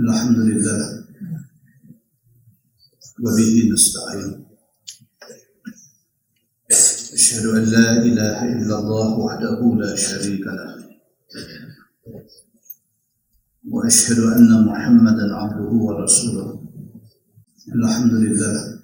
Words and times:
الحمد 0.00 0.38
لله. 0.38 1.04
وبه 3.24 3.70
نستعين. 3.72 4.46
أشهد 7.12 7.46
أن 7.46 7.64
لا 7.64 7.90
إله 8.02 8.38
إلا 8.52 8.78
الله 8.78 9.08
وحده 9.18 9.60
لا 9.80 9.96
شريك 9.96 10.46
له. 10.46 10.72
وأشهد 13.70 14.18
أن 14.18 14.64
محمدا 14.64 15.34
عبده 15.34 15.72
ورسوله. 15.86 16.48
الحمد 17.74 18.12
لله. 18.12 18.80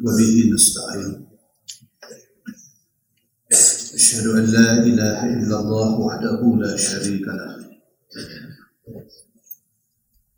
وبه 0.00 0.34
نستعين. 0.54 1.26
أشهد 3.94 4.26
أن 4.26 4.44
لا 4.44 4.72
إله 4.72 5.18
إلا 5.24 5.56
الله 5.60 5.90
وحده 6.00 6.40
لا 6.64 6.76
شريك 6.76 7.26
له. 7.28 7.63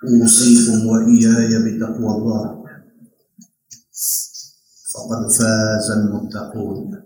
أوصيكم 0.00 0.78
وإياي 0.86 1.52
بتقوى 1.64 2.10
الله 2.16 2.46
فقد 4.92 5.22
فاز 5.38 5.86
المتقون 5.90 7.00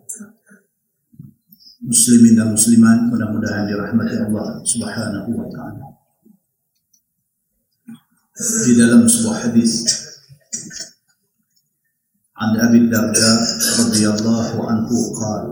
muslimin 1.84 2.32
dan 2.32 2.48
muslimat 2.56 3.12
mudah-mudahan 3.12 3.68
dirahmati 3.68 4.16
Allah 4.16 4.56
Subhanahu 4.64 5.36
wa 5.36 5.46
taala. 5.52 5.84
Di 8.64 8.72
dalam 8.72 9.04
sebuah 9.04 9.44
hadis 9.44 9.84
عن 12.34 12.58
أبي 12.60 12.78
الدرداء 12.90 13.40
رضي 13.86 14.04
الله 14.10 14.50
عنه 14.68 14.90
قال 14.90 15.44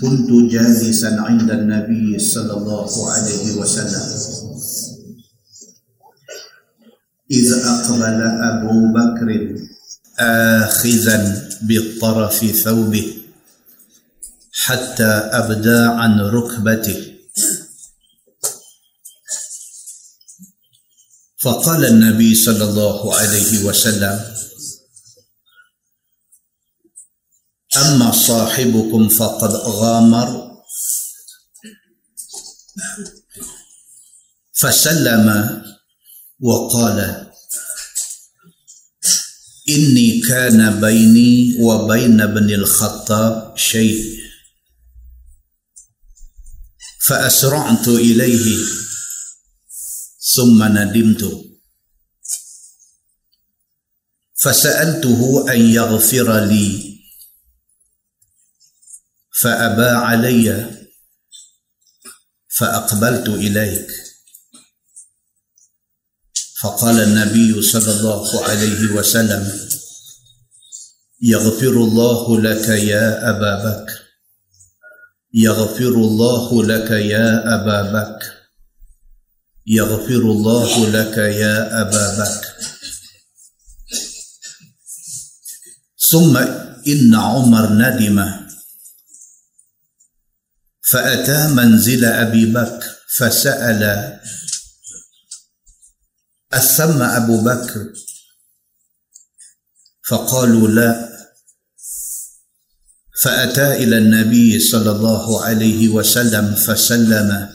كنت 0.00 0.30
جالسا 0.52 1.10
عند 1.20 1.50
النبي 1.50 2.18
صلى 2.18 2.52
الله 2.52 3.10
عليه 3.10 3.56
وسلم. 3.56 4.04
إذ 7.30 7.52
أقبل 7.52 8.20
أبو 8.50 8.76
بكر 8.96 9.28
آخذا 10.18 11.18
بطرف 11.62 12.38
ثوبه 12.64 13.14
حتى 14.52 15.12
أبدى 15.40 15.80
عن 16.00 16.20
ركبته. 16.20 17.04
فقال 21.42 21.84
النبي 21.84 22.34
صلى 22.34 22.64
الله 22.64 23.14
عليه 23.14 23.64
وسلم 23.64 24.20
أما 27.78 28.12
صاحبكم 28.12 29.08
فقد 29.08 29.50
غامر. 29.54 30.48
فسلم 34.52 35.26
وقال 36.40 37.26
إني 39.68 40.20
كان 40.20 40.80
بيني 40.80 41.56
وبين 41.60 42.20
ابن 42.20 42.50
الخطاب 42.50 43.56
شيء. 43.56 44.18
فأسرعت 47.06 47.88
إليه 47.88 48.56
ثم 50.34 50.64
ندمت. 50.64 51.44
فسألته 54.34 55.52
أن 55.52 55.60
يغفر 55.60 56.44
لي. 56.44 56.87
فأبى 59.42 59.88
علي 59.88 60.70
فأقبلت 62.48 63.28
إليك. 63.28 63.90
فقال 66.62 67.00
النبي 67.00 67.62
صلى 67.62 67.92
الله 67.92 68.44
عليه 68.44 68.92
وسلم 68.92 69.68
يغفر 71.22 71.68
الله 71.68 72.40
لك 72.40 72.68
يا 72.68 73.30
أبا 73.30 73.54
بكر. 73.64 73.98
يغفر 75.34 75.88
الله 75.88 76.64
لك 76.64 76.90
يا 76.90 77.54
أبا 77.54 77.82
بكر. 77.82 78.32
يغفر 79.66 80.22
الله 80.34 80.88
لك 80.90 81.16
يا 81.18 81.80
أبا 81.80 82.18
بكر. 82.18 82.48
ثم 86.10 86.36
إن 86.86 87.14
عمر 87.14 87.72
ندم. 87.72 88.47
فأتى 90.90 91.48
منزل 91.48 92.04
أبي 92.04 92.46
بكر 92.46 92.86
فسأل 93.16 93.82
أثم 96.52 97.02
أبو 97.02 97.44
بكر؟ 97.44 97.92
فقالوا 100.08 100.68
لا. 100.68 101.08
فأتى 103.22 103.72
إلى 103.72 103.98
النبي 103.98 104.60
صلى 104.60 104.90
الله 104.90 105.44
عليه 105.44 105.88
وسلم 105.88 106.54
فسلم. 106.54 107.48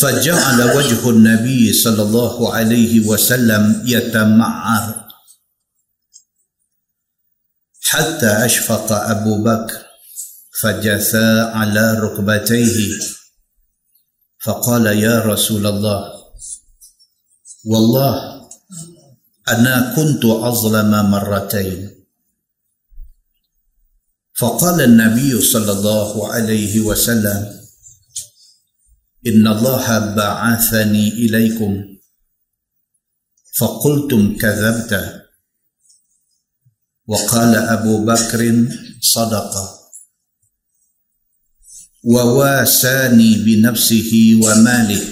فجعل 0.00 0.62
وجه 0.76 1.10
النبي 1.10 1.72
صلى 1.72 2.02
الله 2.02 2.54
عليه 2.54 3.00
وسلم 3.00 3.82
يتمعر. 3.86 5.10
حتى 7.82 8.26
أشفق 8.26 8.92
أبو 8.92 9.44
بكر. 9.44 9.85
فجثى 10.66 11.40
على 11.54 11.92
ركبتيه 11.92 12.98
فقال 14.44 14.86
يا 14.86 15.20
رسول 15.20 15.66
الله 15.66 16.12
والله 17.64 18.14
أنا 19.48 19.94
كنت 19.96 20.24
أظلم 20.24 21.10
مرتين. 21.10 22.06
فقال 24.38 24.80
النبي 24.80 25.40
صلى 25.40 25.72
الله 25.72 26.32
عليه 26.32 26.80
وسلم 26.80 27.60
إن 29.26 29.46
الله 29.46 30.14
بعثني 30.14 31.08
إليكم. 31.08 31.84
فقلتم 33.58 34.36
كذبت. 34.36 35.22
وقال 37.06 37.54
أبو 37.54 38.04
بكر 38.04 38.66
صدق. 39.00 39.85
وواساني 42.06 43.34
بنفسه 43.34 44.40
وماله. 44.42 45.04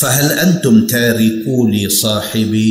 فهل 0.00 0.32
أنتم 0.32 0.86
تاركوا 0.86 1.68
لي 1.68 1.88
صاحبي؟ 1.88 2.70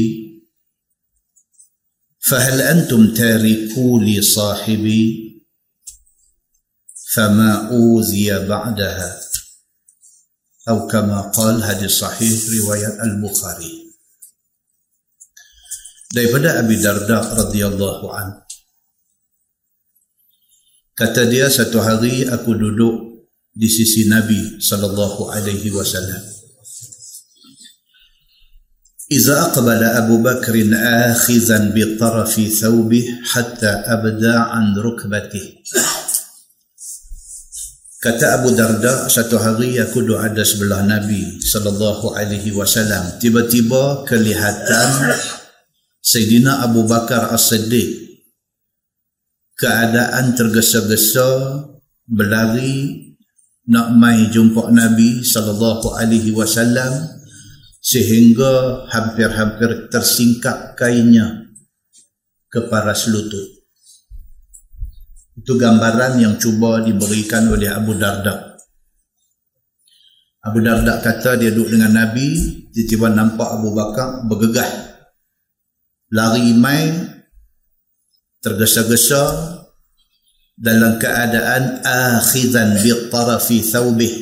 فهل 2.30 2.62
أنتم 2.62 3.14
تاركوا 3.14 4.00
لي 4.00 4.22
صاحبي؟ 4.22 5.02
فما 7.14 7.70
أوذي 7.70 8.48
بعدها. 8.48 9.22
أو 10.70 10.88
كما 10.88 11.22
قال 11.22 11.64
هذه 11.64 11.88
صحيح 11.88 12.40
رواية 12.50 13.04
البخاري. 13.04 13.90
daripada 16.10 16.58
Abi 16.58 16.82
Darda 16.82 17.22
radhiyallahu 17.38 18.06
an 18.10 18.49
Kata 21.00 21.24
dia 21.32 21.48
satu 21.48 21.80
hari 21.80 22.28
aku 22.28 22.60
duduk 22.60 23.24
di 23.56 23.72
sisi 23.72 24.04
Nabi 24.12 24.60
sallallahu 24.60 25.32
alaihi 25.32 25.72
wasallam. 25.72 26.20
Iza 29.08 29.48
aqbala 29.48 29.96
Abu 29.96 30.20
Bakr 30.20 30.60
akhizan 30.76 31.72
bi 31.72 31.96
tarafi 31.96 32.52
thawbi 32.52 33.16
hatta 33.32 33.88
abda 33.88 34.52
an 34.52 34.76
rukbatih. 34.76 35.64
Kata 38.04 38.44
Abu 38.44 38.52
Darda 38.60 39.08
satu 39.08 39.40
hari 39.40 39.80
aku 39.80 40.04
duduk 40.04 40.20
ada 40.20 40.44
sebelah 40.44 40.84
Nabi 40.84 41.40
sallallahu 41.40 42.12
alaihi 42.12 42.52
wasallam 42.52 43.16
tiba-tiba 43.24 44.04
kelihatan 44.04 45.16
Sayyidina 46.04 46.60
Abu 46.60 46.84
Bakar 46.84 47.32
As-Siddiq 47.32 48.09
keadaan 49.60 50.40
tergesa-gesa 50.40 51.28
berlari 52.08 53.12
nak 53.70 53.94
mai 53.94 54.32
jumpa 54.32 54.72
Nabi 54.72 55.22
sallallahu 55.22 56.00
alaihi 56.00 56.32
wasallam 56.32 57.20
sehingga 57.84 58.88
hampir-hampir 58.90 59.92
tersingkap 59.92 60.80
kainnya 60.80 61.52
ke 62.50 62.66
paras 62.72 63.12
lutut. 63.12 63.60
Itu 65.38 65.56
gambaran 65.56 66.20
yang 66.20 66.36
cuba 66.36 66.84
diberikan 66.84 67.48
oleh 67.48 67.72
Abu 67.72 67.96
Darda. 67.96 68.58
Abu 70.44 70.60
Darda 70.64 71.00
kata 71.00 71.40
dia 71.40 71.52
duduk 71.52 71.76
dengan 71.78 71.96
Nabi, 71.96 72.36
tiba-tiba 72.76 73.12
nampak 73.12 73.48
Abu 73.48 73.72
Bakar 73.72 74.28
bergegah. 74.28 74.68
Lari 76.12 76.52
mai, 76.58 76.90
tergesa-gesa 78.40 79.24
dalam 80.60 81.00
keadaan 81.00 81.84
akhidan 81.84 82.80
bi 82.80 82.92
tarafi 83.08 83.64
thawbih. 83.64 84.14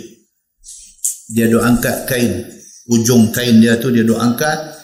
Dia 1.33 1.49
duk 1.49 1.65
angkat 1.65 2.05
kain. 2.05 2.33
Ujung 2.87 3.33
kain 3.35 3.59
dia 3.59 3.75
tu 3.81 3.91
dia 3.91 4.05
duk 4.05 4.17
angkat 4.17 4.77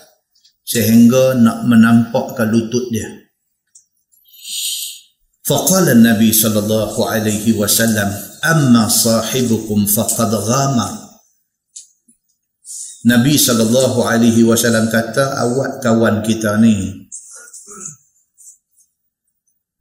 sehingga 0.65 1.37
nak 1.39 1.63
menampakkan 1.69 2.51
lutut 2.51 2.89
dia. 2.91 3.07
Faqala 5.43 5.91
nabi 5.95 6.31
sallallahu 6.31 7.03
alaihi 7.03 7.55
wasallam 7.55 8.11
amma 8.43 8.87
sahibukum 8.87 9.87
faqad 9.87 10.31
ghama. 10.31 10.87
Nabi 13.03 13.35
sallallahu 13.35 14.07
alaihi 14.07 14.47
wasallam 14.47 14.87
kata 14.87 15.35
awak 15.43 15.83
kawan 15.83 16.23
kita 16.23 16.55
ni 16.63 17.02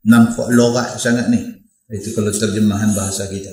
nampak 0.06 0.50
lorak 0.50 0.98
sangat 0.98 1.30
ni. 1.30 1.40
Itu 1.92 2.16
kalau 2.16 2.32
terjemahan 2.32 2.96
bahasa 2.96 3.28
kita. 3.28 3.52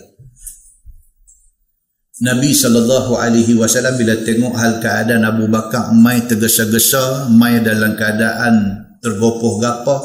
Nabi 2.20 2.52
sallallahu 2.52 3.16
alaihi 3.16 3.56
wasallam 3.56 3.96
bila 3.96 4.12
tengok 4.28 4.52
hal 4.60 4.84
keadaan 4.84 5.24
Abu 5.24 5.48
Bakar 5.48 5.96
mai 5.96 6.20
tergesa-gesa, 6.28 7.32
mai 7.32 7.64
dalam 7.64 7.96
keadaan 7.96 8.76
tergopoh 9.00 9.56
gapah 9.64 10.04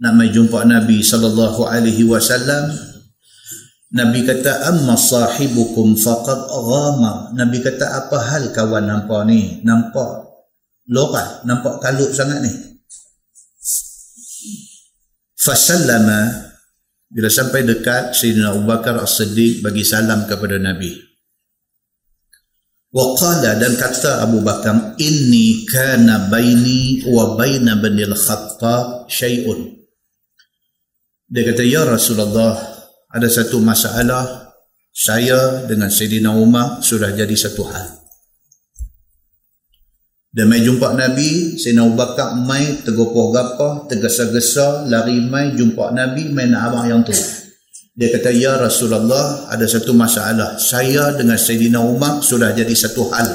nak 0.00 0.12
mai 0.16 0.32
jumpa 0.32 0.64
Nabi 0.64 1.04
sallallahu 1.04 1.68
alaihi 1.68 2.08
wasallam. 2.08 2.72
Nabi 3.90 4.22
kata 4.24 4.70
amma 4.72 4.96
sahibukum 4.96 5.98
faqad 5.98 6.48
ghama. 6.48 7.36
Nabi 7.36 7.60
kata 7.60 8.06
apa 8.06 8.18
hal 8.32 8.54
kawan 8.56 8.86
nampak 8.88 9.28
ni? 9.28 9.60
Nampak 9.60 10.30
lorah, 10.88 11.44
nampak 11.44 11.82
kalut 11.84 12.08
sangat 12.16 12.40
ni. 12.40 12.69
Fasallama 15.40 16.52
bila 17.08 17.32
sampai 17.32 17.64
dekat 17.64 18.12
Sayyidina 18.12 18.52
Abu 18.52 18.68
Bakar 18.68 19.00
As-Siddiq 19.00 19.64
bagi 19.64 19.88
salam 19.88 20.28
kepada 20.28 20.60
Nabi. 20.60 20.92
Waqala 22.92 23.56
dan 23.56 23.72
kata 23.78 24.20
Abu 24.20 24.44
Bakar 24.44 25.00
inni 25.00 25.64
kana 25.64 26.28
baini 26.28 27.06
wa 27.08 27.40
baina 27.40 27.80
bani 27.80 28.04
al-Khattab 28.04 29.08
syai'un. 29.08 29.80
Dia 31.30 31.46
kata 31.48 31.62
ya 31.64 31.88
Rasulullah 31.88 32.60
ada 33.08 33.28
satu 33.30 33.62
masalah 33.64 34.52
saya 34.92 35.64
dengan 35.64 35.88
Sayyidina 35.88 36.34
Umar 36.36 36.82
sudah 36.84 37.14
jadi 37.16 37.32
satu 37.32 37.64
hal. 37.64 37.99
Dia 40.30 40.46
mai 40.46 40.62
jumpa 40.62 40.94
Nabi, 40.94 41.58
Sayyidina 41.58 41.90
Abu 41.90 41.98
Bakar 41.98 42.38
mai 42.38 42.86
tergopoh 42.86 43.34
gapah, 43.34 43.90
tergesa-gesa, 43.90 44.86
lari 44.86 45.18
mai 45.26 45.58
jumpa 45.58 45.90
Nabi, 45.90 46.30
mai 46.30 46.46
nak 46.46 46.70
abang 46.70 46.86
yang 46.86 47.02
tu. 47.02 47.10
Dia 47.98 48.14
kata, 48.14 48.30
Ya 48.30 48.54
Rasulullah, 48.54 49.50
ada 49.50 49.66
satu 49.66 49.90
masalah. 49.90 50.54
Saya 50.62 51.18
dengan 51.18 51.34
Sayyidina 51.34 51.82
Umar 51.82 52.22
sudah 52.22 52.54
jadi 52.54 52.70
satu 52.70 53.10
hal. 53.10 53.26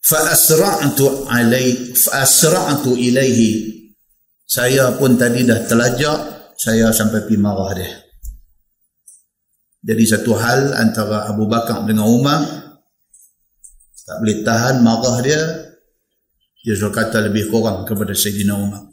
Fa'asra'atu 0.00 1.28
alai, 1.28 1.92
fa'asra'atu 1.92 2.96
ilaihi. 2.96 3.68
Saya 4.48 4.96
pun 4.96 5.20
tadi 5.20 5.44
dah 5.44 5.68
telajak, 5.68 6.18
saya 6.56 6.88
sampai 6.88 7.20
pergi 7.28 7.36
marah 7.36 7.70
dia. 7.76 7.92
Jadi 9.84 10.04
satu 10.08 10.32
hal 10.40 10.72
antara 10.72 11.28
Abu 11.28 11.44
Bakar 11.44 11.84
dengan 11.84 12.08
Umar, 12.08 12.67
tak 14.08 14.24
boleh 14.24 14.40
tahan 14.40 14.80
marah 14.80 15.20
dia, 15.20 15.40
dia 16.64 16.72
suruh 16.72 16.88
kata 16.88 17.28
lebih 17.28 17.52
kurang 17.52 17.84
kepada 17.84 18.16
Sayyidina 18.16 18.56
Umar. 18.56 18.88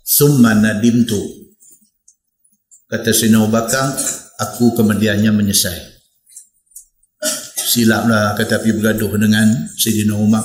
Summa 0.00 0.56
nadimtu. 0.56 1.20
Kata 2.88 3.12
Sina 3.12 3.44
Bakar, 3.48 3.92
aku 4.40 4.72
kemudiannya 4.72 5.32
menyesal. 5.36 5.72
Silaplah 7.56 8.36
kata 8.36 8.60
pergi 8.60 8.76
bergaduh 8.76 9.20
dengan 9.20 9.68
Sayyidina 9.76 10.16
Umar. 10.16 10.44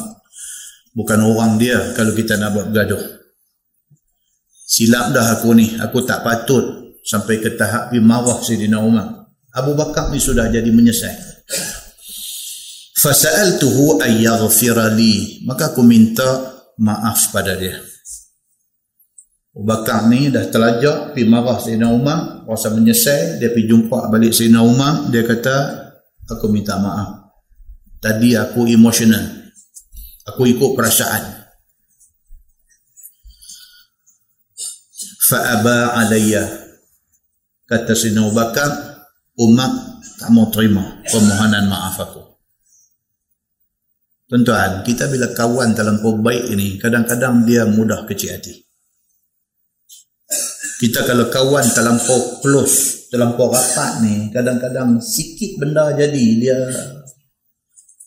Bukan 0.92 1.19
orang 1.24 1.56
dia 1.59 1.95
kalau 1.95 2.12
kita 2.12 2.36
nak 2.36 2.56
buat 2.56 2.68
bergaduh. 2.71 3.24
Silap 4.68 5.15
dah 5.15 5.39
aku 5.39 5.56
ni. 5.56 5.80
Aku 5.80 6.04
tak 6.04 6.27
patut 6.27 6.95
sampai 7.07 7.39
ke 7.39 7.56
tahap 7.56 7.92
pergi 7.92 8.04
marah 8.04 8.39
Sayyidina 8.44 8.80
Umar. 8.83 9.31
Abu 9.56 9.75
Bakar 9.75 10.12
ni 10.12 10.19
sudah 10.19 10.51
jadi 10.51 10.68
menyesal. 10.71 11.12
Fasa'altuhu 12.97 14.01
ayyaghfirali. 14.01 15.45
Maka 15.45 15.69
aku 15.69 15.85
minta 15.85 16.57
maaf 16.81 17.29
pada 17.29 17.53
dia. 17.53 17.77
Abu 19.53 19.65
Bakar 19.65 20.05
ni 20.09 20.29
dah 20.29 20.45
telajak 20.49 21.13
pergi 21.13 21.25
marah 21.25 21.57
Sayyidina 21.57 21.89
Umar 21.94 22.45
rasa 22.49 22.73
menyesal. 22.73 23.38
Dia 23.38 23.53
pergi 23.53 23.69
jumpa 23.69 24.09
balik 24.09 24.33
Sayyidina 24.33 24.61
Umar 24.65 25.09
dia 25.13 25.21
kata 25.25 25.55
aku 26.25 26.49
minta 26.49 26.77
maaf. 26.81 27.38
Tadi 28.01 28.38
aku 28.38 28.65
emosional 28.69 29.25
aku 30.29 30.49
ikut 30.49 30.73
perasaan. 30.77 31.45
Fa'aba 35.27 35.97
alayya. 36.01 36.45
Kata 37.65 37.94
Sayyidina 37.94 38.25
Abu 38.25 38.33
Bakar 38.38 38.69
Umar 39.38 39.69
tak 40.17 40.29
mau 40.33 40.49
terima 40.49 41.01
permohonan 41.05 41.65
maaf 41.69 41.97
aku 42.01 42.37
Tuan-tuan, 44.27 44.83
kita 44.83 45.07
bila 45.07 45.31
kawan 45.31 45.71
dalam 45.71 46.03
baik 46.03 46.51
ini, 46.51 46.75
kadang-kadang 46.75 47.47
dia 47.47 47.63
mudah 47.63 48.03
kecil 48.03 48.35
hati 48.35 48.68
kita 50.77 51.09
kalau 51.09 51.25
kawan 51.33 51.66
terlampau 51.73 52.37
close, 52.45 53.09
terlampau 53.09 53.49
rapat 53.49 54.06
ni, 54.06 54.30
kadang-kadang 54.30 55.02
sikit 55.02 55.57
benda 55.57 55.90
jadi 55.97 56.25
dia 56.37 56.57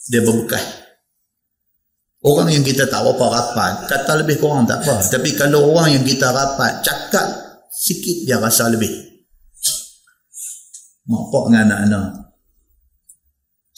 dia 0.07 0.21
berbekas. 0.23 0.63
Orang 2.21 2.53
yang 2.53 2.63
kita 2.63 2.87
tak 2.87 3.03
apa 3.03 3.27
rapat, 3.27 3.73
kata 3.91 4.23
lebih 4.23 4.39
kurang 4.39 4.69
tak 4.71 4.87
apa. 4.87 5.03
Tapi 5.03 5.35
kalau 5.35 5.73
orang 5.75 5.99
yang 5.99 6.05
kita 6.07 6.31
rapat, 6.31 6.85
cakap 6.85 7.27
sikit 7.75 8.29
dia 8.29 8.39
rasa 8.39 8.71
lebih. 8.71 8.93
Mak 11.11 11.23
pak 11.33 11.45
dengan 11.51 11.65
anak-anak. 11.67 12.07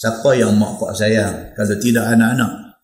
Siapa 0.02 0.34
yang 0.34 0.58
mak 0.58 0.82
pak 0.82 0.98
sayang 0.98 1.54
kalau 1.54 1.78
tidak 1.78 2.10
anak-anak? 2.10 2.74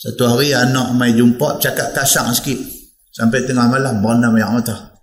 Satu 0.00 0.24
hari 0.24 0.56
anak 0.56 0.96
mai 0.96 1.12
jumpa 1.12 1.60
cakap 1.60 1.92
kasar 1.92 2.32
sikit. 2.32 2.56
Sampai 3.12 3.44
tengah 3.44 3.68
malam 3.68 4.00
berendam 4.00 4.32
air 4.32 4.48
mata. 4.48 4.96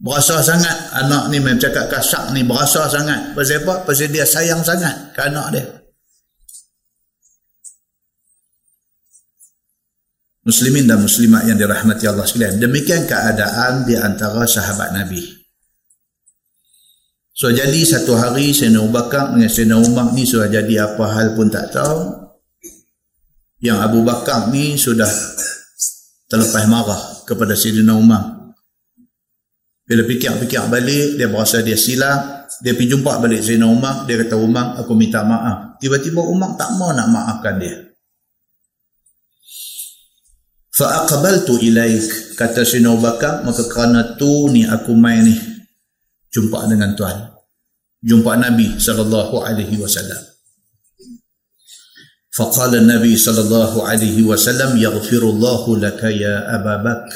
Berasa 0.00 0.40
sangat 0.40 0.96
anak 0.96 1.28
ni 1.28 1.44
memang 1.44 1.60
cakap 1.60 1.92
kasak 1.92 2.32
ni 2.32 2.40
berasa 2.40 2.88
sangat. 2.88 3.36
Pasal 3.36 3.68
apa? 3.68 3.84
Pasal 3.84 4.08
dia 4.08 4.24
sayang 4.24 4.64
sangat 4.64 5.12
ke 5.12 5.20
anak 5.28 5.46
dia. 5.52 5.64
Muslimin 10.48 10.88
dan 10.88 11.04
muslimat 11.04 11.44
yang 11.44 11.60
dirahmati 11.60 12.08
Allah 12.08 12.24
sekalian. 12.24 12.56
Demikian 12.56 13.04
keadaan 13.04 13.84
di 13.84 13.92
antara 13.92 14.48
sahabat 14.48 14.96
Nabi. 14.96 15.37
So 17.38 17.54
jadi 17.54 17.86
satu 17.86 18.18
hari 18.18 18.50
Sayyidina 18.50 18.82
Abu 18.82 18.90
Bakar 18.90 19.30
dengan 19.30 19.46
Sayyidina 19.46 19.78
Umar 19.78 20.10
ni 20.10 20.26
sudah 20.26 20.50
jadi 20.50 20.90
apa 20.90 21.06
hal 21.06 21.38
pun 21.38 21.46
tak 21.46 21.70
tahu. 21.70 22.26
Yang 23.62 23.78
Abu 23.78 24.02
Bakar 24.02 24.50
ni 24.50 24.74
sudah 24.74 25.06
terlepas 26.26 26.66
marah 26.66 26.98
kepada 27.22 27.54
Sayyidina 27.54 27.94
Umar. 27.94 28.50
Bila 29.86 30.02
fikir-fikir 30.02 30.66
balik, 30.66 31.14
dia 31.14 31.30
berasa 31.30 31.62
dia 31.62 31.78
silap. 31.78 32.50
Dia 32.58 32.74
pergi 32.74 32.98
jumpa 32.98 33.22
balik 33.22 33.46
Sayyidina 33.46 33.70
Umar. 33.70 34.02
Dia 34.10 34.18
kata, 34.18 34.34
Umar, 34.34 34.74
aku 34.74 34.98
minta 34.98 35.22
maaf. 35.22 35.78
Tiba-tiba 35.78 36.18
Umar 36.18 36.58
tak 36.58 36.74
mau 36.74 36.90
nak 36.90 37.06
maafkan 37.06 37.54
dia. 37.62 37.86
Fa'aqabaltu 40.74 41.54
ilaik. 41.62 42.34
Kata 42.34 42.66
Sayyidina 42.66 42.98
Bakar, 42.98 43.46
maka 43.46 43.62
kerana 43.70 44.18
tu 44.18 44.50
ni 44.50 44.66
aku 44.66 44.90
main 44.98 45.22
ni 45.22 45.47
jumpa 46.34 46.68
dengan 46.68 46.92
Tuhan. 46.94 47.18
Jumpa 48.04 48.38
Nabi 48.38 48.78
sallallahu 48.78 49.42
alaihi 49.42 49.74
wasallam. 49.78 50.22
Faqala 52.30 52.78
Nabi 52.84 53.18
sallallahu 53.18 53.82
alaihi 53.82 54.22
wasallam 54.22 54.78
yaghfirullahu 54.78 55.82
laka 55.82 56.08
ya 56.08 56.46
Aba 56.54 56.78
Bakr. 56.80 57.14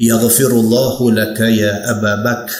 Yaghfirullahu 0.00 1.12
laka 1.12 1.52
ya 1.52 1.84
Aba 1.92 2.24
Bakr. 2.24 2.56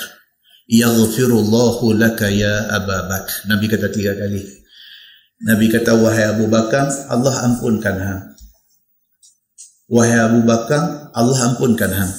Yaghfirullahu 0.68 1.96
laka 1.96 2.28
ya 2.28 2.68
Aba 2.68 3.08
Bakr. 3.08 3.49
Nabi 3.49 3.66
kata 3.73 3.88
tiga 3.88 4.12
kali. 4.12 4.64
Nabi 5.44 5.68
kata 5.68 5.92
wahai 5.99 6.30
Abu 6.30 6.46
Bakar 6.49 6.88
Allah 7.12 7.44
ampunkan 7.50 7.96
hang 8.00 8.20
wahai 9.92 10.16
Abu 10.16 10.40
Bakar 10.46 11.12
Allah 11.12 11.38
ampunkan 11.52 11.90
hang 11.92 12.12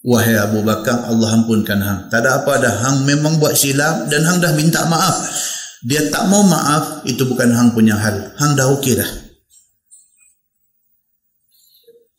Wahai 0.00 0.32
Abu 0.40 0.64
Bakar 0.64 1.12
Allah 1.12 1.28
ampunkan 1.36 1.76
hang. 1.76 2.00
Tak 2.08 2.24
ada 2.24 2.40
apa 2.40 2.52
dah 2.56 2.74
hang 2.88 3.04
memang 3.04 3.36
buat 3.36 3.52
silap 3.52 4.08
dan 4.08 4.24
hang 4.24 4.40
dah 4.40 4.52
minta 4.56 4.88
maaf. 4.88 5.28
Dia 5.84 6.08
tak 6.08 6.28
mau 6.28 6.40
maaf 6.44 7.04
itu 7.04 7.24
bukan 7.28 7.52
hang 7.52 7.76
punya 7.76 8.00
hal. 8.00 8.32
Hang 8.40 8.56
dah 8.56 8.72
okey 8.80 8.96
dah. 8.96 9.10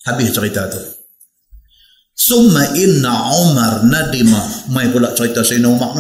Habis 0.05 0.29
cerita 0.33 0.69
tu. 0.69 0.81
Summa 2.13 2.69
inna 2.77 3.33
umar 3.33 3.81
nadima. 3.89 4.69
Mai 4.69 4.93
pula 4.93 5.13
cerita 5.17 5.41
Sayyidina 5.41 5.73
Umar 5.73 5.97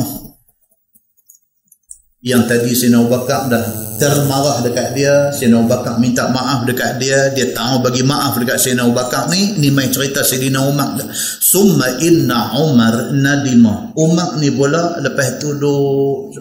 yang 2.21 2.45
tadi 2.45 2.77
Sayyidina 2.77 3.01
Bakar 3.09 3.49
dah 3.49 3.65
termarah 3.97 4.61
dekat 4.61 4.93
dia 4.93 5.33
Sayyidina 5.33 5.65
Bakar 5.65 5.97
minta 5.97 6.29
maaf 6.29 6.69
dekat 6.69 7.01
dia 7.01 7.33
dia 7.33 7.49
tak 7.49 7.65
mau 7.65 7.81
bagi 7.81 8.05
maaf 8.05 8.37
dekat 8.37 8.61
Sayyidina 8.61 8.85
Bakar 8.93 9.25
ni 9.33 9.57
ni 9.57 9.73
mai 9.73 9.89
cerita 9.89 10.21
Sayyidina 10.21 10.61
Umar. 10.61 11.01
Summa 11.41 11.97
inna 11.97 12.53
umar 12.61 13.09
nadima. 13.17 13.89
Umar 13.97 14.37
ni 14.37 14.53
pula 14.53 15.01
lepas 15.01 15.41
tu 15.41 15.57
duk 15.57 16.37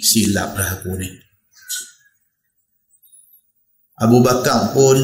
silap 0.00 0.56
lah 0.56 0.80
aku 0.80 0.96
ni. 0.96 1.08
Abu 4.00 4.24
Bakar 4.24 4.72
pun 4.72 4.96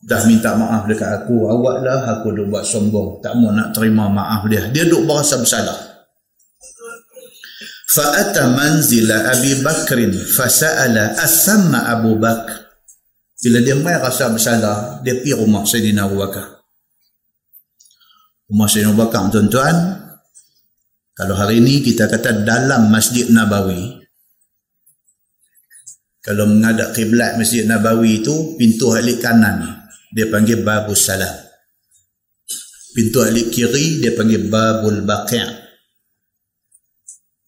dah 0.00 0.24
minta 0.24 0.56
maaf 0.56 0.88
dekat 0.88 1.24
aku. 1.24 1.44
Awak 1.44 1.76
lah 1.84 2.00
aku 2.16 2.32
dah 2.32 2.44
buat 2.48 2.64
sombong. 2.64 3.20
Tak 3.20 3.36
mau 3.36 3.52
nak 3.52 3.76
terima 3.76 4.08
maaf 4.08 4.48
dia. 4.48 4.64
Dia 4.72 4.88
duk 4.88 5.04
berasa 5.04 5.36
bersalah 5.36 5.89
fa'ata 7.90 8.54
manzila 8.54 9.34
Abi 9.34 9.58
Bakrin 9.58 10.14
fasa'ala 10.14 11.18
asamma 11.18 11.90
Abu 11.90 12.14
Bakr. 12.16 12.70
Bila 13.40 13.58
dia 13.64 13.74
mai 13.74 13.96
rasa 13.96 14.30
bersalah 14.30 15.00
dia 15.02 15.16
pergi 15.16 15.34
rumah 15.34 15.66
Sayyidina 15.66 16.06
Abu 16.06 16.20
Bakar. 16.20 16.60
Rumah 18.52 18.68
Sayyidina 18.70 18.94
Abu 18.94 19.00
Bakar 19.02 19.20
tuan-tuan 19.32 19.76
kalau 21.16 21.34
hari 21.34 21.58
ini 21.58 21.82
kita 21.82 22.06
kata 22.06 22.46
dalam 22.46 22.88
Masjid 22.88 23.26
Nabawi 23.28 23.98
kalau 26.20 26.46
menghadap 26.46 26.92
kiblat 26.92 27.40
Masjid 27.40 27.64
Nabawi 27.64 28.20
itu 28.20 28.54
pintu 28.60 28.92
halik 28.92 29.24
kanan 29.24 29.88
dia 30.12 30.28
panggil 30.28 30.60
Babus 30.60 31.08
Salam. 31.08 31.32
Pintu 32.90 33.24
halik 33.24 33.48
kiri 33.54 34.04
dia 34.04 34.12
panggil 34.12 34.52
Babul 34.52 35.00
Baqi' 35.06 35.59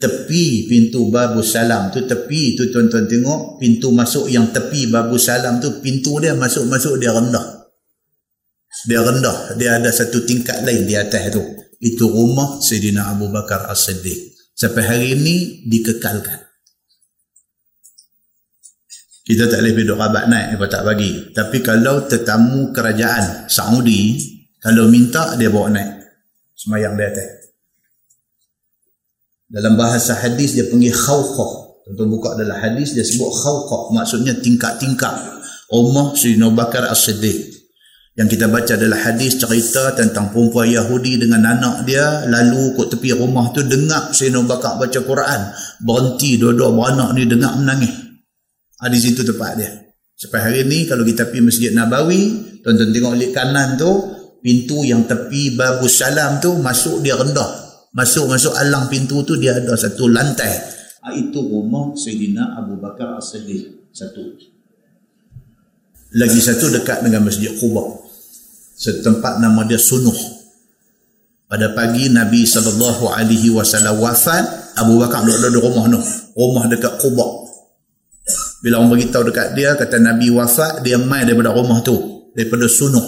tepi 0.02 0.66
pintu 0.66 1.06
Babus 1.14 1.54
Salam 1.54 1.94
tu 1.94 2.02
tepi 2.02 2.58
tu 2.58 2.66
tuan-tuan 2.74 3.06
tengok 3.06 3.62
pintu 3.62 3.94
masuk 3.94 4.26
yang 4.26 4.50
tepi 4.50 4.90
Babus 4.90 5.30
Salam 5.30 5.62
tu 5.62 5.78
pintu 5.78 6.18
dia 6.18 6.34
masuk-masuk 6.34 6.98
dia 6.98 7.14
rendah. 7.14 7.70
Dia 8.90 8.98
rendah. 8.98 9.54
Dia 9.54 9.78
ada 9.78 9.94
satu 9.94 10.26
tingkat 10.26 10.66
lain 10.66 10.90
di 10.90 10.98
atas 10.98 11.30
tu. 11.30 11.42
Itu 11.78 12.10
rumah 12.10 12.58
Sayyidina 12.58 13.14
Abu 13.14 13.30
Bakar 13.30 13.70
As-Siddiq. 13.70 14.34
Sampai 14.58 14.82
hari 14.82 15.14
ini 15.14 15.62
dikekalkan. 15.70 16.50
Kita 19.22 19.46
tak 19.46 19.62
boleh 19.62 19.74
duduk 19.78 19.98
rabat 20.02 20.26
naik 20.26 20.58
apa 20.58 20.66
tak 20.66 20.82
bagi. 20.82 21.30
Tapi 21.30 21.62
kalau 21.62 22.10
tetamu 22.10 22.74
kerajaan 22.74 23.46
Saudi 23.46 24.18
kalau 24.58 24.90
minta 24.90 25.38
dia 25.38 25.46
bawa 25.46 25.70
naik. 25.70 26.02
Semayang 26.58 26.98
dia 26.98 27.06
atas 27.06 27.41
dalam 29.52 29.76
bahasa 29.76 30.16
hadis 30.16 30.56
dia 30.56 30.64
panggil 30.72 30.96
khawqah. 30.96 31.84
Tentu 31.84 32.08
buka 32.08 32.32
dalam 32.40 32.56
hadis 32.56 32.96
dia 32.96 33.04
sebut 33.04 33.28
khawqah. 33.28 33.92
Maksudnya 33.92 34.32
tingkat-tingkat 34.40 35.12
Umar 35.68 36.16
Sayyidina 36.16 36.48
Bakar 36.56 36.88
As-Siddiq. 36.88 37.52
Yang 38.16 38.36
kita 38.36 38.48
baca 38.48 38.72
adalah 38.76 39.08
hadis 39.08 39.40
cerita 39.40 39.92
tentang 39.96 40.32
perempuan 40.32 40.68
Yahudi 40.68 41.16
dengan 41.16 41.48
anak 41.48 41.88
dia 41.88 42.28
lalu 42.28 42.76
kot 42.76 42.92
tepi 42.92 43.12
rumah 43.12 43.52
tu 43.52 43.60
dengar 43.64 44.16
Sayyidina 44.16 44.40
Bakar 44.48 44.80
baca 44.80 45.00
Quran. 45.04 45.40
Berhenti 45.84 46.40
dua-dua 46.40 46.72
beranak 46.72 47.12
ni 47.12 47.28
dengar 47.28 47.52
menangis. 47.60 47.92
Ha, 48.80 48.88
di 48.88 48.98
situ 48.98 49.20
tempat 49.20 49.60
dia. 49.60 49.68
Sampai 50.16 50.40
hari 50.48 50.64
ni 50.64 50.88
kalau 50.88 51.04
kita 51.04 51.28
pergi 51.28 51.44
Masjid 51.44 51.70
Nabawi, 51.76 52.20
tuan-tuan 52.64 52.88
tengok 52.88 53.14
lihat 53.20 53.32
kanan 53.36 53.76
tu, 53.76 53.90
pintu 54.40 54.80
yang 54.86 55.04
tepi 55.04 55.54
babu 55.60 55.86
salam 55.92 56.40
tu 56.40 56.56
masuk 56.56 57.04
dia 57.04 57.20
rendah. 57.20 57.61
Masuk-masuk 57.92 58.56
alang 58.56 58.88
pintu 58.88 59.20
tu 59.20 59.36
dia 59.36 59.52
ada 59.52 59.76
satu 59.76 60.08
lantai. 60.08 60.48
Ha, 61.04 61.12
itu 61.12 61.44
rumah 61.44 61.92
Sayyidina 61.92 62.56
Abu 62.56 62.80
Bakar 62.80 63.20
As-Siddiq. 63.20 63.92
Satu. 63.92 64.32
Lagi 66.16 66.40
satu 66.40 66.72
dekat 66.72 67.04
dengan 67.04 67.28
Masjid 67.28 67.52
Quba. 67.52 67.84
Setempat 68.72 69.44
nama 69.44 69.60
dia 69.68 69.76
Sunuh. 69.76 70.16
Pada 71.44 71.76
pagi 71.76 72.08
Nabi 72.08 72.48
SAW 72.48 72.80
wafat, 74.00 74.72
Abu 74.80 74.96
Bakar 74.96 75.20
duduk 75.28 75.52
di 75.52 75.60
rumah 75.60 75.84
tu. 75.92 76.00
Rumah 76.32 76.64
dekat 76.72 76.96
Quba. 76.96 77.26
Bila 78.64 78.80
orang 78.80 78.96
beritahu 78.96 79.28
dekat 79.28 79.52
dia, 79.52 79.76
kata 79.76 80.00
Nabi 80.00 80.32
wafat, 80.32 80.80
dia 80.80 80.96
main 80.96 81.28
daripada 81.28 81.52
rumah 81.52 81.84
tu. 81.84 82.24
Daripada 82.32 82.64
sunuh. 82.72 83.04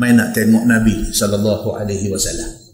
Main 0.00 0.16
nak 0.16 0.32
tengok 0.32 0.64
Nabi 0.64 1.12
SAW. 1.12 2.65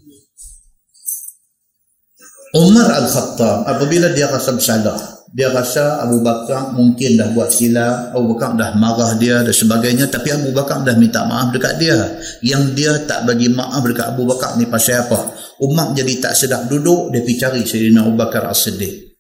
Umar 2.52 2.84
Al-Khattab, 2.84 3.64
apabila 3.64 4.12
dia 4.12 4.28
rasa 4.28 4.52
bersalah, 4.52 5.24
dia 5.32 5.48
rasa 5.48 6.04
Abu 6.04 6.20
Bakar 6.20 6.76
mungkin 6.76 7.16
dah 7.16 7.32
buat 7.32 7.48
silap, 7.48 8.12
Abu 8.12 8.36
Bakar 8.36 8.52
dah 8.60 8.76
marah 8.76 9.16
dia 9.16 9.40
dan 9.40 9.56
sebagainya, 9.56 10.12
tapi 10.12 10.36
Abu 10.36 10.52
Bakar 10.52 10.84
dah 10.84 10.92
minta 11.00 11.24
maaf 11.24 11.48
dekat 11.48 11.80
dia. 11.80 11.96
Yang 12.44 12.76
dia 12.76 12.92
tak 13.08 13.24
bagi 13.24 13.48
maaf 13.48 13.80
dekat 13.80 14.12
Abu 14.12 14.28
Bakar 14.28 14.60
ni 14.60 14.68
pasal 14.68 15.08
apa? 15.08 15.32
Umar 15.64 15.96
jadi 15.96 16.12
tak 16.20 16.36
sedap 16.36 16.68
duduk, 16.68 17.08
dia 17.08 17.24
pergi 17.24 17.40
cari 17.40 17.60
Sayyidina 17.64 18.04
Abu 18.04 18.20
Bakar 18.20 18.44
As-Siddiq. 18.44 19.16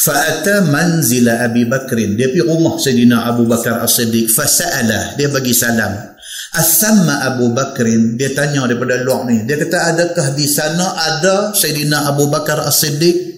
Fa'ata 0.00 0.68
manzila 0.68 1.44
Abi 1.44 1.64
Bakrin. 1.68 2.16
Dia 2.16 2.28
pergi 2.32 2.44
rumah 2.44 2.76
Sayyidina 2.76 3.24
Abu 3.24 3.44
Bakar 3.48 3.80
As-Siddiq. 3.84 4.32
Fasa'alah. 4.32 5.16
Dia 5.16 5.28
bagi 5.28 5.52
salam. 5.52 6.09
Asamma 6.50 7.22
Abu 7.30 7.54
Bakrin. 7.54 8.18
Dia 8.18 8.34
tanya 8.34 8.66
daripada 8.66 8.98
luar 8.98 9.22
ni. 9.30 9.46
Dia 9.46 9.54
kata, 9.54 9.94
adakah 9.94 10.34
di 10.34 10.50
sana 10.50 10.98
ada 10.98 11.54
Sayyidina 11.54 12.10
Abu 12.10 12.26
Bakar 12.26 12.58
As-Siddiq? 12.66 13.30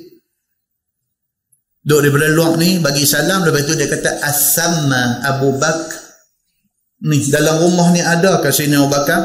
Duduk 1.82 1.98
daripada 2.08 2.30
luar 2.32 2.52
ni, 2.56 2.78
bagi 2.78 3.04
salam. 3.04 3.44
Lepas 3.44 3.68
tu 3.68 3.74
dia 3.76 3.90
kata, 3.90 4.22
Asamma 4.22 5.20
Abu 5.28 5.58
Bakr. 5.60 5.98
Ni, 7.02 7.18
dalam 7.28 7.58
rumah 7.58 7.90
ni 7.92 8.00
ada 8.00 8.40
ke 8.40 8.48
Sayyidina 8.48 8.80
Abu 8.80 8.90
Bakar? 8.94 9.20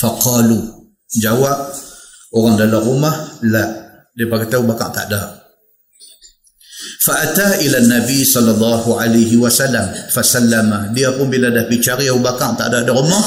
Faqalu. 0.00 0.60
Jawab, 1.20 1.76
orang 2.32 2.56
dalam 2.56 2.80
rumah, 2.80 3.36
la. 3.44 3.64
Dia 4.16 4.24
kata, 4.30 4.64
Abu 4.64 4.70
Bakar 4.70 4.88
tak 4.96 5.12
ada. 5.12 5.39
Fa'ata 7.00 7.56
ila 7.64 7.80
Nabi 7.88 8.20
sallallahu 8.28 9.00
alaihi 9.00 9.40
wasallam 9.40 9.88
fasallama. 10.12 10.92
Dia 10.92 11.16
pun 11.16 11.32
bila 11.32 11.48
dah 11.48 11.64
pergi 11.64 11.80
cari 11.80 12.12
Abu 12.12 12.20
Bakar 12.20 12.60
tak 12.60 12.68
ada 12.68 12.84
di 12.84 12.92
rumah, 12.92 13.24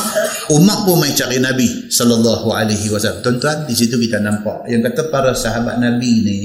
Umar 0.53 0.85
pun 0.85 1.01
mai 1.01 1.09
cari 1.17 1.41
Nabi 1.41 1.89
sallallahu 1.89 2.53
alaihi 2.53 2.93
wasallam. 2.93 3.25
Tuan-tuan, 3.25 3.65
di 3.65 3.73
situ 3.73 3.97
kita 3.97 4.21
nampak 4.21 4.69
yang 4.69 4.85
kata 4.85 5.09
para 5.09 5.33
sahabat 5.33 5.81
Nabi 5.81 6.11
ni 6.21 6.39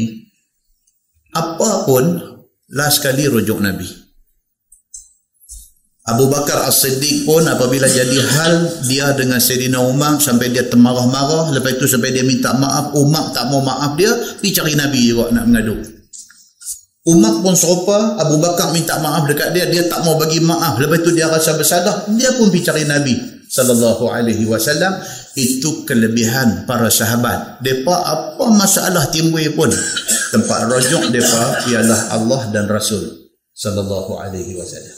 apa 1.37 1.85
pun 1.85 2.17
last 2.73 3.05
kali 3.05 3.29
rujuk 3.29 3.61
Nabi. 3.61 4.09
Abu 6.09 6.33
Bakar 6.33 6.65
As-Siddiq 6.65 7.29
pun 7.29 7.45
apabila 7.45 7.85
jadi 7.85 8.25
hal 8.25 8.89
dia 8.89 9.13
dengan 9.13 9.37
Sayyidina 9.37 9.77
Umar 9.85 10.17
sampai 10.17 10.49
dia 10.49 10.65
termarah-marah 10.65 11.53
lepas 11.53 11.77
itu 11.77 11.85
sampai 11.85 12.17
dia 12.17 12.25
minta 12.25 12.57
maaf 12.57 12.97
Umar 12.97 13.37
tak 13.37 13.53
mau 13.53 13.61
maaf 13.61 13.93
dia 14.01 14.09
pergi 14.41 14.57
cari 14.57 14.73
Nabi 14.73 15.05
juga 15.05 15.29
nak 15.37 15.45
mengadu 15.45 15.98
Umar 17.09 17.41
pun 17.41 17.57
serupa, 17.57 18.21
Abu 18.21 18.37
Bakar 18.37 18.69
minta 18.77 19.01
maaf 19.01 19.25
dekat 19.25 19.57
dia, 19.57 19.65
dia 19.65 19.89
tak 19.89 20.05
mau 20.05 20.21
bagi 20.21 20.45
maaf. 20.45 20.77
Lepas 20.77 21.01
tu 21.01 21.17
dia 21.17 21.25
rasa 21.25 21.57
bersalah, 21.57 22.05
dia 22.13 22.37
pun 22.37 22.53
pergi 22.53 22.69
cari 22.69 22.85
Nabi 22.85 23.17
sallallahu 23.49 24.13
alaihi 24.13 24.45
wasallam. 24.45 24.93
Itu 25.39 25.87
kelebihan 25.87 26.67
para 26.67 26.91
sahabat. 26.91 27.63
Depa 27.65 27.95
apa 27.95 28.45
masalah 28.53 29.07
timbul 29.09 29.41
pun, 29.55 29.71
tempat 30.35 30.67
rujuk 30.67 31.15
depa 31.15 31.71
ialah 31.71 32.13
Allah 32.13 32.41
dan 32.53 32.67
Rasul 32.67 33.31
sallallahu 33.55 34.19
alaihi 34.19 34.59
wasallam. 34.59 34.98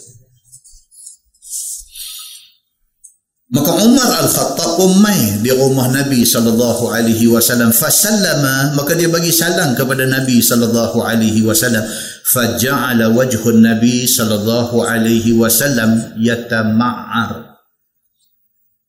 Maka 3.50 3.82
Umar 3.82 4.06
Al-Khattab 4.22 4.78
pun 4.78 5.02
mai 5.02 5.42
di 5.42 5.50
rumah 5.50 5.90
Nabi 5.90 6.22
sallallahu 6.22 6.94
alaihi 6.94 7.26
wasallam. 7.26 7.74
Fasallama 7.74 8.78
maka 8.78 8.94
dia 8.94 9.10
bagi 9.10 9.34
salam 9.34 9.74
kepada 9.74 10.06
Nabi 10.06 10.38
sallallahu 10.38 11.02
alaihi 11.02 11.42
wasallam. 11.42 11.82
Faja'ala 12.30 13.10
wajhun 13.10 13.58
nabi 13.58 14.06
sallallahu 14.06 14.86
alaihi 14.86 15.34
wasallam 15.34 16.14
yatama'ar. 16.22 17.58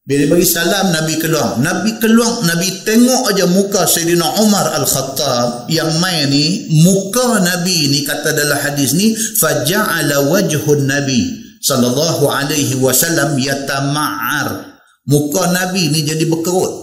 Bila 0.06 0.38
bagi 0.38 0.46
salam 0.46 0.94
Nabi 0.94 1.18
keluar. 1.18 1.58
Nabi 1.58 1.98
keluar, 1.98 2.46
Nabi 2.46 2.86
tengok 2.86 3.34
aja 3.34 3.50
muka 3.50 3.90
Sayyidina 3.90 4.46
Umar 4.46 4.78
Al-Khattab 4.78 5.74
yang 5.74 5.90
main 5.98 6.30
ni, 6.30 6.70
muka 6.86 7.42
Nabi 7.42 7.90
ni 7.90 8.06
kata 8.06 8.30
dalam 8.38 8.62
hadis 8.62 8.94
ni, 8.94 9.18
faja'ala 9.18 10.30
wajhun 10.30 10.86
Nabi 10.86 11.41
sallallahu 11.62 12.26
alaihi 12.28 12.76
wasallam 12.82 13.38
yatama'ar. 13.38 14.74
Muka 15.06 15.50
Nabi 15.54 15.94
ni 15.94 16.06
jadi 16.06 16.26
berkerut. 16.26 16.74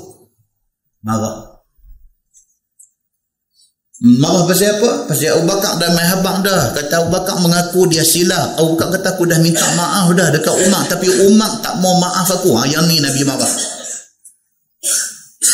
Marah. 1.02 1.49
Marah 3.99 4.47
pasal 4.47 4.78
apa? 4.78 5.11
Pasal 5.11 5.38
Abu 5.38 5.50
Bakar 5.50 5.75
dah 5.78 5.90
main 5.90 6.06
habak 6.06 6.47
dah. 6.47 6.62
Kata 6.70 7.02
Abu 7.02 7.11
Bakar 7.14 7.37
mengaku 7.42 7.90
dia 7.90 8.06
silap. 8.06 8.54
Abu 8.58 8.78
Bakar 8.78 8.94
kata 8.99 9.08
aku 9.18 9.26
dah 9.26 9.38
minta 9.42 9.66
maaf 9.75 10.14
dah 10.14 10.30
dekat 10.30 10.54
Umar. 10.66 10.87
Tapi 10.87 11.06
Umar 11.26 11.58
tak 11.62 11.78
mau 11.82 11.99
maaf 11.99 12.30
aku. 12.30 12.54
Ha, 12.58 12.70
yang 12.70 12.87
ni 12.87 13.02
Nabi 13.02 13.23
marah. 13.26 13.77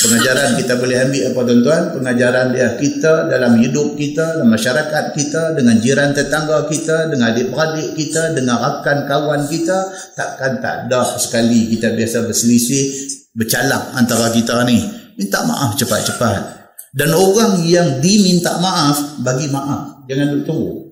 Pengajaran 0.05 0.61
kita 0.61 0.77
boleh 0.77 0.97
ambil 1.01 1.23
apa 1.33 1.41
tuan-tuan? 1.49 1.83
Pengajaran 1.97 2.47
dia 2.53 2.77
kita 2.77 3.25
dalam 3.25 3.57
hidup 3.57 3.97
kita, 3.97 4.37
dalam 4.37 4.53
masyarakat 4.53 5.05
kita, 5.17 5.57
dengan 5.57 5.81
jiran 5.81 6.13
tetangga 6.13 6.69
kita, 6.69 7.09
dengan 7.09 7.33
adik-beradik 7.33 7.97
kita, 7.97 8.37
dengan 8.37 8.61
rakan 8.61 9.09
kawan 9.09 9.49
kita. 9.49 9.89
Takkan 10.13 10.61
tak 10.61 10.93
ada 10.93 11.17
sekali 11.17 11.73
kita 11.73 11.97
biasa 11.97 12.29
berselisih, 12.29 12.85
bercalak 13.33 13.97
antara 13.97 14.29
kita 14.29 14.61
ni. 14.69 14.77
Minta 15.17 15.41
maaf 15.49 15.73
cepat-cepat. 15.81 16.69
Dan 16.93 17.17
orang 17.17 17.65
yang 17.65 18.05
diminta 18.05 18.61
maaf, 18.61 19.25
bagi 19.25 19.49
maaf. 19.49 20.05
Jangan 20.05 20.45
tunggu. 20.45 20.85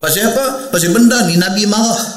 Pasal 0.00 0.32
apa? 0.32 0.72
Pasal 0.72 0.96
benda 0.96 1.20
ni 1.28 1.36
Nabi 1.36 1.68
marah. 1.68 2.15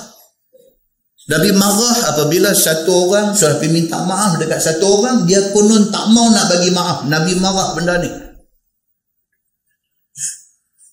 Nabi 1.29 1.53
marah 1.53 2.09
apabila 2.09 2.49
satu 2.57 3.05
orang 3.05 3.37
sudah 3.37 3.61
pergi 3.61 3.69
minta 3.69 4.01
maaf 4.01 4.41
dekat 4.41 4.57
satu 4.57 4.85
orang, 4.97 5.29
dia 5.29 5.53
konon 5.53 5.93
tak 5.93 6.09
mau 6.09 6.25
nak 6.33 6.49
bagi 6.49 6.73
maaf. 6.73 7.05
Nabi 7.05 7.37
marah 7.37 7.77
benda 7.77 8.01
ni. 8.01 8.09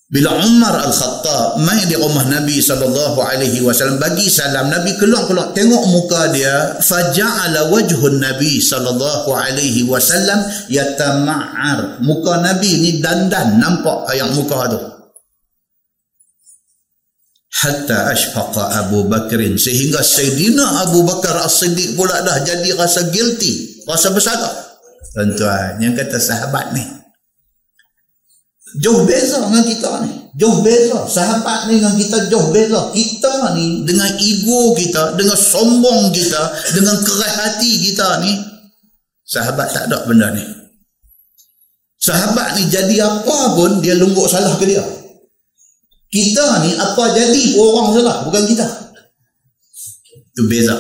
Bila 0.06 0.38
Umar 0.38 0.86
Al-Khattab 0.86 1.58
mai 1.66 1.82
di 1.90 1.98
rumah 1.98 2.22
Nabi 2.30 2.62
sallallahu 2.62 3.18
alaihi 3.18 3.58
wasallam 3.58 3.98
bagi 3.98 4.30
salam 4.30 4.70
Nabi 4.70 4.94
keluar-keluar 5.02 5.50
tengok 5.50 5.82
muka 5.82 6.30
dia 6.30 6.78
faja'ala 6.78 7.74
wajhun 7.74 8.22
Nabi 8.22 8.62
sallallahu 8.62 9.34
alaihi 9.34 9.82
wasallam 9.82 10.46
yatama'ar 10.70 11.98
muka 12.06 12.38
Nabi 12.38 12.86
ni 12.86 12.90
dandan 13.02 13.58
nampak 13.58 14.06
ayam 14.06 14.30
muka 14.30 14.70
tu 14.70 14.95
hatta 17.62 18.12
ashfaqa 18.12 18.84
Abu 18.84 19.08
Bakrin. 19.08 19.56
Sehingga 19.56 20.04
Sayyidina 20.04 20.84
Abu 20.88 21.06
Bakar 21.08 21.40
As-Siddiq 21.40 21.96
pula 21.96 22.20
dah 22.20 22.44
jadi 22.44 22.76
rasa 22.76 23.08
guilty 23.08 23.84
rasa 23.88 24.12
bersalah. 24.12 24.52
Tuan-tuan 25.16 25.80
yang 25.80 25.96
kata 25.96 26.20
sahabat 26.20 26.76
ni 26.76 26.84
jauh 28.76 29.08
beza 29.08 29.40
dengan 29.48 29.64
kita 29.64 29.90
ni. 30.04 30.12
Jauh 30.36 30.60
beza. 30.60 31.08
Sahabat 31.08 31.72
ni 31.72 31.80
dengan 31.80 31.96
kita 31.96 32.28
jauh 32.28 32.52
beza. 32.52 32.92
Kita 32.92 33.56
ni 33.56 33.88
dengan 33.88 34.10
ego 34.20 34.76
kita 34.76 35.16
dengan 35.16 35.38
sombong 35.38 36.12
kita 36.12 36.42
dengan 36.76 37.00
keras 37.00 37.34
hati 37.40 37.72
kita 37.88 38.20
ni 38.20 38.36
sahabat 39.24 39.72
tak 39.72 39.88
ada 39.88 40.04
benda 40.04 40.28
ni. 40.36 40.44
Sahabat 41.96 42.60
ni 42.60 42.68
jadi 42.68 43.00
apa 43.00 43.56
pun 43.56 43.80
dia 43.80 43.96
lungguk 43.96 44.28
salah 44.28 44.52
ke 44.60 44.68
dia 44.68 44.84
kita 46.10 46.46
ni 46.62 46.70
apa 46.78 47.02
jadi 47.12 47.42
orang 47.58 47.88
salah 47.94 48.16
bukan 48.26 48.44
kita. 48.46 48.66
Itu 50.36 50.42
beza. 50.46 50.76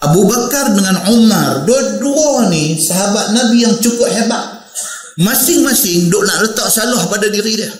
Abu 0.00 0.24
Bakar 0.24 0.72
dengan 0.72 0.96
Umar 1.12 1.68
dua-dua 1.68 2.48
ni 2.48 2.80
sahabat 2.80 3.36
Nabi 3.36 3.68
yang 3.68 3.76
cukup 3.78 4.08
hebat. 4.08 4.64
Masing-masing 5.20 6.08
duk 6.08 6.24
nak 6.24 6.40
letak 6.48 6.72
salah 6.72 7.04
pada 7.06 7.28
diri 7.28 7.60
dia. 7.60 7.70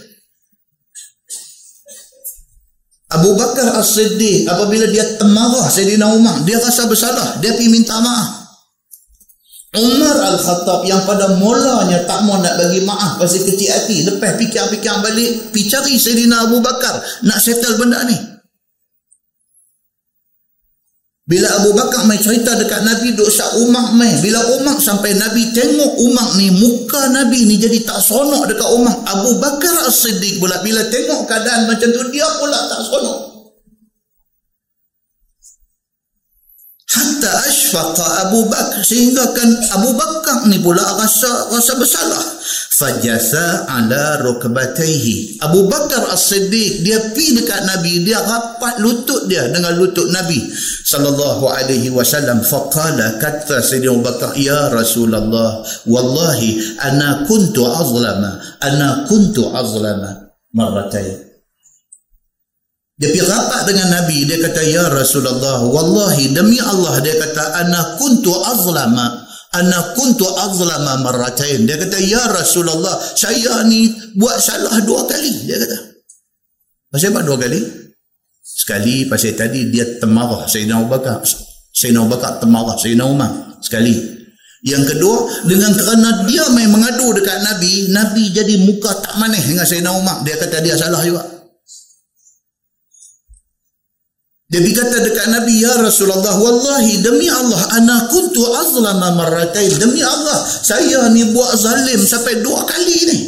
Abu 3.10 3.34
Bakar 3.34 3.74
As-Siddiq 3.80 4.46
apabila 4.46 4.86
dia 4.86 5.02
temarah 5.18 5.66
Sayyidina 5.66 6.14
Umar 6.14 6.46
dia 6.46 6.62
rasa 6.62 6.86
bersalah 6.86 7.42
dia 7.42 7.50
pergi 7.58 7.66
minta 7.66 7.98
maaf 7.98 8.39
Umar 9.70 10.16
Al-Khattab 10.34 10.82
yang 10.82 11.06
pada 11.06 11.38
mulanya 11.38 12.02
tak 12.02 12.26
mau 12.26 12.42
nak 12.42 12.58
bagi 12.58 12.82
maaf 12.82 13.22
pasal 13.22 13.46
kecil 13.46 13.70
hati 13.70 14.02
lepas 14.02 14.34
fikir-fikir 14.34 14.96
balik 14.98 15.30
pergi 15.54 15.70
cari 15.70 15.94
Sayyidina 15.94 16.50
Abu 16.50 16.58
Bakar 16.58 16.98
nak 17.22 17.38
settle 17.38 17.78
benda 17.78 18.02
ni 18.02 18.18
bila 21.30 21.46
Abu 21.62 21.70
Bakar 21.78 22.10
mai 22.10 22.18
cerita 22.18 22.58
dekat 22.58 22.82
Nabi 22.82 23.14
duk 23.14 23.30
sak 23.30 23.62
Umar 23.62 23.94
mai. 23.94 24.18
Bila 24.18 24.42
Umar 24.58 24.82
sampai 24.82 25.14
Nabi 25.14 25.54
tengok 25.54 26.02
Umar 26.02 26.34
ni, 26.34 26.50
muka 26.50 27.06
Nabi 27.06 27.46
ni 27.46 27.54
jadi 27.54 27.86
tak 27.86 28.02
sonok 28.02 28.50
dekat 28.50 28.66
Umar. 28.74 28.98
Abu 29.06 29.38
Bakar 29.38 29.86
As-Siddiq 29.86 30.42
pula 30.42 30.58
bila 30.66 30.82
tengok 30.90 31.30
keadaan 31.30 31.70
macam 31.70 31.86
tu 31.86 32.02
dia 32.10 32.26
pula 32.42 32.58
tak 32.66 32.82
sonok. 32.82 33.29
Hatta 37.20 37.52
ashfaqa 37.52 38.06
Abu 38.24 38.48
Bakar 38.48 38.80
sehingga 38.80 39.20
kan 39.36 39.44
Abu 39.76 39.92
Bakar 39.92 40.48
ni 40.48 40.56
pula 40.56 40.80
rasa 40.80 41.52
rasa 41.52 41.76
bersalah. 41.76 42.24
Fajasa 42.80 43.68
ala 43.68 44.24
rukbatayhi. 44.24 45.36
Abu 45.44 45.68
Bakar 45.68 46.08
As-Siddiq 46.16 46.80
dia 46.80 47.12
pi 47.12 47.36
dekat 47.36 47.68
Nabi 47.68 48.08
dia 48.08 48.24
rapat 48.24 48.80
lutut 48.80 49.28
dia 49.28 49.52
dengan 49.52 49.76
lutut 49.76 50.08
Nabi 50.08 50.48
sallallahu 50.88 51.44
alaihi 51.44 51.92
wasallam. 51.92 52.40
Faqala 52.40 53.20
kata 53.20 53.60
Sayyidina 53.60 53.92
Abu 53.92 54.00
Bakar 54.00 54.32
ya 54.40 54.72
Rasulullah 54.72 55.60
wallahi 55.84 56.80
ana 56.80 57.28
kuntu 57.28 57.68
azlama 57.68 58.40
ana 58.64 59.04
kuntu 59.04 59.52
azlama 59.52 60.32
marratain 60.56 61.29
dia 63.00 63.16
pergi 63.16 63.24
rapat 63.24 63.60
dengan 63.72 63.88
Nabi 63.96 64.28
dia 64.28 64.36
kata 64.44 64.60
ya 64.60 64.84
Rasulullah 64.92 65.64
wallahi 65.64 66.36
demi 66.36 66.60
Allah 66.60 67.00
dia 67.00 67.16
kata 67.16 67.64
ana 67.64 67.96
kuntu 67.96 68.28
azlama 68.44 69.30
ana 69.54 69.94
kuntu 69.98 70.26
azlama 70.26 71.02
marratain. 71.02 71.66
Dia 71.66 71.78
kata 71.78 71.98
ya 71.98 72.22
rasulullah 72.30 72.94
saya 73.18 73.66
ni 73.66 73.90
buat 74.14 74.38
salah 74.38 74.78
dua 74.86 75.06
kali 75.06 75.32
dia 75.46 75.58
kata. 75.58 75.78
Pasal 76.90 77.14
apa 77.14 77.20
dua 77.22 77.38
kali? 77.38 77.60
Sekali 78.42 79.06
pasal 79.06 79.34
tadi 79.38 79.70
dia 79.70 79.86
temarah 79.98 80.46
Sayyidina 80.46 80.82
Abu 80.82 80.90
Bakar. 80.90 81.22
Sayyidina 81.70 82.02
Abu 82.02 82.10
Bakar 82.18 82.32
temarah 82.42 82.76
Sayyidina 82.78 83.06
Umar. 83.06 83.30
Sekali. 83.62 83.94
Yang 84.60 84.92
kedua 84.92 85.16
dengan 85.48 85.72
kerana 85.72 86.28
dia 86.28 86.44
main 86.52 86.68
mengadu 86.68 87.16
dekat 87.16 87.40
Nabi 87.40 87.88
Nabi 87.96 88.28
jadi 88.28 88.60
muka 88.60 88.92
tak 89.00 89.16
manis 89.16 89.46
dengan 89.46 89.64
Sayyidina 89.66 89.92
Umar. 89.94 90.20
Dia 90.26 90.36
kata 90.36 90.60
dia 90.60 90.76
salah 90.76 91.00
juga 91.00 91.39
dia 94.50 94.58
berkata 94.58 94.98
dekat 95.06 95.30
Nabi, 95.30 95.62
Ya 95.62 95.78
Rasulullah, 95.78 96.34
Wallahi 96.34 96.98
demi 97.06 97.30
Allah, 97.30 97.70
ana 97.70 98.10
kuntu 98.10 98.42
azlama 98.50 99.14
marratain. 99.14 99.78
Demi 99.78 100.02
Allah, 100.02 100.42
saya 100.42 101.06
ni 101.14 101.22
buat 101.30 101.54
zalim 101.54 102.02
sampai 102.02 102.42
dua 102.42 102.66
kali 102.66 102.98
ni. 103.14 103.18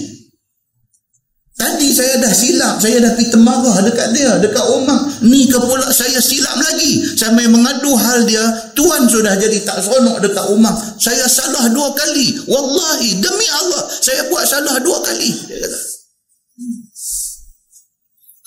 Tadi 1.55 1.95
saya 1.95 2.19
dah 2.19 2.35
silap, 2.35 2.83
saya 2.83 2.99
dah 3.07 3.15
pergi 3.15 3.31
temarah 3.39 3.87
dekat 3.87 4.09
dia, 4.19 4.35
dekat 4.43 4.67
Umar. 4.67 4.99
Ni 5.23 5.47
ke 5.47 5.63
pula 5.63 5.95
saya 5.95 6.19
silap 6.19 6.59
lagi. 6.59 6.99
Sampai 7.15 7.47
mengadu 7.47 7.95
hal 7.95 8.27
dia, 8.27 8.43
Tuan 8.75 9.07
sudah 9.07 9.39
jadi 9.39 9.63
tak 9.63 9.79
seronok 9.79 10.27
dekat 10.27 10.43
Umar. 10.51 10.75
Saya 10.99 11.23
salah 11.31 11.71
dua 11.71 11.95
kali. 11.95 12.35
Wallahi, 12.51 13.23
demi 13.23 13.47
Allah, 13.63 13.87
saya 14.03 14.27
buat 14.27 14.43
salah 14.43 14.75
dua 14.83 14.99
kali. 15.07 15.31
Dia 15.47 15.71
kata. 15.71 16.02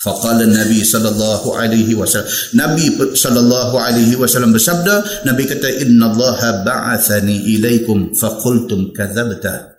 Faqala 0.06 0.46
Nabi 0.46 0.86
sallallahu 0.86 1.58
alaihi 1.58 1.98
wasallam. 1.98 2.30
Nabi 2.54 2.94
sallallahu 2.94 3.74
alaihi 3.74 4.14
wasallam 4.14 4.54
bersabda, 4.54 5.26
Nabi 5.26 5.50
kata 5.50 5.82
inna 5.82 6.14
Allah 6.14 6.62
ba'athani 6.62 7.50
ilaikum 7.58 8.14
faqultum 8.14 8.94
kadzabta. 8.94 9.74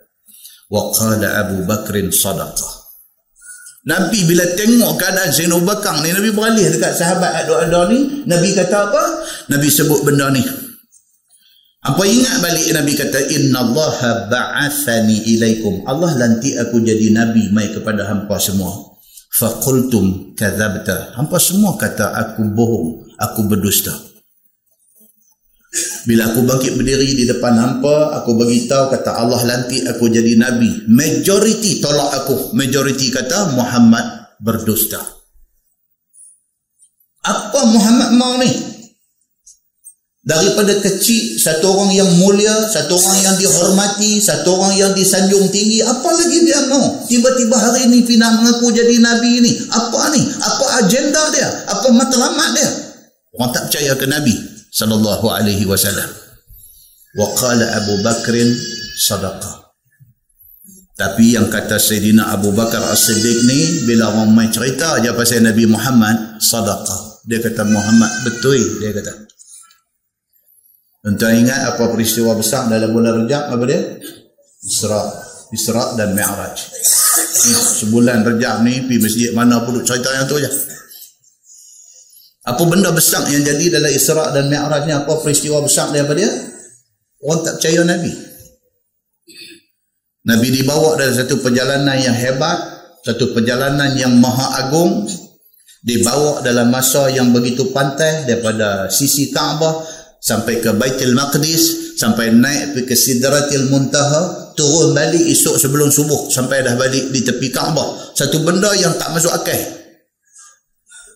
Wa 0.68 0.92
qala 0.92 1.48
Abu 1.48 1.64
Bakr 1.64 1.96
sadaqa. 2.12 2.76
Nabi 3.88 4.20
bila 4.28 4.44
tengok 4.52 5.00
keadaan 5.00 5.32
Zainul 5.32 5.64
Bakar 5.64 6.04
ni 6.04 6.12
Nabi 6.12 6.28
beralih 6.36 6.68
dekat 6.76 6.92
sahabat 6.92 7.32
ada-ada 7.46 7.88
ni 7.88 8.28
Nabi 8.28 8.52
kata 8.52 8.92
apa? 8.92 9.02
Nabi 9.48 9.64
sebut 9.72 10.04
benda 10.04 10.28
ni 10.28 10.44
apa 11.78 12.02
ingat 12.04 12.42
balik 12.44 12.68
Nabi 12.74 12.92
kata 12.92 13.32
inna 13.32 13.64
Allah 13.64 14.26
ba'athani 14.28 15.30
ilaikum 15.30 15.86
Allah 15.88 16.10
lantik 16.20 16.58
aku 16.58 16.84
jadi 16.84 17.16
Nabi 17.16 17.48
mai 17.54 17.72
kepada 17.72 18.04
hampa 18.04 18.36
semua 18.36 18.97
faqultum 19.32 20.32
kadzabta 20.32 21.16
hampa 21.16 21.36
semua 21.36 21.76
kata 21.76 22.12
aku 22.16 22.42
bohong 22.52 22.88
aku 23.20 23.40
berdusta 23.46 24.08
Bila 26.08 26.24
aku 26.32 26.40
bangkit 26.48 26.80
berdiri 26.80 27.12
di 27.12 27.28
depan 27.28 27.52
hampa, 27.60 28.16
aku 28.16 28.32
beritahu 28.32 28.88
kata 28.88 29.20
Allah 29.20 29.44
lantik 29.44 29.84
aku 29.84 30.08
jadi 30.08 30.40
Nabi. 30.40 30.88
Majoriti 30.88 31.84
tolak 31.84 32.24
aku. 32.24 32.56
Majoriti 32.56 33.12
kata 33.12 33.52
Muhammad 33.52 34.32
berdusta. 34.40 34.96
Apa 37.20 37.60
Muhammad 37.68 38.10
mau 38.16 38.40
ni? 38.40 38.67
Daripada 40.28 40.76
kecil 40.84 41.40
satu 41.40 41.72
orang 41.72 41.88
yang 41.96 42.10
mulia 42.20 42.52
satu 42.68 43.00
orang 43.00 43.18
yang 43.24 43.36
dihormati 43.40 44.20
satu 44.20 44.60
orang 44.60 44.76
yang 44.76 44.92
disanjung 44.92 45.48
tinggi 45.48 45.80
apa 45.80 46.04
lagi 46.04 46.44
dia 46.44 46.68
mau? 46.68 47.00
Tiba-tiba 47.08 47.56
hari 47.56 47.88
ini 47.88 48.04
Pina 48.04 48.28
mengaku 48.36 48.68
jadi 48.76 49.00
Nabi 49.00 49.40
ini 49.40 49.52
apa 49.72 50.12
ni? 50.12 50.20
Apa 50.20 50.84
agenda 50.84 51.32
dia? 51.32 51.48
Apa 51.72 51.88
matlamat 51.88 52.48
dia? 52.52 52.70
Orang 53.40 53.56
tak 53.56 53.72
percaya 53.72 53.96
ke 53.96 54.04
Nabi 54.04 54.36
sallallahu 54.68 55.32
alaihi 55.32 55.64
wasallam. 55.64 56.12
Wa 57.16 57.32
qala 57.32 57.64
Abu 57.80 58.04
Bakrin 58.04 58.52
sadaqah 59.00 59.64
tapi 60.98 61.38
yang 61.38 61.46
kata 61.46 61.78
Sayyidina 61.78 62.34
Abu 62.34 62.50
Bakar 62.50 62.82
As-Siddiq 62.82 63.46
ni 63.46 63.60
bila 63.86 64.10
orang 64.10 64.34
main 64.34 64.50
cerita 64.50 64.98
aja 64.98 65.14
pasal 65.14 65.46
Nabi 65.46 65.64
Muhammad 65.64 66.42
sadaqah 66.42 67.22
dia 67.28 67.38
kata 67.44 67.64
Muhammad 67.68 68.08
betul. 68.24 68.56
Dia 68.80 68.92
kata 68.92 69.28
Tuan 71.16 71.40
ingat 71.40 71.72
apa 71.72 71.88
peristiwa 71.88 72.36
besar 72.36 72.68
dalam 72.68 72.92
bulan 72.92 73.24
Rejab 73.24 73.54
apa 73.54 73.64
dia? 73.64 73.80
Isra. 74.60 75.00
Isra 75.54 75.96
dan 75.96 76.12
Mi'raj. 76.12 76.58
Sebulan 77.80 78.26
Rejab 78.26 78.66
ni 78.66 78.84
pergi 78.84 78.98
masjid 79.00 79.30
mana 79.32 79.64
pun 79.64 79.80
cerita 79.80 80.10
yang 80.12 80.28
tu 80.28 80.36
je. 80.36 80.50
Apa 82.44 82.62
benda 82.66 82.92
besar 82.92 83.24
yang 83.30 83.40
jadi 83.40 83.80
dalam 83.80 83.88
Isra 83.88 84.34
dan 84.36 84.52
Mi'raj 84.52 84.84
ni 84.84 84.92
apa 84.92 85.12
peristiwa 85.24 85.64
besar 85.64 85.94
dia 85.94 86.04
apa 86.04 86.12
dia? 86.12 86.28
Orang 87.24 87.40
tak 87.46 87.62
percaya 87.62 87.80
Nabi. 87.86 88.12
Nabi 90.28 90.48
dibawa 90.60 90.98
dalam 91.00 91.14
satu 91.16 91.40
perjalanan 91.40 91.96
yang 91.96 92.12
hebat, 92.12 92.58
satu 93.00 93.32
perjalanan 93.32 93.96
yang 93.96 94.12
maha 94.20 94.66
agung, 94.66 95.08
dibawa 95.80 96.44
dalam 96.44 96.68
masa 96.68 97.08
yang 97.08 97.32
begitu 97.32 97.72
pantai 97.72 98.28
daripada 98.28 98.92
sisi 98.92 99.32
Kaabah 99.32 99.97
sampai 100.18 100.58
ke 100.58 100.74
Baitul 100.74 101.14
Maqdis 101.14 101.94
sampai 101.98 102.30
naik 102.30 102.86
ke 102.86 102.94
Sidratil 102.94 103.70
Muntaha 103.70 104.54
turun 104.54 104.94
balik 104.94 105.22
esok 105.22 105.58
sebelum 105.58 105.90
subuh 105.90 106.30
sampai 106.30 106.62
dah 106.62 106.74
balik 106.74 107.10
di 107.14 107.22
tepi 107.22 107.50
Kaabah. 107.50 108.14
Satu 108.14 108.42
benda 108.42 108.70
yang 108.74 108.94
tak 108.98 109.14
masuk 109.14 109.30
akal. 109.30 109.58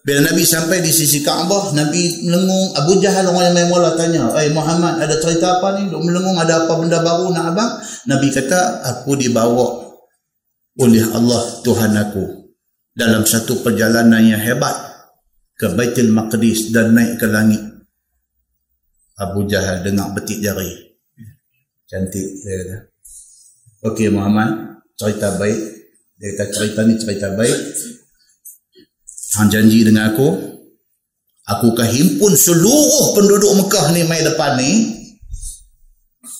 Bila 0.02 0.18
Nabi 0.26 0.42
sampai 0.42 0.82
di 0.82 0.90
sisi 0.90 1.22
Kaabah 1.22 1.74
Nabi 1.78 2.26
melengung 2.26 2.74
Abu 2.74 2.98
Jahal 2.98 3.30
orang 3.30 3.50
yang 3.50 3.54
main 3.54 3.68
mula 3.70 3.94
tanya 3.94 4.34
eh 4.42 4.50
Muhammad 4.50 4.98
ada 4.98 5.14
cerita 5.22 5.62
apa 5.62 5.78
ni? 5.78 5.90
Duk 5.90 6.02
melengung 6.02 6.34
ada 6.38 6.66
apa 6.66 6.74
benda 6.78 6.98
baru 7.02 7.30
nak 7.30 7.54
abang? 7.54 7.72
Nabi 8.10 8.34
kata 8.34 8.82
aku 8.82 9.14
dibawa 9.14 9.94
oleh 10.82 11.04
Allah 11.14 11.42
Tuhan 11.62 11.94
aku 11.94 12.24
dalam 12.98 13.22
satu 13.22 13.62
perjalanan 13.62 14.22
yang 14.26 14.42
hebat 14.42 14.74
ke 15.54 15.70
Baitul 15.70 16.10
Maqdis 16.10 16.74
dan 16.74 16.98
naik 16.98 17.22
ke 17.22 17.26
langit 17.30 17.71
Abu 19.22 19.46
Jahal 19.46 19.86
dengar 19.86 20.10
betik 20.10 20.42
jari. 20.42 20.98
Cantik 21.86 22.26
dia 22.42 22.54
kata. 22.62 22.76
Okey 23.92 24.10
Muhammad, 24.10 24.82
cerita 24.98 25.38
baik. 25.38 25.58
Dia 26.18 26.34
kata 26.34 26.50
cerita 26.50 26.80
ni 26.82 26.94
cerita 26.98 27.30
baik. 27.34 27.58
Hang 29.38 29.48
janji 29.48 29.86
dengan 29.86 30.12
aku, 30.12 30.28
aku 31.48 31.66
akan 31.72 31.88
himpun 31.88 32.32
seluruh 32.36 33.16
penduduk 33.16 33.52
Mekah 33.64 33.86
ni 33.94 34.02
mai 34.04 34.20
depan 34.20 34.58
ni. 34.60 34.70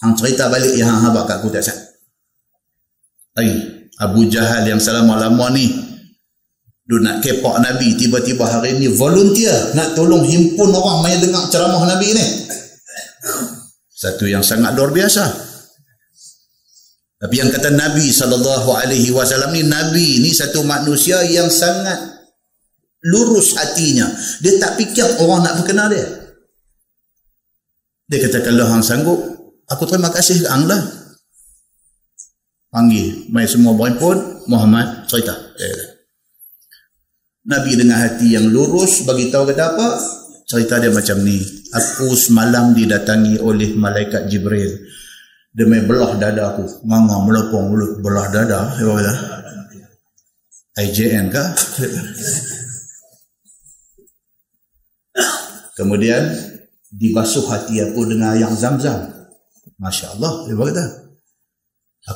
Hang 0.03 0.18
cerita 0.18 0.51
balik 0.51 0.75
yang 0.75 0.90
hang 0.90 1.09
habak 1.09 1.31
kat 1.31 1.37
aku 1.40 1.49
tak 1.49 1.62
sat. 1.64 1.79
Ai, 3.38 3.49
Abu 4.03 4.29
Jahal 4.29 4.68
yang 4.68 4.83
selama-lama 4.83 5.49
ni 5.57 5.92
dia 6.83 6.99
nak 6.99 7.23
kepak 7.23 7.57
Nabi 7.62 7.95
tiba-tiba 7.95 8.42
hari 8.45 8.77
ni 8.77 8.90
volunteer 8.90 9.73
nak 9.73 9.95
tolong 9.95 10.27
himpun 10.27 10.75
orang 10.75 11.01
mai 11.01 11.14
dengar 11.23 11.47
ceramah 11.49 11.81
Nabi 11.87 12.11
ni. 12.11 12.27
Satu 14.03 14.27
yang 14.27 14.43
sangat 14.43 14.75
luar 14.75 14.91
biasa. 14.91 15.23
Tapi 17.23 17.38
yang 17.38 17.55
kata 17.55 17.71
Nabi 17.71 18.11
saw 18.11 18.27
ni 18.91 19.62
Nabi 19.62 20.09
ni 20.19 20.35
satu 20.35 20.67
manusia 20.67 21.23
yang 21.23 21.47
sangat 21.47 22.27
lurus 23.07 23.55
hatinya. 23.55 24.11
Dia 24.43 24.59
tak 24.59 24.75
fikir 24.83 25.07
orang 25.23 25.47
nak 25.47 25.55
berkenal 25.62 25.87
dia. 25.87 26.03
Dia 28.11 28.19
kata 28.27 28.43
kalau 28.43 28.67
hang 28.67 28.83
sanggup, 28.83 29.23
aku 29.71 29.87
terima 29.87 30.11
kasih 30.11 30.43
ke 30.43 30.51
hang 30.51 30.67
lah. 30.67 30.83
Panggil 32.75 33.31
mai 33.31 33.47
semua 33.47 33.71
pun 33.79 34.19
Muhammad 34.51 35.07
cerita. 35.07 35.38
Nabi 37.47 37.79
dengan 37.79 38.03
hati 38.03 38.35
yang 38.35 38.51
lurus 38.51 39.07
bagi 39.07 39.31
tahu 39.31 39.47
kata 39.47 39.62
apa? 39.79 39.88
Cerita 40.46 40.78
dia 40.78 40.92
macam 40.92 41.18
ni. 41.24 41.40
Aku 41.72 42.12
semalam 42.12 42.76
didatangi 42.76 43.40
oleh 43.40 43.72
malaikat 43.72 44.28
Jibril. 44.28 44.70
Demi 45.52 45.85
belah 45.85 46.16
dada 46.16 46.57
aku. 46.57 46.85
Nganga 46.85 47.16
melopong 47.24 47.64
mulut 47.68 47.92
belah 48.00 48.28
dada. 48.33 48.72
Ya 48.76 48.88
kata 48.88 49.14
IJN 50.72 51.28
kah 51.28 51.52
kemudian 55.76 56.33
dibasuh 56.88 57.44
hati 57.52 57.85
aku 57.85 58.09
dengan 58.09 58.33
yang 58.37 58.57
zam-zam. 58.57 59.28
Masya 59.76 60.16
Allah 60.16 60.48
dia 60.48 60.57
kata. 60.57 60.85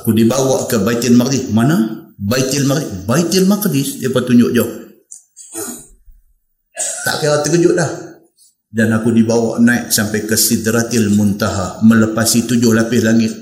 Aku 0.01 0.11
dibawa 0.11 0.67
ke 0.67 0.81
Baitul 0.81 1.15
Maqdis. 1.15 1.53
Mana? 1.53 2.09
Baitul 2.17 2.65
Maqdis. 2.65 3.05
Baitul 3.05 3.45
Maqdis 3.45 4.01
dia 4.01 4.09
pun 4.09 4.25
tunjuk 4.25 4.51
jauh. 4.51 4.73
Tak 7.05 7.23
kira 7.23 7.39
terkejut 7.45 7.73
dah 7.77 8.06
dan 8.67 8.91
aku 8.91 9.15
dibawa 9.15 9.59
naik 9.63 9.89
sampai 9.89 10.27
ke 10.27 10.35
Sidratil 10.35 11.13
Muntaha 11.15 11.81
melepasi 11.83 12.45
tujuh 12.45 12.75
lapis 12.75 13.01
langit. 13.03 13.33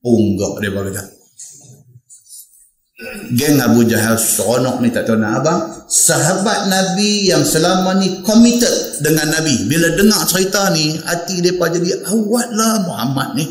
Enggak 0.00 0.52
dia 0.64 0.70
berkata 0.72 1.20
geng 3.32 3.56
Abu 3.64 3.88
Jahal 3.88 4.20
seronok 4.20 4.84
ni 4.84 4.92
tak 4.92 5.08
tahu 5.08 5.16
nak 5.16 5.40
abang 5.40 5.60
sahabat 5.88 6.68
Nabi 6.68 7.32
yang 7.32 7.40
selama 7.40 7.96
ni 7.96 8.20
committed 8.20 9.00
dengan 9.00 9.32
Nabi. 9.32 9.64
Bila 9.64 9.96
dengar 9.96 10.28
cerita 10.28 10.68
ni 10.74 11.00
hati 11.00 11.40
mereka 11.40 11.72
jadi 11.72 11.90
awatlah 12.12 12.84
Muhammad 12.84 13.28
ni. 13.40 13.46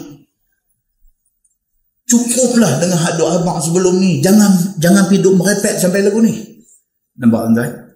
Cukuplah 2.10 2.82
dengan 2.82 2.98
hadut 3.06 3.30
abang 3.30 3.62
sebelum 3.62 4.02
ni. 4.02 4.22
Jangan 4.22 4.78
jangan 4.82 5.06
piduk 5.10 5.38
merepek 5.38 5.78
sampai 5.78 6.06
lagu 6.06 6.22
ni. 6.22 6.34
Nampak 7.18 7.54
tuan 7.54 7.89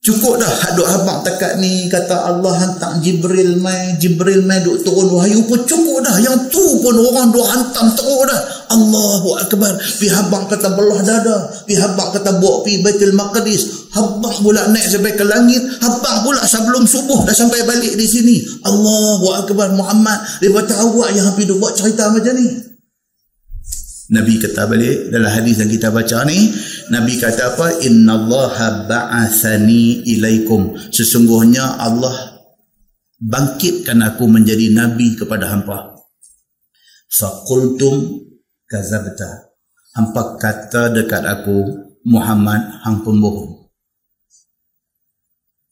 Cukup 0.00 0.40
dah 0.40 0.48
hadut 0.48 0.88
habak 0.88 1.28
takat 1.28 1.60
ni 1.60 1.84
kata 1.84 2.32
Allah 2.32 2.56
hantar 2.56 3.04
Jibril 3.04 3.60
mai 3.60 4.00
Jibril 4.00 4.48
mai 4.48 4.64
duk 4.64 4.80
turun 4.80 5.12
wahyu 5.12 5.44
pun 5.44 5.60
cukup 5.68 6.00
dah. 6.00 6.16
Yang 6.24 6.56
tu 6.56 6.64
pun 6.80 6.96
orang 6.96 7.28
duk 7.28 7.44
hantam 7.44 7.92
teruk 7.92 8.24
dah. 8.24 8.40
Allahu 8.72 9.36
akbar. 9.36 9.76
Pi 10.00 10.08
habang 10.08 10.48
kata 10.48 10.72
belah 10.72 11.04
dada. 11.04 11.52
Pi 11.68 11.76
habang 11.76 12.16
kata 12.16 12.40
bawa 12.40 12.64
pi 12.64 12.80
Baitul 12.80 13.12
Maqdis. 13.12 13.92
Habang 13.92 14.40
pula 14.40 14.72
naik 14.72 14.88
sampai 14.88 15.12
ke 15.12 15.24
langit. 15.28 15.60
Habang 15.84 16.24
pula 16.24 16.48
sebelum 16.48 16.88
subuh 16.88 17.20
dah 17.28 17.36
sampai 17.36 17.60
balik 17.68 17.92
di 17.92 18.08
sini. 18.08 18.40
Allahu 18.64 19.36
akbar. 19.36 19.76
Muhammad 19.76 20.16
dia 20.40 20.80
awak 20.80 21.12
yang 21.12 21.28
hampir 21.28 21.44
duk 21.44 21.60
buat 21.60 21.76
cerita 21.76 22.08
macam 22.08 22.40
ni 22.40 22.69
Nabi 24.10 24.42
kata 24.42 24.66
balik 24.66 25.14
dalam 25.14 25.30
hadis 25.30 25.62
yang 25.62 25.70
kita 25.70 25.94
baca 25.94 26.26
ni 26.26 26.50
Nabi 26.90 27.14
kata 27.14 27.54
apa? 27.54 27.78
Innallaha 27.86 28.90
ba'athani 28.90 30.02
ilaikum. 30.10 30.74
Sesungguhnya 30.90 31.78
Allah 31.78 32.42
bangkitkan 33.22 34.02
aku 34.02 34.26
menjadi 34.26 34.74
nabi 34.74 35.14
kepada 35.14 35.46
hangpa 35.54 35.94
faqultum 37.06 38.26
kazabta. 38.66 39.54
Hangpa 39.94 40.38
kata 40.38 40.90
dekat 40.90 41.22
aku 41.26 41.86
Muhammad 42.06 42.82
hang 42.82 43.02
pembohong 43.06 43.59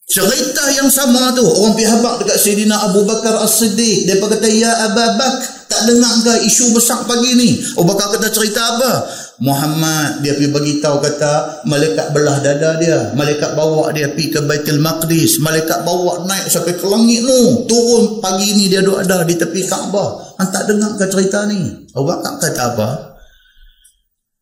cerita 0.08 0.64
yang 0.72 0.88
sama 0.88 1.36
tu 1.36 1.44
orang 1.44 1.76
pihak 1.76 2.00
dekat 2.00 2.38
Sayyidina 2.40 2.76
Abu 2.90 3.04
Bakar 3.04 3.44
As-Siddiq 3.44 4.08
dia 4.08 4.16
kata 4.16 4.48
ya 4.48 4.72
Abu 4.88 5.04
Bakar 5.20 5.58
tak 5.68 5.84
dengar 5.84 6.12
ke 6.24 6.48
isu 6.48 6.72
besar 6.72 7.04
pagi 7.04 7.36
ni? 7.36 7.60
Oh 7.76 7.84
bakal 7.84 8.16
kata 8.16 8.32
cerita 8.32 8.56
apa? 8.74 9.04
Muhammad 9.38 10.24
dia 10.24 10.34
pergi 10.34 10.48
bagi 10.50 10.74
tahu 10.80 10.96
kata 10.98 11.62
malaikat 11.68 12.10
belah 12.16 12.40
dada 12.40 12.80
dia. 12.80 13.12
Malaikat 13.12 13.52
bawa 13.52 13.92
dia 13.92 14.08
pergi 14.10 14.32
ke 14.32 14.40
Baitul 14.48 14.80
Maqdis. 14.80 15.44
Malaikat 15.44 15.84
bawa 15.84 16.24
naik 16.24 16.48
sampai 16.48 16.72
ke 16.72 16.86
langit 16.88 17.20
tu. 17.20 17.68
Turun 17.68 18.18
pagi 18.18 18.56
ni 18.56 18.72
dia 18.72 18.80
duduk 18.80 19.04
ada 19.04 19.22
di 19.28 19.36
tepi 19.36 19.60
Kaabah. 19.68 20.40
Han 20.40 20.48
tak 20.48 20.72
dengar 20.72 20.96
ke 20.96 21.04
cerita 21.04 21.44
ni? 21.46 21.60
Oh 21.92 22.02
bakal 22.02 22.40
kata 22.40 22.62
apa? 22.74 22.88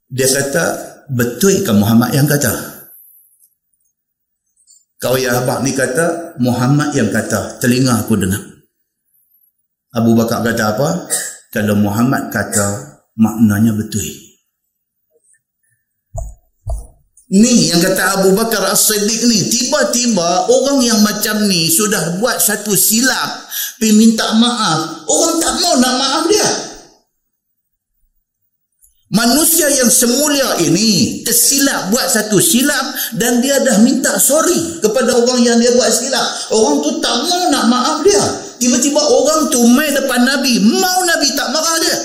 Dia 0.06 0.30
kata 0.30 0.64
betul 1.10 1.66
ke 1.66 1.72
Muhammad 1.74 2.14
yang 2.14 2.30
kata? 2.30 2.75
Kau 4.96 5.12
ya 5.20 5.44
abang 5.44 5.60
ni 5.60 5.76
kata, 5.76 6.36
Muhammad 6.40 6.96
yang 6.96 7.12
kata, 7.12 7.60
telinga 7.60 8.00
aku 8.00 8.16
dengar. 8.16 8.40
Abu 9.92 10.16
Bakar 10.16 10.40
kata 10.40 10.76
apa? 10.76 10.88
Kalau 11.52 11.76
Muhammad 11.76 12.32
kata, 12.32 13.00
maknanya 13.16 13.76
betul. 13.76 14.04
Ni 17.26 17.68
yang 17.68 17.82
kata 17.82 18.22
Abu 18.22 18.38
Bakar 18.38 18.70
As-Siddiq 18.70 19.26
ni, 19.26 19.50
tiba-tiba 19.50 20.46
orang 20.46 20.78
yang 20.78 21.00
macam 21.02 21.44
ni 21.50 21.66
sudah 21.66 22.22
buat 22.22 22.38
satu 22.38 22.72
silap, 22.72 23.50
pergi 23.82 23.98
minta 23.98 24.30
maaf. 24.38 25.04
Orang 25.10 25.42
tak 25.42 25.54
mau 25.58 25.74
nak 25.76 25.94
maaf 25.98 26.22
dia. 26.30 26.75
Manusia 29.06 29.70
yang 29.70 29.86
semulia 29.86 30.58
ini 30.66 31.22
tersilap 31.22 31.94
buat 31.94 32.10
satu 32.10 32.42
silap 32.42 32.90
dan 33.14 33.38
dia 33.38 33.62
dah 33.62 33.78
minta 33.86 34.18
sorry 34.18 34.82
kepada 34.82 35.14
orang 35.14 35.46
yang 35.46 35.62
dia 35.62 35.70
buat 35.78 35.86
silap. 35.94 36.26
Orang 36.50 36.82
tu 36.82 36.90
tak 36.98 37.22
mau 37.30 37.46
nak 37.46 37.70
maaf 37.70 38.02
dia. 38.02 38.18
Tiba-tiba 38.58 38.98
orang 38.98 39.46
tu 39.54 39.62
main 39.70 39.94
depan 39.94 40.26
Nabi. 40.26 40.58
Mau 40.58 40.98
Nabi 41.06 41.28
tak 41.38 41.54
marah 41.54 41.76
dia. 41.86 41.96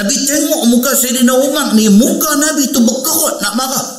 Nabi 0.00 0.16
tengok 0.24 0.62
muka 0.72 0.96
Sayyidina 0.96 1.34
Umar 1.44 1.76
ni. 1.76 1.92
Muka 1.92 2.40
Nabi 2.40 2.72
tu 2.72 2.80
berkerut 2.80 3.44
nak 3.44 3.52
marah. 3.52 3.97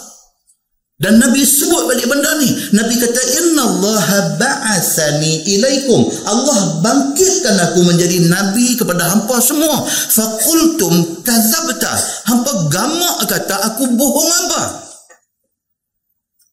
Dan 0.99 1.15
Nabi 1.15 1.47
sebut 1.47 1.88
balik 1.88 2.12
benda 2.12 2.27
ni. 2.43 2.51
Nabi 2.75 2.99
kata, 2.99 3.21
Inna 3.39 3.63
Allah 3.63 4.07
ba'asani 4.35 5.47
ilaikum. 5.47 6.12
Allah 6.27 6.83
bangkitkan 6.83 7.55
aku 7.71 7.88
menjadi 7.88 8.27
Nabi 8.27 8.75
kepada 8.75 9.07
hampa 9.07 9.39
semua. 9.39 9.79
Fakultum 9.88 11.23
kazabta. 11.23 11.95
Hampa 12.27 12.51
gamak 12.67 13.31
kata 13.31 13.55
aku 13.71 13.88
bohong 13.95 14.31
apa? 14.43 14.62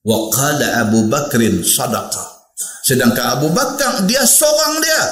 Wa 0.07 0.31
qala 0.31 0.87
Abu 0.87 1.11
Bakrin 1.11 1.67
sadaqa. 1.67 2.55
Sedangkan 2.87 3.43
Abu 3.43 3.51
Bakar, 3.51 4.07
dia 4.07 4.23
seorang 4.23 4.79
dia. 4.79 5.03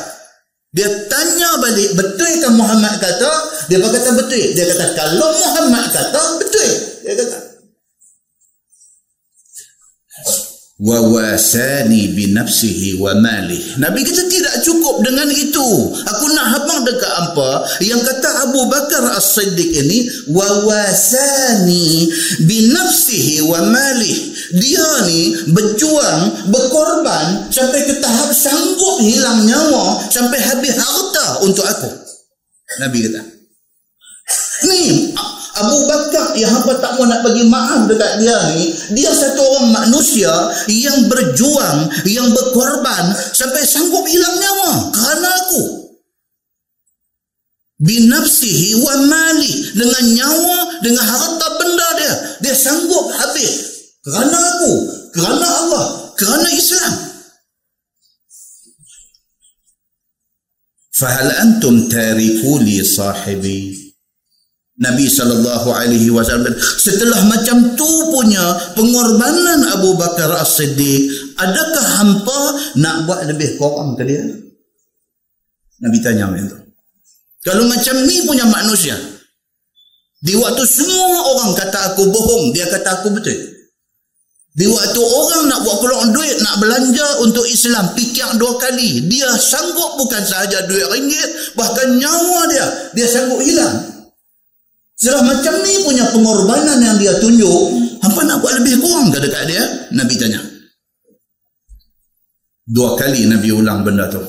Dia 0.74 0.86
tanya 1.10 1.58
balik, 1.58 1.98
betulkah 1.98 2.54
Muhammad 2.54 3.02
kata? 3.02 3.32
Dia 3.66 3.82
berkata 3.82 4.14
betul. 4.14 4.54
Dia 4.54 4.62
kata, 4.70 4.94
kalau 4.94 5.30
Muhammad 5.42 5.90
kata, 5.90 6.22
betul. 6.38 6.70
Dia 7.02 7.14
kata, 7.18 7.53
wa 10.84 11.00
wasani 11.00 12.12
bi 12.12 12.28
nafsihi 12.36 13.00
wa 13.00 13.16
mali. 13.16 13.56
Nabi 13.80 14.04
kata 14.04 14.28
tidak 14.28 14.60
cukup 14.60 15.00
dengan 15.00 15.32
itu. 15.32 15.68
Aku 16.04 16.24
nak 16.36 16.46
habang 16.52 16.84
dekat 16.84 17.08
apa 17.08 17.64
yang 17.80 18.04
kata 18.04 18.28
Abu 18.44 18.68
Bakar 18.68 19.16
As-Siddiq 19.16 19.80
ini 19.80 20.04
wa 20.28 20.44
wasani 20.68 22.12
bi 22.44 22.68
nafsihi 22.68 23.40
wa 23.48 23.64
mali. 23.72 24.36
Dia 24.60 25.08
ni 25.08 25.32
berjuang 25.56 26.52
berkorban 26.52 27.48
sampai 27.48 27.80
ke 27.88 27.96
tahap 28.04 28.28
sanggup 28.36 29.00
hilang 29.00 29.48
nyawa 29.48 30.04
sampai 30.12 30.36
habis 30.36 30.76
harta 30.76 31.48
untuk 31.48 31.64
aku. 31.64 31.88
Nabi 32.84 33.08
kata 33.08 33.24
ni 34.68 35.12
Abu 35.54 35.78
Bakar 35.86 36.23
yang 36.40 36.50
hampa 36.50 36.80
tak 36.80 36.96
mau 36.96 37.06
nak 37.06 37.20
bagi 37.22 37.44
maaf 37.46 37.86
dekat 37.86 38.22
dia 38.24 38.38
ni, 38.56 38.72
dia 38.96 39.10
satu 39.12 39.42
orang 39.42 39.68
manusia 39.70 40.32
yang 40.70 41.06
berjuang, 41.06 41.92
yang 42.08 42.28
berkorban 42.32 43.12
sampai 43.34 43.62
sanggup 43.62 44.02
hilang 44.08 44.36
nyawa. 44.40 44.90
Kerana 44.90 45.28
aku. 45.44 45.62
Binafsihi 47.84 48.80
wa 48.80 48.94
mali. 49.04 49.54
Dengan 49.76 50.04
nyawa, 50.16 50.56
dengan 50.80 51.04
harta 51.04 51.48
benda 51.60 51.88
dia, 52.00 52.14
dia 52.40 52.54
sanggup 52.56 53.12
habis. 53.12 53.52
Kerana 54.00 54.38
aku, 54.38 54.72
kerana 55.12 55.46
Allah, 55.46 55.84
kerana 56.16 56.48
Islam. 56.54 56.94
Fahal 60.94 61.30
antum 61.42 61.90
tariku 61.90 62.62
li 62.62 62.78
sahibi 62.78 63.83
Nabi 64.74 65.06
sallallahu 65.06 65.70
alaihi 65.70 66.10
wasallam 66.10 66.50
setelah 66.58 67.22
macam 67.30 67.78
tu 67.78 67.86
punya 68.10 68.42
pengorbanan 68.74 69.70
Abu 69.70 69.94
Bakar 69.94 70.34
As-Siddiq 70.42 71.14
adakah 71.38 71.86
hampa 72.02 72.40
nak 72.82 73.06
buat 73.06 73.22
lebih 73.30 73.54
kurang 73.54 73.94
ke 73.94 74.02
dia? 74.02 74.26
Nabi 75.78 75.98
tanya 76.02 76.26
macam 76.26 76.50
tu. 76.50 76.58
Kalau 77.46 77.70
macam 77.70 78.02
ni 78.02 78.18
punya 78.26 78.50
manusia 78.50 78.98
di 80.18 80.34
waktu 80.34 80.66
semua 80.66 81.22
orang 81.22 81.54
kata 81.54 81.94
aku 81.94 82.10
bohong 82.10 82.50
dia 82.50 82.66
kata 82.66 82.98
aku 82.98 83.14
betul. 83.14 83.38
Di 84.58 84.66
waktu 84.66 85.02
orang 85.02 85.54
nak 85.54 85.62
buat 85.62 85.78
keluar 85.86 86.10
duit 86.10 86.34
nak 86.42 86.58
belanja 86.58 87.22
untuk 87.22 87.46
Islam 87.46 87.94
fikir 87.94 88.42
dua 88.42 88.58
kali 88.58 89.06
dia 89.06 89.30
sanggup 89.38 90.02
bukan 90.02 90.22
sahaja 90.26 90.66
duit 90.66 90.82
ringgit 90.90 91.54
bahkan 91.54 91.94
nyawa 91.94 92.50
dia 92.50 92.66
dia 92.98 93.06
sanggup 93.06 93.38
hilang 93.38 93.93
setelah 95.04 95.36
macam 95.36 95.52
ni 95.60 95.84
punya 95.84 96.08
pengorbanan 96.16 96.80
yang 96.80 96.96
dia 96.96 97.12
tunjuk, 97.20 97.76
hampa 98.00 98.24
nak 98.24 98.40
buat 98.40 98.56
lebih 98.56 98.80
kurang 98.80 99.12
ke 99.12 99.20
dekat 99.20 99.52
dia? 99.52 99.60
Nabi 99.92 100.16
tanya. 100.16 100.40
Dua 102.64 102.96
kali 102.96 103.28
Nabi 103.28 103.52
ulang 103.52 103.84
benda 103.84 104.08
tu. 104.08 104.24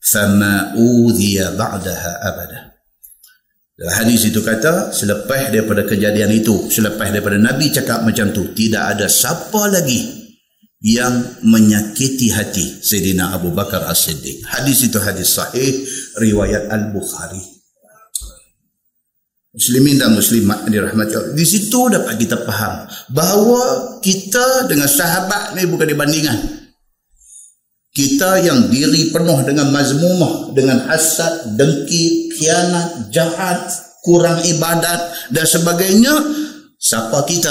Fama 0.00 0.72
udhiya 0.80 1.52
ba'daha 1.60 2.24
abada. 2.24 2.72
Hadis 4.00 4.32
itu 4.32 4.40
kata, 4.40 4.96
selepas 4.96 5.52
daripada 5.52 5.84
kejadian 5.84 6.32
itu, 6.32 6.72
selepas 6.72 7.12
daripada 7.12 7.36
Nabi 7.36 7.68
cakap 7.68 8.00
macam 8.00 8.32
tu, 8.32 8.56
tidak 8.56 8.96
ada 8.96 9.12
siapa 9.12 9.68
lagi 9.68 10.08
yang 10.80 11.20
menyakiti 11.44 12.32
hati 12.32 12.80
Sayyidina 12.80 13.36
Abu 13.36 13.52
Bakar 13.52 13.84
As-Siddiq. 13.84 14.40
Hadis 14.48 14.88
itu 14.88 14.96
hadis 15.04 15.36
sahih, 15.36 15.84
riwayat 16.16 16.72
Al-Bukhari. 16.72 17.57
Muslimin 19.58 19.98
dan 19.98 20.14
muslimat 20.14 20.70
dirahmati 20.70 21.18
Allah. 21.18 21.34
Di 21.34 21.42
situ 21.42 21.90
dapat 21.90 22.14
kita 22.14 22.46
faham 22.46 22.86
bahawa 23.10 23.62
kita 23.98 24.70
dengan 24.70 24.86
sahabat 24.86 25.58
ni 25.58 25.66
bukan 25.66 25.90
dibandingan. 25.90 26.38
Kita 27.90 28.38
yang 28.38 28.70
diri 28.70 29.10
penuh 29.10 29.42
dengan 29.42 29.74
mazmumah, 29.74 30.54
dengan 30.54 30.86
hasad, 30.86 31.58
dengki, 31.58 32.30
khianat, 32.38 33.10
jahat, 33.10 33.66
kurang 34.06 34.38
ibadat 34.46 35.34
dan 35.34 35.42
sebagainya, 35.42 36.14
siapa 36.78 37.26
kita 37.26 37.50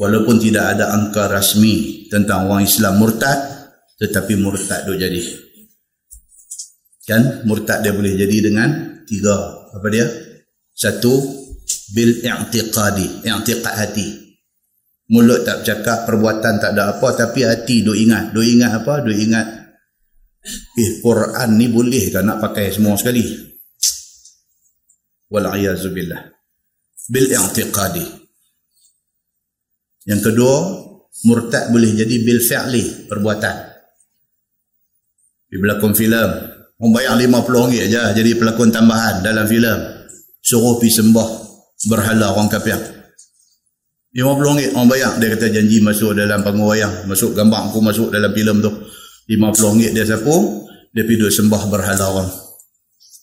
walaupun 0.00 0.40
tidak 0.40 0.64
ada 0.74 0.96
angka 0.96 1.28
rasmi 1.28 2.08
tentang 2.08 2.48
orang 2.48 2.64
Islam 2.64 2.96
murtad 2.96 3.36
tetapi 4.00 4.40
murtad 4.40 4.88
tu 4.88 4.96
jadi. 4.96 5.20
Kan? 7.04 7.44
Murtad 7.44 7.84
dia 7.84 7.92
boleh 7.92 8.16
jadi 8.16 8.48
dengan 8.48 9.04
tiga. 9.04 9.68
Apa 9.76 9.86
dia? 9.92 10.08
Satu 10.72 11.12
bil 11.92 12.24
i'tiqadi. 12.24 13.28
I'tiqad 13.28 13.74
hati. 13.76 14.08
Mulut 15.10 15.42
tak 15.42 15.60
bercakap 15.60 16.06
perbuatan 16.06 16.62
tak 16.62 16.72
ada 16.72 16.96
apa 16.96 17.08
tapi 17.12 17.44
hati 17.44 17.84
duk 17.84 17.98
ingat. 17.98 18.32
Duk 18.32 18.46
ingat 18.46 18.80
apa? 18.80 19.04
Duk 19.04 19.12
ingat 19.12 19.46
eh 20.80 20.90
Quran 21.04 21.50
ni 21.60 21.68
boleh 21.68 22.08
kan 22.08 22.24
nak 22.24 22.40
pakai 22.40 22.72
semua 22.72 22.96
sekali? 22.96 23.26
Wal 25.28 25.44
billah. 25.92 26.22
Bil 27.10 27.26
i'tiqadi 27.26 28.19
yang 30.08 30.20
kedua 30.24 30.54
murtad 31.28 31.68
boleh 31.68 31.92
jadi 31.92 32.14
bil 32.24 32.40
fi'li 32.40 33.08
perbuatan. 33.10 33.56
Di 35.50 35.56
pelakon 35.58 35.92
filem 35.92 36.30
orang 36.80 36.92
bayar 36.94 37.12
RM50 37.20 37.90
aja 37.90 38.02
jadi 38.16 38.38
pelakon 38.38 38.72
tambahan 38.72 39.20
dalam 39.20 39.44
filem. 39.44 39.78
Suruh 40.40 40.80
pergi 40.80 41.04
sembah 41.04 41.28
berhala 41.92 42.32
orang 42.32 42.48
kafir. 42.48 42.80
RM50 44.16 44.72
orang 44.72 44.88
bayar. 44.88 45.12
Dia 45.20 45.28
kata 45.36 45.46
janji 45.52 45.84
masuk 45.84 46.16
dalam 46.16 46.40
panggung 46.40 46.72
wayang 46.72 47.04
masuk 47.04 47.36
gambar 47.36 47.68
aku 47.68 47.78
masuk 47.84 48.08
dalam 48.08 48.32
filem 48.32 48.64
tu. 48.64 48.72
RM50 49.28 49.92
dia 49.92 50.08
sapu 50.08 50.64
dia 50.96 51.04
pergi 51.04 51.20
duduk 51.20 51.34
sembah 51.34 51.62
berhala 51.68 52.06
orang. 52.08 52.30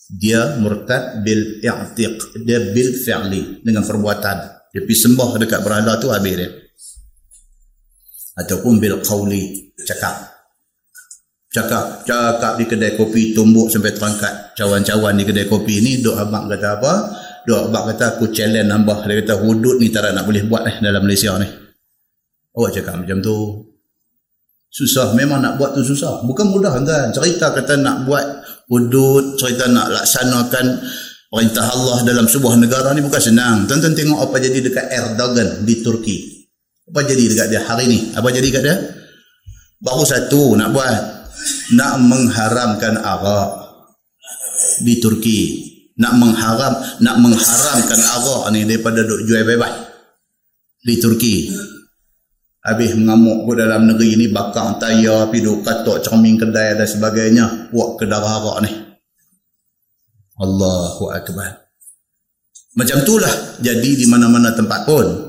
Dia 0.08 0.56
murtad 0.62 1.26
bil 1.26 1.60
i'tiq 1.66 2.46
dia 2.46 2.62
bil 2.70 2.90
fi'li 3.02 3.66
dengan 3.66 3.82
perbuatan. 3.82 4.38
Dia 4.70 4.86
pergi 4.86 4.98
sembah 5.10 5.42
dekat 5.42 5.60
berhala 5.66 5.98
tu 5.98 6.14
habis 6.14 6.36
dia 6.38 6.67
ataupun 8.38 8.78
bil 8.78 9.02
qawli 9.02 9.74
cakap. 9.82 10.38
Cakap 11.48 12.06
cakap 12.06 12.54
di 12.62 12.70
kedai 12.70 12.94
kopi 12.94 13.34
tumbuk 13.34 13.74
sampai 13.74 13.90
terangkat. 13.90 14.54
Cawan-cawan 14.54 15.18
di 15.18 15.26
kedai 15.26 15.50
kopi 15.50 15.82
ni 15.82 16.06
duk 16.06 16.14
abang 16.14 16.46
kata 16.46 16.78
apa? 16.78 16.94
Duk 17.50 17.72
abang 17.72 17.90
kata 17.90 18.14
aku 18.14 18.30
challenge 18.30 18.70
nambah. 18.70 19.10
Dia 19.10 19.26
kata 19.26 19.42
hudud 19.42 19.82
ni 19.82 19.90
tak 19.90 20.14
nak 20.14 20.30
boleh 20.30 20.46
buat 20.46 20.70
eh 20.70 20.78
dalam 20.78 21.02
Malaysia 21.02 21.34
ni. 21.42 21.50
Awak 22.54 22.70
cakap 22.78 23.02
macam 23.02 23.18
tu. 23.26 23.38
Susah. 24.70 25.18
Memang 25.18 25.42
nak 25.42 25.58
buat 25.58 25.74
tu 25.74 25.82
susah. 25.82 26.22
Bukan 26.30 26.54
mudah 26.54 26.78
kan 26.78 27.10
cerita 27.10 27.50
kata 27.50 27.80
nak 27.82 28.06
buat 28.06 28.26
hudud, 28.70 29.40
cerita 29.40 29.66
nak 29.72 29.90
laksanakan 29.90 30.78
perintah 31.32 31.66
Allah 31.74 32.06
dalam 32.06 32.30
sebuah 32.30 32.54
negara 32.60 32.94
ni 32.94 33.02
bukan 33.02 33.22
senang. 33.24 33.66
Tonton 33.66 33.98
tengok 33.98 34.30
apa 34.30 34.36
jadi 34.38 34.62
dekat 34.62 34.86
Erdogan 34.94 35.66
di 35.66 35.82
Turki. 35.82 36.37
Apa 36.88 37.04
jadi 37.04 37.24
dekat 37.28 37.48
dia 37.52 37.62
hari 37.68 37.86
ni? 37.92 38.00
Apa 38.16 38.32
jadi 38.32 38.48
dekat 38.48 38.64
dia? 38.64 38.76
Baru 39.84 40.08
satu 40.08 40.56
nak 40.56 40.72
buat. 40.72 40.96
Nak 41.76 41.94
mengharamkan 42.02 42.96
arak 43.04 43.50
di 44.82 44.98
Turki. 45.04 45.40
Nak 45.98 46.14
mengharam, 46.16 46.74
nak 47.04 47.16
mengharamkan 47.20 48.00
arak 48.00 48.44
ni 48.56 48.64
daripada 48.64 49.04
duk 49.04 49.28
jual 49.28 49.44
bebas 49.44 49.74
di 50.82 50.96
Turki. 51.02 51.52
Habis 52.64 52.96
mengamuk 53.00 53.48
pun 53.48 53.56
dalam 53.56 53.88
negeri 53.88 54.20
ni 54.20 54.28
bakar 54.28 54.76
tayar, 54.80 55.32
pergi 55.32 55.64
katok 55.64 56.04
cermin 56.04 56.36
kedai 56.36 56.76
dan 56.76 56.88
sebagainya. 56.88 57.72
Buat 57.72 58.00
kedara 58.00 58.28
harak 58.28 58.58
ni. 58.64 58.72
Allahu 60.38 61.12
Akbar. 61.12 61.68
Macam 62.78 63.02
itulah 63.02 63.58
jadi 63.58 63.92
di 63.98 64.06
mana-mana 64.06 64.54
tempat 64.54 64.86
pun. 64.86 65.27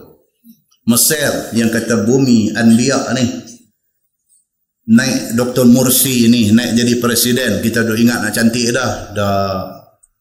Mesir 0.89 1.53
yang 1.53 1.69
kata 1.69 2.09
bumi 2.09 2.57
Anbiya 2.57 3.13
ni. 3.13 3.25
Naik 4.89 5.37
Dr. 5.37 5.69
Mursi 5.69 6.33
ni, 6.33 6.49
naik 6.49 6.73
jadi 6.73 6.97
presiden. 6.97 7.61
Kita 7.61 7.85
dah 7.85 7.93
ingat 7.93 8.25
nak 8.25 8.33
cantik 8.33 8.73
dah. 8.73 9.13
Dah 9.13 9.69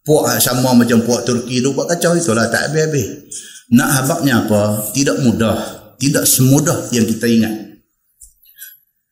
puak 0.04 0.44
sama 0.44 0.76
macam 0.76 1.00
puak 1.08 1.24
Turki 1.24 1.64
tu. 1.64 1.72
Buat 1.72 1.96
kacau 1.96 2.20
itulah, 2.20 2.52
tak 2.52 2.68
habis-habis. 2.68 3.32
Nak 3.72 3.90
habaknya 3.96 4.44
apa? 4.44 4.92
Tidak 4.92 5.24
mudah 5.24 5.78
tidak 5.98 6.24
semudah 6.30 6.94
yang 6.94 7.06
kita 7.06 7.26
ingat 7.26 7.54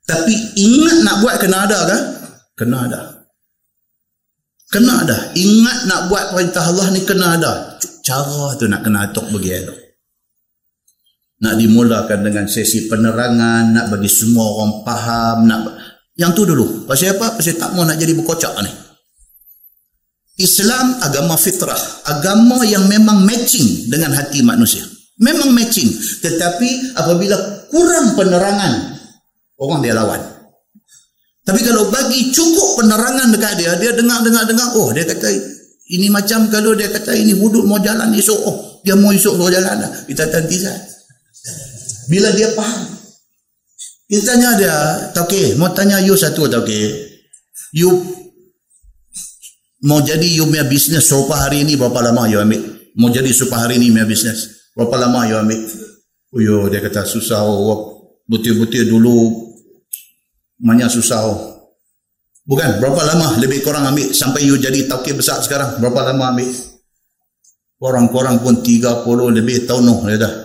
tapi 0.05 0.33
ingat 0.61 0.97
nak 1.01 1.15
buat 1.25 1.35
kena 1.41 1.57
ada 1.65 1.79
kan 1.89 2.01
kena 2.53 2.77
ada 2.85 3.01
kena 4.69 4.93
ada 5.01 5.17
ingat 5.33 5.89
nak 5.89 6.01
buat 6.13 6.25
perintah 6.37 6.65
Allah 6.69 6.87
ni 6.93 7.01
kena 7.01 7.27
ada 7.41 7.51
cara 8.05 8.53
tu 8.61 8.69
nak 8.69 8.85
kena 8.85 9.09
atuk 9.09 9.25
bagi 9.33 9.49
elok 9.49 9.79
nak 11.41 11.53
dimulakan 11.59 12.19
dengan 12.23 12.45
sesi 12.47 12.87
penerangan 12.87 13.75
nak 13.75 13.85
bagi 13.91 14.07
semua 14.07 14.45
orang 14.45 14.71
faham 14.87 15.37
nak 15.49 15.59
yang 16.15 16.31
tu 16.31 16.47
dulu 16.47 16.87
pasal 16.87 17.17
apa 17.19 17.35
pasal 17.35 17.59
tak 17.59 17.75
mau 17.75 17.83
nak 17.83 17.99
jadi 17.99 18.15
berkocak 18.15 18.55
ni 18.63 18.71
Islam 20.39 20.99
agama 21.03 21.35
fitrah 21.35 21.79
agama 22.07 22.63
yang 22.63 22.87
memang 22.87 23.23
matching 23.27 23.91
dengan 23.91 24.15
hati 24.15 24.39
manusia 24.43 24.95
Memang 25.15 25.55
matching. 25.55 25.87
Tetapi 26.19 26.99
apabila 26.99 27.37
kurang 27.71 28.19
penerangan, 28.19 28.99
orang 29.55 29.79
dia 29.79 29.95
lawan. 29.95 30.19
Tapi 31.45 31.61
kalau 31.61 31.87
bagi 31.93 32.35
cukup 32.35 32.83
penerangan 32.83 33.31
dekat 33.31 33.53
dia, 33.55 33.71
dia 33.79 33.91
dengar-dengar-dengar, 33.95 34.75
oh 34.75 34.91
dia 34.91 35.07
kata 35.07 35.29
ini 35.93 36.09
macam 36.09 36.49
kalau 36.49 36.73
dia 36.73 36.89
kata 36.89 37.13
ini 37.15 37.37
wuduk 37.37 37.63
mau 37.63 37.79
jalan 37.79 38.11
esok, 38.11 38.39
oh 38.43 38.55
dia 38.83 38.97
mau 38.97 39.13
esok 39.13 39.39
mau 39.39 39.47
jalan 39.47 39.87
dah. 39.87 39.91
Kita 40.03 40.27
tanti 40.27 40.57
sah. 40.59 40.75
Bila 42.09 42.29
dia 42.33 42.49
faham. 42.53 42.95
Kita 44.05 44.21
tanya 44.21 44.53
dia, 44.53 44.77
okay, 45.17 45.57
mau 45.57 45.73
tanya 45.73 45.97
you 45.97 46.13
satu 46.13 46.45
tak 46.45 46.61
okay. 46.61 46.93
You 47.73 47.89
mau 49.81 49.97
jadi 50.05 50.29
you 50.29 50.45
punya 50.45 50.61
bisnes 50.69 51.09
sopa 51.09 51.33
hari 51.33 51.65
ini 51.65 51.73
berapa 51.73 52.05
lama 52.05 52.29
you 52.29 52.37
ambil? 52.37 52.61
Mau 53.01 53.09
jadi 53.09 53.33
sopa 53.33 53.65
hari 53.65 53.81
ini 53.81 53.89
punya 53.89 54.05
bisnes? 54.05 54.69
Berapa 54.77 55.09
lama 55.09 55.25
you 55.25 55.35
ambil? 55.41 55.57
Oh, 56.35 56.41
yo, 56.43 56.69
dia 56.69 56.85
kata 56.85 57.01
susah. 57.01 57.41
Oh, 57.49 58.13
butir-butir 58.29 58.85
dulu 58.85 59.33
banyak 60.61 60.85
susah. 60.93 61.25
Oh. 61.25 61.39
Bukan, 62.45 62.77
berapa 62.77 63.01
lama 63.09 63.41
lebih 63.41 63.65
kurang 63.65 63.89
ambil 63.89 64.13
sampai 64.13 64.45
you 64.45 64.53
jadi 64.61 64.85
tauke 64.85 65.17
besar 65.17 65.41
sekarang? 65.41 65.81
Berapa 65.81 66.13
lama 66.13 66.29
ambil? 66.29 66.53
Korang-korang 67.81 68.37
pun 68.45 68.61
30 68.61 69.01
lebih 69.33 69.65
tahun 69.65 69.81
noh 69.81 70.05
dia 70.05 70.21
dah. 70.21 70.44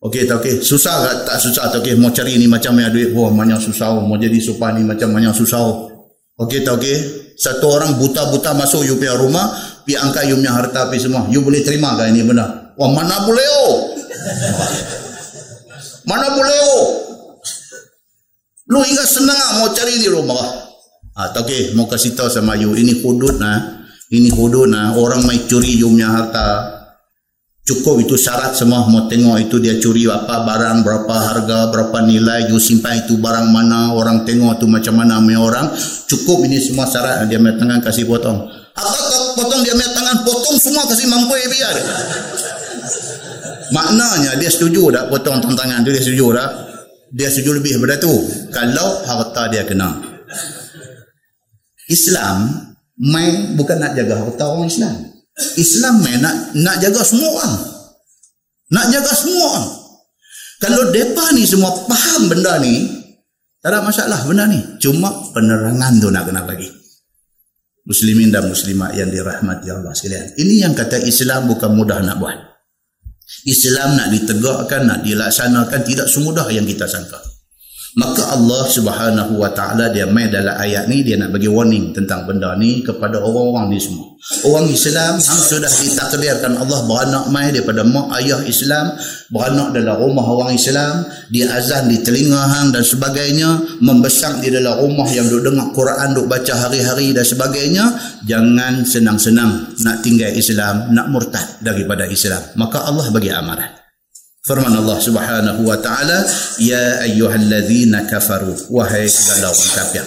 Okey, 0.00 0.24
tak 0.24 0.40
okey. 0.40 0.64
Susah 0.64 0.96
tak? 1.04 1.16
Tak 1.28 1.36
susah 1.36 1.68
tak 1.68 1.84
okey. 1.84 1.92
Mau 2.00 2.08
cari 2.08 2.40
ni 2.40 2.48
macam 2.48 2.72
mana 2.72 2.88
duit. 2.88 3.12
Oh, 3.12 3.28
banyak 3.28 3.60
susah. 3.60 4.00
Mau 4.00 4.16
jadi 4.16 4.40
supa 4.40 4.72
ni 4.72 4.80
macam 4.80 5.12
banyak 5.12 5.36
susah. 5.36 5.60
Okey, 6.40 6.64
tak 6.64 6.80
okey. 6.80 6.96
Satu 7.36 7.68
orang 7.68 7.96
buta-buta 8.00 8.52
masuk 8.52 8.84
you 8.84 9.00
punya 9.00 9.16
rumah, 9.16 9.48
pi 9.88 9.96
angkat 9.96 10.28
you 10.28 10.36
punya 10.36 10.52
harta 10.56 10.88
pi 10.92 11.00
semua. 11.00 11.24
You 11.32 11.40
boleh 11.40 11.64
terima 11.64 11.96
ke 11.96 12.08
ini 12.12 12.20
benar? 12.24 12.76
Wah 12.76 12.90
mana 12.92 13.28
boleh 13.28 13.48
oh? 13.64 13.76
Mana 16.08 16.32
boleh 16.32 16.58
oh? 16.64 16.84
Lu 18.72 18.80
ingat 18.84 19.08
senang 19.08 19.60
mau 19.60 19.72
cari 19.72 20.00
di 20.00 20.08
rumah. 20.08 20.68
Ah, 21.16 21.28
tak 21.32 21.44
okay, 21.44 21.72
mau 21.76 21.84
kasih 21.88 22.16
tahu 22.16 22.28
sama 22.32 22.56
you 22.56 22.72
ini 22.72 23.04
hudud 23.04 23.36
nah. 23.36 23.84
Ini 24.08 24.32
hudud 24.32 24.68
nah. 24.68 24.96
Orang 24.96 25.28
mai 25.28 25.44
curi 25.44 25.76
you 25.76 25.92
punya 25.92 26.08
harta. 26.08 26.79
Cukup 27.70 28.02
itu 28.02 28.18
syarat 28.18 28.58
semua 28.58 28.82
mau 28.90 29.06
tengok 29.06 29.46
itu 29.46 29.62
dia 29.62 29.78
curi 29.78 30.02
apa 30.10 30.42
barang 30.42 30.82
berapa 30.82 31.14
harga 31.14 31.70
berapa 31.70 32.02
nilai 32.02 32.50
you 32.50 32.58
simpan 32.58 33.06
itu 33.06 33.14
barang 33.14 33.46
mana 33.46 33.94
orang 33.94 34.26
tengok 34.26 34.58
tu 34.58 34.66
macam 34.66 34.98
mana 34.98 35.22
punya 35.22 35.38
orang 35.38 35.70
cukup 36.10 36.50
ini 36.50 36.58
semua 36.58 36.90
syarat 36.90 37.30
dia 37.30 37.38
punya 37.38 37.54
tangan 37.54 37.78
kasih 37.78 38.10
potong. 38.10 38.42
Apa 38.74 39.38
potong 39.38 39.62
dia 39.62 39.70
punya 39.78 39.86
tangan 39.94 40.26
potong 40.26 40.58
semua 40.58 40.82
kasih 40.90 41.06
mampu 41.06 41.30
ya 41.38 41.46
biar. 41.46 41.76
Maknanya 43.70 44.34
dia 44.42 44.50
setuju 44.50 44.90
tak 44.90 45.06
potong 45.06 45.38
tangan 45.38 45.86
tu 45.86 45.94
dia 45.94 46.02
setuju 46.02 46.26
tak? 46.34 46.50
Dia 47.14 47.30
setuju 47.30 47.62
lebih 47.62 47.78
daripada 47.78 48.02
tu. 48.02 48.14
Kalau 48.50 49.06
harta 49.06 49.46
dia 49.46 49.62
kena. 49.62 49.94
Islam 51.86 52.50
main 52.98 53.54
bukan 53.54 53.78
nak 53.78 53.94
jaga 53.94 54.26
harta 54.26 54.44
orang 54.50 54.66
Islam. 54.66 55.19
Islam 55.56 56.04
main 56.04 56.20
nak 56.20 56.34
nak 56.58 56.76
jaga 56.82 57.00
semua 57.02 57.28
orang. 57.38 57.54
Nak 58.70 58.86
jaga 58.92 59.12
semua 59.14 59.42
orang. 59.50 59.68
Kalau 60.60 60.82
depa 60.92 61.24
ni 61.32 61.48
semua 61.48 61.72
faham 61.88 62.28
benda 62.28 62.60
ni, 62.60 62.84
tak 63.64 63.72
ada 63.72 63.80
masalah 63.80 64.20
benda 64.28 64.44
ni. 64.44 64.60
Cuma 64.76 65.32
penerangan 65.32 65.96
tu 66.00 66.08
nak 66.12 66.28
kena 66.28 66.44
bagi. 66.44 66.68
Muslimin 67.88 68.28
dan 68.28 68.46
muslimat 68.46 68.92
yang 68.92 69.08
dirahmati 69.08 69.66
Allah 69.72 69.96
sekalian. 69.96 70.36
Ini 70.36 70.68
yang 70.68 70.74
kata 70.76 71.00
Islam 71.00 71.48
bukan 71.48 71.72
mudah 71.72 72.04
nak 72.04 72.20
buat. 72.20 72.36
Islam 73.48 73.96
nak 73.96 74.12
ditegakkan, 74.12 74.84
nak 74.84 75.00
dilaksanakan 75.00 75.80
tidak 75.86 76.06
semudah 76.12 76.44
yang 76.52 76.68
kita 76.68 76.84
sangka. 76.84 77.18
Maka 77.98 78.38
Allah 78.38 78.70
subhanahu 78.70 79.34
wa 79.34 79.50
ta'ala 79.50 79.90
dia 79.90 80.06
main 80.06 80.30
dalam 80.30 80.54
ayat 80.54 80.86
ni 80.86 81.02
dia 81.02 81.18
nak 81.18 81.34
bagi 81.34 81.50
warning 81.50 81.90
tentang 81.90 82.22
benda 82.22 82.54
ni 82.54 82.86
kepada 82.86 83.18
orang-orang 83.18 83.74
ni 83.74 83.82
semua. 83.82 84.14
Orang 84.46 84.70
Islam 84.70 85.18
yang 85.18 85.40
sudah 85.42 85.66
ditakdirkan 85.66 86.54
Allah 86.54 86.86
beranak 86.86 87.24
mai 87.34 87.50
daripada 87.50 87.82
mak 87.82 88.14
ayah 88.22 88.38
Islam, 88.46 88.94
beranak 89.32 89.74
dalam 89.74 89.96
rumah 89.98 90.22
orang 90.22 90.54
Islam, 90.54 91.02
dia 91.34 91.50
azan 91.50 91.90
di 91.90 91.98
telinga 91.98 92.38
hang 92.38 92.70
dan 92.70 92.86
sebagainya, 92.86 93.80
membesar 93.82 94.38
di 94.38 94.54
dalam 94.54 94.76
rumah 94.76 95.08
yang 95.10 95.26
duk 95.26 95.42
dengar 95.42 95.72
Quran, 95.74 96.14
duk 96.14 96.30
baca 96.30 96.52
hari-hari 96.52 97.10
dan 97.10 97.26
sebagainya, 97.26 97.84
jangan 98.28 98.86
senang-senang 98.86 99.72
nak 99.82 100.04
tinggal 100.04 100.30
Islam, 100.30 100.94
nak 100.94 101.10
murtad 101.10 101.58
daripada 101.58 102.06
Islam. 102.06 102.44
Maka 102.54 102.86
Allah 102.86 103.08
bagi 103.10 103.32
amaran. 103.34 103.79
Firman 104.40 104.72
Allah 104.72 104.98
Subhanahu 104.98 105.68
wa 105.68 105.76
taala, 105.76 106.24
"Ya 106.58 107.04
ayyuhalladzina 107.04 108.08
kafaru, 108.08 108.56
wahai 108.72 109.04
segala 109.04 109.52
orang 109.52 109.72
kafir. 109.76 110.04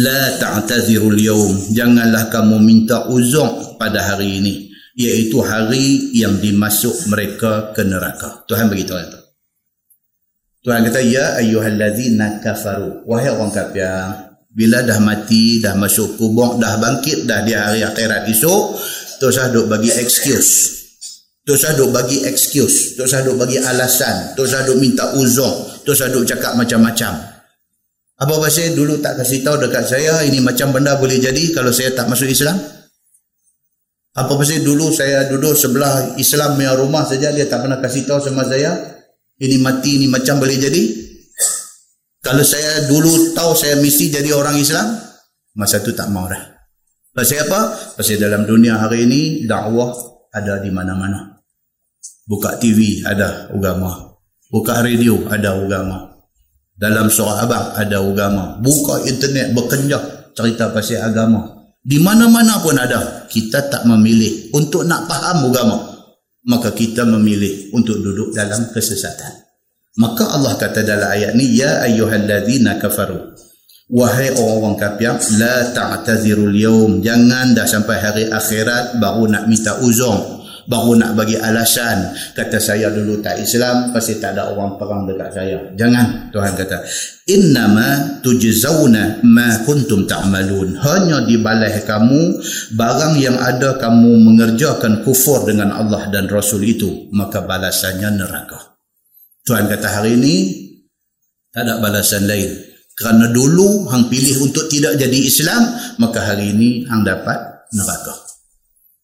La 0.00 0.22
ta'tadhiru 0.40 1.12
al-yawm, 1.14 1.76
janganlah 1.76 2.32
kamu 2.32 2.56
minta 2.58 3.06
uzur 3.12 3.76
pada 3.76 4.02
hari 4.02 4.40
ini. 4.42 4.54
iaitu 4.96 5.44
hari 5.44 6.16
yang 6.16 6.40
dimasuk 6.40 7.12
mereka 7.12 7.76
ke 7.76 7.84
neraka. 7.84 8.48
Tuhan 8.48 8.72
beritahu 8.72 8.96
itu. 8.96 9.20
Tuhan 10.66 10.82
kata 10.82 10.98
ya 10.98 11.38
ayyuhallazina 11.38 12.42
kafaru 12.42 13.06
wahai 13.06 13.30
orang 13.30 13.54
kafir 13.54 13.86
bila 14.50 14.82
dah 14.82 14.98
mati 14.98 15.62
dah 15.62 15.78
masuk 15.78 16.18
kubur 16.18 16.58
dah 16.58 16.74
bangkit 16.82 17.22
dah 17.22 17.46
di 17.46 17.54
hari 17.54 17.86
akhirat 17.86 18.26
esok 18.26 18.74
terus 19.22 19.38
duk 19.54 19.70
bagi 19.70 19.94
excuse 19.94 20.75
terus 21.46 21.62
duk 21.78 21.94
bagi 21.94 22.26
excuse 22.26 22.98
terus 22.98 23.14
duk 23.22 23.38
bagi 23.38 23.62
alasan 23.62 24.34
terus 24.34 24.50
duk 24.66 24.82
minta 24.82 25.14
uzur 25.14 25.78
terus 25.86 26.02
duk 26.10 26.26
cakap 26.26 26.58
macam-macam. 26.58 27.36
Apa 28.16 28.34
pasal? 28.40 28.72
Dulu 28.72 28.98
tak 29.04 29.20
kasih 29.20 29.44
tahu 29.44 29.60
dekat 29.60 29.86
saya 29.86 30.24
ini 30.24 30.40
macam 30.40 30.72
benda 30.72 30.96
boleh 30.96 31.20
jadi 31.20 31.52
kalau 31.52 31.68
saya 31.68 31.92
tak 31.92 32.08
masuk 32.08 32.26
Islam? 32.26 32.56
Apa 34.16 34.32
pasal? 34.34 34.64
Dulu 34.64 34.88
saya 34.90 35.28
duduk 35.28 35.52
sebelah 35.52 36.16
Islam 36.16 36.56
punya 36.56 36.72
rumah 36.74 37.04
saja 37.04 37.30
dia 37.30 37.46
tak 37.46 37.62
pernah 37.62 37.78
kasih 37.78 38.08
tahu 38.08 38.18
sama 38.18 38.48
saya 38.48 38.72
ini 39.36 39.60
mati 39.60 40.00
ini 40.00 40.08
macam 40.08 40.40
boleh 40.40 40.56
jadi? 40.56 40.82
Kalau 42.24 42.42
saya 42.42 42.88
dulu 42.90 43.36
tahu 43.36 43.52
saya 43.54 43.78
mesti 43.78 44.10
jadi 44.10 44.32
orang 44.32 44.58
Islam 44.58 44.96
masa 45.54 45.78
tu 45.84 45.92
tak 45.92 46.08
mau 46.08 46.24
dah. 46.26 46.56
Pasal 47.12 47.44
apa? 47.48 47.92
pasal 48.00 48.16
dalam 48.16 48.48
dunia 48.48 48.80
hari 48.80 49.04
ini 49.04 49.20
dakwah 49.44 49.92
ada 50.32 50.60
di 50.60 50.72
mana-mana 50.72 51.35
buka 52.26 52.58
TV 52.58 53.06
ada 53.06 53.48
agama. 53.48 54.18
Buka 54.50 54.82
radio 54.82 55.22
ada 55.30 55.54
agama. 55.56 56.12
Dalam 56.76 57.08
surah 57.08 57.46
abang 57.46 57.66
ada 57.78 58.02
agama. 58.02 58.58
Buka 58.60 59.06
internet 59.08 59.56
berkenjak 59.56 60.34
cerita 60.36 60.68
pasal 60.74 61.00
agama. 61.00 61.70
Di 61.80 62.02
mana-mana 62.02 62.60
pun 62.60 62.76
ada. 62.76 63.24
Kita 63.30 63.70
tak 63.70 63.86
memilih 63.88 64.52
untuk 64.52 64.84
nak 64.84 65.06
faham 65.08 65.48
agama. 65.48 65.96
Maka 66.46 66.70
kita 66.74 67.02
memilih 67.06 67.74
untuk 67.74 67.98
duduk 68.02 68.34
dalam 68.34 68.70
kesesatan. 68.70 69.46
Maka 69.96 70.36
Allah 70.36 70.54
kata 70.60 70.84
dalam 70.84 71.08
ayat 71.08 71.32
ni 71.34 71.56
ya 71.56 71.82
ayyuhalladzina 71.88 72.76
kafaru. 72.76 73.34
Wahai 73.86 74.34
orang-orang 74.34 74.76
kafir 74.76 75.14
la 75.38 75.70
ta'tazirul 75.70 76.54
yawm 76.58 76.98
jangan 77.06 77.54
dah 77.54 77.66
sampai 77.70 77.96
hari 78.02 78.24
akhirat 78.26 78.98
baru 78.98 79.30
nak 79.30 79.46
minta 79.46 79.78
uzur 79.78 80.35
baru 80.66 80.98
nak 80.98 81.14
bagi 81.14 81.38
alasan. 81.38 82.12
Kata 82.34 82.58
saya 82.58 82.90
dulu 82.90 83.22
tak 83.22 83.38
Islam 83.40 83.94
pasti 83.94 84.18
tak 84.18 84.36
ada 84.36 84.52
orang 84.52 84.76
perang 84.76 85.06
dekat 85.06 85.30
saya. 85.32 85.58
Jangan 85.78 86.30
Tuhan 86.34 86.52
kata. 86.58 86.76
Innama 87.26 88.20
tujzauna 88.22 89.22
ma 89.26 89.62
kuntum 89.66 90.06
ta'malun. 90.06 90.78
Hanya 90.78 91.26
dibalas 91.26 91.82
kamu 91.86 92.42
barang 92.74 93.14
yang 93.18 93.38
ada 93.38 93.78
kamu 93.78 94.10
mengerjakan 94.26 95.02
kufur 95.06 95.46
dengan 95.46 95.74
Allah 95.74 96.10
dan 96.10 96.30
Rasul 96.30 96.62
itu 96.66 97.10
maka 97.14 97.42
balasannya 97.42 98.10
neraka. 98.14 98.78
Tuhan 99.46 99.70
kata 99.70 100.02
hari 100.02 100.18
ini 100.18 100.36
tak 101.54 101.66
ada 101.66 101.78
balasan 101.78 102.26
lain. 102.26 102.50
Kerana 102.96 103.28
dulu 103.28 103.86
hang 103.92 104.08
pilih 104.08 104.48
untuk 104.48 104.72
tidak 104.72 104.96
jadi 104.96 105.18
Islam 105.20 105.62
maka 106.00 106.32
hari 106.32 106.56
ini 106.56 106.88
hang 106.88 107.04
dapat 107.04 107.68
neraka 107.76 108.25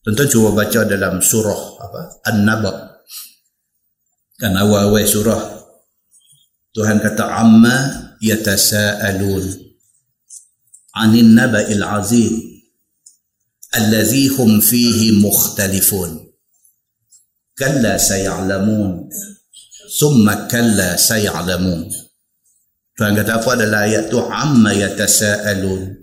Tuan-tuan 0.03 0.29
cuba 0.31 0.51
baca 0.51 0.83
dalam 0.83 1.23
surah 1.23 1.63
apa? 1.79 2.01
An-Naba. 2.27 2.73
Kan 4.43 4.59
awal-awal 4.59 5.07
surah. 5.07 5.63
Tuhan 6.73 6.99
kata 7.05 7.29
amma 7.29 7.77
yatasaalun 8.25 9.45
anin 10.97 11.37
naba'il 11.37 11.85
azim 11.85 12.33
allazi 13.77 14.33
hum 14.33 14.61
fihi 14.61 15.21
mukhtalifun 15.21 16.33
kalla 17.57 18.01
sayalamun 18.01 19.05
summa 19.89 20.49
kalla 20.49 20.97
sayalamun 20.97 21.89
Tuhan 22.93 23.17
kata 23.17 23.41
apa 23.41 23.49
adalah 23.57 23.89
ayat 23.89 24.09
tu 24.13 24.21
amma 24.21 24.73
yatasaalun 24.73 26.02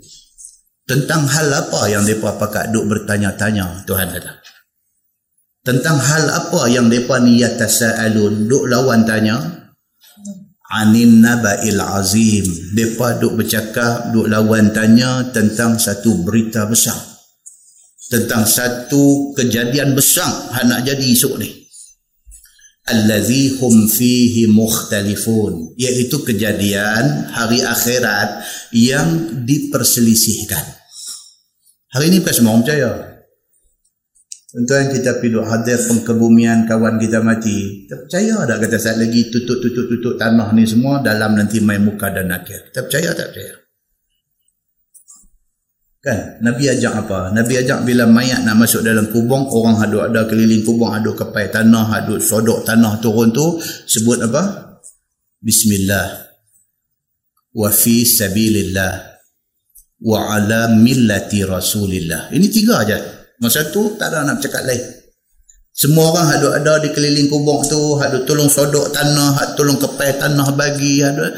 tentang 0.89 1.29
hal 1.29 1.53
apa 1.53 1.85
yang 1.85 2.01
mereka 2.01 2.33
pakat 2.33 2.73
duk 2.73 2.89
bertanya-tanya 2.89 3.85
Tuhan 3.85 4.09
kata. 4.09 4.41
Tentang 5.61 6.01
hal 6.01 6.25
apa 6.33 6.65
yang 6.65 6.89
mereka 6.89 7.21
ni 7.21 7.37
yatasa'alun 7.45 8.49
duk 8.49 8.65
lawan 8.65 9.05
tanya. 9.05 9.37
Anin 10.69 11.21
naba'il 11.21 11.77
azim. 11.77 12.73
Mereka 12.73 13.21
duk 13.21 13.37
bercakap 13.37 14.09
duk 14.09 14.25
lawan 14.25 14.73
tanya 14.73 15.29
tentang 15.29 15.77
satu 15.77 16.25
berita 16.25 16.65
besar. 16.65 16.97
Tentang 18.09 18.49
satu 18.49 19.37
kejadian 19.37 19.93
besar 19.93 20.49
yang 20.57 20.73
nak 20.73 20.81
jadi 20.89 21.05
esok 21.05 21.37
ni. 21.37 21.53
Allazi 22.89 23.61
hum 23.61 23.85
fihi 23.85 24.49
mukhtalifun. 24.49 25.77
Iaitu 25.77 26.25
kejadian 26.25 27.29
hari 27.29 27.61
akhirat 27.61 28.41
yang 28.73 29.37
diperselisihkan 29.45 30.78
Hari 31.89 32.05
ini 32.13 32.21
bukan 32.21 32.33
semua 32.37 32.53
orang 32.53 32.63
percaya. 32.65 32.91
Tuan 34.49 34.85
kita 34.93 35.21
pergi 35.21 35.41
hadir 35.41 35.77
pengkebumian 35.77 36.69
kawan 36.69 37.01
kita 37.01 37.21
mati. 37.21 37.85
Kita 37.85 38.05
percaya 38.05 38.45
tak 38.45 38.57
kata 38.65 38.77
saat 38.77 38.97
lagi 39.01 39.29
tutup-tutup-tutup 39.29 40.17
tanah 40.17 40.53
ni 40.53 40.69
semua 40.69 41.01
dalam 41.01 41.33
nanti 41.37 41.61
main 41.61 41.81
muka 41.81 42.13
dan 42.13 42.29
nakir. 42.29 42.69
Kita 42.69 42.85
percaya 42.85 43.09
tak 43.13 43.33
percaya? 43.33 43.53
Kan? 45.99 46.19
Nabi 46.45 46.63
ajak 46.69 46.93
apa? 47.05 47.33
Nabi 47.33 47.53
ajak 47.57 47.85
bila 47.85 48.05
mayat 48.05 48.45
nak 48.45 48.57
masuk 48.57 48.85
dalam 48.85 49.09
kubung, 49.09 49.49
orang 49.49 49.81
haduk 49.81 50.13
ada 50.13 50.29
keliling 50.29 50.61
kubung, 50.61 50.93
haduk 50.93 51.17
kepai 51.17 51.49
tanah, 51.49 51.89
haduk 51.89 52.21
sodok 52.21 52.65
tanah 52.65 53.01
turun 53.01 53.33
tu, 53.33 53.57
sebut 53.89 54.17
apa? 54.29 54.77
Bismillah. 55.41 56.29
Wa 57.53 57.69
fi 57.73 58.05
sabilillah 58.05 59.18
wa 60.03 60.31
ala 60.31 60.71
millati 60.71 61.43
rasulillah. 61.43 62.31
Ini 62.31 62.47
tiga 62.47 62.83
aja 62.83 62.97
masa 63.39 63.67
tu 63.71 63.95
tak 63.95 64.11
ada 64.11 64.27
nak 64.27 64.39
cakap 64.43 64.63
lain. 64.67 64.83
Semua 65.71 66.11
orang 66.11 66.27
ada 66.35 66.47
ada 66.59 66.73
di 66.83 66.91
keliling 66.91 67.31
kubur 67.31 67.63
tu 67.63 67.95
ada 67.95 68.19
tolong 68.27 68.51
sodok 68.51 68.91
tanah 68.91 69.31
ada 69.39 69.55
tolong 69.55 69.79
kepai 69.79 70.19
tanah 70.19 70.51
bagi 70.51 70.99
ada 70.99 71.31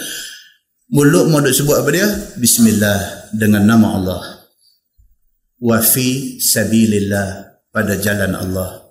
mulut 0.89 1.29
mau 1.29 1.45
duk 1.45 1.53
sebut 1.53 1.77
apa 1.77 1.89
dia? 1.93 2.07
Bismillah 2.41 3.29
dengan 3.37 3.69
nama 3.69 3.87
Allah. 4.01 4.21
Wa 5.61 5.77
fi 5.77 6.41
sabilillah 6.41 7.61
pada 7.69 8.01
jalan 8.01 8.33
Allah. 8.33 8.81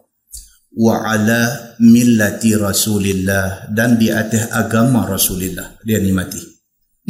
Wa 0.71 1.03
ala 1.03 1.75
millati 1.83 2.55
rasulillah 2.55 3.75
dan 3.75 3.99
di 3.99 4.07
atas 4.07 4.55
agama 4.55 5.03
rasulillah. 5.03 5.83
Dia 5.83 5.99
ni 5.99 6.15
mati. 6.15 6.39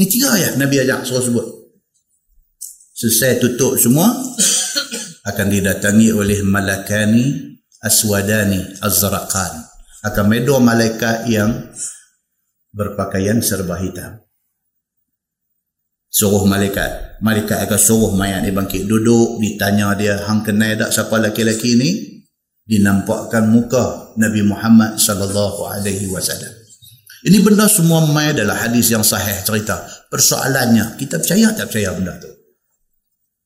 Ni 0.01 0.09
tiga 0.09 0.33
ayat 0.33 0.57
Nabi 0.57 0.81
ajak 0.81 1.05
suruh 1.05 1.21
sebut 1.21 1.60
selesai 3.01 3.41
tutup 3.41 3.81
semua 3.81 4.13
akan 5.25 5.47
didatangi 5.49 6.13
oleh 6.13 6.45
malakani 6.45 7.57
aswadani 7.81 8.77
azraqan 8.85 9.65
akan 10.05 10.25
medo 10.29 10.61
malaikat 10.61 11.25
yang 11.33 11.73
berpakaian 12.77 13.41
serba 13.41 13.81
hitam. 13.81 14.21
Suruh 16.11 16.45
malaikat. 16.45 17.23
Malaikat 17.25 17.65
akan 17.65 17.81
suruh 17.81 18.13
mayat 18.17 18.45
ni 18.45 18.53
bangkit. 18.53 18.85
Duduk 18.85 19.41
ditanya 19.41 19.97
dia 19.97 20.21
hang 20.25 20.45
kenal 20.45 20.77
tak 20.77 20.91
siapa 20.93 21.17
laki-laki 21.21 21.77
ni? 21.81 21.91
Dinampakkan 22.65 23.49
muka 23.49 24.15
Nabi 24.21 24.45
Muhammad 24.45 25.01
sallallahu 25.01 25.69
alaihi 25.69 26.09
wasallam. 26.13 26.53
Ini 27.25 27.45
benda 27.45 27.69
semua 27.69 28.05
mai 28.09 28.33
adalah 28.33 28.57
hadis 28.69 28.89
yang 28.89 29.05
sahih 29.05 29.41
cerita. 29.45 29.85
Persoalannya 30.09 30.97
kita 30.97 31.21
percaya 31.21 31.53
tak 31.53 31.69
percaya 31.69 31.93
benda 31.93 32.17
tu 32.17 32.30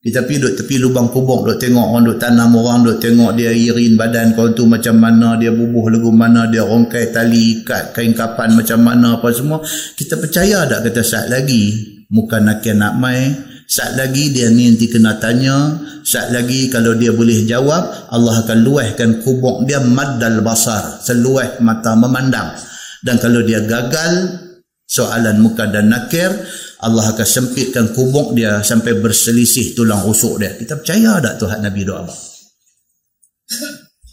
kita 0.05 0.21
pergi 0.29 0.37
duduk 0.37 0.55
tepi 0.61 0.77
lubang 0.85 1.09
kubur, 1.09 1.49
duduk 1.49 1.65
tengok 1.65 1.87
orang 1.97 2.05
duduk 2.05 2.21
tanam 2.21 2.53
orang, 2.61 2.85
duduk 2.85 3.01
tengok 3.01 3.33
dia 3.41 3.57
irin 3.57 3.97
badan 3.97 4.37
kau 4.37 4.53
tu 4.53 4.69
macam 4.69 5.01
mana, 5.01 5.41
dia 5.41 5.49
bubuh 5.49 5.89
lagu 5.89 6.13
mana, 6.13 6.45
dia 6.45 6.61
rongkai 6.61 7.09
tali 7.09 7.65
ikat, 7.65 7.97
kain 7.97 8.13
kapan 8.13 8.53
macam 8.53 8.85
mana, 8.85 9.17
apa 9.17 9.33
semua. 9.33 9.65
Kita 9.97 10.21
percaya 10.21 10.69
tak 10.69 10.85
kata 10.85 11.01
saat 11.01 11.33
lagi, 11.33 11.73
muka 12.13 12.37
nakir 12.37 12.77
nak 12.77 13.01
mai, 13.01 13.33
saat 13.65 13.97
lagi 13.97 14.29
dia 14.29 14.53
ni 14.53 14.69
nanti 14.69 14.93
kena 14.93 15.17
tanya, 15.17 15.73
saat 16.05 16.37
lagi 16.37 16.69
kalau 16.69 16.93
dia 17.01 17.09
boleh 17.09 17.49
jawab, 17.49 18.13
Allah 18.13 18.45
akan 18.45 18.61
luahkan 18.61 19.25
kubur 19.25 19.65
dia 19.65 19.81
maddal 19.81 20.45
basar, 20.45 21.01
seluah 21.01 21.65
mata 21.65 21.97
memandang. 21.97 22.53
Dan 23.01 23.17
kalau 23.17 23.41
dia 23.41 23.65
gagal, 23.65 24.37
soalan 24.85 25.41
muka 25.41 25.65
dan 25.65 25.89
nakir, 25.89 26.29
Allah 26.85 27.17
akan 27.17 27.25
sempitkan 27.25 27.97
kubuk 27.97 28.37
dia 28.37 28.61
sampai 28.61 29.01
berselisih 29.01 29.73
tulang 29.73 30.05
rusuk 30.05 30.37
dia. 30.37 30.53
Kita 30.53 30.77
percaya 30.77 31.17
tak 31.25 31.41
Tuhan 31.41 31.65
Nabi 31.65 31.81
doa 31.83 32.05
apa? 32.05 32.15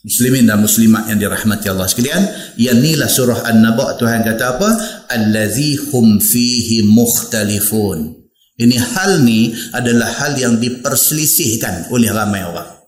Muslimin 0.01 0.49
dan 0.49 0.57
muslimat 0.57 1.05
yang 1.11 1.19
dirahmati 1.22 1.69
Allah 1.69 1.86
sekalian, 1.86 2.24
yang 2.57 2.80
inilah 2.82 3.05
surah 3.05 3.45
An-Naba 3.45 3.99
Tuhan 4.01 4.26
kata 4.26 4.57
apa? 4.57 4.69
Allazi 5.13 5.78
hum 5.91 6.17
fihi 6.17 6.88
mukhtalifun. 6.88 8.17
Ini 8.57 8.78
hal 8.80 9.22
ni 9.22 9.53
adalah 9.76 10.09
hal 10.24 10.39
yang 10.39 10.57
diperselisihkan 10.57 11.93
oleh 11.93 12.09
ramai 12.09 12.41
orang. 12.41 12.82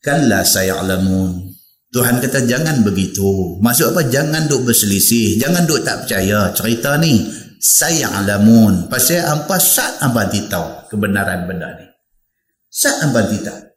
kalla 0.00 0.42
sayalamun 0.42 1.52
Tuhan 1.92 2.24
kata 2.24 2.48
jangan 2.48 2.80
begitu 2.80 3.60
maksud 3.60 3.92
apa 3.92 4.08
jangan 4.08 4.48
duk 4.48 4.64
berselisih 4.64 5.36
jangan 5.36 5.68
duk 5.68 5.84
tak 5.84 6.06
percaya 6.06 6.48
cerita 6.56 6.96
ni 6.96 7.20
sayalamun 7.60 8.88
pasal 8.88 9.20
hampa 9.20 9.60
sat 9.60 10.00
hampa 10.00 10.26
tahu 10.26 10.88
kebenaran 10.88 11.44
benda 11.44 11.76
ni 11.76 11.86
sat 12.72 13.04
hampa 13.04 13.28
tahu 13.28 13.70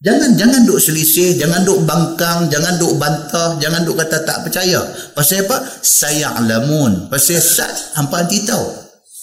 Jangan 0.00 0.32
jangan 0.32 0.64
duk 0.64 0.80
selisih, 0.80 1.36
jangan 1.36 1.60
duk 1.60 1.84
bangkang, 1.84 2.48
jangan 2.48 2.80
duk 2.80 2.96
bantah, 2.96 3.60
jangan 3.60 3.84
duk 3.84 4.00
kata 4.00 4.24
tak 4.24 4.48
percaya. 4.48 4.80
Pasal 5.12 5.44
apa? 5.44 5.60
Saya 5.84 6.40
alamun. 6.40 7.12
Pasal 7.12 7.36
sat 7.36 8.00
hampa 8.00 8.24
tahu 8.24 8.64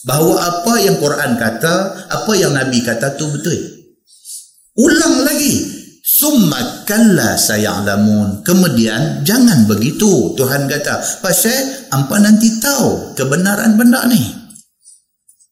bahawa 0.05 0.38
apa 0.38 0.74
yang 0.86 1.01
Quran 1.01 1.34
kata, 1.34 1.76
apa 2.13 2.32
yang 2.38 2.53
Nabi 2.53 2.86
kata 2.86 3.18
tu 3.18 3.26
betul. 3.26 3.57
Ulang 4.78 5.26
lagi. 5.26 5.76
Summa 6.18 6.82
kalla 6.82 7.38
saya 7.38 7.78
alamun. 7.78 8.41
Kemudian 8.41 9.22
jangan 9.22 9.70
begitu. 9.70 10.34
Tuhan 10.34 10.65
kata, 10.65 11.22
pasal 11.22 11.93
hampa 11.93 12.18
nanti 12.18 12.57
tahu 12.57 13.13
kebenaran 13.13 13.78
benda 13.78 14.01
ni. 14.09 14.18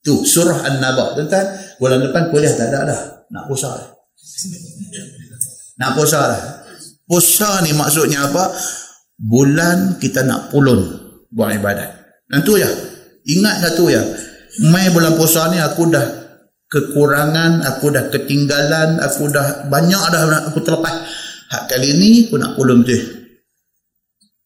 Tu 0.01 0.25
surah 0.25 0.65
An-Naba. 0.65 1.13
Tuan-tuan, 1.13 1.45
bulan 1.77 2.01
depan 2.01 2.33
kuliah 2.33 2.49
tak 2.57 2.73
ada 2.73 2.81
dah. 2.81 3.01
Nak 3.29 3.45
usah. 3.45 3.77
Nak 5.77 5.93
puasa 5.93 6.33
lah. 6.33 6.41
Puasa 7.05 7.61
ni 7.61 7.69
maksudnya 7.77 8.25
apa? 8.25 8.49
Bulan 9.21 10.01
kita 10.01 10.25
nak 10.25 10.49
pulun 10.49 10.81
buat 11.29 11.53
ibadat. 11.61 11.93
Dan 12.25 12.41
tu 12.41 12.57
ya. 12.57 12.69
Ingat 13.21 13.69
satu 13.69 13.93
ya. 13.93 14.01
Mai 14.73 14.89
bulan 14.89 15.13
puasa 15.13 15.45
ni 15.53 15.61
aku 15.61 15.93
dah 15.93 16.24
kekurangan, 16.69 17.61
aku 17.65 17.93
dah 17.93 18.09
ketinggalan, 18.09 18.97
aku 19.01 19.29
dah 19.29 19.69
banyak 19.69 20.03
dah 20.11 20.49
aku 20.49 20.59
terlepas. 20.65 20.95
Hak 21.45 21.69
kali 21.69 21.93
ni 21.95 22.09
aku 22.25 22.41
nak 22.41 22.57
pulun 22.57 22.81
betul. 22.81 23.25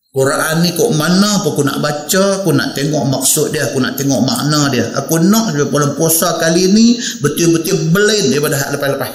Quran 0.09 0.65
ni 0.65 0.73
kok 0.73 0.89
mana 0.97 1.37
pun 1.45 1.53
aku 1.53 1.61
nak 1.69 1.77
baca, 1.85 2.41
aku 2.41 2.49
nak 2.49 2.73
tengok 2.73 3.05
maksud 3.07 3.53
dia, 3.53 3.69
aku 3.69 3.77
nak 3.77 3.93
tengok 3.93 4.25
makna 4.25 4.67
dia. 4.73 4.89
Aku 4.97 5.21
nak 5.21 5.53
bulan 5.69 5.93
puasa 5.93 6.35
kali 6.41 6.73
ni 6.73 6.97
betul-betul 7.21 7.93
blend 7.93 8.33
daripada 8.33 8.57
hak 8.57 8.69
lepas-lepas. 8.73 9.11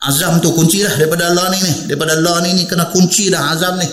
Azam 0.00 0.42
tu 0.42 0.50
kunci 0.56 0.82
dah 0.82 0.90
daripada 0.98 1.30
Allah 1.30 1.54
ni 1.54 1.58
ni. 1.62 1.74
Daripada 1.86 2.18
Allah 2.18 2.36
ni 2.44 2.50
ni 2.58 2.62
kena 2.66 2.90
kunci 2.90 3.30
dah 3.30 3.54
azam 3.54 3.78
ni. 3.78 3.88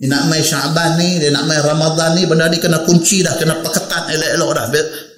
Dia 0.00 0.08
nak 0.12 0.32
main 0.32 0.40
Syaban 0.40 0.96
ni, 0.96 1.20
dia 1.20 1.28
nak 1.28 1.44
main 1.44 1.60
Ramadan 1.60 2.16
ni, 2.16 2.24
benda 2.24 2.48
ni 2.48 2.56
kena 2.56 2.84
kunci 2.88 3.20
dah, 3.20 3.36
kena 3.36 3.60
peketat 3.60 4.08
elok-elok 4.12 4.50
dah. 4.56 4.66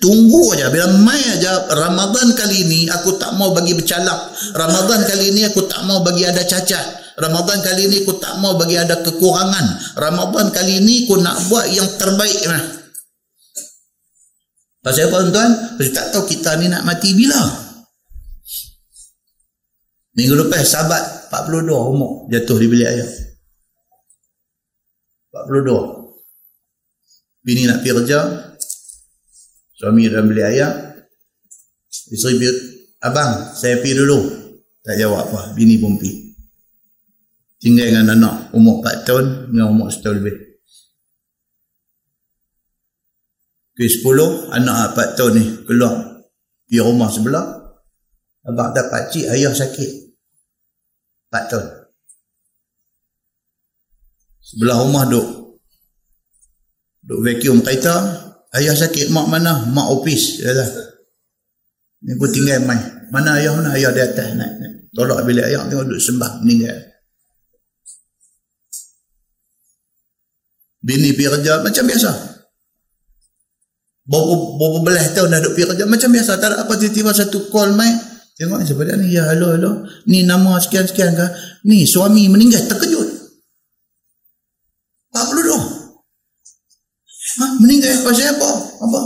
Tunggu 0.02 0.58
aja 0.58 0.66
bila 0.66 0.90
main 0.98 1.38
aja 1.38 1.62
Ramadan 1.70 2.34
kali 2.34 2.66
ni 2.66 2.90
aku 2.90 3.22
tak 3.22 3.38
mau 3.38 3.54
bagi 3.54 3.70
bercalak. 3.70 4.34
Ramadan 4.50 5.06
kali 5.06 5.30
ni 5.30 5.46
aku 5.46 5.62
tak 5.70 5.86
mau 5.86 6.02
bagi 6.02 6.26
ada 6.26 6.42
cacat. 6.42 7.14
Ramadan 7.22 7.62
kali 7.62 7.86
ni 7.86 8.02
aku 8.02 8.18
tak 8.18 8.34
mau 8.42 8.58
bagi 8.58 8.82
ada 8.82 8.98
kekurangan. 8.98 9.94
Ramadan 9.94 10.50
kali 10.50 10.82
ni 10.82 11.06
aku 11.06 11.22
nak 11.22 11.38
buat 11.46 11.70
yang 11.70 11.86
terbaik 12.02 12.42
lah. 12.50 12.82
Pasal 14.82 15.06
apa 15.06 15.22
tuan-tuan? 15.22 15.78
Pasal 15.78 15.92
tak 15.94 16.06
tahu 16.10 16.26
kita 16.26 16.58
ni 16.58 16.66
nak 16.66 16.82
mati 16.82 17.14
bila. 17.14 17.38
Minggu 20.18 20.34
lepas 20.34 20.66
sahabat 20.66 21.30
42 21.30 21.70
umur 21.70 22.26
jatuh 22.26 22.58
di 22.58 22.66
bilik 22.66 22.90
ayah. 22.90 23.10
42. 25.46 27.46
Bini 27.46 27.70
nak 27.70 27.86
pergi 27.86 28.02
kerja. 28.02 28.50
Suami 29.82 30.06
dalam 30.06 30.30
bilik 30.30 30.46
ayah. 30.46 30.94
Isteri 31.90 32.38
pergi, 32.38 32.50
abang 33.02 33.50
saya 33.50 33.82
pergi 33.82 33.98
dulu. 33.98 34.18
Tak 34.78 34.94
jawab 34.94 35.26
apa. 35.26 35.58
Bini 35.58 35.74
pun 35.82 35.98
pergi. 35.98 36.38
Tinggal 37.58 37.90
dengan 37.90 38.14
anak 38.14 38.54
umur 38.54 38.78
4 38.78 39.02
tahun 39.02 39.26
dengan 39.50 39.74
umur 39.74 39.90
1 39.90 39.98
tahun 40.06 40.16
lebih. 40.22 40.36
Ke 43.74 43.90
10, 43.90 44.54
anak 44.54 44.94
4 44.94 45.18
tahun 45.18 45.32
ni 45.34 45.44
keluar 45.66 45.94
pergi 46.70 46.78
rumah 46.78 47.10
sebelah. 47.10 47.46
Abang 48.46 48.70
dapat 48.70 49.10
cik 49.10 49.34
ayah 49.34 49.50
sakit. 49.50 49.90
Empat 51.26 51.44
tahun. 51.50 51.66
Sebelah 54.46 54.78
rumah 54.78 55.10
duk. 55.10 55.58
Duk 57.02 57.18
vacuum 57.18 57.66
kereta. 57.66 58.30
Ayah 58.52 58.76
sakit. 58.76 59.08
Mak 59.08 59.26
mana? 59.32 59.64
Mak 59.72 59.88
opis. 59.88 60.44
Lah. 60.44 60.68
Ni 62.04 62.12
pun 62.18 62.28
tinggal 62.28 62.60
main. 62.68 63.08
Mana 63.08 63.40
ayah 63.40 63.56
mana? 63.56 63.72
Ayah 63.72 63.90
di 63.94 64.02
atas. 64.04 64.36
Naik, 64.36 64.52
naik. 64.60 64.72
Tolak 64.92 65.24
bilik 65.24 65.48
ayah. 65.48 65.64
Tengok 65.68 65.88
duk 65.88 66.02
sembah. 66.02 66.44
Meninggal. 66.44 66.78
Bini 70.82 71.16
pergi 71.16 71.28
kerja. 71.32 71.64
Macam 71.64 71.84
biasa. 71.88 72.10
Berapa, 74.02 74.34
berapa 74.58 74.78
belah 74.82 75.06
tahun 75.14 75.30
dah 75.32 75.40
duk 75.40 75.52
pergi 75.56 75.68
kerja. 75.72 75.84
Macam 75.88 76.10
biasa. 76.12 76.32
Tak 76.36 76.48
ada 76.52 76.56
apa 76.68 76.72
tiba-tiba 76.76 77.10
satu 77.16 77.48
call 77.48 77.72
main. 77.72 77.96
Tengok 78.32 78.64
sebelah 78.64 78.96
ni, 78.96 79.12
ya 79.12 79.28
halo 79.28 79.54
halo. 79.54 79.70
Ni 80.08 80.24
nama 80.24 80.56
sekian-sekian 80.56 81.12
kah? 81.12 81.30
Ni 81.68 81.84
suami 81.84 82.26
meninggal, 82.32 82.64
terkejut. 82.64 83.08
Tak 85.12 85.24
perlu 85.28 85.42
dong. 85.44 85.64
Ha, 87.32 87.44
meninggal 87.60 87.92
pasal 88.02 88.32
apa? 88.32 88.41
Apa? 88.82 89.00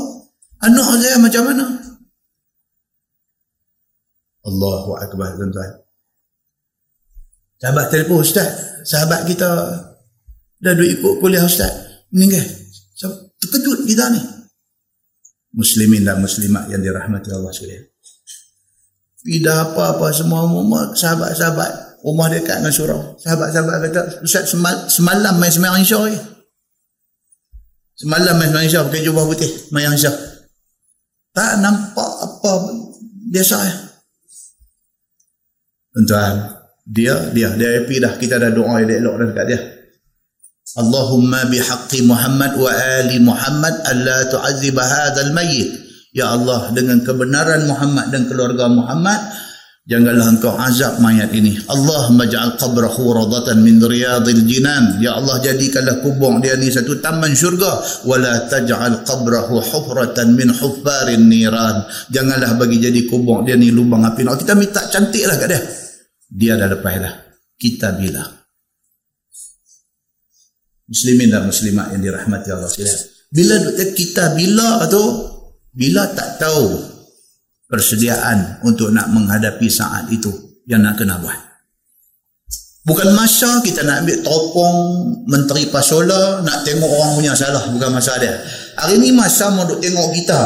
Anak 0.64 0.86
saya 1.04 1.20
macam 1.20 1.42
mana? 1.52 1.64
Allahu 4.46 4.96
Akbar 4.96 5.36
tuan-tuan. 5.36 5.70
Sahabat 7.60 7.92
telefon 7.92 8.22
Ustaz. 8.24 8.48
Sahabat 8.86 9.26
kita 9.28 9.48
dah 10.62 10.72
duduk 10.72 10.90
ikut 10.96 11.14
kuliah 11.20 11.44
Ustaz. 11.44 11.72
Meninggal. 12.08 12.46
Terkejut 13.36 13.84
kita 13.84 14.08
ni. 14.14 14.22
Muslimin 15.56 16.04
dan 16.04 16.20
muslimat 16.20 16.68
yang 16.68 16.80
dirahmati 16.84 17.32
Allah 17.32 17.52
sekalian. 17.52 17.84
Tidak 19.26 19.56
apa-apa 19.72 20.14
semua 20.14 20.46
rumah 20.46 20.94
sahabat-sahabat 20.94 22.00
rumah 22.06 22.30
dekat 22.30 22.62
dengan 22.62 22.70
surau. 22.72 23.00
Sahabat-sahabat 23.18 23.76
kata, 23.90 24.00
Ustaz 24.22 24.52
semal, 24.54 24.86
semalam 24.86 25.34
main 25.40 25.50
semayang 25.50 25.82
isya 25.82 26.00
je. 26.12 26.35
Semalam 27.96 28.36
main 28.36 28.52
semayang 28.52 28.68
isya 28.68 28.84
pakai 28.84 29.08
jubah 29.08 29.24
putih, 29.24 29.48
semayang 29.48 29.96
isya. 29.96 30.12
Tak 31.32 31.64
nampak 31.64 32.12
apa 32.20 32.50
biasa 33.32 33.56
ya. 33.64 33.76
Tuan-tuan, 35.96 36.36
dia, 36.84 37.14
dia, 37.32 37.48
dia 37.56 37.68
happy 37.80 37.96
dah. 37.96 38.12
Kita 38.20 38.36
dah 38.36 38.52
doa 38.52 38.84
elok-elok 38.84 39.14
dah 39.16 39.26
dekat 39.32 39.46
dia. 39.48 39.60
Allahumma 40.76 41.48
bihaqqi 41.48 42.04
Muhammad 42.04 42.52
wa 42.60 42.68
ali 42.68 43.16
Muhammad 43.16 43.80
alla 43.88 44.28
tu'azziba 44.28 44.84
hadzal 44.84 45.32
mayyit 45.32 45.72
Ya 46.12 46.32
Allah 46.32 46.72
dengan 46.76 47.00
kebenaran 47.00 47.64
Muhammad 47.64 48.12
dan 48.12 48.28
keluarga 48.28 48.68
Muhammad 48.68 49.20
janganlah 49.86 50.26
engkau 50.34 50.52
azab 50.58 50.98
mayat 50.98 51.32
ini. 51.32 51.56
Allah 51.70 52.10
maj'al 52.12 52.58
qabrahu 52.58 53.14
radatan 53.14 53.62
min 53.62 53.80
riyadil 53.80 54.42
jinan. 54.44 54.98
Ya 54.98 55.14
Allah 55.14 55.38
jadikanlah 55.40 56.02
kubur 56.02 56.36
dia 56.42 56.58
ni 56.58 56.68
satu 56.68 56.98
taman 56.98 57.32
syurga. 57.32 57.80
Wala 58.04 58.50
taj'al 58.50 59.06
qabrahu 59.06 59.62
hufratan 59.62 60.34
min 60.34 60.50
huffarin 60.50 61.30
niran. 61.30 61.86
Janganlah 62.10 62.58
bagi 62.58 62.82
jadi 62.82 63.06
kubur 63.06 63.46
dia 63.46 63.54
ni 63.54 63.70
lubang 63.70 64.04
api 64.04 64.26
kita 64.26 64.52
minta 64.58 64.84
cantiklah 64.90 65.38
kat 65.38 65.48
dia. 65.48 65.60
Dia 66.26 66.52
dah 66.58 66.68
lepas 66.68 66.94
dah. 66.98 67.14
Kita 67.56 67.96
bila 67.96 68.36
muslimin 70.86 71.28
dan 71.30 71.42
muslimat 71.50 71.90
yang 71.94 72.02
dirahmati 72.02 72.48
Allah 72.54 72.70
bila 73.30 73.54
kita 73.74 74.24
bila 74.38 74.86
tu 74.86 75.02
bila 75.74 76.06
tak 76.14 76.40
tahu 76.40 76.95
persediaan 77.66 78.62
untuk 78.62 78.94
nak 78.94 79.10
menghadapi 79.10 79.66
saat 79.66 80.10
itu 80.10 80.30
yang 80.66 80.82
nak 80.82 80.98
kena 80.98 81.18
buat. 81.18 81.46
Bukan 82.86 83.18
masa 83.18 83.58
kita 83.66 83.82
nak 83.82 84.06
ambil 84.06 84.22
topong 84.22 84.76
menteri 85.26 85.66
pasola 85.66 86.38
nak 86.46 86.62
tengok 86.62 86.86
orang 86.86 87.18
punya 87.18 87.34
salah. 87.34 87.66
Bukan 87.66 87.90
masa 87.90 88.14
dia. 88.22 88.30
Hari 88.78 89.02
ni 89.02 89.10
masa 89.10 89.50
mau 89.50 89.66
tengok 89.66 90.14
kita. 90.14 90.40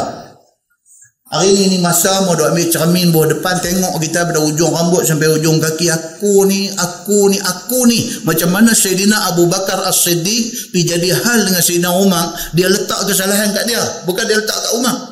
Hari 1.31 1.53
ni 1.53 1.77
ni 1.77 1.77
masa 1.77 2.25
mau 2.25 2.33
ambil 2.33 2.65
cermin 2.65 3.13
bawah 3.13 3.29
depan 3.29 3.61
tengok 3.61 3.93
kita 4.01 4.25
pada 4.25 4.41
ujung 4.41 4.73
rambut 4.73 5.05
sampai 5.05 5.29
ujung 5.37 5.61
kaki. 5.61 5.93
Aku 5.93 6.49
ni, 6.49 6.65
aku 6.73 7.29
ni, 7.29 7.37
aku 7.37 7.85
ni. 7.85 8.09
Macam 8.25 8.49
mana 8.49 8.73
Sayyidina 8.73 9.29
Abu 9.29 9.45
Bakar 9.45 9.85
As-Siddiq 9.85 10.73
pergi 10.73 10.97
jadi 10.97 11.13
hal 11.13 11.45
dengan 11.45 11.61
Sayyidina 11.61 11.93
Umar. 11.93 12.25
Dia 12.57 12.73
letak 12.73 13.05
kesalahan 13.05 13.53
kat 13.53 13.69
dia. 13.69 13.85
Bukan 14.09 14.25
dia 14.25 14.41
letak 14.41 14.57
kat 14.57 14.71
Umar. 14.81 15.10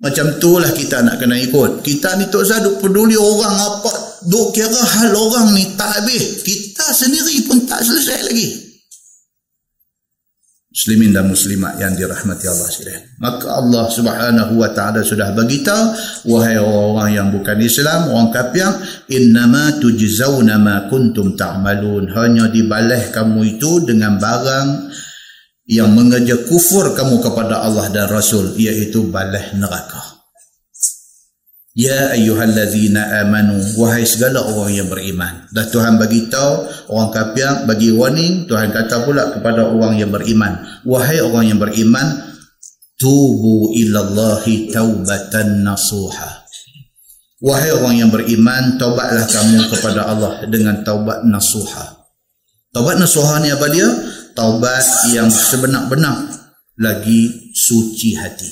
Macam 0.00 0.40
tu 0.40 0.56
lah 0.56 0.72
kita 0.72 1.04
nak 1.04 1.20
kena 1.20 1.36
ikut. 1.36 1.84
Kita 1.84 2.16
ni 2.16 2.24
usah 2.32 2.64
duk 2.64 2.80
peduli 2.80 3.20
orang 3.20 3.52
apa. 3.52 4.24
Duk 4.24 4.56
kira 4.56 4.80
hal 4.80 5.12
orang 5.12 5.52
ni 5.52 5.76
tak 5.76 6.00
habis. 6.00 6.40
Kita 6.40 6.88
sendiri 6.96 7.44
pun 7.44 7.68
tak 7.68 7.84
selesai 7.84 8.20
lagi. 8.32 8.70
muslimin 10.70 11.10
dan 11.10 11.26
muslimat 11.26 11.74
yang 11.82 11.98
dirahmati 11.98 12.46
Allah 12.46 12.68
sekalian. 12.70 13.02
Maka 13.18 13.46
Allah 13.58 13.84
Subhanahu 13.90 14.54
wa 14.54 14.70
taala 14.70 15.02
sudah 15.02 15.34
beritahu 15.34 15.84
wahai 16.30 16.62
orang 16.62 17.10
yang 17.10 17.28
bukan 17.34 17.58
Islam, 17.58 18.14
orang 18.14 18.30
kafir, 18.30 18.70
innama 19.10 19.76
tujzauna 19.82 20.62
ma 20.62 20.86
kuntum 20.86 21.34
ta'malun. 21.34 22.14
Hanya 22.14 22.46
dibalas 22.48 23.10
kamu 23.10 23.58
itu 23.58 23.82
dengan 23.82 24.14
barang 24.16 24.68
yang 25.70 25.94
mengerja 25.94 26.50
kufur 26.50 26.90
kamu 26.98 27.22
kepada 27.22 27.62
Allah 27.62 27.86
dan 27.94 28.10
Rasul 28.10 28.58
iaitu 28.58 29.06
balas 29.06 29.54
neraka. 29.54 30.18
Ya 31.78 32.10
ayyuhallazina 32.10 33.22
amanu 33.22 33.62
wahai 33.78 34.02
segala 34.02 34.42
orang 34.42 34.74
yang 34.74 34.90
beriman. 34.90 35.46
Dah 35.54 35.70
Tuhan 35.70 36.02
bagi 36.02 36.26
tahu 36.26 36.66
orang 36.90 37.14
kafir 37.14 37.50
bagi 37.70 37.94
warning, 37.94 38.50
Tuhan 38.50 38.74
kata 38.74 39.06
pula 39.06 39.30
kepada 39.38 39.70
orang 39.70 39.94
yang 39.94 40.10
beriman, 40.10 40.82
wahai 40.82 41.22
orang 41.22 41.54
yang 41.54 41.62
beriman, 41.62 42.34
tubu 42.98 43.70
ilallahi 43.70 44.74
taubatan 44.74 45.62
nasuha. 45.62 46.42
Wahai 47.40 47.70
orang 47.70 47.94
yang 47.94 48.10
beriman, 48.10 48.74
taubatlah 48.74 49.24
kamu 49.30 49.70
kepada 49.70 50.10
Allah 50.10 50.32
dengan 50.50 50.82
taubat 50.82 51.22
nasuha. 51.22 52.10
Taubat 52.74 52.98
nasuha 52.98 53.38
ni 53.40 53.48
apa 53.54 53.70
dia? 53.70 53.88
Taubat 54.40 55.12
yang 55.12 55.28
sebenar-benar 55.28 56.24
lagi 56.80 57.52
suci 57.52 58.16
hati. 58.16 58.48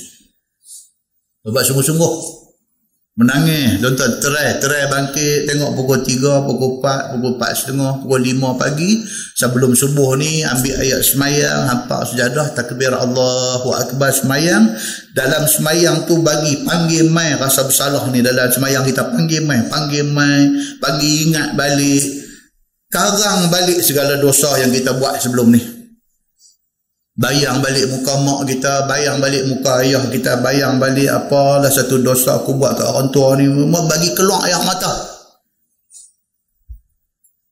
Taubat 1.41 1.65
sungguh-sungguh. 1.65 2.13
Menangis. 3.17 3.81
Tuan-tuan 3.81 4.21
terai. 4.21 4.61
Terai 4.61 4.85
bangkit. 4.85 5.49
Tengok 5.49 5.73
pukul 5.73 6.05
3 6.05 6.45
pukul 6.45 6.77
4 6.77 7.17
pukul 7.17 7.41
4 7.41 7.57
setengah 7.57 8.05
pukul 8.05 8.21
5 8.21 8.61
pagi. 8.61 9.01
Sebelum 9.33 9.73
subuh 9.73 10.13
ni 10.13 10.45
ambil 10.45 10.77
ayat 10.77 11.01
semayang 11.01 11.65
hampa 11.65 12.05
sejadah 12.05 12.53
takbir 12.53 12.93
Allahu 12.93 13.73
Akbar 13.73 14.13
semayang. 14.13 14.69
Dalam 15.17 15.49
semayang 15.49 16.05
tu 16.05 16.21
bagi 16.21 16.69
panggil 16.69 17.09
mai 17.09 17.33
rasa 17.33 17.65
bersalah 17.65 18.05
ni. 18.13 18.21
Dalam 18.21 18.45
semayang 18.45 18.85
kita 18.85 19.09
panggil 19.09 19.41
mai 19.41 19.65
panggil 19.65 20.05
mai. 20.05 20.53
Bagi 20.77 21.33
ingat 21.33 21.57
balik 21.57 22.29
karang 22.93 23.49
balik 23.49 23.81
segala 23.81 24.21
dosa 24.21 24.53
yang 24.61 24.69
kita 24.69 24.93
buat 24.93 25.17
sebelum 25.17 25.49
ni 25.49 25.78
bayang 27.19 27.59
balik 27.59 27.91
muka 27.91 28.15
mak 28.23 28.47
kita, 28.47 28.87
bayang 28.87 29.19
balik 29.19 29.43
muka 29.51 29.83
ayah 29.83 30.07
kita, 30.07 30.39
bayang 30.39 30.79
balik 30.79 31.11
apa 31.11 31.67
lah 31.67 31.67
satu 31.67 31.99
dosa 31.99 32.39
aku 32.39 32.55
buat 32.55 32.79
kat 32.79 32.87
orang 32.87 33.11
tua 33.11 33.35
ni, 33.35 33.51
bagi 33.67 34.15
keluar 34.15 34.47
air 34.47 34.63
mata. 34.63 35.19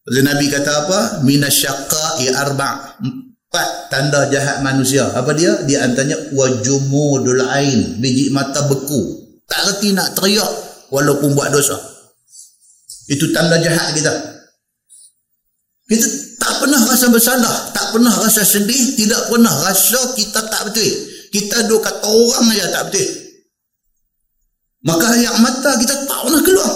Jadi 0.08 0.24
Nabi 0.24 0.48
kata 0.48 0.72
apa? 0.88 1.00
Minasyaqa'i 1.28 2.32
arba' 2.32 2.96
empat 3.04 3.92
tanda 3.92 4.32
jahat 4.32 4.64
manusia. 4.64 5.04
Apa 5.12 5.36
dia? 5.36 5.68
Dia 5.68 5.84
antaranya 5.84 6.16
wajumudul 6.32 7.44
ain, 7.44 8.00
biji 8.00 8.32
mata 8.32 8.72
beku. 8.72 9.28
Tak 9.44 9.68
reti 9.68 9.92
nak 9.92 10.16
teriak 10.16 10.48
walaupun 10.96 11.36
buat 11.36 11.52
dosa. 11.52 11.76
Itu 13.12 13.36
tanda 13.36 13.60
jahat 13.60 14.00
kita. 14.00 14.37
Kita 15.88 16.08
tak 16.36 16.54
pernah 16.60 16.82
rasa 16.84 17.08
bersalah, 17.08 17.72
tak 17.72 17.96
pernah 17.96 18.12
rasa 18.12 18.44
sedih, 18.44 19.00
tidak 19.00 19.32
pernah 19.32 19.56
rasa 19.64 20.12
kita 20.20 20.44
tak 20.52 20.68
betul. 20.68 20.92
Kita 21.32 21.64
dua 21.72 21.80
kata 21.80 22.08
orang 22.08 22.52
aja 22.52 22.68
tak 22.76 22.84
betul. 22.92 23.08
Maka 24.84 25.06
ayat 25.16 25.36
mata 25.40 25.72
kita 25.80 25.96
tak 26.04 26.20
pernah 26.28 26.42
keluar. 26.44 26.74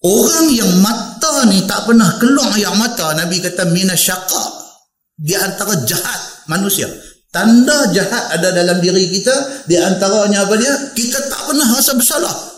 Orang 0.00 0.48
yang 0.50 0.72
mata 0.82 1.46
ni 1.46 1.62
tak 1.70 1.86
pernah 1.86 2.10
keluar 2.18 2.50
ayat 2.50 2.74
mata, 2.74 3.14
Nabi 3.14 3.38
kata 3.38 3.70
minasyaqa. 3.70 4.44
Di 5.14 5.38
antara 5.38 5.78
jahat 5.86 6.50
manusia. 6.50 6.90
Tanda 7.30 7.86
jahat 7.94 8.34
ada 8.34 8.50
dalam 8.50 8.82
diri 8.82 9.06
kita, 9.14 9.62
di 9.70 9.78
antaranya 9.78 10.42
apa 10.42 10.58
dia? 10.58 10.74
Kita 10.90 11.22
tak 11.30 11.46
pernah 11.46 11.68
rasa 11.70 11.94
bersalah. 11.94 12.49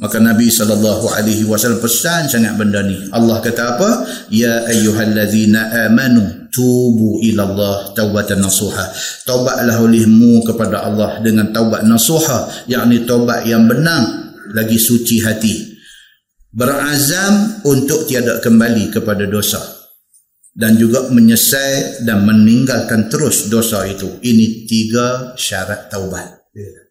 Maka 0.00 0.16
Nabi 0.16 0.48
sallallahu 0.48 1.12
alaihi 1.12 1.44
wasallam 1.44 1.84
pesan 1.84 2.24
sangat 2.24 2.56
benda 2.56 2.80
ni. 2.80 2.96
Allah 3.12 3.36
kata 3.44 3.76
apa? 3.76 3.90
Ya 4.32 4.64
ayyuhallazina 4.64 5.92
amanu 5.92 6.48
tubu 6.48 7.20
ila 7.20 7.44
Allah 7.44 7.76
taubatan 7.92 8.40
nasuha. 8.40 8.88
Taubatlah 9.28 9.76
olehmu 9.76 10.40
kepada 10.48 10.88
Allah 10.88 11.20
dengan 11.20 11.52
taubat 11.52 11.84
nasuha, 11.84 12.64
yakni 12.64 13.04
taubat 13.04 13.44
yang 13.44 13.68
benar 13.68 14.08
lagi 14.56 14.80
suci 14.80 15.20
hati. 15.20 15.68
Berazam 16.48 17.60
untuk 17.68 18.08
tiada 18.08 18.40
kembali 18.40 18.88
kepada 18.88 19.28
dosa 19.28 19.60
dan 20.56 20.80
juga 20.80 21.12
menyesal 21.12 22.08
dan 22.08 22.24
meninggalkan 22.24 23.12
terus 23.12 23.52
dosa 23.52 23.84
itu. 23.84 24.16
Ini 24.24 24.64
tiga 24.64 25.36
syarat 25.36 25.92
taubat. 25.92 26.50
Yeah. 26.56 26.89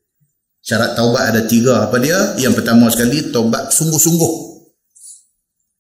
Syarat 0.70 0.94
taubat 0.94 1.34
ada 1.34 1.42
tiga. 1.50 1.90
Apa 1.90 1.98
dia? 1.98 2.38
Yang 2.38 2.62
pertama 2.62 2.94
sekali, 2.94 3.34
taubat 3.34 3.74
sungguh-sungguh. 3.74 4.34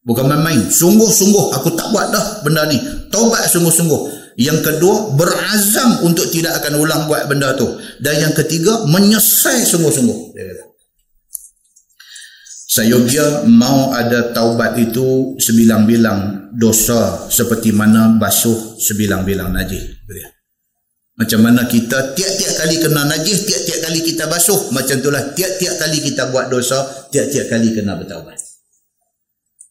Bukan 0.01 0.25
main-main. 0.25 0.65
Sungguh-sungguh. 0.65 1.53
Aku 1.61 1.77
tak 1.77 1.93
buat 1.93 2.09
dah 2.09 2.41
benda 2.41 2.65
ni. 2.65 2.81
Taubat 3.13 3.45
sungguh-sungguh. 3.53 4.17
Yang 4.41 4.65
kedua, 4.65 5.13
berazam 5.13 6.09
untuk 6.09 6.25
tidak 6.33 6.57
akan 6.65 6.81
ulang 6.81 7.05
buat 7.05 7.29
benda 7.29 7.53
tu. 7.53 7.69
Dan 8.01 8.17
yang 8.17 8.33
ketiga, 8.33 8.81
menyesai 8.89 9.61
sungguh-sungguh. 9.61 10.33
Dia 10.33 10.57
kata. 10.57 10.63
Sayogya 12.69 13.45
mau 13.45 13.93
ada 13.93 14.33
taubat 14.33 14.73
itu 14.81 15.37
sebilang-bilang 15.37 16.49
dosa 16.57 17.29
seperti 17.29 17.69
mana 17.69 18.17
basuh 18.17 18.77
sebilang-bilang 18.81 19.53
najis. 19.53 19.98
Macam 21.19 21.43
mana 21.43 21.67
kita 21.67 22.15
tiap-tiap 22.15 22.53
kali 22.63 22.79
kena 22.79 23.03
najis, 23.03 23.43
tiap-tiap 23.43 23.79
kali 23.91 23.99
kita 24.07 24.31
basuh. 24.31 24.71
Macam 24.71 25.03
itulah 25.03 25.35
tiap-tiap 25.35 25.75
kali 25.75 25.99
kita 25.99 26.31
buat 26.31 26.47
dosa, 26.47 26.79
tiap-tiap 27.11 27.51
kali 27.51 27.75
kena 27.75 27.99
bertaubat. 27.99 28.39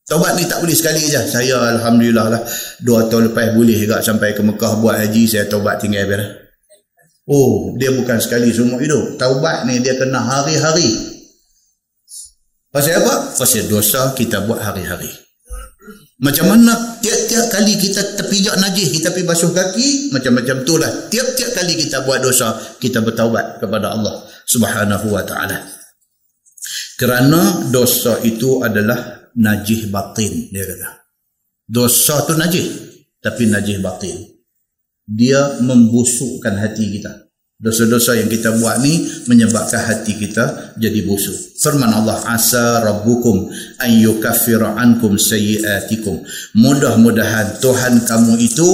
Taubat 0.05 0.36
ni 0.36 0.44
tak 0.44 0.61
boleh 0.61 0.76
sekali 0.76 1.05
saja. 1.09 1.24
Saya 1.24 1.57
Alhamdulillah 1.80 2.26
lah, 2.36 2.42
dua 2.84 3.09
tahun 3.09 3.32
lepas 3.32 3.57
boleh 3.57 3.76
juga 3.80 4.05
sampai 4.05 4.36
ke 4.36 4.44
Mekah 4.44 4.76
buat 4.80 5.01
haji, 5.01 5.24
saya 5.24 5.49
taubat 5.49 5.80
tinggal 5.80 6.05
beres. 6.05 6.49
Oh, 7.28 7.76
dia 7.76 7.92
bukan 7.92 8.16
sekali 8.20 8.53
semua 8.53 8.80
hidup. 8.80 9.20
Taubat 9.20 9.68
ni 9.68 9.80
dia 9.84 9.96
kena 9.96 10.20
hari-hari. 10.20 11.16
Pasal 12.72 13.05
apa? 13.05 13.36
Pasal 13.36 13.68
dosa 13.68 14.12
kita 14.16 14.44
buat 14.44 14.61
hari-hari. 14.61 15.28
Macam 16.19 16.51
mana 16.51 16.99
tiap-tiap 16.99 17.47
kali 17.47 17.79
kita 17.79 18.19
terpijak 18.19 18.59
najis, 18.59 18.91
kita 18.91 19.14
pergi 19.14 19.23
basuh 19.23 19.55
kaki, 19.55 20.11
macam-macam 20.11 20.66
tu 20.66 20.75
lah. 20.75 20.91
Tiap-tiap 21.07 21.55
kali 21.55 21.79
kita 21.79 22.03
buat 22.03 22.19
dosa, 22.19 22.59
kita 22.83 23.07
bertaubat 23.07 23.62
kepada 23.62 23.95
Allah 23.95 24.27
subhanahu 24.43 25.14
wa 25.14 25.23
ta'ala. 25.23 25.62
Kerana 26.99 27.71
dosa 27.71 28.19
itu 28.27 28.59
adalah 28.66 29.31
najis 29.39 29.87
batin, 29.87 30.51
dia 30.51 30.66
kata. 30.66 31.07
Dosa 31.62 32.27
tu 32.27 32.35
najis, 32.35 32.66
tapi 33.23 33.47
najis 33.47 33.79
batin. 33.79 34.19
Dia 35.07 35.62
membusukkan 35.62 36.59
hati 36.59 36.99
kita. 36.99 37.28
Dosa-dosa 37.59 38.14
yang 38.14 38.30
kita 38.30 38.54
buat 38.54 38.78
ni 38.86 39.02
menyebabkan 39.26 39.82
hati 39.82 40.14
kita 40.14 40.78
jadi 40.78 41.02
busuk. 41.02 41.59
Firman 41.59 41.90
Allah 41.90 42.22
asa 42.30 42.86
rabbukum 42.86 43.50
an 43.82 43.90
yukaffira 43.98 44.78
ankum 44.78 45.18
sayyiatikum. 45.18 46.22
Mudah-mudahan 46.54 47.59
Tuhan 47.59 48.06
kamu 48.06 48.38
itu 48.38 48.68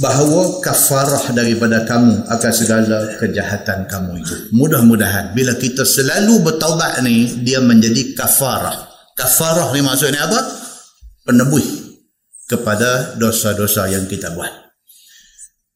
bahawa 0.00 0.64
kafarah 0.64 1.28
daripada 1.36 1.84
kamu 1.84 2.24
akan 2.24 2.52
segala 2.56 3.20
kejahatan 3.20 3.84
kamu 3.84 4.24
itu. 4.24 4.34
Mudah-mudahan 4.56 5.36
bila 5.36 5.52
kita 5.52 5.84
selalu 5.84 6.40
bertaubat 6.40 7.04
ni 7.04 7.44
dia 7.44 7.60
menjadi 7.60 8.16
kafarah. 8.16 8.88
Kafarah 9.12 9.76
ni 9.76 9.84
maksudnya 9.84 10.24
apa? 10.24 10.40
Penebus 11.28 11.68
kepada 12.48 13.12
dosa-dosa 13.20 13.92
yang 13.92 14.08
kita 14.08 14.32
buat. 14.32 14.61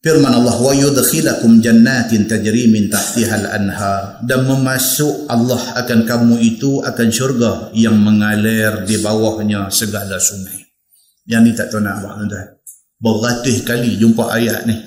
Firman 0.07 0.39
Allah 0.39 0.55
wa 0.55 0.71
yudkhilakum 0.71 1.59
jannatin 1.59 2.31
tajri 2.31 2.71
min 2.71 2.87
tahtiha 2.87 3.43
al-anhar 3.43 4.23
dan 4.23 4.47
memasuk 4.47 5.27
Allah 5.27 5.59
akan 5.83 6.07
kamu 6.07 6.39
itu 6.47 6.79
akan 6.79 7.11
syurga 7.11 7.75
yang 7.75 7.99
mengalir 7.99 8.87
di 8.87 9.03
bawahnya 9.03 9.67
segala 9.67 10.23
sungai. 10.23 10.63
Yang 11.27 11.43
ni 11.43 11.51
tak 11.59 11.75
tahu 11.75 11.83
nak 11.83 12.07
apa 12.07 12.23
tuan. 12.23 12.47
Beratus 13.03 13.67
kali 13.67 13.99
jumpa 13.99 14.31
ayat 14.31 14.71
ni. 14.71 14.79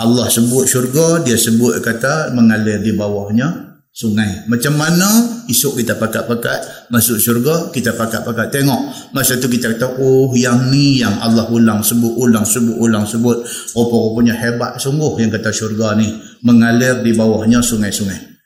Allah 0.00 0.32
sebut 0.32 0.64
syurga, 0.64 1.20
dia 1.20 1.36
sebut 1.36 1.84
kata 1.84 2.32
mengalir 2.32 2.80
di 2.80 2.96
bawahnya 2.96 3.67
sungai. 3.98 4.46
Macam 4.46 4.78
mana 4.78 5.42
esok 5.50 5.82
kita 5.82 5.98
pakat-pakat 5.98 6.86
masuk 6.94 7.18
syurga, 7.18 7.74
kita 7.74 7.98
pakat-pakat 7.98 8.54
tengok. 8.54 9.10
Masa 9.10 9.42
tu 9.42 9.50
kita 9.50 9.74
kata, 9.74 9.98
oh 9.98 10.30
yang 10.38 10.70
ni 10.70 11.02
yang 11.02 11.18
Allah 11.18 11.50
ulang 11.50 11.82
sebut, 11.82 12.14
ulang 12.14 12.46
sebut, 12.46 12.78
ulang 12.78 13.02
sebut. 13.02 13.42
Rupa-rupanya 13.74 14.38
hebat 14.38 14.78
sungguh 14.78 15.18
yang 15.18 15.34
kata 15.34 15.50
syurga 15.50 15.98
ni. 15.98 16.14
Mengalir 16.46 17.02
di 17.02 17.10
bawahnya 17.10 17.58
sungai-sungai. 17.58 18.38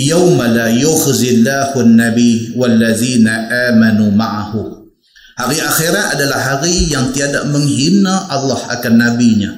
Yawma 0.00 0.48
la 0.48 0.68
yukhzillahu 0.72 1.84
nabi 1.84 2.56
wallazina 2.56 3.52
amanu 3.68 4.08
ma'ahu. 4.16 4.88
Hari 5.36 5.60
akhirat 5.60 6.16
adalah 6.16 6.40
hari 6.56 6.88
yang 6.88 7.12
tiada 7.12 7.44
menghina 7.44 8.32
Allah 8.32 8.56
akan 8.72 8.94
nabinya 8.96 9.52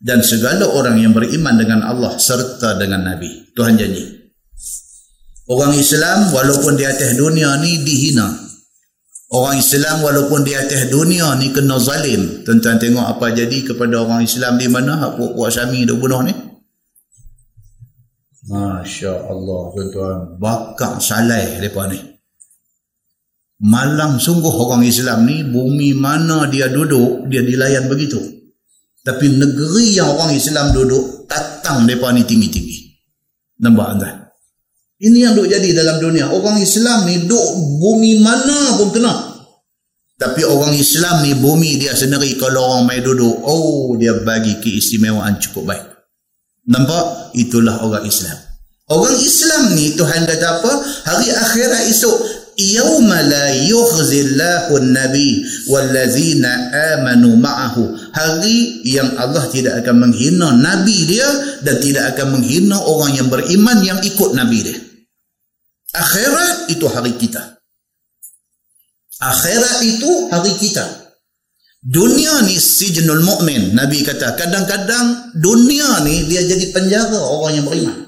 dan 0.00 0.24
segala 0.24 0.64
orang 0.72 0.96
yang 0.96 1.12
beriman 1.12 1.52
dengan 1.60 1.84
Allah 1.84 2.16
serta 2.16 2.80
dengan 2.80 3.12
nabi. 3.12 3.52
Tuhan 3.52 3.76
janji. 3.76 4.17
Orang 5.48 5.72
Islam 5.72 6.28
walaupun 6.28 6.76
di 6.76 6.84
atas 6.84 7.16
dunia 7.16 7.56
ni 7.64 7.80
dihina. 7.80 8.28
Orang 9.32 9.56
Islam 9.60 10.04
walaupun 10.04 10.44
di 10.44 10.52
atas 10.52 10.92
dunia 10.92 11.36
ni 11.40 11.48
kena 11.52 11.80
zalim. 11.80 12.44
Tuan-tuan 12.44 12.76
tengok 12.76 13.16
apa 13.16 13.32
jadi 13.32 13.64
kepada 13.64 14.04
orang 14.04 14.28
Islam 14.28 14.60
di 14.60 14.68
mana 14.68 15.00
hak 15.00 15.16
puak-puak 15.16 15.48
Syami 15.48 15.88
duk 15.88 16.04
bunuh 16.04 16.20
ni. 16.20 16.32
Masya 18.48 19.28
Allah 19.28 19.62
tuan-tuan. 19.72 20.18
Bakar 20.36 21.00
salai 21.00 21.60
mereka 21.60 21.88
ni. 21.92 22.00
Malang 23.64 24.20
sungguh 24.20 24.52
orang 24.52 24.84
Islam 24.84 25.24
ni 25.24 25.44
bumi 25.48 25.96
mana 25.96 26.44
dia 26.48 26.68
duduk 26.68 27.24
dia 27.32 27.40
dilayan 27.40 27.88
begitu. 27.88 28.20
Tapi 29.00 29.32
negeri 29.32 29.96
yang 29.96 30.12
orang 30.12 30.36
Islam 30.36 30.76
duduk 30.76 31.24
datang 31.24 31.88
mereka 31.88 32.12
ni 32.12 32.24
tinggi-tinggi. 32.28 32.78
Nampak 33.64 33.88
anda? 33.96 34.10
Ini 34.98 35.30
yang 35.30 35.38
duk 35.38 35.46
jadi 35.46 35.78
dalam 35.78 36.02
dunia. 36.02 36.26
Orang 36.34 36.58
Islam 36.58 37.06
ni 37.06 37.22
duduk 37.22 37.78
bumi 37.78 38.18
mana 38.18 38.74
pun 38.82 38.90
kena. 38.90 39.14
Tapi 40.18 40.42
orang 40.42 40.74
Islam 40.74 41.22
ni 41.22 41.38
bumi 41.38 41.78
dia 41.78 41.94
sendiri 41.94 42.34
kalau 42.34 42.74
orang 42.74 42.90
main 42.90 43.06
duduk, 43.06 43.38
oh 43.46 43.94
dia 43.94 44.18
bagi 44.26 44.58
keistimewaan 44.58 45.38
cukup 45.38 45.70
baik. 45.70 45.86
Nampak? 46.66 47.30
Itulah 47.38 47.86
orang 47.86 48.02
Islam. 48.02 48.34
Orang 48.90 49.14
Islam 49.22 49.78
ni 49.78 49.94
Tuhan 49.94 50.26
kata 50.26 50.46
apa? 50.58 50.72
Hari 51.06 51.30
akhirat 51.30 51.86
esok 51.94 52.18
yauma 52.58 53.22
la 53.22 53.54
yukhzillahu 53.54 54.82
an-nabi 54.82 55.46
wallazina 55.70 56.74
amanu 56.98 57.38
ma'ahu 57.38 57.94
hari 58.10 58.82
yang 58.82 59.14
Allah 59.14 59.46
tidak 59.54 59.78
akan 59.86 60.10
menghina 60.10 60.58
nabi 60.58 61.06
dia 61.06 61.30
dan 61.62 61.78
tidak 61.78 62.18
akan 62.18 62.34
menghina 62.34 62.74
orang 62.82 63.14
yang 63.14 63.30
beriman 63.30 63.78
yang 63.86 64.02
ikut 64.02 64.34
nabi 64.34 64.66
dia 64.66 64.87
akhirat 65.98 66.70
itu 66.70 66.86
hari 66.86 67.12
kita. 67.18 67.58
Akhirat 69.18 69.78
itu 69.82 70.10
hari 70.30 70.54
kita. 70.62 70.86
Dunia 71.78 72.42
ni 72.46 72.58
sijnul 72.58 73.22
mu'min 73.22 73.74
nabi 73.74 74.02
kata. 74.06 74.34
Kadang-kadang 74.38 75.34
dunia 75.38 76.02
ni 76.06 76.26
dia 76.30 76.42
jadi 76.46 76.70
penjara 76.70 77.18
orang 77.18 77.52
yang 77.58 77.66
beriman. 77.66 77.98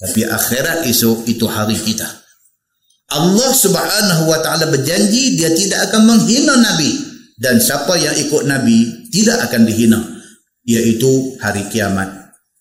Tapi 0.00 0.24
akhirat 0.24 0.88
esok 0.88 1.28
itu 1.28 1.44
hari 1.48 1.76
kita. 1.76 2.08
Allah 3.10 3.50
Subhanahu 3.52 4.30
wa 4.30 4.38
taala 4.40 4.70
berjanji 4.70 5.36
dia 5.36 5.52
tidak 5.52 5.92
akan 5.92 6.16
menghina 6.16 6.56
nabi. 6.56 7.08
Dan 7.40 7.56
siapa 7.56 7.96
yang 7.96 8.12
ikut 8.20 8.44
nabi 8.44 9.08
tidak 9.08 9.48
akan 9.48 9.64
dihina. 9.64 10.00
Iaitu 10.64 11.40
hari 11.40 11.64
kiamat 11.72 12.19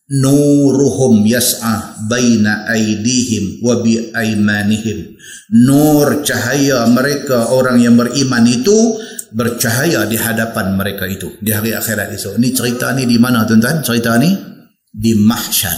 nuruhum 0.10 1.22
yas'a 1.26 2.02
baina 2.10 2.66
aidihim 2.66 3.62
wa 3.62 3.78
bi 3.78 4.10
aimanihim 4.10 5.14
nur 5.54 6.26
cahaya 6.26 6.86
mereka 6.90 7.54
orang 7.54 7.78
yang 7.82 7.98
beriman 7.98 8.46
itu 8.50 8.98
bercahaya 9.30 10.10
di 10.10 10.18
hadapan 10.18 10.74
mereka 10.74 11.06
itu 11.06 11.38
di 11.42 11.54
hari 11.54 11.74
akhirat 11.74 12.10
esok. 12.14 12.42
Ni 12.42 12.50
cerita 12.54 12.94
ni 12.98 13.06
di 13.06 13.22
mana 13.22 13.46
tuan-tuan? 13.46 13.86
Cerita 13.86 14.18
ni 14.18 14.34
di 14.90 15.14
mahsyar. 15.14 15.78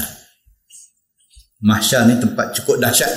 Mahsyar 1.62 2.08
ni 2.08 2.16
tempat 2.18 2.56
cukup 2.56 2.80
dahsyat. 2.82 3.12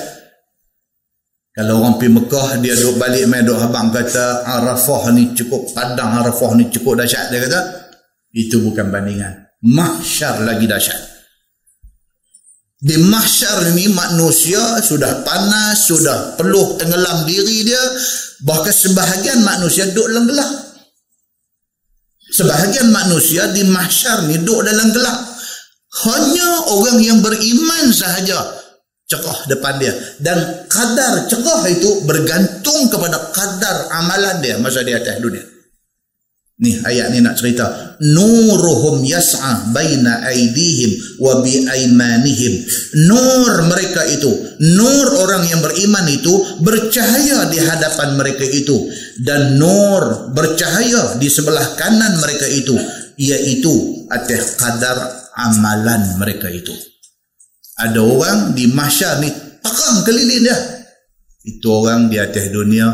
Kalau 1.55 1.79
orang 1.79 1.95
pergi 1.95 2.11
Mekah, 2.11 2.49
dia 2.59 2.75
duduk 2.75 2.99
balik 2.99 3.23
main 3.31 3.47
duduk 3.47 3.63
abang 3.63 3.87
kata 3.87 4.43
Arafah 4.43 5.15
ni 5.15 5.31
cukup, 5.31 5.71
padang 5.71 6.19
Arafah 6.19 6.51
ni 6.59 6.67
cukup 6.67 6.99
dahsyat. 6.99 7.31
Dia 7.31 7.47
kata, 7.47 7.59
itu 8.35 8.59
bukan 8.59 8.91
bandingan. 8.91 9.44
Mahsyar 9.65 10.45
lagi 10.45 10.69
dahsyat. 10.69 11.01
Di 12.85 13.01
mahsyar 13.01 13.73
ni 13.73 13.89
manusia 13.89 14.61
sudah 14.77 15.25
panas, 15.25 15.89
sudah 15.89 16.37
peluh 16.37 16.77
tenggelam 16.77 17.25
diri 17.25 17.65
dia. 17.65 17.81
Bahkan 18.45 18.69
sebahagian 18.69 19.41
manusia 19.41 19.89
duduk 19.89 20.13
dalam 20.13 20.25
gelap. 20.29 20.51
Sebahagian 22.29 22.93
manusia 22.93 23.49
di 23.49 23.65
mahsyar 23.65 24.29
ni 24.29 24.37
duduk 24.37 24.69
dalam 24.69 24.93
gelap. 24.93 25.17
Hanya 26.05 26.49
orang 26.69 26.99
yang 27.01 27.19
beriman 27.25 27.89
sahaja 27.89 28.65
cekah 29.05 29.45
depan 29.49 29.77
dia 29.77 29.93
dan 30.17 30.65
kadar 30.65 31.29
cekah 31.29 31.61
itu 31.69 31.89
bergantung 32.09 32.89
kepada 32.89 33.29
kadar 33.31 33.85
amalan 34.01 34.41
dia 34.41 34.57
masa 34.57 34.81
dia 34.81 34.97
atas 34.97 35.21
dunia 35.21 35.54
ni 36.55 36.71
ayat 36.79 37.11
ni 37.11 37.19
nak 37.19 37.35
cerita. 37.35 37.97
Nuruhum 37.99 39.03
yas'a 39.03 39.71
baina 39.75 40.23
aidihim 40.27 41.19
wa 41.19 41.39
bi 41.43 41.63
aimanihim 41.63 42.53
nur 43.07 43.51
mereka 43.71 44.03
itu 44.07 44.31
nur 44.63 45.07
orang 45.23 45.47
yang 45.47 45.59
beriman 45.63 46.07
itu 46.07 46.31
bercahaya 46.63 47.51
di 47.51 47.59
hadapan 47.59 48.15
mereka 48.15 48.45
itu. 48.47 48.87
Dan 49.19 49.59
nur 49.59 50.31
bercahaya 50.35 51.19
di 51.19 51.27
sebelah 51.27 51.75
kanan 51.79 52.19
mereka 52.19 52.47
itu 52.47 52.75
iaitu 53.15 54.07
atas 54.11 54.59
kadar 54.59 54.95
amalan 55.35 56.19
mereka 56.19 56.47
itu. 56.51 56.75
Ada 57.75 57.99
orang 57.99 58.39
di 58.55 58.71
mahsyar 58.71 59.19
ni 59.19 59.27
terang 59.59 60.07
keliling 60.07 60.47
dia. 60.47 60.57
Itu 61.43 61.67
orang 61.83 62.07
di 62.07 62.17
atas 62.17 62.47
dunia 62.49 62.87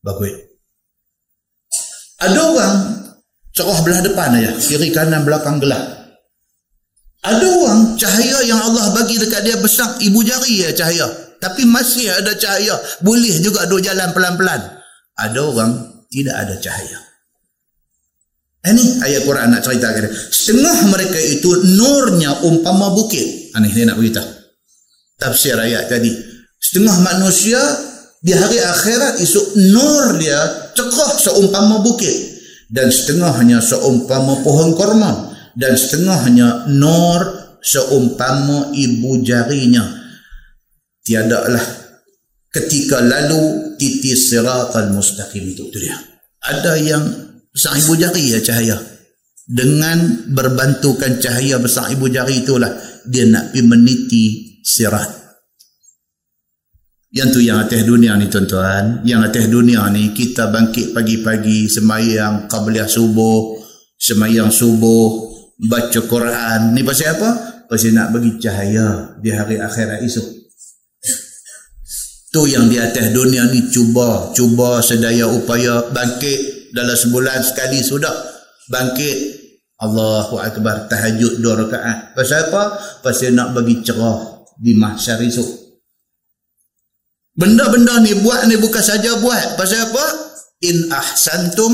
bagus 0.00 0.49
ada 2.20 2.40
orang 2.40 2.74
cerah 3.56 3.80
belah 3.82 4.00
depan 4.04 4.28
aja 4.36 4.52
kiri 4.60 4.92
kanan 4.92 5.24
belakang 5.24 5.58
gelap 5.58 5.82
ada 7.20 7.46
orang 7.46 8.00
cahaya 8.00 8.38
yang 8.48 8.60
Allah 8.60 8.96
bagi 8.96 9.20
dekat 9.20 9.44
dia 9.44 9.56
besar 9.60 9.96
ibu 10.00 10.20
jari 10.24 10.68
ya 10.68 10.70
cahaya 10.72 11.08
tapi 11.40 11.64
masih 11.64 12.08
ada 12.12 12.36
cahaya 12.36 12.76
boleh 13.00 13.34
juga 13.40 13.64
duk 13.66 13.80
jalan 13.80 14.08
pelan-pelan 14.12 14.60
ada 15.16 15.40
orang 15.40 15.72
tidak 16.08 16.36
ada 16.36 16.54
cahaya 16.60 17.10
ini 18.60 19.00
ayat 19.00 19.24
Quran 19.24 19.56
nak 19.56 19.64
cerita 19.64 19.88
kita. 19.96 20.12
Setengah 20.12 20.92
mereka 20.92 21.16
itu 21.16 21.48
nurnya 21.80 22.44
umpama 22.44 22.92
bukit. 22.92 23.56
Ini 23.56 23.68
dia 23.72 23.88
nak 23.88 23.96
beritahu. 23.96 24.28
Tafsir 25.16 25.56
ayat 25.56 25.88
tadi. 25.88 26.12
Setengah 26.60 27.00
manusia 27.00 27.56
di 28.20 28.36
hari 28.36 28.60
akhirat 28.60 29.16
isu 29.16 29.56
nur 29.72 30.20
dia 30.20 30.70
cekah 30.76 31.16
seumpama 31.16 31.80
bukit. 31.80 32.38
Dan 32.70 32.92
setengahnya 32.92 33.58
seumpama 33.58 34.44
pohon 34.46 34.76
korma. 34.76 35.32
Dan 35.56 35.74
setengahnya 35.74 36.68
nur 36.70 37.20
seumpama 37.64 38.70
ibu 38.76 39.24
jarinya. 39.24 39.82
Tiadalah 41.00 41.64
ketika 42.52 43.00
lalu 43.02 43.74
titis 43.80 44.30
siratal 44.30 44.92
mustaqim 44.92 45.50
itu. 45.50 45.72
Itu 45.72 45.78
dia. 45.80 45.96
Ada 46.44 46.76
yang 46.76 47.04
besar 47.50 47.74
ibu 47.80 47.98
jari 47.98 48.36
ya 48.36 48.40
cahaya 48.44 48.78
dengan 49.50 50.30
berbantukan 50.30 51.18
cahaya 51.18 51.58
besar 51.58 51.90
ibu 51.90 52.06
jari 52.06 52.46
itulah 52.46 52.70
dia 53.02 53.26
nak 53.26 53.50
pergi 53.50 53.66
meniti 53.66 54.24
sirat 54.62 55.19
yang 57.10 57.28
tu 57.34 57.42
yang 57.42 57.58
atas 57.58 57.82
dunia 57.82 58.14
ni 58.14 58.30
tuan-tuan. 58.30 59.02
Yang 59.02 59.20
atas 59.30 59.44
dunia 59.50 59.82
ni 59.90 60.14
kita 60.14 60.46
bangkit 60.46 60.94
pagi-pagi 60.94 61.66
semayang 61.66 62.46
qabliyah 62.46 62.86
subuh 62.86 63.58
semayang 63.98 64.48
subuh 64.54 65.26
baca 65.58 66.00
Quran. 66.06 66.60
Ni 66.74 66.86
pasal 66.86 67.18
apa? 67.18 67.30
pasal 67.66 67.94
nak 67.94 68.10
bagi 68.10 68.34
cahaya 68.38 69.14
di 69.18 69.30
hari 69.30 69.58
akhirat 69.58 70.02
esok. 70.06 70.26
Tu 72.30 72.42
yang 72.46 72.70
di 72.70 72.78
atas 72.78 73.10
dunia 73.10 73.50
ni 73.50 73.66
cuba 73.74 74.30
cuba 74.30 74.78
sedaya 74.78 75.26
upaya 75.26 75.90
bangkit 75.90 76.70
dalam 76.70 76.94
sebulan 76.94 77.42
sekali 77.42 77.82
sudah. 77.82 78.14
Bangkit. 78.70 79.42
Allahu 79.82 80.38
Akbar. 80.38 80.86
Tahajud 80.86 81.42
dua 81.42 81.58
rakaat. 81.58 82.14
Pasal 82.14 82.54
apa? 82.54 82.78
pasal 83.02 83.34
nak 83.34 83.50
bagi 83.50 83.82
cerah 83.82 84.46
di 84.54 84.78
mahsyar 84.78 85.18
esok 85.26 85.59
benda-benda 87.40 88.04
ni 88.04 88.12
buat 88.20 88.44
ni 88.44 88.60
bukan 88.60 88.84
saja 88.84 89.16
buat. 89.24 89.56
Pasal 89.56 89.88
apa? 89.88 90.30
in 90.60 90.92
ahsantum 90.92 91.72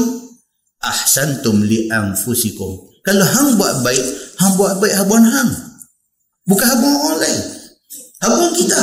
ahsantum 0.83 1.63
li 1.67 1.91
anfusikum. 1.91 2.87
Kalau 3.03 3.23
hang 3.23 3.55
buat 3.59 3.83
baik 3.87 4.05
hang 4.39 4.55
buat 4.59 4.79
baik 4.83 4.95
habuan 4.95 5.27
hang. 5.27 5.51
Bukan 6.47 6.67
habuan 6.67 6.95
orang 6.95 7.19
lain. 7.23 7.41
Habuan 8.23 8.51
kita. 8.55 8.81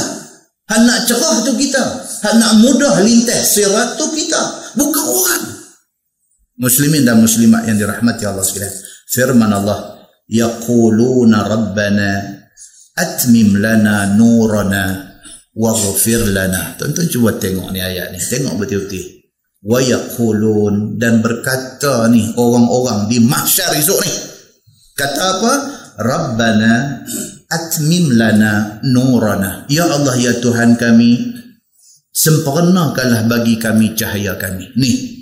Hang 0.67 0.83
nak 0.87 1.07
cerah 1.07 1.43
tu 1.47 1.55
kita. 1.55 1.83
Hang 2.27 2.37
nak 2.39 2.53
mudah 2.59 3.03
lintas 3.03 3.55
sirat 3.55 3.95
tu 3.95 4.07
kita. 4.11 4.41
Bukan 4.75 5.05
orang. 5.07 5.43
Muslimin 6.59 7.03
dan 7.07 7.19
muslimat 7.19 7.67
yang 7.67 7.79
dirahmati 7.79 8.23
Allah 8.27 8.43
sekalian. 8.43 8.71
Firman 9.07 9.51
Allah 9.51 10.07
yaquluna 10.27 11.47
rabbana 11.47 12.11
atmim 12.95 13.59
lana 13.59 14.11
nurana 14.15 15.12
waghfir 15.53 16.33
lana. 16.33 16.75
Tuan-tuan 16.77 17.07
cuba 17.09 17.31
tengok 17.37 17.69
ni 17.69 17.79
ayat 17.79 18.09
ni. 18.13 18.19
Tengok 18.19 18.57
betul-betul. 18.57 19.23
Wa 19.63 19.79
yaqulun 19.79 20.99
dan 20.99 21.23
berkata 21.23 22.11
ni 22.11 22.35
orang-orang 22.35 23.07
di 23.07 23.23
mahsyar 23.23 23.71
esok 23.79 23.99
ni. 24.03 24.13
Kata 24.93 25.21
apa? 25.39 25.53
Rabbana 26.03 27.05
atmim 27.47 28.11
lana 28.17 28.81
nurana. 28.83 29.63
Ya 29.69 29.87
Allah 29.87 30.17
ya 30.19 30.33
Tuhan 30.41 30.75
kami 30.75 31.37
sempurnakanlah 32.11 33.29
bagi 33.29 33.55
kami 33.61 33.95
cahaya 33.95 34.35
kami. 34.35 34.73
Ni 34.75 35.12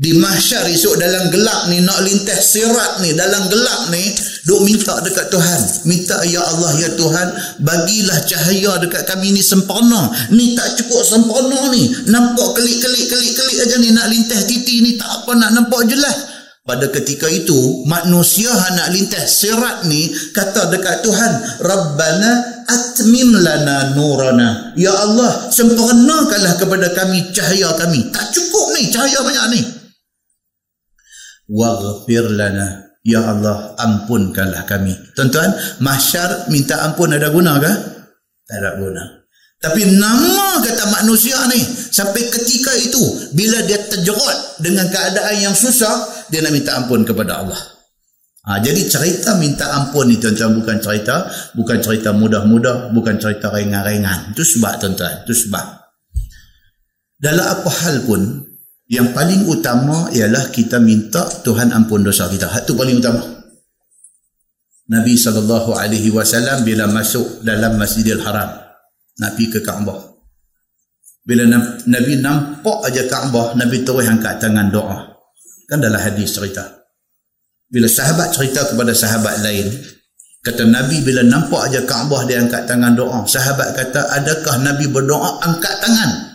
di 0.00 0.16
mahsyar 0.16 0.64
esok 0.64 0.96
dalam 0.96 1.28
gelap 1.28 1.68
ni 1.68 1.84
nak 1.84 2.00
lintas 2.00 2.56
sirat 2.56 3.04
ni 3.04 3.12
dalam 3.12 3.52
gelap 3.52 3.92
ni 3.92 4.00
duk 4.48 4.64
minta 4.64 4.96
dekat 5.04 5.28
Tuhan. 5.28 5.60
Minta 5.84 6.24
ya 6.24 6.40
Allah 6.40 6.72
ya 6.80 6.88
Tuhan 6.96 7.28
bagilah 7.60 8.24
cahaya 8.24 8.80
dekat 8.80 9.04
kami 9.04 9.36
ni 9.36 9.44
sempurna. 9.44 10.08
Ni 10.32 10.56
tak 10.56 10.80
cukup 10.80 11.04
sempurna 11.04 11.68
ni. 11.68 11.92
Nampak 12.08 12.56
kelik-kelik 12.56 13.12
kelik-kelik 13.12 13.60
aja 13.60 13.76
ni 13.76 13.92
nak 13.92 14.08
lintas 14.08 14.48
titi 14.48 14.80
ni 14.80 14.96
tak 14.96 15.20
apa 15.20 15.36
nak 15.36 15.52
nampak 15.52 15.84
jelas 15.84 16.32
pada 16.64 16.88
ketika 16.88 17.28
itu 17.28 17.84
manusia 17.84 18.56
nak 18.72 18.88
lintas 18.96 19.44
sirat 19.44 19.84
ni 19.84 20.08
kata 20.32 20.72
dekat 20.72 21.04
Tuhan 21.04 21.60
Rabbana 21.60 22.64
atmim 22.72 23.36
lana 23.36 23.92
nurana. 23.92 24.72
Ya 24.80 24.96
Allah 24.96 25.52
sempurnakanlah 25.52 26.56
kepada 26.56 26.88
kami 26.96 27.36
cahaya 27.36 27.76
kami. 27.76 28.08
Tak 28.08 28.32
cukup 28.32 28.72
ni 28.80 28.88
cahaya 28.88 29.20
banyak 29.20 29.48
ni 29.52 29.79
waghfir 31.50 32.30
lana. 32.30 32.94
Ya 33.02 33.24
Allah 33.26 33.74
ampunkanlah 33.80 34.68
kami. 34.68 34.92
Tuan-tuan 35.16 35.50
mahsyar 35.82 36.52
minta 36.52 36.84
ampun 36.84 37.10
ada 37.16 37.32
guna 37.32 37.58
ke 37.58 37.72
tak 38.46 38.56
ada 38.60 38.70
guna. 38.78 39.02
Tapi 39.60 40.00
nama 40.00 40.56
kata 40.64 40.88
manusia 40.88 41.36
ni 41.52 41.60
sampai 41.92 42.28
ketika 42.32 42.72
itu 42.80 43.00
bila 43.36 43.60
dia 43.68 43.76
terjerat 43.76 44.60
dengan 44.60 44.88
keadaan 44.88 45.36
yang 45.36 45.56
susah 45.56 46.24
dia 46.32 46.40
nak 46.40 46.52
minta 46.52 46.76
ampun 46.80 47.04
kepada 47.04 47.44
Allah. 47.44 47.60
Ha, 48.40 48.56
jadi 48.64 48.88
cerita 48.88 49.36
minta 49.36 49.68
ampun 49.76 50.08
ni 50.08 50.16
tuan-tuan 50.16 50.56
bukan 50.56 50.80
cerita 50.80 51.28
bukan 51.52 51.76
cerita 51.84 52.16
mudah-mudah 52.16 52.92
bukan 52.92 53.20
cerita 53.20 53.52
ringan-ringan. 53.52 54.32
Itu 54.32 54.44
sebab 54.44 54.80
tuan-tuan 54.80 55.28
itu 55.28 55.34
sebab. 55.44 55.66
Dalam 57.20 57.44
apa 57.44 57.70
hal 57.84 58.00
pun 58.08 58.49
yang 58.90 59.14
paling 59.14 59.46
utama 59.46 60.10
ialah 60.10 60.50
kita 60.50 60.82
minta 60.82 61.22
Tuhan 61.46 61.70
ampun 61.70 62.02
dosa 62.02 62.26
kita. 62.26 62.50
Itu 62.58 62.74
paling 62.74 62.98
utama. 62.98 63.22
Nabi 64.90 65.14
SAW 65.14 66.66
bila 66.66 66.90
masuk 66.90 67.46
dalam 67.46 67.78
Masjidil 67.78 68.18
Haram. 68.26 68.50
Nabi 69.22 69.46
ke 69.46 69.62
Kaabah. 69.62 70.10
Bila 71.22 71.46
Nabi 71.86 72.18
nampak 72.18 72.90
aja 72.90 73.06
Kaabah, 73.06 73.54
Nabi 73.54 73.86
terus 73.86 74.10
angkat 74.10 74.42
tangan 74.42 74.74
doa. 74.74 74.98
Kan 75.70 75.78
dalam 75.78 76.02
hadis 76.02 76.34
cerita. 76.34 76.66
Bila 77.70 77.86
sahabat 77.86 78.34
cerita 78.34 78.66
kepada 78.66 78.90
sahabat 78.90 79.38
lain, 79.46 79.70
kata 80.42 80.66
Nabi 80.66 81.06
bila 81.06 81.22
nampak 81.22 81.70
aja 81.70 81.86
Kaabah 81.86 82.26
dia 82.26 82.42
angkat 82.42 82.66
tangan 82.66 82.98
doa. 82.98 83.22
Sahabat 83.22 83.70
kata, 83.78 84.18
adakah 84.18 84.58
Nabi 84.66 84.90
berdoa 84.90 85.38
angkat 85.46 85.78
tangan? 85.78 86.29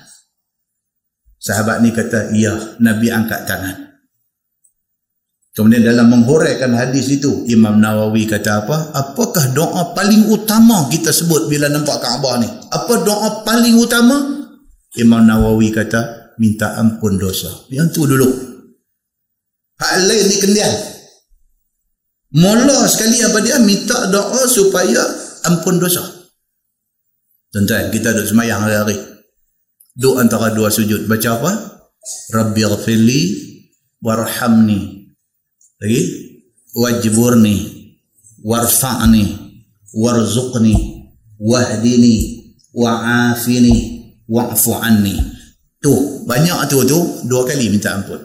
Sahabat 1.46 1.86
ni 1.86 1.94
kata, 1.94 2.34
iya, 2.34 2.58
Nabi 2.82 3.14
angkat 3.14 3.46
tangan. 3.46 3.86
Kemudian 5.54 5.86
dalam 5.86 6.10
menghuraikan 6.10 6.74
hadis 6.74 7.06
itu, 7.22 7.46
Imam 7.46 7.78
Nawawi 7.78 8.26
kata 8.26 8.66
apa? 8.66 8.90
Apakah 8.98 9.54
doa 9.54 9.94
paling 9.94 10.26
utama 10.26 10.90
kita 10.90 11.14
sebut 11.14 11.46
bila 11.46 11.70
nampak 11.70 12.02
Kaabah 12.02 12.42
ni? 12.42 12.50
Apa 12.50 13.06
doa 13.06 13.46
paling 13.46 13.78
utama? 13.78 14.18
Imam 14.98 15.22
Nawawi 15.22 15.70
kata, 15.70 16.34
minta 16.42 16.76
ampun 16.82 17.22
dosa. 17.22 17.48
Yang 17.70 17.88
tu 17.94 18.02
dulu. 18.10 18.26
Hak 19.80 20.02
lain 20.02 20.26
ni 20.26 20.36
kendian. 20.42 20.74
Mula 22.36 22.90
sekali 22.90 23.22
apa 23.22 23.40
dia? 23.46 23.62
Minta 23.62 24.12
doa 24.12 24.44
supaya 24.50 25.00
ampun 25.46 25.78
dosa. 25.78 26.04
Tuan-tuan, 27.54 27.94
kita 27.94 28.12
duduk 28.12 28.28
semayang 28.34 28.60
hari-hari. 28.66 29.15
Duk 29.96 30.20
antara 30.20 30.52
dua 30.52 30.68
sujud. 30.68 31.08
Baca 31.08 31.30
apa? 31.40 31.52
Rabbi 32.36 32.62
ghafirli 32.68 33.20
warhamni. 34.04 35.08
Lagi? 35.80 36.02
Wajburni 36.76 37.56
warfa'ni 38.44 39.24
warzuqni 39.96 40.76
wahdini 41.40 42.16
wa'afini 42.76 43.74
wa'fu 44.28 44.76
anni. 44.84 45.16
Tu, 45.80 45.96
banyak 46.28 46.68
tu 46.68 46.84
tu 46.84 47.00
dua 47.32 47.48
kali 47.48 47.72
minta 47.72 47.96
ampun. 47.96 48.20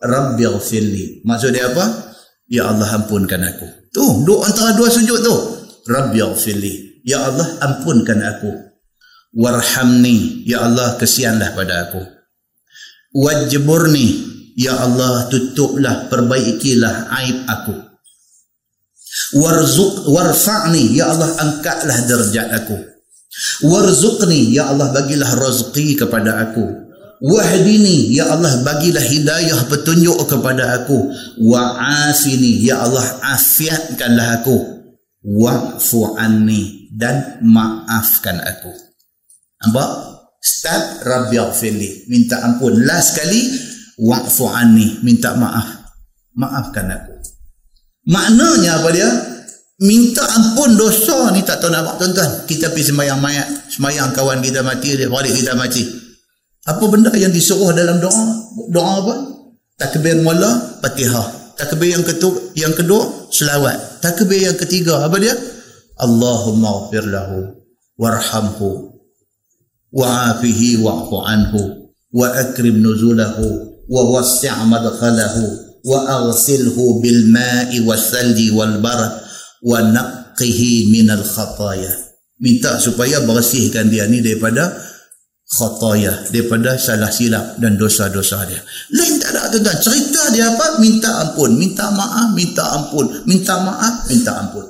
Rabbi 0.00 0.48
ghafirli. 0.48 1.20
Maksud 1.28 1.52
dia 1.52 1.68
apa? 1.68 2.16
Ya 2.48 2.72
Allah 2.72 2.88
ampunkan 2.88 3.44
aku. 3.44 3.92
Tu, 3.92 4.04
duk 4.24 4.40
antara 4.48 4.72
dua 4.72 4.88
sujud 4.88 5.20
tu. 5.20 5.36
Rabbi 5.92 6.24
ghafirli. 6.24 7.04
Ya 7.04 7.28
Allah 7.28 7.60
ampunkan 7.60 8.24
aku 8.24 8.69
warhamni 9.34 10.42
ya 10.46 10.66
Allah 10.66 10.98
kesianlah 10.98 11.54
pada 11.54 11.90
aku. 11.90 12.02
Wajburni 13.14 14.06
ya 14.54 14.78
Allah 14.78 15.26
tutuplah 15.30 16.10
perbaikilah 16.10 17.10
aib 17.22 17.38
aku. 17.46 17.74
Warzuq 19.34 20.10
warfa'ni 20.10 20.94
ya 20.94 21.10
Allah 21.10 21.30
angkatlah 21.38 21.98
derajat 22.06 22.48
aku. 22.62 22.78
Warzuqni 23.66 24.50
ya 24.54 24.70
Allah 24.70 24.90
bagilah 24.94 25.38
rezeki 25.38 26.06
kepada 26.06 26.50
aku. 26.50 26.66
Wahdini 27.20 28.16
ya 28.16 28.32
Allah 28.32 28.64
bagilah 28.64 29.02
hidayah 29.04 29.68
petunjuk 29.68 30.24
kepada 30.24 30.82
aku. 30.82 31.12
Wa'afini 31.36 32.64
ya 32.64 32.80
Allah 32.80 33.04
afiatkanlah 33.36 34.40
aku. 34.40 34.56
Wa'fu 35.20 36.16
anni 36.16 36.88
dan 36.96 37.44
maafkan 37.44 38.40
aku 38.40 38.89
Nampak? 39.60 39.90
Start 40.40 41.04
Rabbi 41.04 41.36
Aghfirli. 41.36 42.08
Minta 42.08 42.40
ampun. 42.40 42.80
Last 42.80 43.12
sekali, 43.12 43.40
wa'fu 44.00 44.48
anni. 44.48 45.04
Minta 45.04 45.36
maaf. 45.36 45.68
Maafkan 46.32 46.88
aku. 46.88 47.12
Maknanya 48.08 48.80
apa 48.80 48.88
dia? 48.88 49.10
Minta 49.84 50.24
ampun 50.24 50.76
dosa 50.76 51.32
ni 51.32 51.44
tak 51.44 51.60
tahu 51.60 51.68
nak 51.72 51.84
buat 51.84 51.96
tuan-tuan. 52.00 52.48
Kita 52.48 52.72
pergi 52.72 52.88
sembahyang 52.88 53.20
mayat. 53.20 53.48
Sembahyang 53.68 54.16
kawan 54.16 54.40
kita 54.40 54.64
mati, 54.64 54.96
dia 54.96 55.08
balik 55.12 55.36
kita 55.36 55.52
mati. 55.52 55.84
Apa 56.64 56.84
benda 56.88 57.12
yang 57.16 57.32
disuruh 57.32 57.72
dalam 57.76 58.00
doa? 58.00 58.24
Doa 58.72 58.92
apa? 59.04 59.14
Takbir 59.76 60.20
mula, 60.24 60.80
patihah. 60.80 61.56
Takbir 61.56 61.96
yang 61.96 62.04
kedua, 62.04 62.36
yang 62.56 62.72
kedua 62.72 63.28
selawat. 63.32 64.00
Takbir 64.00 64.40
yang 64.52 64.56
ketiga, 64.56 65.04
apa 65.04 65.16
dia? 65.20 65.32
Allahumma 66.00 66.88
ghafir 66.88 67.04
lahu 67.08 67.52
warhamhu 68.00 68.99
وعافه 69.95 70.77
واعف 70.81 71.09
عنه 71.27 71.53
واكرم 72.13 72.75
نزله 72.87 73.37
ووسع 73.89 74.63
مدخله 74.63 75.35
واغسله 75.85 77.01
بالماء 77.01 77.79
والثلج 77.81 78.51
والبرد 78.51 79.11
ونقه 79.63 80.61
من 80.91 81.07
الخطايا 81.11 82.05
minta 82.35 82.75
supaya 82.83 83.23
bersihkan 83.23 83.87
dia 83.87 84.11
ni 84.11 84.19
daripada 84.19 84.75
khataya 85.47 86.27
daripada 86.35 86.75
salah 86.75 87.07
silap 87.07 87.55
dan 87.63 87.79
dosa-dosa 87.79 88.43
dia 88.43 88.59
lain 88.91 89.15
tak 89.23 89.39
ada 89.39 89.55
tuan 89.55 89.79
cerita 89.79 90.35
dia 90.35 90.51
apa 90.51 90.83
minta 90.83 91.23
ampun 91.23 91.55
minta 91.55 91.87
maaf 91.95 92.35
minta 92.35 92.63
ampun 92.75 93.23
minta 93.23 93.55
maaf 93.63 94.03
minta 94.11 94.31
ampun 94.35 94.67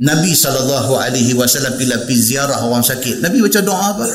Nabi 0.00 0.32
SAW 0.32 1.76
bila 1.76 1.96
pergi 2.08 2.16
ziarah 2.16 2.64
orang 2.64 2.80
sakit. 2.80 3.20
Nabi 3.20 3.44
baca 3.44 3.60
doa 3.60 3.84
apa? 3.92 4.06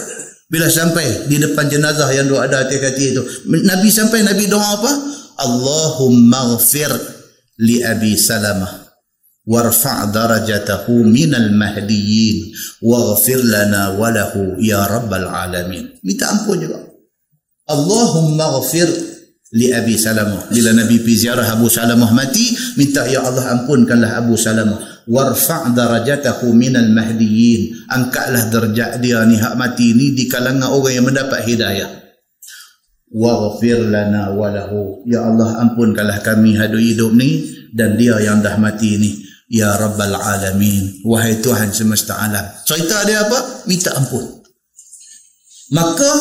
Bila 0.50 0.66
sampai 0.70 1.30
di 1.30 1.38
depan 1.38 1.70
jenazah 1.70 2.10
yang 2.10 2.26
doa 2.26 2.50
ada 2.50 2.66
hati-hati 2.66 3.14
itu. 3.14 3.22
Nabi 3.50 3.90
sampai, 3.94 4.26
Nabi 4.26 4.50
doa 4.50 4.66
apa? 4.66 4.92
Allahumma 5.46 6.58
ghafir 6.58 6.90
li 7.62 7.86
Abi 7.86 8.18
Salamah. 8.18 8.86
Warfa' 9.46 10.10
darajatahu 10.10 11.06
minal 11.06 11.54
mahdiyin. 11.54 12.50
Waghfir 12.82 13.46
lana 13.46 13.94
walahu 13.94 14.58
ya 14.58 14.90
Rabbal 14.90 15.30
alamin. 15.30 16.02
Minta 16.02 16.34
ampun 16.34 16.66
juga. 16.66 16.82
Allahumma 17.70 18.58
ghafir 18.58 18.90
li 19.54 19.70
Abi 19.70 19.94
Salamah. 20.00 20.50
Bila 20.50 20.74
Nabi 20.74 20.98
pergi 21.04 21.28
ziarah 21.28 21.46
Abu 21.54 21.70
Salamah 21.70 22.10
mati, 22.16 22.50
minta 22.80 23.06
ya 23.06 23.22
Allah 23.22 23.54
ampunkanlah 23.54 24.18
Abu 24.18 24.34
Salamah. 24.40 25.06
Warfa' 25.06 25.70
darajatahu 25.78 26.50
minal 26.58 26.90
mahdiyin 26.90 27.86
angkatlah 27.94 28.50
derajat 28.50 28.98
dia 29.06 29.22
ni 29.30 29.38
hak 29.38 29.54
mati 29.54 29.94
ni 29.94 30.18
di 30.18 30.26
kalangan 30.26 30.74
orang 30.74 30.94
yang 30.98 31.06
mendapat 31.06 31.46
hidayah. 31.46 31.90
Waghfir 33.14 33.86
lana 33.86 34.34
walahu 34.34 35.06
ya 35.06 35.30
Allah 35.30 35.62
ampunkanlah 35.62 36.26
kami 36.26 36.58
hadu 36.58 36.82
hidup 36.82 37.14
ni 37.14 37.54
dan 37.70 38.02
dia 38.02 38.18
yang 38.18 38.42
dah 38.42 38.58
mati 38.58 38.98
ni. 38.98 39.14
Ya 39.46 39.78
rabbal 39.78 40.18
alamin. 40.18 41.06
Wahai 41.06 41.38
tuhan 41.38 41.70
semesta 41.70 42.18
alam. 42.18 42.50
Cerita 42.66 43.06
dia 43.06 43.22
apa? 43.30 43.70
Minta 43.70 43.94
ampun 43.94 44.45
Maka 45.74 46.12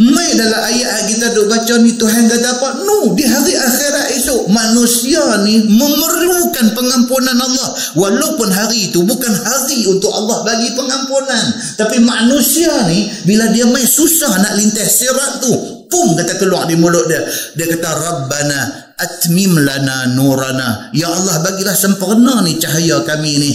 mai 0.00 0.32
dalam 0.40 0.56
ayat 0.72 1.04
kita 1.12 1.36
duk 1.36 1.52
baca 1.52 1.74
ni 1.84 2.00
Tuhan 2.00 2.32
kata 2.32 2.48
apa? 2.48 2.68
No, 2.80 3.12
di 3.12 3.28
hari 3.28 3.52
akhirat 3.52 4.08
esok 4.16 4.48
manusia 4.48 5.20
ni 5.44 5.68
memerlukan 5.68 6.72
pengampunan 6.72 7.36
Allah. 7.36 7.76
Walaupun 7.92 8.48
hari 8.48 8.88
itu 8.88 9.04
bukan 9.04 9.36
hari 9.36 9.84
untuk 9.84 10.08
Allah 10.16 10.48
bagi 10.48 10.72
pengampunan. 10.72 11.44
Tapi 11.76 12.00
manusia 12.00 12.72
ni 12.88 13.04
bila 13.28 13.52
dia 13.52 13.68
mai 13.68 13.84
susah 13.84 14.32
nak 14.40 14.56
lintas 14.56 14.88
sirat 14.96 15.44
tu, 15.44 15.52
pum 15.92 16.16
kata 16.16 16.40
keluar 16.40 16.64
di 16.64 16.80
mulut 16.80 17.04
dia. 17.04 17.20
Dia 17.52 17.68
kata 17.76 17.90
Rabbana 18.00 18.60
atmim 18.96 19.60
lana 19.60 20.08
nurana. 20.16 20.88
Ya 20.96 21.12
Allah 21.12 21.44
bagilah 21.44 21.76
sempurna 21.76 22.40
ni 22.40 22.56
cahaya 22.56 23.04
kami 23.04 23.32
ni 23.44 23.52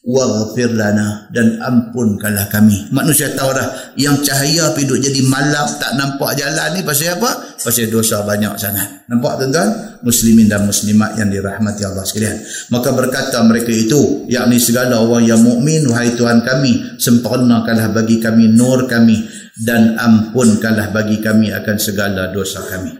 waghfir 0.00 0.72
lana 0.72 1.28
dan 1.28 1.60
ampunkanlah 1.60 2.48
kami. 2.48 2.88
Manusia 2.88 3.28
tahu 3.36 3.52
dah 3.52 3.92
yang 4.00 4.16
cahaya 4.24 4.72
pergi 4.72 4.96
jadi 4.96 5.20
malam 5.28 5.66
tak 5.76 5.92
nampak 6.00 6.40
jalan 6.40 6.72
ni 6.72 6.80
pasal 6.80 7.20
apa? 7.20 7.60
Pasal 7.60 7.92
dosa 7.92 8.24
banyak 8.24 8.56
sangat. 8.56 9.04
Nampak 9.12 9.44
tuan-tuan? 9.44 10.00
Muslimin 10.00 10.48
dan 10.48 10.64
muslimat 10.64 11.12
yang 11.20 11.28
dirahmati 11.28 11.84
Allah 11.84 12.08
sekalian. 12.08 12.40
Maka 12.72 12.96
berkata 12.96 13.44
mereka 13.44 13.68
itu 13.68 14.24
yakni 14.32 14.56
segala 14.56 15.04
orang 15.04 15.28
yang 15.28 15.40
mukmin 15.44 15.84
wahai 15.84 16.16
Tuhan 16.16 16.40
kami 16.40 16.96
sempurnakanlah 16.96 17.92
bagi 17.92 18.16
kami 18.16 18.48
nur 18.48 18.88
kami 18.88 19.20
dan 19.60 20.00
ampunkanlah 20.00 20.88
bagi 20.88 21.20
kami 21.20 21.52
akan 21.52 21.76
segala 21.76 22.32
dosa 22.32 22.64
kami 22.64 22.99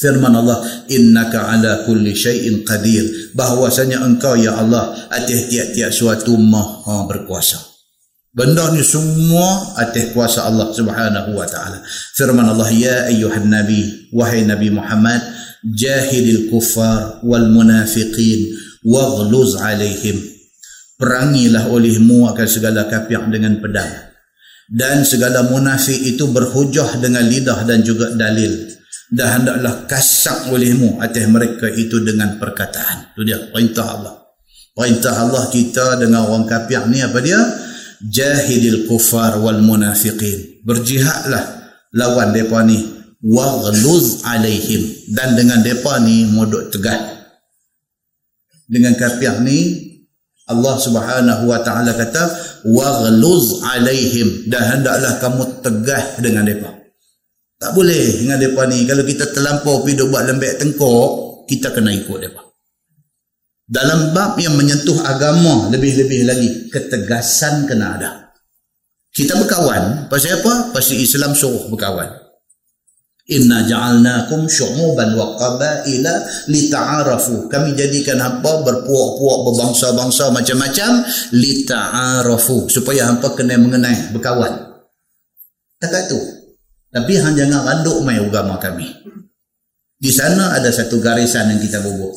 firman 0.00 0.32
Allah 0.32 0.64
innaka 0.88 1.52
ala 1.52 1.84
kulli 1.84 2.16
syai'in 2.16 2.64
qadir. 2.64 3.36
Bahwasanya 3.36 4.00
engkau 4.00 4.34
ya 4.40 4.56
Allah 4.56 4.96
atas 5.12 5.52
tiap-tiap 5.52 5.92
suatu 5.92 6.40
maha 6.40 7.04
berkuasa. 7.04 7.60
Benda 8.32 8.72
ni 8.72 8.80
semua 8.80 9.76
atas 9.76 10.16
kuasa 10.16 10.48
Allah 10.48 10.72
Subhanahu 10.72 11.36
wa 11.36 11.44
taala. 11.44 11.84
Firman 12.16 12.48
Allah 12.48 12.70
ya 12.72 12.96
ayyuhan 13.12 13.52
nabi 13.52 14.08
wahai 14.14 14.48
nabi 14.48 14.72
Muhammad 14.72 15.20
jahidil 15.66 16.48
kuffar 16.48 17.20
wal 17.26 17.52
munafiqin 17.52 18.56
waghluz 18.86 19.60
alaihim. 19.60 20.16
Perangilah 20.94 21.68
olehmu 21.72 22.28
akan 22.30 22.46
segala 22.48 22.86
kafir 22.86 23.18
dengan 23.28 23.58
pedang. 23.58 24.08
Dan 24.70 25.02
segala 25.02 25.50
munafik 25.50 25.98
itu 25.98 26.30
berhujah 26.30 27.02
dengan 27.02 27.26
lidah 27.26 27.66
dan 27.66 27.82
juga 27.82 28.14
dalil 28.14 28.69
dan 29.10 29.42
hendaklah 29.42 29.90
kasak 29.90 30.54
olehmu 30.54 31.02
atas 31.02 31.26
mereka 31.26 31.66
itu 31.66 31.98
dengan 31.98 32.38
perkataan. 32.38 33.14
Itu 33.14 33.26
dia 33.26 33.42
perintah 33.50 33.86
Allah. 33.98 34.14
Perintah 34.70 35.14
Allah 35.26 35.50
kita 35.50 35.98
dengan 35.98 36.30
orang 36.30 36.46
kafir 36.46 36.86
ni 36.86 37.02
apa 37.02 37.18
dia? 37.18 37.38
Jahidil 38.00 38.86
kufar 38.86 39.42
wal 39.42 39.60
munafiqin. 39.60 40.62
Berjihadlah 40.62 41.42
lawan 41.90 42.30
depa 42.30 42.62
ni 42.62 42.78
waghluz 43.20 44.24
alaihim 44.24 45.10
dan 45.12 45.34
dengan 45.34 45.60
depa 45.60 45.98
ni 46.00 46.24
modok 46.30 46.70
tegah. 46.70 47.18
Dengan 48.70 48.94
kafir 48.94 49.42
ni 49.42 49.90
Allah 50.46 50.78
Subhanahu 50.78 51.50
wa 51.50 51.58
taala 51.66 51.90
kata 51.98 52.30
waghluz 52.62 53.66
alaihim 53.66 54.46
dan 54.46 54.78
hendaklah 54.78 55.18
kamu 55.18 55.42
tegah 55.66 56.04
dengan 56.22 56.46
depa. 56.46 56.79
Tak 57.60 57.76
boleh 57.76 58.24
dengan 58.24 58.40
mereka 58.40 58.64
ni. 58.72 58.88
Kalau 58.88 59.04
kita 59.04 59.24
terlampau 59.36 59.84
pergi 59.84 60.08
buat 60.08 60.24
lembek 60.24 60.64
tengkok, 60.64 61.44
kita 61.44 61.68
kena 61.76 61.92
ikut 61.92 62.16
mereka. 62.16 62.40
Dalam 63.68 64.16
bab 64.16 64.40
yang 64.40 64.56
menyentuh 64.56 64.96
agama 65.04 65.68
lebih-lebih 65.68 66.24
lagi, 66.24 66.48
ketegasan 66.72 67.68
kena 67.68 67.86
ada. 68.00 68.10
Kita 69.12 69.36
berkawan, 69.36 70.08
pasal 70.08 70.40
apa? 70.40 70.72
Pasal 70.72 71.04
Islam 71.04 71.36
suruh 71.36 71.68
berkawan. 71.68 72.08
Inna 73.30 73.62
ja'alnakum 73.68 74.48
syu'uban 74.48 75.14
wa 75.14 75.36
qabaila 75.38 76.14
lita'arafu. 76.48 77.46
Kami 77.46 77.76
jadikan 77.76 78.18
hampa 78.18 78.64
berpuak-puak 78.64 79.38
berbangsa-bangsa 79.46 80.32
macam-macam 80.32 81.04
lita'arafu. 81.36 82.72
Supaya 82.72 83.06
hampa 83.06 83.36
kena 83.36 83.60
mengenai 83.60 84.16
berkawan. 84.16 84.80
Tak 85.78 86.08
tu. 86.08 86.39
Tapi 86.90 87.12
hang 87.22 87.38
jangan 87.38 87.62
randuk 87.62 88.02
mai 88.02 88.18
agama 88.18 88.58
kami. 88.58 88.90
Di 90.00 90.10
sana 90.10 90.58
ada 90.58 90.74
satu 90.74 90.98
garisan 90.98 91.54
yang 91.54 91.60
kita 91.62 91.78
bubuk. 91.86 92.10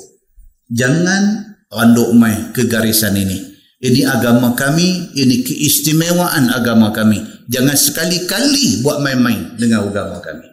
Jangan 0.73 1.53
randuk 1.69 2.09
mai 2.17 2.49
ke 2.49 2.65
garisan 2.65 3.13
ini. 3.13 3.53
Ini 3.83 4.07
agama 4.07 4.55
kami, 4.55 5.13
ini 5.13 5.43
keistimewaan 5.43 6.49
agama 6.49 6.89
kami. 6.89 7.19
Jangan 7.51 7.75
sekali-kali 7.75 8.79
buat 8.79 9.03
main-main 9.03 9.59
dengan 9.59 9.83
agama 9.83 10.23
kami. 10.23 10.47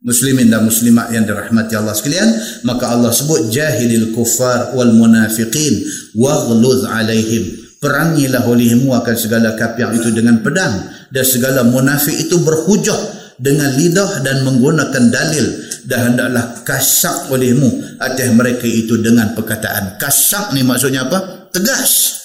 Muslimin 0.00 0.48
dan 0.48 0.64
muslimat 0.64 1.12
yang 1.12 1.28
dirahmati 1.28 1.76
Allah 1.76 1.92
sekalian, 1.92 2.30
maka 2.64 2.94
Allah 2.94 3.12
sebut 3.12 3.52
jahilil 3.52 4.16
kufar 4.16 4.72
wal 4.72 4.96
munafiqin 4.96 5.84
waghluz 6.16 6.88
alaihim. 6.88 7.60
Perangilah 7.82 8.46
olehmu 8.48 8.96
akan 8.96 9.16
segala 9.18 9.52
kafir 9.58 9.90
itu 9.92 10.08
dengan 10.14 10.40
pedang 10.40 10.88
dan 11.12 11.24
segala 11.26 11.66
munafik 11.66 12.16
itu 12.16 12.38
berhujah 12.40 13.19
dengan 13.40 13.72
lidah 13.72 14.20
dan 14.20 14.44
menggunakan 14.44 15.04
dalil 15.08 15.46
dan 15.88 16.12
hendaklah 16.12 16.60
kasak 16.60 17.32
olehmu. 17.32 17.96
Atas 17.96 18.28
mereka 18.36 18.68
itu 18.68 19.00
dengan 19.00 19.32
perkataan 19.32 19.96
kasak 19.96 20.52
ni 20.52 20.60
maksudnya 20.60 21.08
apa? 21.08 21.48
Tegas. 21.48 22.20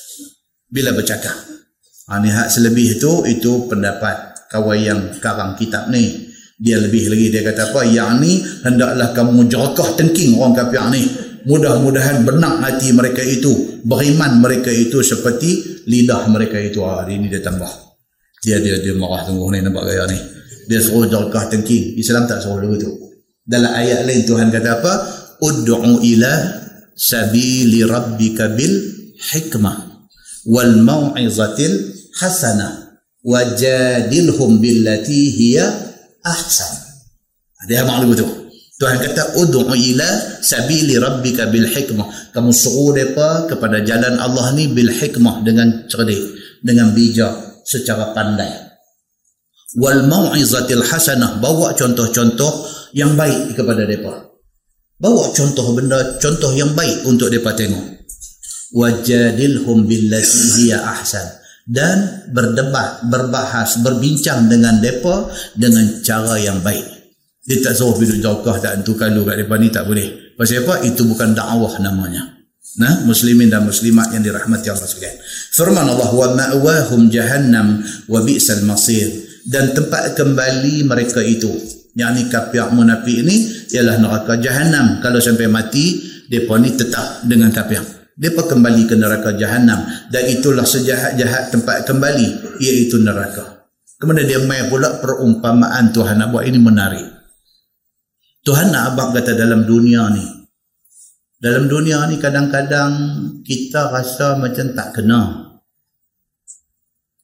Bila 0.68 0.92
bercakap. 0.92 1.34
Ha, 2.06 2.22
ni 2.22 2.30
hak 2.30 2.52
selebih 2.52 3.00
itu 3.00 3.26
itu 3.26 3.66
pendapat 3.66 4.46
kawan 4.52 4.78
yang 4.78 5.00
karang 5.24 5.56
kitab 5.56 5.88
ni. 5.90 6.28
Dia 6.56 6.80
lebih 6.80 7.12
lagi 7.12 7.32
dia 7.32 7.42
kata 7.42 7.72
apa? 7.72 7.82
Yang 7.88 8.12
ni 8.22 8.32
hendaklah 8.68 9.10
kamu 9.16 9.48
jerakah 9.48 9.90
tengking 9.96 10.36
orang 10.36 10.54
kafir 10.54 10.84
ni. 10.92 11.04
Mudah-mudahan 11.46 12.26
benar 12.26 12.58
hati 12.58 12.90
mereka 12.90 13.22
itu 13.22 13.82
beriman 13.86 14.42
mereka 14.42 14.74
itu 14.74 15.02
seperti 15.06 15.82
lidah 15.86 16.28
mereka 16.28 16.60
itu. 16.60 16.84
Ha, 16.84 17.08
hari 17.08 17.18
ini 17.18 17.32
dia 17.32 17.42
tambah. 17.42 17.70
Dia 18.46 18.62
dia 18.62 18.78
dia 18.78 18.94
marah 18.94 19.26
tunggu 19.26 19.50
ni 19.50 19.64
nampak 19.66 19.90
gaya 19.90 20.06
ni 20.06 20.35
dia 20.66 20.82
suruh 20.82 21.06
jarkah 21.10 21.50
tengking 21.50 21.98
Islam 21.98 22.26
tak 22.26 22.42
suruh 22.42 22.62
dulu 22.62 22.76
tu 22.78 23.06
dalam 23.46 23.78
ayat 23.78 24.10
lain 24.10 24.26
Tuhan 24.26 24.50
kata 24.50 24.82
apa? 24.82 24.94
Ud'u 25.38 26.02
ila 26.02 26.34
sabili 26.98 27.86
rabbika 27.86 28.50
bil 28.58 28.74
hikmah 29.22 30.02
wal 30.50 30.74
mau'izatil 30.82 31.94
hasanah 32.18 32.98
wajadilhum 33.22 34.58
billati 34.58 35.30
hiya 35.30 35.70
ahsan. 36.26 36.74
Dia 37.70 37.86
maklum 37.86 38.18
tu 38.18 38.26
Tuhan 38.82 38.98
kata 38.98 39.38
ud'u 39.38 39.78
ila 39.78 40.10
sabili 40.42 40.98
rabbika 40.98 41.46
bil 41.46 41.70
hikmah. 41.70 42.34
Kamu 42.34 42.50
suruh 42.50 42.98
depa 42.98 43.46
kepada 43.46 43.86
jalan 43.86 44.18
Allah 44.18 44.58
ni 44.58 44.74
bil 44.74 44.90
hikmah 44.90 45.46
dengan 45.46 45.86
cerdik 45.86 46.34
dengan 46.66 46.98
bijak 46.98 47.62
secara 47.62 48.10
pandai 48.18 48.65
wal 49.74 50.06
mau'izatil 50.06 50.86
hasanah. 50.86 51.42
Bawa 51.42 51.74
contoh-contoh 51.74 52.70
yang 52.94 53.18
baik 53.18 53.58
kepada 53.58 53.90
mereka. 53.90 54.30
Bawa 54.96 55.34
contoh 55.34 55.76
benda 55.76 56.22
contoh 56.22 56.54
yang 56.54 56.72
baik 56.78 57.04
untuk 57.10 57.34
mereka 57.34 57.58
tengok. 57.58 58.06
Wajadilhum 58.78 59.90
billati 59.90 60.40
hiya 60.62 60.86
ahsan. 60.86 61.42
Dan 61.66 62.30
berdebat 62.30 63.10
berbahas 63.10 63.82
berbincang 63.82 64.46
dengan 64.46 64.78
mereka 64.78 65.34
dengan 65.58 65.98
cara 66.06 66.38
yang 66.38 66.62
baik. 66.62 66.86
Dia 67.46 67.58
tak 67.62 67.74
suruh 67.74 67.98
bidu 67.98 68.22
jaukah 68.22 68.62
tak 68.62 68.82
entu 68.82 68.94
kalau 68.94 69.26
kat 69.26 69.42
mereka 69.42 69.58
ni 69.58 69.70
tak 69.74 69.86
boleh. 69.90 70.38
Pasal 70.38 70.62
apa? 70.62 70.86
Itu 70.86 71.10
bukan 71.10 71.34
dakwah 71.34 71.78
namanya. 71.82 72.36
Nah, 72.76 73.08
muslimin 73.08 73.48
dan 73.48 73.64
muslimat 73.64 74.12
yang 74.12 74.22
dirahmati 74.22 74.68
Allah 74.68 74.90
sekalian. 74.90 75.18
Firman 75.56 75.88
Allah 75.88 76.12
wa 76.12 76.28
ma'wahum 76.36 77.08
jahannam 77.08 77.82
wa 78.12 78.20
bi'sal 78.20 78.68
masir 78.68 79.25
dan 79.46 79.72
tempat 79.72 80.18
kembali 80.18 80.84
mereka 80.86 81.22
itu. 81.22 81.50
Yang 81.96 82.12
ni 82.12 82.24
kafir 82.28 82.68
munafik 82.76 83.24
ini 83.24 83.70
ialah 83.72 83.96
neraka 84.04 84.36
jahanam 84.36 85.00
kalau 85.00 85.24
sampai 85.24 85.48
mati 85.48 86.04
depa 86.28 86.60
ni 86.60 86.76
tetap 86.76 87.24
dengan 87.24 87.56
kafir 87.56 87.96
depa 88.16 88.48
kembali 88.48 88.88
ke 88.88 88.96
neraka 88.96 89.36
jahanam 89.36 89.84
dan 90.08 90.24
itulah 90.32 90.64
sejahat-jahat 90.64 91.52
tempat 91.52 91.84
kembali 91.84 92.60
iaitu 92.64 93.00
neraka. 93.04 93.68
Kemudian 93.96 94.28
dia 94.28 94.40
mai 94.44 94.68
pula 94.68 95.00
perumpamaan 95.00 95.92
Tuhan 95.96 96.20
nak 96.20 96.32
buat 96.32 96.44
ini 96.48 96.60
menarik. 96.60 97.08
Tuhan 98.44 98.72
nak 98.72 98.96
abang 98.96 99.12
kata 99.16 99.36
dalam 99.36 99.64
dunia 99.64 100.08
ni 100.12 100.26
dalam 101.36 101.68
dunia 101.68 102.08
ni 102.08 102.16
kadang-kadang 102.16 102.92
kita 103.44 103.92
rasa 103.92 104.40
macam 104.40 104.72
tak 104.72 104.96
kena. 104.96 105.22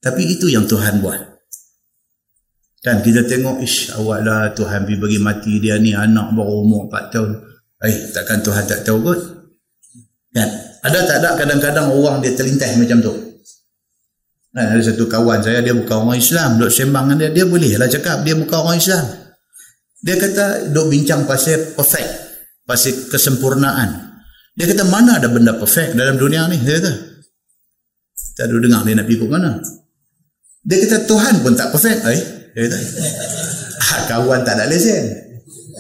Tapi 0.02 0.22
itu 0.28 0.52
yang 0.52 0.68
Tuhan 0.68 1.00
buat 1.00 1.31
Kan 2.82 3.06
kita 3.06 3.22
tengok, 3.30 3.62
ish 3.62 3.94
awak 3.94 4.26
lah 4.26 4.50
Tuhan 4.58 4.90
pergi 4.90 4.98
bagi 4.98 5.20
mati 5.22 5.54
dia 5.62 5.78
ni 5.78 5.94
anak 5.94 6.34
baru 6.34 6.66
umur 6.66 6.90
4 6.90 7.14
tahun. 7.14 7.32
Eh, 7.86 8.10
takkan 8.10 8.42
Tuhan 8.42 8.66
tak 8.66 8.82
tahu 8.82 8.98
kot? 9.06 9.20
Kan? 10.34 10.50
Ada 10.82 10.98
tak 11.06 11.18
ada 11.22 11.30
kadang-kadang 11.38 11.94
orang 11.94 12.26
dia 12.26 12.34
terlintas 12.34 12.74
macam 12.82 12.98
tu? 13.06 13.14
Kan, 14.50 14.66
ada 14.66 14.82
satu 14.82 15.06
kawan 15.06 15.46
saya, 15.46 15.62
dia 15.62 15.78
bukan 15.78 16.10
orang 16.10 16.18
Islam. 16.18 16.58
Duk 16.58 16.74
sembang 16.74 17.06
dengan 17.14 17.18
dia, 17.22 17.30
dia 17.30 17.46
boleh 17.46 17.78
lah 17.78 17.86
cakap 17.86 18.26
dia 18.26 18.34
bukan 18.34 18.58
orang 18.58 18.82
Islam. 18.82 19.06
Dia 20.02 20.18
kata, 20.18 20.74
duk 20.74 20.90
bincang 20.90 21.30
pasal 21.30 21.78
perfect. 21.78 22.10
Pasal 22.66 22.98
kesempurnaan. 23.14 24.18
Dia 24.58 24.66
kata, 24.74 24.90
mana 24.90 25.22
ada 25.22 25.30
benda 25.30 25.54
perfect 25.54 25.94
dalam 25.94 26.18
dunia 26.18 26.50
ni? 26.50 26.58
Dia 26.58 26.82
kata. 26.82 26.94
Tak 28.42 28.50
ada 28.50 28.58
dengar 28.58 28.82
dia 28.90 28.98
nak 28.98 29.06
pergi 29.06 29.22
ke 29.22 29.26
mana. 29.30 29.52
Dia 30.66 30.78
kata, 30.82 30.98
Tuhan 31.06 31.46
pun 31.46 31.54
tak 31.54 31.70
perfect. 31.70 32.02
Eh? 32.10 32.41
Ah, 33.82 34.00
kawan 34.12 34.44
tak 34.44 34.60
ada 34.60 34.66
lesen. 34.68 35.04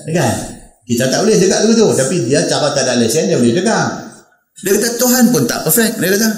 Kan? 0.09 0.33
Kita 0.87 1.07
tak 1.07 1.23
boleh 1.23 1.37
cakap 1.37 1.59
tu. 1.71 1.87
Tapi 1.95 2.15
dia 2.27 2.43
cara 2.47 2.71
tak 2.75 2.83
ada 2.87 2.99
lesen, 2.99 3.27
dia 3.27 3.37
boleh 3.39 3.55
cakap. 3.55 3.87
Dia 4.61 4.71
kata, 4.77 4.89
Tuhan 4.99 5.23
pun 5.31 5.43
tak 5.47 5.63
perfect. 5.65 5.97
Dia 5.97 6.09
kata, 6.13 6.29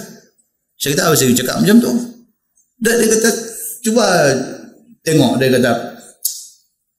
saya 0.80 0.90
kata, 0.96 1.04
apa 1.10 1.16
saya 1.16 1.34
cakap 1.36 1.56
macam 1.60 1.78
tu? 1.82 1.92
Dan 2.84 2.94
dia 3.00 3.08
kata, 3.16 3.30
cuba 3.84 4.06
tengok, 5.04 5.40
dia 5.40 5.48
kata, 5.60 5.72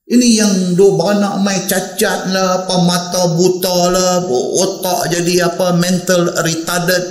ini 0.04 0.36
yang 0.36 0.52
dua 0.76 1.00
beranak 1.00 1.40
main 1.40 1.64
cacat 1.64 2.28
lah, 2.28 2.64
apa 2.64 2.76
mata 2.84 3.22
buta 3.40 3.78
lah, 3.88 4.20
otak 4.60 5.08
jadi 5.16 5.48
apa, 5.48 5.80
mental 5.80 6.28
retarded, 6.44 7.04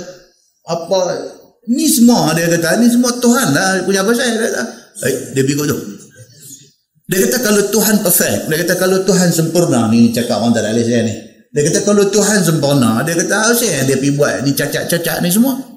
apa, 0.70 1.00
ni 1.66 1.90
semua 1.90 2.30
dia 2.38 2.46
kata, 2.46 2.78
ni 2.78 2.86
semua 2.86 3.10
Tuhan 3.18 3.50
lah 3.50 3.82
punya 3.82 4.06
pasal, 4.06 4.30
dia 4.30 4.46
kata, 4.46 4.62
eh, 5.10 5.14
dia 5.34 5.42
bingung 5.42 5.66
tu. 5.66 5.78
Dia 7.04 7.18
kata 7.28 7.36
kalau 7.44 7.62
Tuhan 7.68 8.00
perfect, 8.00 8.48
dia 8.48 8.56
kata 8.64 8.74
kalau 8.80 8.98
Tuhan 9.04 9.28
sempurna, 9.28 9.92
ni 9.92 10.08
cakap 10.08 10.40
orang 10.40 10.56
tak 10.56 10.72
saya 10.72 11.04
ni. 11.04 11.14
Dia 11.52 11.60
kata 11.68 11.84
kalau 11.84 12.08
Tuhan 12.08 12.40
sempurna, 12.40 13.04
dia 13.04 13.12
kata 13.12 13.34
apa 13.34 13.52
sih 13.52 13.68
dia 13.68 14.00
pergi 14.00 14.16
buat 14.16 14.40
ni 14.40 14.56
cacat-cacat 14.56 15.20
ni 15.20 15.28
semua. 15.28 15.74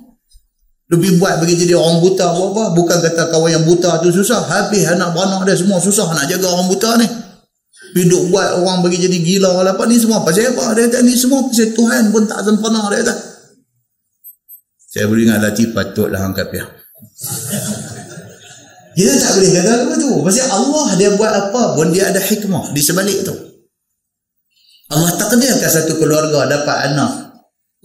Lebih 0.87 1.19
buat 1.19 1.43
bagi 1.43 1.59
jadi 1.59 1.75
orang 1.75 1.99
buta 1.99 2.31
apa-apa. 2.31 2.71
Bukan 2.71 2.97
kata 3.03 3.27
kawan 3.27 3.51
yang 3.51 3.63
buta 3.67 3.99
tu 3.99 4.07
susah. 4.07 4.39
Habis 4.47 4.87
anak 4.87 5.11
beranak 5.11 5.43
dia 5.43 5.59
semua 5.59 5.83
susah 5.83 6.07
nak 6.15 6.31
jaga 6.31 6.47
orang 6.47 6.71
buta 6.71 6.95
ni. 6.95 7.07
Hidup 7.91 8.31
buat 8.31 8.63
orang 8.63 8.87
bagi 8.87 9.03
jadi 9.03 9.19
gila 9.19 9.67
apa 9.67 9.83
ni 9.83 9.99
semua. 9.99 10.23
Pasal 10.23 10.55
apa? 10.55 10.79
Dia 10.79 10.87
kata 10.87 11.03
ni 11.03 11.11
semua 11.19 11.43
pasal 11.43 11.75
Tuhan 11.75 12.03
pun 12.15 12.23
tak 12.23 12.39
sempurna 12.39 12.87
dia 12.87 13.03
kata. 13.03 13.15
Saya 14.87 15.11
boleh 15.11 15.27
ingat 15.27 15.43
lagi 15.43 15.63
patutlah 15.75 16.23
angkat 16.23 16.47
pihak. 16.55 16.71
Kita 18.97 19.13
tak 19.21 19.31
boleh 19.37 19.51
gagal 19.53 19.77
apa 19.85 19.93
tu. 20.01 20.11
Pasal 20.25 20.47
Allah 20.49 20.87
dia 20.97 21.09
buat 21.13 21.29
apa 21.29 21.61
pun 21.77 21.93
dia 21.93 22.09
ada 22.09 22.17
hikmah 22.17 22.73
di 22.73 22.81
sebalik 22.81 23.21
tu. 23.21 23.35
Allah 24.89 25.13
takdirkan 25.21 25.69
satu 25.69 26.01
keluarga 26.01 26.49
dapat 26.49 26.89
anak 26.89 27.11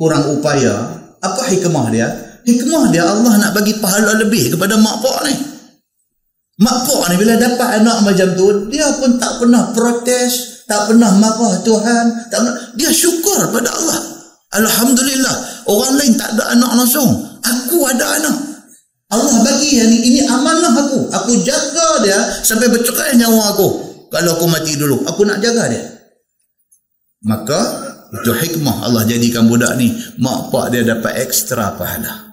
kurang 0.00 0.32
upaya. 0.32 1.04
Apa 1.20 1.52
hikmah 1.52 1.92
dia? 1.92 2.32
hikmah 2.46 2.90
dia 2.90 3.06
Allah 3.06 3.38
nak 3.38 3.50
bagi 3.54 3.78
pahala 3.78 4.18
lebih 4.18 4.54
kepada 4.54 4.74
mak 4.78 4.98
pak 5.02 5.18
ni 5.30 5.34
mak 6.62 6.78
pak 6.86 7.02
ni 7.10 7.14
bila 7.18 7.34
dapat 7.38 7.68
anak 7.82 7.98
macam 8.02 8.28
tu 8.34 8.46
dia 8.70 8.86
pun 8.98 9.18
tak 9.18 9.38
pernah 9.38 9.70
protes 9.70 10.64
tak 10.66 10.90
pernah 10.90 11.10
marah 11.18 11.58
Tuhan 11.62 12.30
tak 12.30 12.38
pernah, 12.42 12.56
dia 12.78 12.90
syukur 12.90 13.50
pada 13.50 13.70
Allah 13.70 14.00
Alhamdulillah 14.52 15.64
orang 15.70 15.92
lain 15.96 16.12
tak 16.18 16.34
ada 16.36 16.52
anak 16.52 16.70
langsung 16.76 17.08
aku 17.40 17.78
ada 17.88 18.04
anak 18.20 18.36
Allah 19.12 19.36
bagi 19.44 19.76
yang 19.76 19.92
ni 19.92 19.98
ini 20.08 20.20
amanah 20.24 20.72
aku 20.72 21.12
aku 21.12 21.32
jaga 21.44 21.88
dia 22.00 22.18
sampai 22.40 22.72
bercerai 22.72 23.20
nyawa 23.20 23.52
aku 23.52 23.68
kalau 24.08 24.40
aku 24.40 24.48
mati 24.48 24.72
dulu 24.74 25.04
aku 25.04 25.28
nak 25.28 25.38
jaga 25.44 25.68
dia 25.68 25.84
maka 27.28 27.60
itu 28.12 28.32
hikmah 28.32 28.88
Allah 28.88 29.04
jadikan 29.04 29.46
budak 29.48 29.76
ni 29.76 29.92
mak 30.20 30.48
pak 30.48 30.72
dia 30.72 30.82
dapat 30.84 31.28
ekstra 31.28 31.76
pahala 31.76 32.32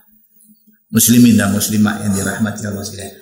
muslimin 0.89 1.37
dan 1.37 1.53
muslimat 1.53 2.01
yang 2.05 2.13
dirahmati 2.17 2.65
Allah 2.65 2.83
sekalian. 2.85 3.15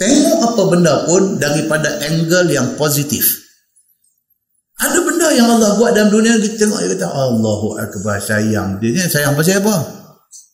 Tengok 0.00 0.38
apa 0.42 0.62
benda 0.66 0.94
pun 1.04 1.36
daripada 1.38 2.00
angle 2.08 2.48
yang 2.50 2.74
positif. 2.80 3.44
Ada 4.80 4.98
benda 5.04 5.30
yang 5.30 5.46
Allah 5.46 5.78
buat 5.78 5.94
dalam 5.94 6.10
dunia 6.10 6.40
kita 6.42 6.66
tengok 6.66 6.80
dia 6.82 6.90
kata 6.96 7.06
Allahu 7.06 7.78
akbar 7.78 8.18
sayang. 8.18 8.82
Dia 8.82 8.98
ni 8.98 9.00
sayang 9.06 9.38
pasal 9.38 9.62
apa? 9.62 10.01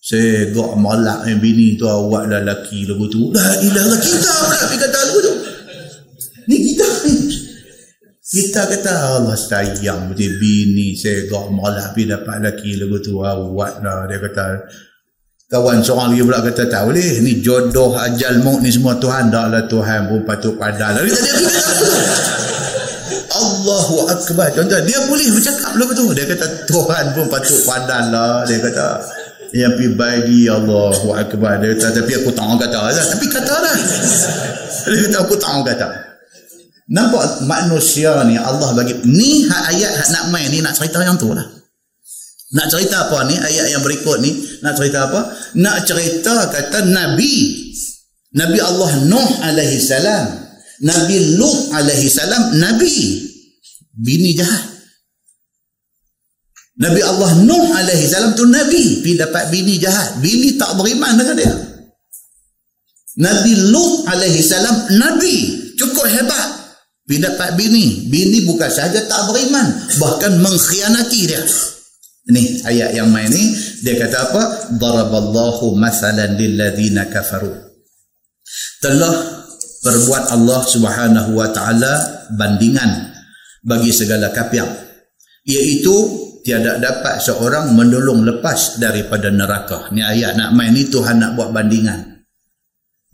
Saya 0.08 0.48
gak 0.56 0.72
malak 0.80 1.28
yang 1.28 1.36
bini 1.36 1.76
tu 1.76 1.84
awak 1.84 2.32
lah 2.32 2.40
lelaki 2.40 2.88
lagu 2.88 3.04
tu. 3.12 3.28
Dah 3.28 3.60
ilah 3.60 3.84
kita 3.92 4.32
pula 4.40 4.56
pergi 4.56 4.76
kata 4.80 4.98
lagu 5.04 5.18
tu. 5.20 5.34
Ni 6.48 6.56
kita 6.64 6.88
ni. 7.04 7.14
Kita 8.24 8.60
kata 8.72 8.92
Allah 9.20 9.36
sayang 9.36 10.08
betul 10.08 10.40
bini 10.40 10.96
saya 10.96 11.28
gak 11.28 11.52
malak 11.52 11.92
pergi 11.92 12.08
dapat 12.08 12.40
lelaki 12.40 12.80
lagu 12.80 12.96
tu 13.04 13.20
awak 13.20 13.84
lah. 13.84 14.08
Dia 14.08 14.16
kata 14.16 14.44
Kawan 15.48 15.80
seorang 15.80 16.12
lagi 16.12 16.24
pula 16.24 16.40
kata 16.40 16.62
tak 16.72 16.82
boleh. 16.88 17.24
Ni 17.24 17.44
jodoh 17.44 17.92
ajal 17.96 18.40
maut 18.40 18.64
ni 18.64 18.72
semua 18.72 18.96
Tuhan. 18.96 19.28
Tak 19.28 19.44
lah 19.48 19.64
Tuhan 19.68 20.08
pun 20.08 20.20
patut 20.24 20.56
padan. 20.56 21.04
Dia 21.04 21.16
Allahu 23.32 24.08
Akbar. 24.08 24.52
Contoh 24.56 24.80
dia 24.88 24.98
boleh 25.04 25.28
bercakap 25.36 25.72
lah 25.76 25.84
betul. 25.84 26.16
Dia 26.16 26.24
kata 26.24 26.64
Tuhan 26.64 27.04
pun 27.12 27.28
patut 27.28 27.60
padan 27.64 28.08
lah. 28.08 28.44
Dia 28.48 28.56
kata 28.56 29.17
yang 29.56 29.72
pergi 29.76 29.96
bagi 29.96 30.40
Allahu 30.48 31.16
Akbar. 31.16 31.60
Dia 31.64 31.72
kata 31.76 32.04
tapi 32.04 32.12
aku 32.20 32.30
tak 32.36 32.44
mau 32.44 32.56
kata 32.60 32.78
lah. 32.78 32.92
Tapi 32.92 33.26
kata 33.32 33.54
lah. 33.56 33.76
Dia 34.92 34.98
kata 35.08 35.16
aku 35.24 35.34
tak 35.40 35.50
mau 35.56 35.64
kata. 35.64 35.88
Nampak 36.88 37.44
manusia 37.44 38.24
ni 38.24 38.40
Allah 38.40 38.72
bagi. 38.72 38.96
Ni 39.04 39.44
ayat 39.48 40.08
nak 40.08 40.24
main 40.32 40.48
ni 40.48 40.64
nak 40.64 40.76
cerita 40.76 41.04
yang 41.04 41.20
tu 41.20 41.32
lah. 41.32 41.44
Nak 42.48 42.66
cerita 42.72 43.08
apa 43.08 43.28
ni? 43.28 43.36
Ayat 43.36 43.76
yang 43.76 43.84
berikut 43.84 44.24
ni. 44.24 44.32
Nak 44.64 44.72
cerita 44.72 45.08
apa? 45.08 45.20
Nak 45.60 45.84
cerita 45.84 46.48
kata 46.48 46.88
Nabi. 46.88 47.36
Nabi 48.32 48.58
Allah 48.60 48.90
Nuh 49.04 49.30
alaihi 49.44 49.76
salam. 49.80 50.48
Nabi 50.80 51.36
Lut 51.36 51.76
alaihi 51.76 52.08
salam. 52.08 52.56
Nabi. 52.56 52.96
Bini 53.92 54.32
jahat. 54.32 54.77
Nabi 56.78 57.00
Allah 57.02 57.42
Nuh 57.42 57.74
alaihi 57.74 58.06
salam 58.06 58.38
tu 58.38 58.46
Nabi. 58.46 59.02
Pergi 59.02 59.18
dapat 59.18 59.50
bini 59.50 59.74
jahat. 59.82 60.22
Bini 60.22 60.54
tak 60.54 60.78
beriman 60.78 61.18
dengan 61.18 61.34
dia. 61.34 61.54
Nabi 63.18 63.52
Lut 63.74 64.06
alaihi 64.06 64.38
salam. 64.38 64.86
Nabi. 64.94 65.36
Cukup 65.74 66.06
hebat. 66.06 66.46
Pergi 67.02 67.18
dapat 67.18 67.58
bini. 67.58 68.06
Bini 68.06 68.46
bukan 68.46 68.70
sahaja 68.70 69.02
tak 69.10 69.26
beriman. 69.26 69.66
Bahkan 69.98 70.38
mengkhianati 70.38 71.20
dia. 71.26 71.42
Ini 72.28 72.60
ayat 72.68 72.90
yang 72.92 73.08
main 73.08 73.32
ni 73.32 73.56
dia 73.80 73.96
kata 73.96 74.18
apa? 74.30 74.42
Daraballahu 74.76 75.72
masalan 75.74 76.36
lilladzina 76.36 77.08
kafaru. 77.08 77.50
Telah 78.84 79.14
perbuat 79.80 80.36
Allah 80.36 80.60
Subhanahu 80.60 81.32
wa 81.32 81.48
taala 81.48 82.28
bandingan 82.36 83.16
bagi 83.64 83.96
segala 83.96 84.28
kafir 84.28 84.68
iaitu 85.48 86.27
tiada 86.48 86.80
dapat 86.80 87.20
seorang 87.20 87.76
menolong 87.76 88.24
lepas 88.24 88.80
daripada 88.80 89.28
neraka. 89.28 89.92
Ni 89.92 90.00
ayat 90.00 90.32
nak 90.32 90.56
main 90.56 90.72
ni 90.72 90.88
Tuhan 90.88 91.20
nak 91.20 91.36
buat 91.36 91.52
bandingan. 91.52 92.24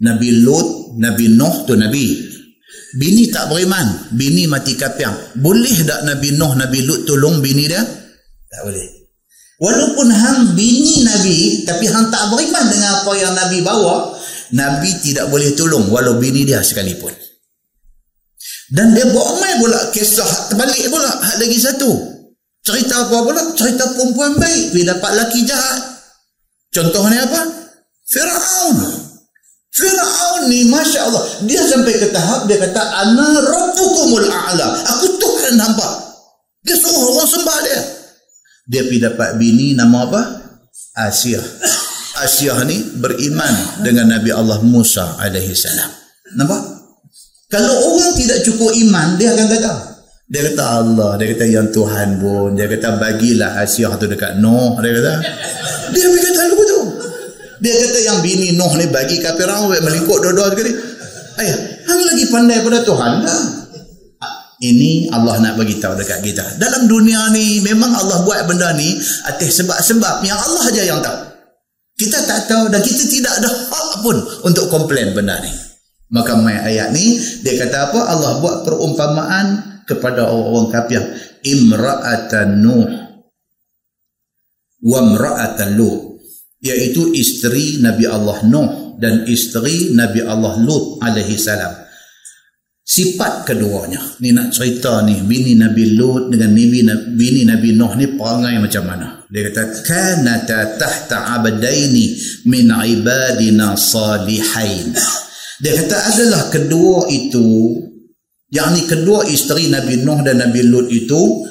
Nabi 0.07 0.39
Lut, 0.47 0.95
Nabi 1.03 1.35
Nuh 1.35 1.67
tu 1.67 1.75
Nabi. 1.75 2.31
Bini 2.95 3.27
tak 3.35 3.51
beriman, 3.51 4.15
bini 4.15 4.47
mati 4.47 4.79
kafir. 4.79 5.35
Boleh 5.35 5.83
tak 5.83 6.07
Nabi 6.07 6.31
Nuh, 6.39 6.55
Nabi 6.55 6.87
Lut 6.87 7.03
tolong 7.03 7.43
bini 7.43 7.67
dia? 7.67 7.83
Tak 8.47 8.63
boleh. 8.71 9.03
Walaupun 9.59 10.15
hang 10.15 10.55
bini 10.55 11.03
Nabi 11.03 11.67
tapi 11.67 11.91
hang 11.91 12.15
tak 12.15 12.31
beriman 12.31 12.71
dengan 12.71 13.03
apa 13.03 13.11
yang 13.19 13.35
Nabi 13.35 13.59
bawa, 13.67 14.15
Nabi 14.55 14.95
tidak 15.03 15.27
boleh 15.27 15.51
tolong 15.59 15.91
walau 15.91 16.23
bini 16.23 16.47
dia 16.47 16.63
sekalipun. 16.63 17.11
Dan 18.71 18.95
dia 18.95 19.11
bawa 19.11 19.43
mai 19.43 19.59
pula 19.59 19.91
kisah 19.91 20.55
terbalik 20.55 20.87
pula 20.87 21.11
hak 21.11 21.43
lagi 21.43 21.59
satu. 21.59 22.14
Cerita 22.65 23.05
apa 23.05 23.17
pula? 23.21 23.43
Cerita 23.53 23.85
perempuan 23.93 24.41
baik 24.41 24.73
dia 24.73 24.97
dapat 24.97 25.13
laki 25.21 25.45
jahat. 25.45 25.81
Contohnya 26.73 27.29
apa? 27.29 27.41
Firaun. 28.09 28.79
Firaun 29.69 30.43
ni 30.49 30.67
Masya 30.73 31.01
Allah. 31.05 31.25
Dia 31.45 31.61
sampai 31.61 31.95
ke 32.01 32.09
tahap 32.09 32.49
dia 32.49 32.57
kata 32.57 32.83
ana 32.83 33.27
rabbukumul 33.45 34.27
a'la. 34.27 34.81
Aku 34.97 35.07
Tuhan 35.21 35.61
hamba. 35.61 35.89
Dia 36.65 36.81
suruh 36.81 37.13
orang 37.13 37.29
sembah 37.29 37.59
dia 37.69 37.81
dia 38.65 38.81
pergi 38.81 39.01
dapat 39.01 39.37
bini 39.37 39.77
nama 39.77 40.09
apa? 40.09 40.23
Asia. 40.97 41.41
Asia 42.17 42.57
ni 42.65 42.81
beriman 42.97 43.85
dengan 43.85 44.17
Nabi 44.17 44.31
Allah 44.33 44.63
Musa 44.65 45.21
alaihi 45.21 45.53
salam. 45.53 45.91
Nampak? 46.39 46.63
Kalau 47.53 47.75
orang 47.93 48.17
tidak 48.17 48.41
cukup 48.43 48.73
iman, 48.73 49.15
dia 49.21 49.37
akan 49.37 49.47
kata, 49.47 49.73
dia 50.25 50.41
kata 50.41 50.65
Allah, 50.81 51.21
dia 51.21 51.37
kata 51.37 51.45
yang 51.45 51.69
Tuhan 51.69 52.17
pun, 52.17 52.57
dia 52.57 52.65
kata 52.65 52.97
bagilah 52.97 53.61
Asia 53.61 53.93
tu 54.01 54.09
dekat 54.09 54.41
Nuh, 54.41 54.73
dia 54.81 54.97
kata. 54.97 55.13
Dia 55.93 56.07
pergi 56.09 56.25
kata 56.33 56.43
lu 56.49 56.59
tu. 56.65 56.81
Dia 57.61 57.73
kata 57.77 57.99
yang 58.01 58.19
bini 58.25 58.57
Nuh 58.57 58.73
ni 58.81 58.89
bagi 58.89 59.21
kafir 59.21 59.45
orang 59.45 59.69
melingkuk 59.85 60.25
dua-dua 60.25 60.57
sekali. 60.57 60.73
Ayah, 61.45 61.59
hang 61.85 62.03
lagi 62.09 62.25
pandai 62.33 62.59
pada 62.65 62.81
Tuhan 62.81 63.13
dah. 63.21 63.43
Ini 64.65 65.13
Allah 65.13 65.45
nak 65.45 65.61
bagi 65.61 65.77
tahu 65.77 65.93
dekat 65.93 66.25
kita. 66.25 66.57
Dalam 66.57 66.89
dunia 66.89 67.29
ni 67.29 67.61
memang 67.61 67.93
Allah 67.93 68.25
buat 68.25 68.49
benda 68.49 68.73
ni 68.73 68.97
atas 69.29 69.61
sebab-sebab 69.61 70.25
yang 70.25 70.41
Allah 70.41 70.63
aja 70.73 70.83
yang 70.89 71.01
tahu. 71.05 71.21
Kita 72.01 72.17
tak 72.25 72.49
tahu 72.49 72.73
dan 72.73 72.81
kita 72.81 73.05
tidak 73.13 73.45
ada 73.45 73.51
hak 73.51 74.01
pun 74.01 74.17
untuk 74.41 74.73
komplain 74.73 75.13
benda 75.13 75.37
ni. 75.45 75.53
Maka 76.17 76.39
mai 76.41 76.57
ayat 76.57 76.97
ni 76.97 77.21
dia 77.45 77.61
kata 77.61 77.93
apa? 77.93 78.09
Allah 78.09 78.41
buat 78.41 78.65
perumpamaan 78.65 79.74
kepada 79.85 80.29
orang-orang 80.29 80.69
kafir. 80.73 81.03
Imra'atan 81.45 82.51
Nuh 82.61 82.89
wa 84.85 84.99
imra'atan 85.01 85.77
Lut. 85.77 86.21
Iaitu 86.65 87.13
isteri 87.13 87.81
Nabi 87.85 88.09
Allah 88.09 88.41
Nuh 88.49 88.97
dan 88.97 89.29
isteri 89.29 89.93
Nabi 89.93 90.25
Allah 90.25 90.57
Lut 90.65 91.01
alaihi 91.05 91.37
salam. 91.37 91.85
Sifat 92.85 93.49
keduanya. 93.49 94.01
Ni 94.21 94.33
nak 94.33 94.53
cerita 94.53 95.01
ni 95.05 95.21
bini 95.25 95.57
Nabi 95.57 95.97
Lut 95.97 96.29
dengan 96.29 96.53
bini, 96.53 96.85
bini 97.17 97.49
Nabi 97.49 97.73
Nuh 97.73 97.93
ni 97.97 98.07
perangai 98.13 98.61
macam 98.61 98.85
mana? 98.85 99.25
Dia 99.29 99.49
kata 99.49 99.63
kanata 99.83 100.77
tahta 100.77 101.41
abdaini 101.41 102.13
min 102.45 102.69
ibadina 102.69 103.73
salihain. 103.73 104.93
Dia 105.65 105.73
kata 105.81 105.97
adalah 106.13 106.43
kedua 106.53 107.09
itu 107.09 107.49
yang 108.55 108.71
ni 108.71 108.87
kedua 108.87 109.27
isteri 109.27 109.67
Nabi 109.67 110.07
Nuh 110.07 110.23
dan 110.23 110.39
Nabi 110.39 110.63
Lut 110.71 110.87
itu 110.87 111.43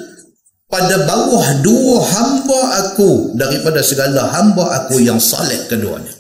pada 0.71 1.03
bawah 1.03 1.59
dua 1.59 1.99
hamba 1.99 2.61
aku 2.79 3.35
daripada 3.35 3.83
segala 3.83 4.31
hamba 4.31 4.71
aku 4.81 5.03
yang 5.03 5.19
saleh 5.19 5.67
keduanya. 5.67 6.15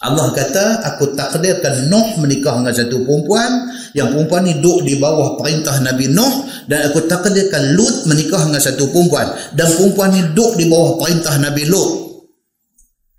Allah 0.00 0.32
kata 0.32 0.84
aku 0.92 1.16
takdirkan 1.16 1.88
Nuh 1.88 2.20
menikah 2.20 2.60
dengan 2.60 2.72
satu 2.76 3.00
perempuan. 3.04 3.72
Yang 3.96 4.16
perempuan 4.16 4.42
ni 4.48 4.54
duduk 4.60 4.86
di 4.86 4.94
bawah 4.96 5.36
perintah 5.36 5.76
Nabi 5.80 6.08
Nuh. 6.12 6.48
Dan 6.68 6.88
aku 6.88 7.04
takdirkan 7.04 7.76
Lut 7.76 8.08
menikah 8.08 8.44
dengan 8.44 8.60
satu 8.60 8.88
perempuan. 8.92 9.28
Dan 9.52 9.68
perempuan 9.76 10.08
ni 10.12 10.20
duduk 10.32 10.56
di 10.56 10.64
bawah 10.68 10.96
perintah 11.00 11.36
Nabi 11.36 11.68
Lut. 11.68 11.90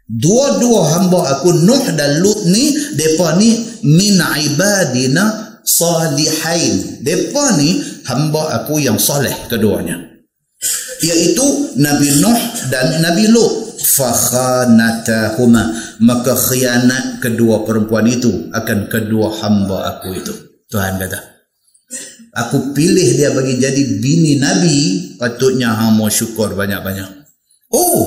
Dua-dua 0.10 0.82
hamba 0.98 1.38
aku 1.38 1.54
Nuh 1.66 1.86
dan 1.94 2.18
Lut 2.22 2.50
ni 2.50 2.74
mereka 2.98 3.38
ni 3.38 3.50
min 3.86 4.18
ibadina 4.18 5.51
salihain. 5.64 7.02
Mereka 7.06 7.46
ni 7.58 7.82
hamba 8.06 8.62
aku 8.62 8.82
yang 8.82 8.98
saleh 8.98 9.34
keduanya. 9.48 9.98
Iaitu 11.02 11.78
Nabi 11.82 12.22
Nuh 12.22 12.42
dan 12.70 13.02
Nabi 13.02 13.26
Lut. 13.30 13.74
Fakhanatahuma. 13.82 15.64
Maka 16.06 16.38
khianat 16.38 17.18
kedua 17.18 17.66
perempuan 17.66 18.06
itu 18.06 18.54
akan 18.54 18.86
kedua 18.88 19.42
hamba 19.42 19.98
aku 19.98 20.14
itu. 20.14 20.34
Tuhan 20.70 21.02
kata 21.02 21.32
aku 22.36 22.72
pilih 22.72 23.10
dia 23.20 23.36
bagi 23.36 23.60
jadi 23.60 23.82
bini 24.00 24.40
nabi. 24.40 24.78
Patutnya 25.20 25.76
hang 25.76 26.00
mau 26.00 26.10
syukur 26.10 26.56
banyak-banyak. 26.56 27.10
Oh 27.76 28.02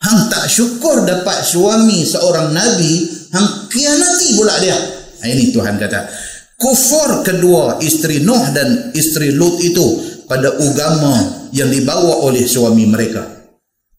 hang 0.00 0.32
tak 0.32 0.48
syukur 0.48 1.04
dapat 1.04 1.44
suami 1.44 2.02
seorang 2.08 2.56
nabi 2.56 3.04
hang 3.30 3.48
khianati 3.68 4.28
pula 4.34 4.54
dia. 4.58 4.76
Ini 5.20 5.52
Tuhan 5.52 5.76
kata 5.76 6.29
kufur 6.60 7.24
kedua 7.24 7.80
isteri 7.80 8.20
Nuh 8.20 8.52
dan 8.52 8.92
isteri 8.92 9.32
Lut 9.32 9.56
itu 9.64 9.86
pada 10.28 10.52
agama 10.52 11.48
yang 11.56 11.72
dibawa 11.72 12.20
oleh 12.28 12.44
suami 12.44 12.84
mereka. 12.84 13.24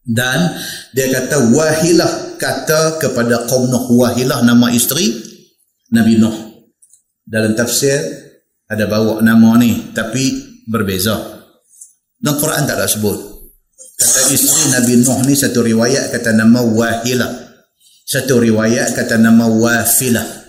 Dan 0.01 0.55
dia 0.93 1.09
kata 1.09 1.49
wahilah 1.51 2.37
kata 2.37 3.01
kepada 3.01 3.49
kaum 3.49 3.67
Nuh 3.67 3.97
wahilah 3.97 4.45
nama 4.45 4.69
isteri 4.69 5.09
Nabi 5.89 6.21
Nuh. 6.21 6.37
Dalam 7.25 7.57
tafsir 7.57 7.97
ada 8.69 8.85
bawa 8.85 9.19
nama 9.25 9.57
ni 9.57 9.91
tapi 9.91 10.29
berbeza. 10.69 11.17
Dalam 12.21 12.37
Quran 12.37 12.63
tak 12.69 12.77
ada 12.77 12.85
sebut. 12.85 13.17
Kata 13.97 14.21
isteri 14.29 14.69
Nabi 14.69 14.93
Nuh 15.01 15.19
ni 15.25 15.33
satu 15.33 15.65
riwayat 15.65 16.13
kata 16.13 16.37
nama 16.37 16.61
wahilah. 16.61 17.49
Satu 18.05 18.37
riwayat 18.41 18.93
kata 18.93 19.17
nama 19.17 19.49
wafilah 19.49 20.40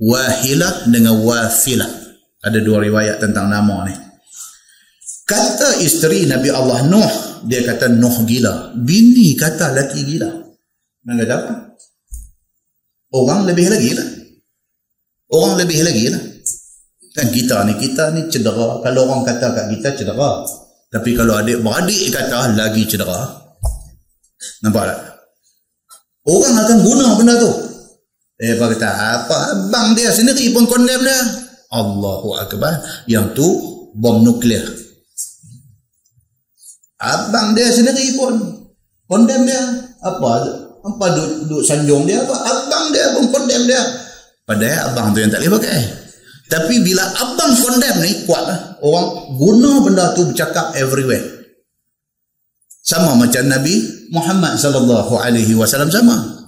wahilah 0.00 0.90
dengan 0.90 1.20
wafilah 1.22 1.90
ada 2.44 2.58
dua 2.60 2.82
riwayat 2.82 3.22
tentang 3.22 3.50
nama 3.50 3.88
ni 3.88 3.94
kata 5.24 5.80
isteri 5.80 6.28
Nabi 6.28 6.48
Allah 6.52 6.84
Nuh 6.86 7.34
dia 7.44 7.60
kata 7.64 7.92
Nuh 7.92 8.24
gila. 8.24 8.72
Bini 8.72 9.36
kata 9.36 9.76
laki 9.76 10.00
gila. 10.04 10.30
Nak 11.04 11.14
kata 11.20 11.34
apa? 11.36 11.52
Orang 13.14 13.44
lebih 13.44 13.68
lagi 13.68 13.92
lah. 13.94 14.08
Orang 15.30 15.60
lebih 15.60 15.84
lagi 15.84 16.08
lah. 16.08 16.22
Kan 17.14 17.30
kita 17.30 17.62
ni, 17.68 17.78
kita 17.78 18.10
ni 18.16 18.26
cedera. 18.26 18.82
Kalau 18.82 19.06
orang 19.06 19.22
kata 19.22 19.54
kat 19.54 19.66
kita 19.76 19.88
cedera. 19.94 20.42
Tapi 20.90 21.10
kalau 21.14 21.38
adik-beradik 21.38 22.10
kata 22.10 22.56
lagi 22.56 22.82
cedera. 22.88 23.44
Nampak 24.64 24.82
tak? 24.88 25.00
Orang 26.24 26.56
akan 26.56 26.78
guna 26.80 27.06
benda 27.20 27.34
tu. 27.36 27.52
Eh, 28.34 28.50
apa 28.58 28.74
kata? 28.74 28.90
Apa? 28.90 29.36
Abang 29.54 29.94
dia 29.94 30.10
sendiri 30.10 30.50
pun 30.50 30.66
kondem 30.66 30.98
dia. 31.06 31.20
Allahu 31.70 32.34
Akbar. 32.34 32.82
Yang 33.06 33.38
tu 33.38 33.46
bom 33.94 34.26
nuklear. 34.26 34.66
Abang 36.98 37.54
dia 37.54 37.70
sendiri 37.70 38.18
pun 38.18 38.34
kondem 39.06 39.46
dia. 39.46 39.62
Apa? 40.02 40.30
Apa 40.84 41.04
duk, 41.14 41.30
duk 41.48 41.62
sanjung 41.62 42.04
dia 42.10 42.26
apa? 42.26 42.34
Abang 42.34 42.90
dia 42.90 43.14
pun 43.14 43.30
kondem 43.30 43.70
dia. 43.70 43.82
Padahal 44.44 44.92
abang 44.92 45.14
tu 45.14 45.22
yang 45.22 45.30
tak 45.30 45.40
boleh 45.40 45.56
pakai. 45.62 45.80
Tapi 46.50 46.74
bila 46.82 47.06
abang 47.14 47.54
kondem 47.54 47.94
ni 48.02 48.26
kuat 48.26 48.44
lah. 48.50 48.60
Orang 48.82 49.38
guna 49.38 49.80
benda 49.80 50.10
tu 50.12 50.26
bercakap 50.26 50.74
everywhere. 50.74 51.22
Sama 52.84 53.16
macam 53.16 53.48
Nabi 53.48 53.80
Muhammad 54.12 54.60
sallallahu 54.60 55.16
alaihi 55.16 55.56
wasallam 55.56 55.88
sama. 55.88 56.43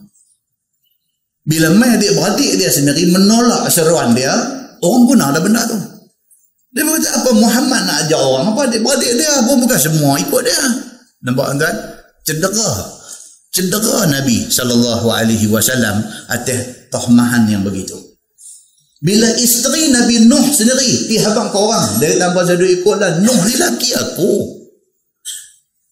Bila 1.46 1.70
mai 1.78 1.94
adik 1.94 2.10
beradik 2.18 2.58
dia 2.58 2.66
sendiri 2.66 3.06
menolak 3.14 3.70
seruan 3.70 4.10
dia, 4.18 4.34
orang 4.82 5.02
guna 5.06 5.30
dah 5.30 5.38
benda 5.38 5.62
tu. 5.70 5.78
Dia 6.74 6.82
berkata 6.82 7.22
apa 7.22 7.30
Muhammad 7.38 7.80
nak 7.86 7.96
ajar 8.04 8.20
orang 8.20 8.50
apa 8.50 8.62
dia 8.66 8.82
beradik 8.82 9.12
dia 9.14 9.32
pun 9.46 9.62
bukan 9.62 9.78
semua 9.78 10.18
ikut 10.18 10.42
dia. 10.42 10.62
Nampak 11.22 11.46
kan? 11.62 11.74
Cedera. 12.26 12.70
Cedera 13.54 14.10
Nabi 14.10 14.50
wasallam 15.46 16.02
atas 16.28 16.90
tahmahan 16.90 17.46
yang 17.46 17.62
begitu. 17.62 17.94
Bila 18.98 19.28
isteri 19.38 19.94
Nabi 19.94 20.26
Nuh 20.26 20.50
sendiri 20.50 21.06
pergi 21.06 21.22
habang 21.22 21.54
ke 21.54 21.58
orang, 21.62 21.88
dia 22.02 22.16
kata 22.18 22.26
apa 22.32 22.40
saya 22.42 22.66
ikutlah 22.66 23.10
Nuh 23.22 23.38
ni 23.46 23.54
laki 23.54 23.94
aku. 23.94 24.32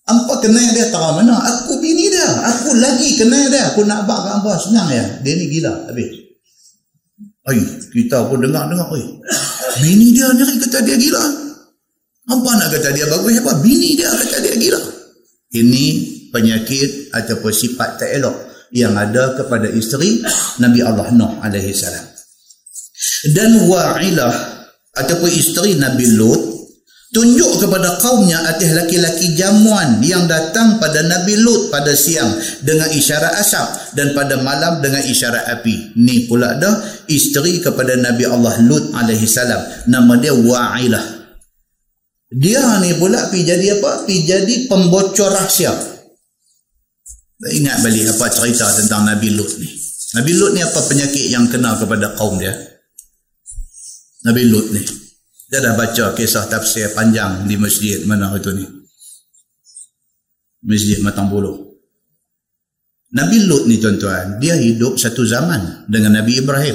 Apa 0.05 0.37
kenal 0.45 0.69
dia 0.77 0.93
tahu 0.93 1.25
mana? 1.25 1.33
Aku 1.33 1.81
bini 1.81 2.13
dia. 2.13 2.29
Aku 2.45 2.77
lagi 2.77 3.17
kenal 3.17 3.49
dia. 3.49 3.73
Aku 3.73 3.89
nak 3.89 4.05
abang 4.05 4.45
kat 4.45 4.61
senang 4.61 4.89
ya. 4.93 5.05
Dia 5.25 5.33
ni 5.33 5.49
gila 5.49 5.73
habis. 5.89 6.13
Ay, 7.45 7.61
kita 7.93 8.29
pun 8.29 8.41
dengar-dengar. 8.41 8.89
Ay, 8.93 9.05
Bini 9.83 10.15
dia 10.15 10.31
ni 10.31 10.45
kata 10.61 10.79
dia 10.87 10.95
gila. 10.95 11.25
Apa 12.25 12.51
nak 12.57 12.69
kata 12.73 12.89
dia 12.95 13.05
bagus 13.11 13.43
apa? 13.43 13.53
Bini 13.59 13.99
dia 13.99 14.09
kata 14.13 14.39
dia 14.45 14.55
gila. 14.55 14.81
Ini 15.55 15.85
penyakit 16.31 17.15
ataupun 17.15 17.51
sifat 17.51 17.99
tak 17.99 18.11
elok 18.15 18.37
yang 18.75 18.95
ada 18.99 19.39
kepada 19.39 19.71
isteri 19.71 20.23
Nabi 20.59 20.83
Allah 20.83 21.11
Nuh 21.15 21.39
alaihi 21.43 21.75
salam. 21.75 22.07
Dan 23.35 23.67
wa'ilah 23.67 24.35
ataupun 24.95 25.31
isteri 25.31 25.79
Nabi 25.79 26.07
Lut 26.19 26.54
tunjuk 27.15 27.63
kepada 27.63 27.95
kaumnya 28.03 28.43
atas 28.43 28.75
laki-laki 28.75 29.39
jamuan 29.39 30.03
yang 30.03 30.27
datang 30.27 30.83
pada 30.83 30.99
Nabi 31.07 31.39
Lut 31.39 31.71
pada 31.71 31.95
siang 31.95 32.35
dengan 32.67 32.91
isyarat 32.91 33.39
asap 33.39 33.95
dan 33.95 34.11
pada 34.19 34.43
malam 34.43 34.83
dengan 34.83 34.99
isyarat 34.99 35.47
api. 35.55 35.95
Ni 35.95 36.27
pula 36.27 36.59
dah 36.59 37.07
isteri 37.07 37.63
kepada 37.63 37.95
Nabi 37.95 38.27
Allah 38.27 38.59
Lut 38.67 38.91
alaihi 38.91 39.31
salam. 39.31 39.63
Nama 39.87 40.13
dia 40.19 40.35
Wa'ilah. 40.35 41.07
Dia 42.35 42.83
ni 42.83 42.99
pula 42.99 43.31
pi 43.31 43.47
jadi 43.47 43.79
apa? 43.79 44.03
Pi 44.11 44.27
jadi 44.27 44.67
pembocor 44.67 45.31
rahsia. 45.31 45.71
Ingat 47.45 47.79
balik 47.79 48.11
apa 48.11 48.27
cerita 48.35 48.67
tentang 48.75 49.07
Nabi 49.07 49.31
Lut 49.39 49.55
ni. 49.63 49.71
Nabi 50.19 50.33
Lut 50.35 50.51
ni 50.51 50.61
apa 50.67 50.83
penyakit 50.83 51.31
yang 51.31 51.47
kena 51.47 51.79
kepada 51.79 52.19
kaum 52.19 52.43
dia? 52.43 52.51
Nabi 54.27 54.51
Lut 54.51 54.67
ni. 54.75 55.04
Dia 55.55 55.63
dah 55.63 55.79
baca 55.79 56.19
kisah 56.19 56.51
tafsir 56.51 56.91
panjang 56.99 57.47
di 57.47 57.55
masjid 57.55 58.03
mana 58.11 58.27
itu 58.35 58.51
ni. 58.51 58.67
Masjid 60.67 60.99
Matang 60.99 61.31
Bulu. 61.31 61.79
Nabi 63.15 63.47
Lut 63.47 63.71
ni 63.71 63.79
tuan-tuan, 63.79 64.43
dia 64.43 64.59
hidup 64.59 64.99
satu 64.99 65.23
zaman 65.23 65.87
dengan 65.87 66.19
Nabi 66.19 66.43
Ibrahim. 66.43 66.75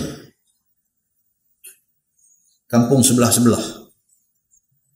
Kampung 2.72 3.04
sebelah-sebelah. 3.04 3.60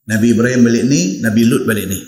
Nabi 0.08 0.32
Ibrahim 0.32 0.64
balik 0.64 0.84
ni, 0.88 1.20
Nabi 1.20 1.44
Lut 1.44 1.68
balik 1.68 1.84
ni. 1.84 2.00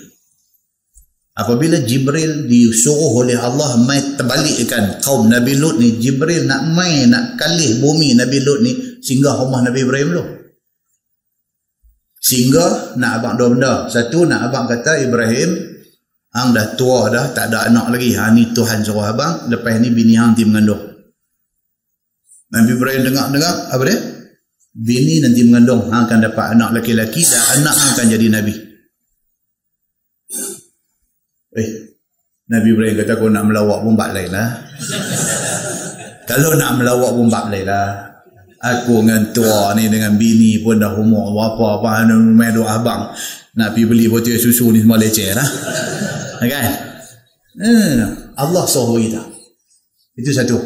Apabila 1.37 1.77
Jibril 1.85 2.49
disuruh 2.49 3.21
oleh 3.21 3.37
Allah 3.37 3.77
mai 3.85 4.17
terbalikkan 4.17 4.97
kaum 5.05 5.29
Nabi 5.29 5.53
Lut 5.53 5.77
ni, 5.77 6.01
Jibril 6.01 6.49
nak 6.49 6.73
mai 6.73 7.05
nak 7.05 7.37
kalih 7.37 7.77
bumi 7.77 8.17
Nabi 8.17 8.41
Lut 8.41 8.65
ni 8.65 8.97
singgah 8.97 9.37
rumah 9.37 9.61
Nabi 9.61 9.85
Ibrahim 9.85 10.09
dulu. 10.17 10.36
Sehingga 12.27 12.99
nak 12.99 13.23
abang 13.23 13.39
dua 13.39 13.47
benda. 13.55 13.73
Satu 13.87 14.27
nak 14.27 14.51
abang 14.51 14.67
kata 14.67 14.99
Ibrahim 14.99 15.77
Hang 16.37 16.53
dah 16.53 16.77
tua 16.77 17.09
dah, 17.09 17.33
tak 17.33 17.49
ada 17.49 17.65
anak 17.65 17.97
lagi. 17.97 18.13
Ha 18.13 18.29
ni 18.29 18.53
Tuhan 18.53 18.85
suruh 18.85 19.09
abang, 19.09 19.49
lepas 19.49 19.81
ni 19.81 19.89
bini 19.89 20.13
hang 20.13 20.37
nanti 20.37 20.45
mengandung. 20.45 20.83
Nabi 22.53 22.77
Ibrahim 22.77 23.01
dengar-dengar, 23.09 23.73
apa 23.73 23.83
dia? 23.89 23.97
Bini 24.77 25.17
nanti 25.17 25.41
mengandung, 25.47 25.89
hang 25.89 26.05
akan 26.05 26.19
dapat 26.29 26.45
anak 26.53 26.77
laki-laki 26.77 27.25
dan 27.25 27.41
anak 27.57 27.73
hang 27.73 27.89
akan 27.95 28.07
jadi 28.13 28.27
Nabi. 28.29 28.53
Eh, 31.57 31.69
Nabi 32.53 32.67
Ibrahim 32.69 32.95
kata, 33.01 33.17
kau 33.17 33.33
nak 33.33 33.45
melawak 33.49 33.81
pun 33.81 33.97
bak 33.97 34.13
lain 34.13 34.29
lah. 34.29 34.49
Kalau 36.29 36.53
nak 36.53 36.77
melawak 36.77 37.11
pun 37.17 37.27
bak 37.33 37.49
lain 37.49 37.65
lah. 37.65 37.87
Aku 38.57 39.05
dengan 39.05 39.29
tua 39.37 39.77
ni 39.77 39.85
dengan 39.85 40.17
bini 40.17 40.57
pun 40.65 40.81
dah 40.81 40.97
umur 40.97 41.29
apa-apa. 41.29 42.01
Apa, 42.03 42.09
main 42.09 42.53
doa 42.53 42.81
abang. 42.81 43.13
Nak 43.57 43.69
pergi 43.73 43.85
beli 43.85 44.05
botol 44.09 44.37
susu 44.37 44.73
ni 44.73 44.81
semua 44.81 44.97
leceh 44.97 45.29
lah. 45.33 45.49
Kan? 46.51 46.65
Hmm, 47.57 48.33
Allah 48.37 48.65
suruh 48.65 48.97
kita. 49.01 49.21
Itu 50.17 50.29
satu. 50.33 50.57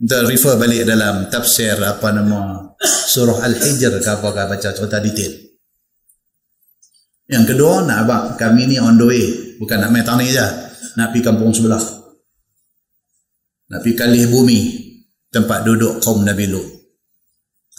Kita 0.00 0.24
refer 0.24 0.56
balik 0.56 0.88
dalam 0.88 1.28
tafsir 1.28 1.76
apa 1.76 2.08
nama 2.08 2.72
surah 2.80 3.44
Al-Hijr 3.44 4.00
ke 4.00 4.08
apa 4.08 4.28
ke 4.32 4.42
baca 4.48 4.68
cerita 4.72 4.96
detail. 4.96 5.32
Yang 7.30 7.44
kedua 7.54 7.84
nak 7.84 7.98
abang 8.08 8.24
kami 8.40 8.64
ni 8.64 8.76
on 8.80 8.96
the 8.96 9.04
way. 9.04 9.24
Bukan 9.60 9.76
nak 9.76 9.92
main 9.92 10.02
tanah 10.02 10.24
je. 10.24 10.46
Nak 10.96 11.12
pergi 11.12 11.22
kampung 11.22 11.52
sebelah. 11.52 11.84
Nak 13.70 13.80
pergi 13.84 13.94
kalih 13.94 14.24
bumi. 14.32 14.89
Tempat 15.30 15.62
duduk 15.62 16.02
kaum 16.02 16.26
Nabi 16.26 16.50
Lut. 16.50 16.80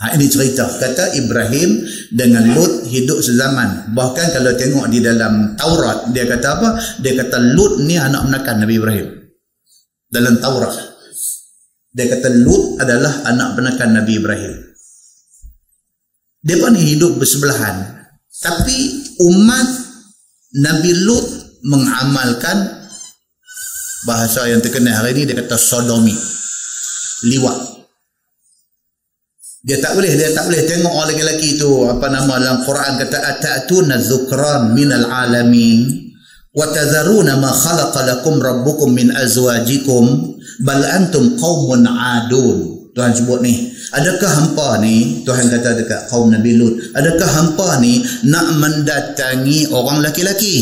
Ha, 0.01 0.17
ini 0.17 0.25
cerita. 0.25 0.65
Kata 0.65 1.13
Ibrahim 1.13 1.85
dengan 2.09 2.47
Lut 2.57 2.89
hidup 2.89 3.21
sezaman. 3.21 3.93
Bahkan 3.93 4.27
kalau 4.33 4.55
tengok 4.57 4.89
di 4.89 4.97
dalam 4.97 5.53
Taurat, 5.53 6.09
dia 6.09 6.25
kata 6.25 6.47
apa? 6.57 6.69
Dia 7.03 7.13
kata 7.21 7.37
Lut 7.53 7.85
ni 7.85 7.99
anak 7.99 8.25
menakan 8.25 8.65
Nabi 8.65 8.73
Ibrahim. 8.81 9.07
Dalam 10.09 10.41
Taurat. 10.41 10.73
Dia 11.91 12.07
kata 12.07 12.33
Lut 12.39 12.79
adalah 12.79 13.29
anak 13.29 13.59
menakan 13.59 13.89
Nabi 14.01 14.13
Ibrahim. 14.15 14.53
Dia 16.41 16.57
pun 16.57 16.73
hidup 16.73 17.21
bersebelahan. 17.21 18.07
Tapi 18.41 18.77
umat 19.21 19.67
Nabi 20.57 20.91
Lut 21.05 21.25
mengamalkan 21.67 22.89
bahasa 24.09 24.49
yang 24.49 24.65
terkenal 24.65 25.03
hari 25.03 25.13
ini 25.13 25.29
dia 25.29 25.37
kata 25.37 25.59
sodomi. 25.61 26.30
Liwat. 27.27 27.59
Dia 29.61 29.77
tak 29.77 29.93
boleh 29.93 30.09
dia 30.17 30.33
tak 30.33 30.49
boleh 30.49 30.65
tengok 30.65 30.89
orang 30.89 31.13
lelaki 31.21 31.53
itu 31.53 31.85
apa 31.85 32.09
nama 32.09 32.41
dalam 32.41 32.65
Quran 32.65 32.97
kata 32.97 33.17
atatuna 33.21 34.01
dzukran 34.01 34.73
minal 34.73 35.05
alamin 35.05 35.85
wa 36.57 36.65
tadharuna 36.65 37.37
ma 37.37 37.53
khalaqa 37.53 38.09
lakum 38.09 38.41
rabbukum 38.41 38.89
min 38.89 39.13
azwajikum 39.13 40.33
bal 40.65 40.81
antum 40.81 41.37
qaumun 41.37 41.85
adun 41.85 42.89
Tuhan 42.97 43.13
sebut 43.13 43.39
ni 43.45 43.69
adakah 43.93 44.31
hampa 44.33 44.81
ni 44.81 45.21
Tuhan 45.23 45.47
kata 45.47 45.77
dekat 45.77 46.01
kaum 46.09 46.33
Nabi 46.33 46.57
Lut 46.57 46.91
adakah 46.97 47.29
hampa 47.29 47.77
ni 47.79 48.01
nak 48.27 48.57
mendatangi 48.57 49.69
orang 49.71 50.01
lelaki-lelaki 50.01 50.57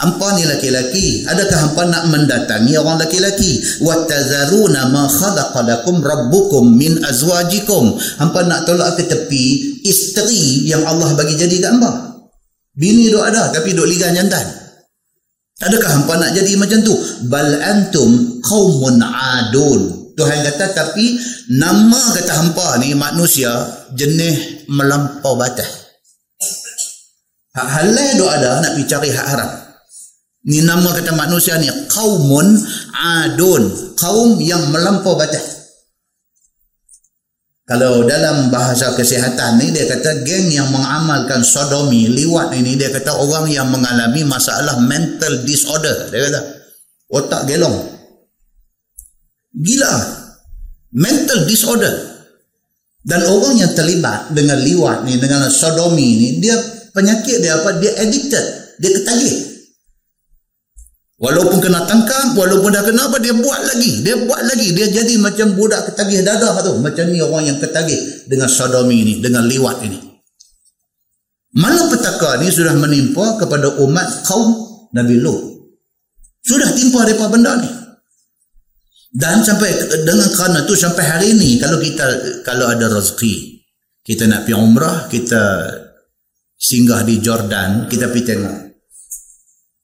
Hampa 0.00 0.36
ni 0.36 0.44
laki-laki. 0.44 1.24
Adakah 1.24 1.58
hampa 1.72 1.82
nak 1.88 2.04
mendatangi 2.12 2.76
orang 2.76 3.00
laki-laki? 3.00 3.80
وَتَذَرُونَ 3.80 4.76
مَا 4.92 5.04
خَلَقَ 5.08 5.52
لَكُمْ 5.56 5.96
رَبُّكُمْ 6.04 6.64
مِنْ 6.76 7.00
أَزْوَاجِكُمْ 7.00 7.84
Hampa 8.20 8.44
nak 8.44 8.68
tolak 8.68 9.00
ke 9.00 9.08
tepi 9.08 9.44
isteri 9.88 10.68
yang 10.68 10.84
Allah 10.84 11.16
bagi 11.16 11.40
jadi 11.40 11.56
kat 11.64 11.70
hampa. 11.72 11.92
Bini 12.76 13.08
duk 13.08 13.24
ada 13.24 13.48
tapi 13.48 13.72
duk 13.72 13.88
ligan 13.88 14.12
jantan. 14.12 14.44
Adakah 15.64 15.88
hampa 15.88 16.12
nak 16.20 16.36
jadi 16.36 16.52
macam 16.60 16.84
tu? 16.84 16.92
Bal 17.32 17.56
antum 17.64 18.44
qaumun 18.44 19.00
adun. 19.00 20.12
Tuhan 20.12 20.44
kata 20.44 20.76
tapi 20.76 21.16
nama 21.56 22.12
kata 22.20 22.32
hampa 22.36 22.84
ni 22.84 22.92
manusia 22.92 23.48
jenis 23.96 24.68
melampau 24.68 25.40
batas. 25.40 25.88
Hak 27.56 27.68
halal 27.80 28.20
duk 28.20 28.28
ada 28.28 28.60
nak 28.60 28.76
pergi 28.76 28.84
cari 28.84 29.08
hak 29.08 29.28
haram. 29.32 29.59
Ni 30.41 30.57
nama 30.65 30.89
kata 30.89 31.13
manusia 31.13 31.61
ni 31.61 31.69
kaumun 31.85 32.57
adun, 32.97 33.93
kaum 33.93 34.41
yang 34.41 34.73
melampau 34.73 35.13
batas. 35.13 35.61
Kalau 37.61 38.03
dalam 38.09 38.49
bahasa 38.49 38.91
kesihatan 38.97 39.61
ni 39.61 39.69
dia 39.69 39.85
kata 39.85 40.25
geng 40.25 40.49
yang 40.49 40.67
mengamalkan 40.73 41.45
sodomi, 41.45 42.09
liwat 42.09 42.57
ini 42.57 42.73
dia 42.73 42.89
kata 42.89 43.13
orang 43.13 43.47
yang 43.53 43.69
mengalami 43.69 44.25
masalah 44.25 44.81
mental 44.81 45.45
disorder. 45.45 46.09
Dia 46.09 46.25
kata 46.25 46.41
otak 47.13 47.45
gelong. 47.45 47.77
Gila. 49.55 49.93
Mental 50.97 51.45
disorder. 51.45 51.93
Dan 53.05 53.23
orang 53.29 53.61
yang 53.61 53.71
terlibat 53.77 54.33
dengan 54.33 54.57
liwat 54.57 55.05
ni, 55.05 55.21
dengan 55.21 55.45
sodomi 55.47 56.17
ni, 56.17 56.27
dia 56.41 56.57
penyakit 56.91 57.39
dia 57.45 57.61
apa? 57.61 57.77
Dia 57.77 57.93
addicted. 58.03 58.45
Dia 58.81 58.89
ketagih. 58.89 59.50
Walaupun 61.21 61.61
kena 61.61 61.85
tangkap, 61.85 62.33
walaupun 62.33 62.73
dah 62.73 62.81
kena 62.81 63.05
apa, 63.05 63.21
dia 63.21 63.29
buat 63.37 63.61
lagi. 63.61 64.01
Dia 64.01 64.17
buat 64.25 64.41
lagi. 64.41 64.73
Dia 64.73 64.89
jadi 64.89 65.21
macam 65.21 65.53
budak 65.53 65.93
ketagih 65.93 66.25
dadah 66.25 66.65
tu. 66.65 66.81
Macam 66.81 67.13
ni 67.13 67.21
orang 67.21 67.45
yang 67.45 67.57
ketagih 67.61 68.25
dengan 68.25 68.49
sodomi 68.49 69.05
ini, 69.05 69.13
dengan 69.21 69.45
liwat 69.45 69.85
ini. 69.85 70.01
Malapetaka 71.61 72.41
ni 72.41 72.49
sudah 72.49 72.73
menimpa 72.73 73.37
kepada 73.37 73.69
umat 73.85 74.25
kaum 74.25 74.49
Nabi 74.97 75.21
Lut. 75.21 75.39
Sudah 76.41 76.73
timpa 76.73 77.05
mereka 77.05 77.29
benda 77.29 77.53
ni. 77.61 77.69
Dan 79.11 79.43
sampai 79.43 79.67
dengan 80.07 80.31
kerana 80.31 80.63
tu 80.63 80.73
sampai 80.73 81.03
hari 81.03 81.27
ini 81.35 81.59
kalau 81.59 81.83
kita 81.83 82.07
kalau 82.47 82.71
ada 82.71 82.87
rezeki 82.87 83.59
kita 83.99 84.23
nak 84.23 84.47
pergi 84.47 84.55
umrah 84.55 85.11
kita 85.11 85.67
singgah 86.55 87.03
di 87.03 87.19
Jordan 87.19 87.91
kita 87.91 88.07
pergi 88.07 88.23
tengok 88.23 88.70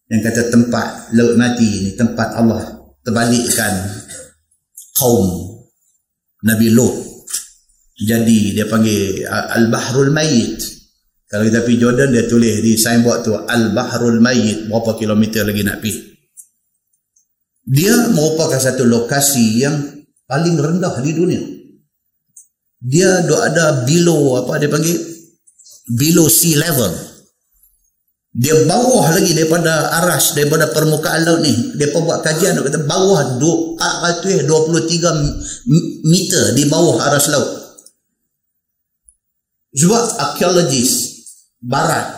yang 0.07 0.21
kata 0.23 0.47
tempat 0.47 1.11
laut 1.15 1.35
mati 1.35 1.83
ni 1.83 1.91
tempat 1.95 2.39
Allah 2.39 2.63
terbalikkan 3.03 3.73
kaum 4.95 5.27
Nabi 6.47 6.71
Lut. 6.71 6.95
Jadi 7.97 8.53
dia 8.53 8.69
panggil 8.69 9.25
Al-Bahrul 9.25 10.13
Mayit 10.13 10.61
kalau 11.27 11.43
kita 11.43 11.65
pergi 11.65 11.81
Jordan 11.81 12.13
dia 12.13 12.23
tulis 12.23 12.61
di 12.63 12.77
signboard 12.79 13.19
tu 13.25 13.33
Al-Bahrul 13.35 14.23
Mayit 14.23 14.71
berapa 14.71 14.95
kilometer 14.95 15.43
lagi 15.43 15.61
nak 15.65 15.83
pergi? 15.83 15.95
Dia 17.67 18.07
merupakan 18.15 18.55
satu 18.55 18.87
lokasi 18.87 19.59
yang 19.59 19.75
paling 20.23 20.55
rendah 20.55 20.95
di 21.03 21.11
dunia. 21.11 21.43
Dia 22.79 23.27
ada 23.27 23.83
below 23.83 24.39
apa 24.39 24.55
dia 24.55 24.71
panggil? 24.71 24.95
Below 25.91 26.31
sea 26.31 26.55
level 26.55 27.06
dia 28.37 28.53
bawah 28.69 29.17
lagi 29.17 29.33
daripada 29.33 29.97
aras 29.97 30.37
daripada 30.37 30.69
permukaan 30.69 31.25
laut 31.25 31.41
ni. 31.41 31.73
Dia 31.73 31.89
buat 31.89 32.21
kajian 32.21 32.53
dia 32.53 32.61
kata 32.61 32.85
bawah 32.85 33.41
423 33.41 36.05
meter 36.05 36.53
di 36.53 36.69
bawah 36.69 37.01
aras 37.01 37.33
laut. 37.33 37.49
Sebab 39.73 40.21
arkeologis 40.21 41.17
barat 41.65 42.13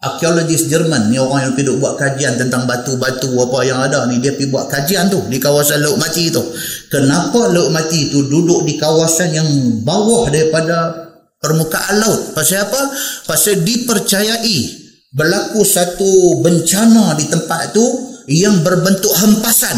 arkeologis 0.00 0.72
Jerman 0.72 1.12
ni 1.12 1.20
orang 1.20 1.52
yang 1.52 1.54
pergi 1.58 1.76
buat 1.76 2.00
kajian 2.00 2.40
tentang 2.40 2.64
batu-batu 2.64 3.28
apa 3.36 3.58
yang 3.68 3.84
ada 3.84 4.08
ni 4.08 4.24
dia 4.24 4.32
pergi 4.32 4.48
buat 4.48 4.72
kajian 4.72 5.12
tu 5.12 5.20
di 5.28 5.36
kawasan 5.36 5.84
laut 5.84 6.00
mati 6.00 6.32
tu. 6.32 6.40
Kenapa 6.88 7.52
laut 7.52 7.68
mati 7.76 8.08
tu 8.08 8.24
duduk 8.24 8.64
di 8.64 8.80
kawasan 8.80 9.36
yang 9.36 9.44
bawah 9.84 10.32
daripada 10.32 10.96
permukaan 11.44 12.00
laut? 12.00 12.32
Pasal 12.32 12.64
apa? 12.64 12.88
Pasal 13.28 13.60
dipercayai 13.60 14.87
berlaku 15.18 15.66
satu 15.66 16.38
bencana 16.38 17.18
di 17.18 17.26
tempat 17.26 17.74
itu 17.74 17.86
yang 18.30 18.62
berbentuk 18.62 19.10
hempasan. 19.18 19.74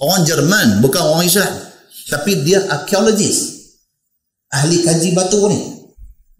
Orang 0.00 0.24
Jerman 0.24 0.80
bukan 0.80 1.04
orang 1.04 1.28
Islam. 1.28 1.52
Tapi 2.08 2.40
dia 2.40 2.64
arkeologis. 2.64 3.68
Ahli 4.50 4.80
kaji 4.80 5.12
batu 5.12 5.44
ni. 5.52 5.60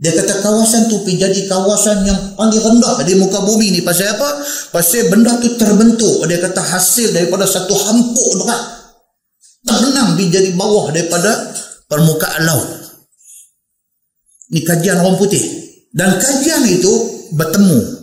Dia 0.00 0.16
kata 0.16 0.40
kawasan 0.40 0.88
tu 0.88 1.04
pergi 1.04 1.20
jadi 1.20 1.40
kawasan 1.44 2.08
yang 2.08 2.16
paling 2.32 2.56
rendah 2.56 3.04
di 3.04 3.20
muka 3.20 3.44
bumi 3.44 3.68
ni. 3.68 3.80
Pasal 3.84 4.16
apa? 4.16 4.40
pasal 4.72 5.12
benda 5.12 5.36
tu 5.36 5.52
terbentuk. 5.60 6.24
Dia 6.24 6.40
kata 6.40 6.64
hasil 6.64 7.12
daripada 7.12 7.44
satu 7.44 7.76
hampuk 7.76 8.40
berat. 8.40 8.64
Terbenam 9.60 10.16
pergi 10.16 10.32
jadi 10.32 10.50
bawah 10.56 10.88
daripada 10.88 11.52
permukaan 11.84 12.42
laut. 12.48 12.68
Ni 14.56 14.64
kajian 14.64 15.04
orang 15.04 15.20
putih. 15.20 15.44
Dan 15.92 16.16
kajian 16.16 16.64
itu 16.64 16.92
bertemu 17.36 17.99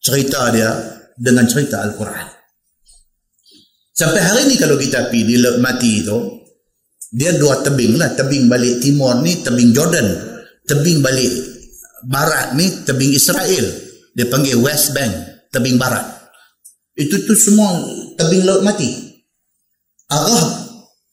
cerita 0.00 0.48
dia 0.50 0.70
dengan 1.16 1.44
cerita 1.46 1.84
Al-Quran. 1.84 2.26
Sampai 3.92 4.20
hari 4.24 4.48
ni 4.48 4.56
kalau 4.56 4.80
kita 4.80 5.12
pergi 5.12 5.28
di 5.28 5.36
Mati 5.60 5.90
itu, 6.00 6.18
dia 7.12 7.36
dua 7.36 7.60
tebing 7.60 8.00
lah. 8.00 8.16
Tebing 8.16 8.48
balik 8.48 8.80
timur 8.80 9.20
ni, 9.20 9.44
tebing 9.44 9.76
Jordan. 9.76 10.08
Tebing 10.64 11.04
balik 11.04 11.32
barat 12.08 12.56
ni, 12.56 12.66
tebing 12.88 13.12
Israel. 13.12 13.66
Dia 14.16 14.26
panggil 14.26 14.56
West 14.56 14.96
Bank, 14.96 15.12
tebing 15.52 15.76
barat. 15.76 16.20
itu 17.00 17.16
tu 17.24 17.32
semua 17.32 17.80
tebing 18.20 18.44
laut 18.44 18.60
mati 18.60 18.92
arah 20.12 20.46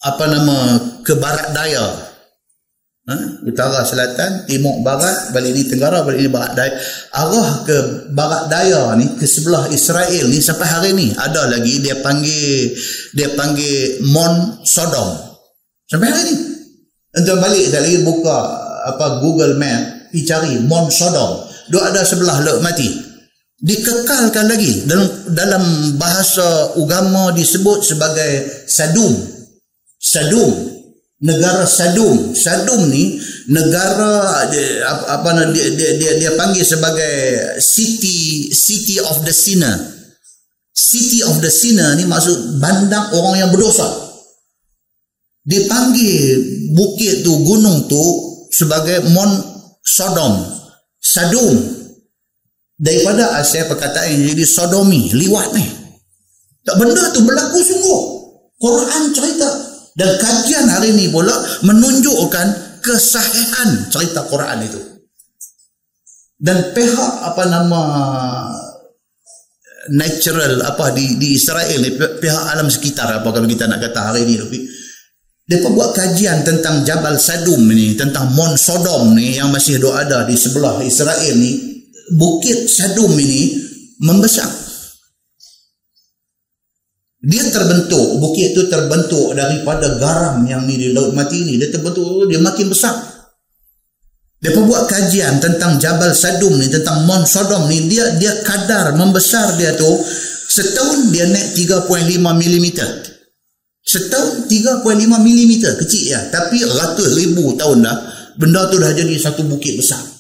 apa 0.04 0.24
nama 0.28 0.58
ke 1.06 1.16
barat 1.16 1.56
daya 1.56 1.86
ha? 3.08 3.16
utara 3.48 3.82
selatan 3.88 4.44
timur 4.46 4.84
barat 4.84 5.32
balik 5.32 5.56
ni 5.56 5.64
tenggara 5.66 6.04
balik 6.04 6.20
ni 6.22 6.30
barat 6.30 6.52
daya. 6.54 6.76
Arah 7.16 7.64
ke 7.64 7.78
barat 8.12 8.52
daya 8.52 8.94
ni 9.00 9.08
ke 9.16 9.26
sebelah 9.26 9.72
Israel 9.72 10.28
ni 10.28 10.44
sampai 10.44 10.68
hari 10.68 10.92
ni 10.94 11.16
ada 11.16 11.48
lagi 11.48 11.80
dia 11.80 11.98
panggil 12.04 12.76
dia 13.16 13.32
panggil 13.34 14.04
Mount 14.12 14.68
Sodom. 14.68 15.16
Sampai 15.88 16.12
hari 16.12 16.24
ni. 16.28 16.36
Untuk 17.18 17.40
balik 17.42 17.66
saya 17.74 17.82
lagi 17.82 18.06
buka 18.06 18.38
apa 18.94 19.24
Google 19.24 19.58
Map 19.58 19.98
pergi 20.18 20.22
cari 20.26 20.54
Mount 20.66 20.90
Sodom. 20.90 21.46
Dia 21.70 21.94
ada 21.94 22.02
sebelah 22.02 22.42
laut 22.42 22.66
mati. 22.66 22.90
Dikekalkan 23.58 24.46
lagi. 24.50 24.86
Dalam 24.86 25.10
dalam 25.34 25.64
bahasa 25.98 26.74
agama 26.78 27.34
disebut 27.34 27.86
sebagai 27.86 28.66
sadum. 28.66 29.14
Sadum 29.98 30.77
negara 31.22 31.66
sadum. 31.66 32.34
Sadum 32.38 32.90
ni 32.90 33.18
negara 33.50 34.46
apa, 34.86 35.04
apa 35.22 35.30
dia, 35.54 35.66
dia 35.74 35.92
dia 35.98 36.12
dia 36.20 36.32
panggil 36.38 36.62
sebagai 36.62 37.16
city 37.62 38.52
city 38.54 39.02
of 39.02 39.24
the 39.26 39.34
sinner. 39.34 39.76
City 40.78 41.26
of 41.26 41.42
the 41.42 41.50
sinner 41.50 41.98
ni 41.98 42.06
maksud 42.06 42.62
bandar 42.62 43.10
orang 43.18 43.48
yang 43.48 43.50
berdosa. 43.50 43.88
Dia 45.48 45.64
panggil 45.66 46.44
bukit 46.76 47.24
tu 47.24 47.34
gunung 47.42 47.88
tu 47.88 48.04
sebagai 48.52 49.02
Mount 49.16 49.36
Sodom. 49.82 50.44
Sadum. 51.00 51.56
Daripada 52.78 53.42
asal 53.42 53.66
perkataan 53.66 54.14
yang 54.14 54.38
jadi 54.38 54.46
sodomi 54.46 55.10
liwat 55.18 55.50
ni. 55.58 55.66
Tak 56.62 56.78
benda 56.78 57.10
tu 57.10 57.26
berlaku 57.26 57.58
sungguh. 57.64 58.02
Quran 58.62 59.04
cerita 59.18 59.67
dan 59.98 60.10
kajian 60.22 60.70
hari 60.70 60.94
ni 60.94 61.10
pula 61.10 61.34
menunjukkan 61.66 62.80
kesahihan 62.86 63.90
cerita 63.90 64.30
Quran 64.30 64.62
itu. 64.62 64.82
Dan 66.38 66.70
pihak 66.70 67.14
apa 67.26 67.44
nama 67.50 67.82
natural 69.90 70.62
apa 70.70 70.94
di 70.94 71.18
di 71.18 71.34
Israel 71.34 71.82
ni 71.82 71.98
pihak 71.98 72.44
alam 72.54 72.70
sekitar 72.70 73.10
apa 73.10 73.26
kalau 73.26 73.50
kita 73.50 73.66
nak 73.66 73.82
kata 73.82 74.14
hari 74.14 74.22
ni 74.30 74.38
tapi 74.38 74.60
mereka 75.48 75.68
buat 75.72 75.96
kajian 75.96 76.44
tentang 76.44 76.84
Jabal 76.84 77.16
Sadum 77.16 77.72
ni, 77.72 77.96
tentang 77.96 78.36
Mount 78.36 78.60
Sodom 78.60 79.16
ni 79.16 79.40
yang 79.40 79.48
masih 79.48 79.80
ada 79.80 80.28
di 80.28 80.36
sebelah 80.36 80.84
Israel 80.84 81.40
ni. 81.40 81.80
Bukit 82.20 82.68
Sadum 82.68 83.16
ini 83.16 83.56
membesar. 84.04 84.67
Dia 87.28 87.44
terbentuk, 87.52 88.24
bukit 88.24 88.56
itu 88.56 88.72
terbentuk 88.72 89.36
daripada 89.36 90.00
garam 90.00 90.48
yang 90.48 90.64
ni 90.64 90.80
di 90.80 90.96
laut 90.96 91.12
mati 91.12 91.44
ini. 91.44 91.60
Dia 91.60 91.68
terbentuk, 91.76 92.24
dia 92.32 92.40
makin 92.40 92.72
besar. 92.72 92.96
Dia 94.40 94.56
pun 94.56 94.64
buat 94.64 94.88
kajian 94.88 95.44
tentang 95.44 95.76
Jabal 95.76 96.16
Sadum 96.16 96.56
ni, 96.56 96.72
tentang 96.72 97.04
Mount 97.04 97.28
Sodom 97.28 97.68
ni. 97.68 97.84
Dia 97.92 98.16
dia 98.16 98.32
kadar 98.48 98.96
membesar 98.96 99.60
dia 99.60 99.76
tu, 99.76 99.92
setahun 100.48 101.12
dia 101.12 101.28
naik 101.28 101.52
3.5 101.52 102.16
mm. 102.16 102.68
Setahun 103.84 104.48
3.5 104.48 104.88
mm, 104.88 105.54
kecil 105.84 106.04
ya. 106.08 106.32
Tapi 106.32 106.64
ratus 106.64 107.12
ribu 107.12 107.60
tahun 107.60 107.84
dah, 107.84 107.98
benda 108.40 108.72
tu 108.72 108.80
dah 108.80 108.96
jadi 108.96 109.20
satu 109.20 109.44
bukit 109.44 109.76
besar. 109.76 110.17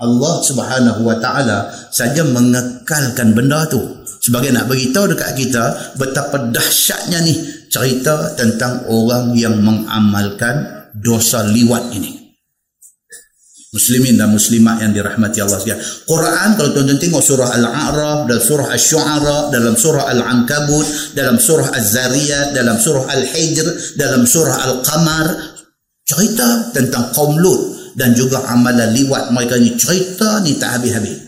Allah 0.00 0.34
Subhanahu 0.40 1.00
Wa 1.04 1.16
Taala 1.20 1.68
saja 1.92 2.24
mengekalkan 2.24 3.36
benda 3.36 3.68
tu 3.68 3.80
sebagai 4.20 4.52
nak 4.52 4.68
beritahu 4.68 5.12
dekat 5.12 5.36
kita 5.36 5.96
betapa 6.00 6.48
dahsyatnya 6.52 7.20
ni 7.24 7.36
cerita 7.68 8.32
tentang 8.36 8.88
orang 8.88 9.36
yang 9.36 9.60
mengamalkan 9.60 10.88
dosa 10.96 11.44
liwat 11.48 11.92
ini. 11.96 12.20
Muslimin 13.70 14.18
dan 14.18 14.34
muslimat 14.34 14.82
yang 14.82 14.90
dirahmati 14.90 15.38
Allah 15.46 15.62
sekalian. 15.62 15.78
Quran 16.02 16.48
kalau 16.58 16.70
tuan-tuan 16.74 16.98
tengok 16.98 17.22
surah 17.22 17.54
Al-A'raf 17.54 18.26
dan 18.26 18.38
surah 18.42 18.66
Asy-Syu'ara, 18.74 19.54
dalam 19.54 19.78
surah 19.78 20.10
Al-Ankabut, 20.10 21.14
dalam 21.14 21.38
surah 21.38 21.70
Az-Zariyat, 21.78 22.50
dalam 22.50 22.82
surah 22.82 23.06
Al-Hijr, 23.06 23.94
dalam 23.94 24.26
surah 24.26 24.58
Al-Qamar 24.66 25.26
cerita 26.02 26.74
tentang 26.74 27.14
kaum 27.14 27.38
Lut 27.38 27.79
dan 28.00 28.16
juga 28.16 28.40
amalan 28.48 28.96
liwat 28.96 29.28
mereka 29.36 29.60
ni 29.60 29.76
cerita 29.76 30.40
ni 30.40 30.56
tak 30.56 30.80
habis-habis. 30.80 31.20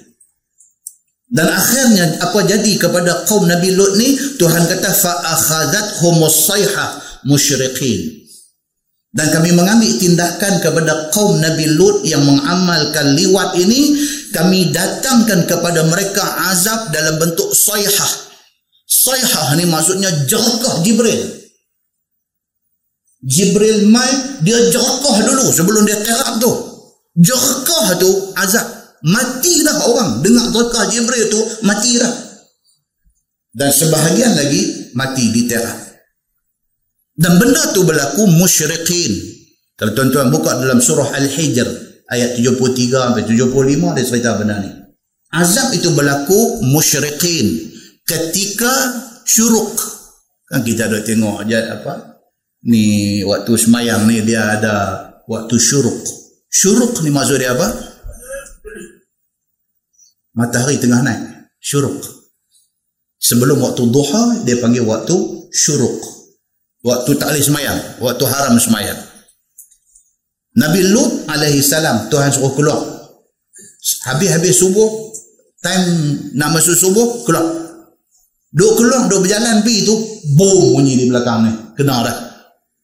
Dan 1.29 1.49
akhirnya 1.49 2.17
apa 2.25 2.45
jadi 2.49 2.73
kepada 2.81 3.29
kaum 3.29 3.45
Nabi 3.45 3.77
Lut 3.77 4.01
ni? 4.01 4.17
Tuhan 4.41 4.65
kata 4.69 4.91
fa 4.97 5.13
akhadat 5.37 6.01
humus 6.01 6.49
sayha 6.49 6.87
musyriqin 7.29 8.23
dan 9.13 9.29
kami 9.29 9.53
mengambil 9.53 9.93
tindakan 10.01 10.57
kepada 10.65 11.13
kaum 11.13 11.37
Nabi 11.37 11.69
Lut 11.77 12.01
yang 12.09 12.25
mengamalkan 12.25 13.13
liwat 13.13 13.53
ini 13.61 13.93
kami 14.33 14.73
datangkan 14.73 15.45
kepada 15.45 15.85
mereka 15.85 16.25
azab 16.49 16.89
dalam 16.97 17.21
bentuk 17.21 17.53
sayha 17.53 18.09
sayha 18.89 19.53
ni 19.61 19.69
maksudnya 19.69 20.09
jerkah 20.25 20.81
Jibril 20.81 21.42
Jibril 23.23 23.87
mai 23.89 24.11
dia 24.43 24.59
jerkah 24.71 25.17
dulu 25.23 25.47
sebelum 25.55 25.87
dia 25.87 25.99
terap 26.03 26.43
tu. 26.43 26.53
Jerkah 27.23 27.99
tu 28.03 28.11
azab. 28.35 28.67
Mati 29.03 29.63
dah 29.63 29.79
orang. 29.87 30.11
Dengar 30.23 30.51
jerkah 30.51 30.85
Jibril 30.91 31.31
tu 31.31 31.41
mati 31.63 31.99
dah 31.99 32.33
dan 33.53 33.69
sebahagian 33.69 34.33
lagi 34.33 34.93
mati 34.97 35.29
di 35.29 35.45
terap 35.45 35.77
dan 37.13 37.37
benda 37.37 37.61
tu 37.77 37.85
berlaku 37.85 38.25
musyrikin. 38.25 39.13
Kalau 39.77 39.93
tuan-tuan 39.93 40.33
buka 40.33 40.57
dalam 40.57 40.81
surah 40.81 41.13
Al-Hijr 41.13 41.69
ayat 42.09 42.41
73 42.41 42.89
sampai 42.89 43.25
75 43.29 43.97
dia 43.97 44.05
cerita 44.05 44.31
benda 44.41 44.57
ni. 44.65 44.71
Azab 45.33 45.77
itu 45.77 45.93
berlaku 45.93 46.65
musyrikin. 46.65 47.73
Ketika 48.09 48.73
syuruk. 49.29 49.77
Kan 50.49 50.65
kita 50.65 50.89
ada 50.89 51.01
tengok 51.01 51.45
aja 51.45 51.81
apa 51.81 52.12
ni 52.63 53.21
waktu 53.27 53.53
semayang 53.59 54.07
ni 54.07 54.23
dia 54.23 54.59
ada 54.59 54.75
waktu 55.27 55.59
syuruk. 55.59 55.99
Syuruk 56.47 57.03
ni 57.03 57.11
maksud 57.11 57.39
dia 57.43 57.55
apa? 57.55 57.69
Matahari 60.39 60.79
tengah 60.79 61.03
naik. 61.03 61.23
Syuruk. 61.59 61.99
Sebelum 63.23 63.63
waktu 63.63 63.83
duha 63.91 64.47
dia 64.47 64.59
panggil 64.59 64.87
waktu 64.87 65.15
syuruk. 65.51 65.99
Waktu 66.83 67.15
tak 67.19 67.31
boleh 67.31 67.45
semayang. 67.45 67.79
Waktu 68.03 68.25
haram 68.27 68.59
semayang. 68.59 68.99
Nabi 70.53 70.85
Lut 70.93 71.31
alaihi 71.33 71.65
salam 71.65 72.11
Tuhan 72.13 72.29
suruh 72.29 72.53
keluar. 72.53 72.83
Habis-habis 74.05 74.53
subuh 74.53 74.91
time 75.65 75.87
nak 76.37 76.53
masuk 76.53 76.77
subuh 76.77 77.25
keluar. 77.25 77.47
Duk 78.53 78.77
keluar 78.77 79.09
duk 79.09 79.25
berjalan 79.25 79.65
pergi 79.65 79.89
tu 79.89 79.95
boom 80.37 80.77
bunyi 80.77 81.01
di 81.01 81.09
belakang 81.09 81.49
ni. 81.49 81.53
Kena 81.73 82.05
dah 82.05 82.32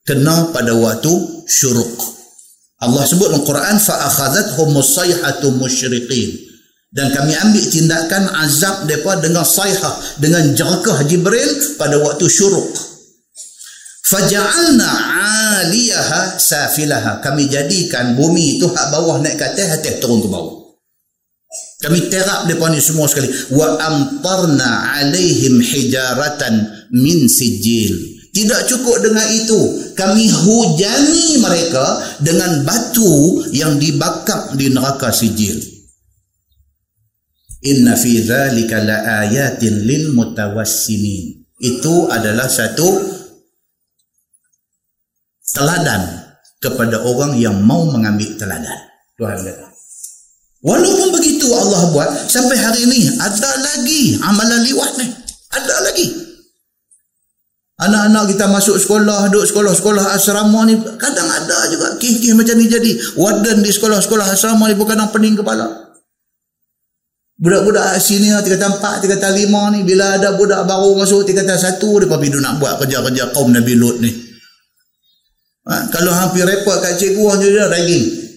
kena 0.09 0.49
pada 0.57 0.73
waktu 0.73 1.13
syuruk. 1.45 2.01
Allah 2.81 3.05
sebut 3.05 3.29
dalam 3.29 3.45
Quran 3.45 3.77
fa 3.77 4.09
akhadhathum 4.09 4.73
musayhatu 4.73 5.53
musyriqin. 5.61 6.49
Dan 6.89 7.13
kami 7.13 7.37
ambil 7.37 7.69
tindakan 7.69 8.33
azab 8.49 8.89
depa 8.89 9.21
dengan 9.21 9.45
sayhah 9.45 9.93
dengan 10.17 10.57
jerkah 10.57 11.05
Jibril 11.05 11.77
pada 11.77 12.01
waktu 12.01 12.25
syuruk. 12.33 12.73
Faja'alna 14.09 14.89
'aliyaha 14.89 16.41
safilaha. 16.41 17.21
Kami 17.21 17.45
jadikan 17.53 18.17
bumi 18.17 18.57
itu 18.57 18.73
hak 18.73 18.89
bawah 18.89 19.21
naik 19.21 19.37
ke 19.37 19.45
atas, 19.53 19.85
atas 19.85 20.01
turun 20.01 20.25
ke 20.25 20.33
bawah. 20.33 20.73
Kami 21.85 22.09
terap 22.09 22.49
depa 22.49 22.73
ni 22.73 22.81
semua 22.81 23.05
sekali. 23.05 23.29
Wa 23.53 23.77
amtarna 23.77 24.97
'alaihim 24.97 25.61
hijaratan 25.61 26.89
min 26.97 27.29
sijil. 27.29 28.18
Tidak 28.29 28.61
cukup 28.71 29.03
dengan 29.03 29.29
itu. 29.35 29.61
Kami 29.97 30.25
hujani 30.31 31.43
mereka 31.43 31.87
dengan 32.23 32.63
batu 32.63 33.43
yang 33.51 33.81
dibakar 33.81 34.55
di 34.55 34.71
neraka 34.71 35.11
sijil. 35.11 35.59
Inna 37.67 37.99
fi 37.99 38.23
dhalika 38.23 38.79
la 38.85 39.27
ayatin 39.27 39.83
lil 39.83 40.15
mutawassimin. 40.15 41.43
Itu 41.59 42.07
adalah 42.07 42.47
satu 42.47 42.87
teladan 45.51 46.29
kepada 46.63 47.03
orang 47.03 47.35
yang 47.35 47.59
mau 47.59 47.91
mengambil 47.91 48.39
teladan. 48.39 48.79
Tuhan 49.19 49.43
kata. 49.43 49.67
Walaupun 50.59 51.15
begitu 51.15 51.47
Allah 51.55 51.91
buat 51.95 52.11
sampai 52.31 52.59
hari 52.59 52.83
ini 52.87 53.15
ada 53.19 53.51
lagi 53.63 54.19
amalan 54.23 54.63
liwat 54.67 54.93
ni. 54.99 55.07
Ada 55.55 55.75
lagi. 55.91 56.28
Anak-anak 57.79 58.35
kita 58.35 58.51
masuk 58.51 58.75
sekolah, 58.75 59.31
duduk 59.31 59.47
sekolah-sekolah 59.55 60.11
asrama 60.19 60.67
ni 60.67 60.75
kadang 60.99 61.31
ada 61.31 61.71
juga 61.71 61.95
kih-kih 62.03 62.35
macam 62.35 62.59
ni 62.59 62.67
jadi. 62.67 62.91
Warden 63.15 63.63
di 63.63 63.71
sekolah-sekolah 63.71 64.35
asrama 64.35 64.67
ni 64.67 64.75
bukan 64.75 64.99
yang 64.99 65.15
pening 65.15 65.39
kepala. 65.39 65.95
Budak-budak 67.39 68.03
sini 68.03 68.35
tiga 68.43 68.59
kata 68.59 68.67
empat, 68.67 69.07
tiga 69.07 69.31
lima 69.31 69.71
ni. 69.71 69.87
Bila 69.87 70.19
ada 70.19 70.35
budak 70.35 70.67
baru 70.67 70.99
masuk 70.99 71.23
tiga 71.23 71.47
satu, 71.55 72.03
dia 72.03 72.11
pergi 72.11 72.35
nak 72.43 72.59
buat 72.59 72.83
kerja-kerja 72.83 73.31
kaum 73.31 73.55
Nabi 73.55 73.79
Lut 73.79 74.03
ni. 74.03 74.11
Ha? 75.71 75.87
Kalau 75.95 76.11
hampir 76.11 76.43
repot 76.51 76.83
kat 76.83 76.99
cikgu, 76.99 77.25
dia 77.39 77.71
ragging. 77.71 78.28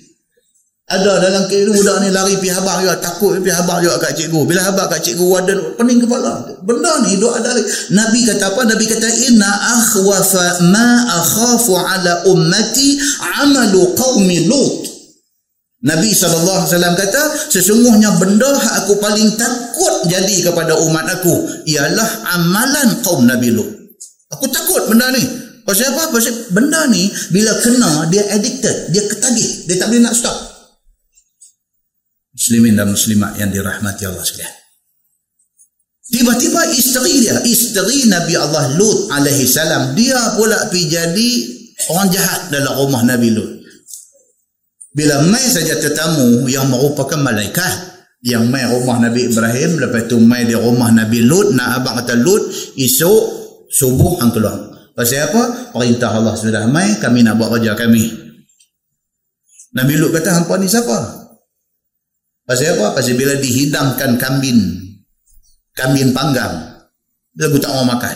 Ada 0.92 1.24
dalam 1.24 1.44
kehidupan 1.48 1.80
budak 1.80 1.98
ni 2.04 2.10
lari 2.12 2.36
pergi 2.36 2.52
habak 2.52 2.84
juga. 2.84 2.96
Takut 3.00 3.40
pergi 3.40 3.56
habak 3.56 3.78
juga 3.80 3.96
kat 4.04 4.12
cikgu. 4.20 4.40
Bila 4.44 4.62
habak 4.68 4.86
kat 4.92 5.00
cikgu, 5.08 5.24
wadah 5.24 5.56
pening 5.80 6.04
kepala. 6.04 6.44
Benda 6.68 6.92
ni 7.08 7.16
doa 7.16 7.40
dari. 7.40 7.64
Nabi 7.96 8.28
kata 8.28 8.52
apa? 8.52 8.62
Nabi 8.68 8.86
kata, 8.92 9.08
Inna 9.32 9.48
akhwafa 9.80 10.68
ma 10.68 10.88
akhafu 11.24 11.80
ala 11.80 12.28
ummati 12.28 13.00
amalu 13.40 13.96
qawmi 13.96 14.52
lut. 14.52 14.84
Nabi 15.82 16.12
SAW 16.12 16.68
kata, 16.70 17.24
sesungguhnya 17.50 18.14
benda 18.20 18.52
aku 18.84 19.00
paling 19.00 19.34
takut 19.40 20.06
jadi 20.12 20.52
kepada 20.52 20.78
umat 20.78 21.08
aku, 21.08 21.66
ialah 21.66 22.38
amalan 22.38 23.02
kaum 23.02 23.26
Nabi 23.26 23.50
Lut. 23.50 23.66
Aku 24.30 24.46
takut 24.46 24.86
benda 24.86 25.10
ni. 25.10 25.26
Pasal 25.66 25.90
apa? 25.90 26.14
Pasal 26.14 26.38
benda 26.54 26.86
ni, 26.86 27.10
bila 27.34 27.50
kena, 27.66 28.06
dia 28.14 28.30
addicted. 28.30 28.94
Dia 28.94 29.10
ketagih. 29.10 29.66
Dia 29.66 29.82
tak 29.82 29.90
boleh 29.90 30.06
nak 30.06 30.14
stop 30.14 30.51
muslimin 32.42 32.74
dan 32.74 32.90
muslimat 32.90 33.38
yang 33.38 33.54
dirahmati 33.54 34.10
Allah 34.10 34.26
sekalian. 34.26 34.56
Tiba-tiba 36.10 36.62
isteri 36.74 37.22
dia, 37.22 37.38
isteri 37.46 38.10
Nabi 38.10 38.34
Allah 38.34 38.74
Lut 38.82 39.14
alaihi 39.14 39.46
salam, 39.46 39.94
dia 39.94 40.18
pula 40.34 40.58
pergi 40.74 40.90
jadi 40.90 41.30
orang 41.94 42.10
jahat 42.10 42.42
dalam 42.50 42.74
rumah 42.82 43.06
Nabi 43.06 43.30
Lut. 43.30 43.62
Bila 44.92 45.22
mai 45.30 45.46
saja 45.46 45.78
tetamu 45.78 46.50
yang 46.50 46.68
merupakan 46.68 47.22
malaikat 47.22 47.94
yang 48.26 48.50
mai 48.50 48.66
rumah 48.66 49.00
Nabi 49.06 49.30
Ibrahim, 49.30 49.78
lepas 49.78 50.10
tu 50.10 50.18
mai 50.18 50.50
di 50.50 50.58
rumah 50.58 50.90
Nabi 50.90 51.22
Lut, 51.22 51.54
nak 51.54 51.80
abang 51.80 52.02
kata 52.02 52.18
Lut, 52.18 52.50
esok 52.76 53.22
subuh 53.70 54.18
hang 54.18 54.34
keluar. 54.34 54.58
Pasal 54.98 55.30
apa? 55.30 55.72
Perintah 55.78 56.12
Allah 56.12 56.36
sudah 56.36 56.66
mai, 56.68 56.98
kami 56.98 57.22
nak 57.22 57.38
buat 57.38 57.56
kerja 57.56 57.78
kami. 57.78 58.04
Nabi 59.78 59.94
Lut 59.96 60.12
kata, 60.12 60.42
hampa 60.42 60.58
ni 60.58 60.68
siapa? 60.68 61.21
Pasal 62.52 62.76
apa? 62.76 63.00
Pasal 63.00 63.16
bila 63.16 63.32
dihidangkan 63.40 64.20
kambing, 64.20 64.60
kambing 65.72 66.12
panggang, 66.12 66.84
dia 67.32 67.48
aku 67.48 67.56
tak 67.64 67.72
mau 67.72 67.88
makan. 67.88 68.12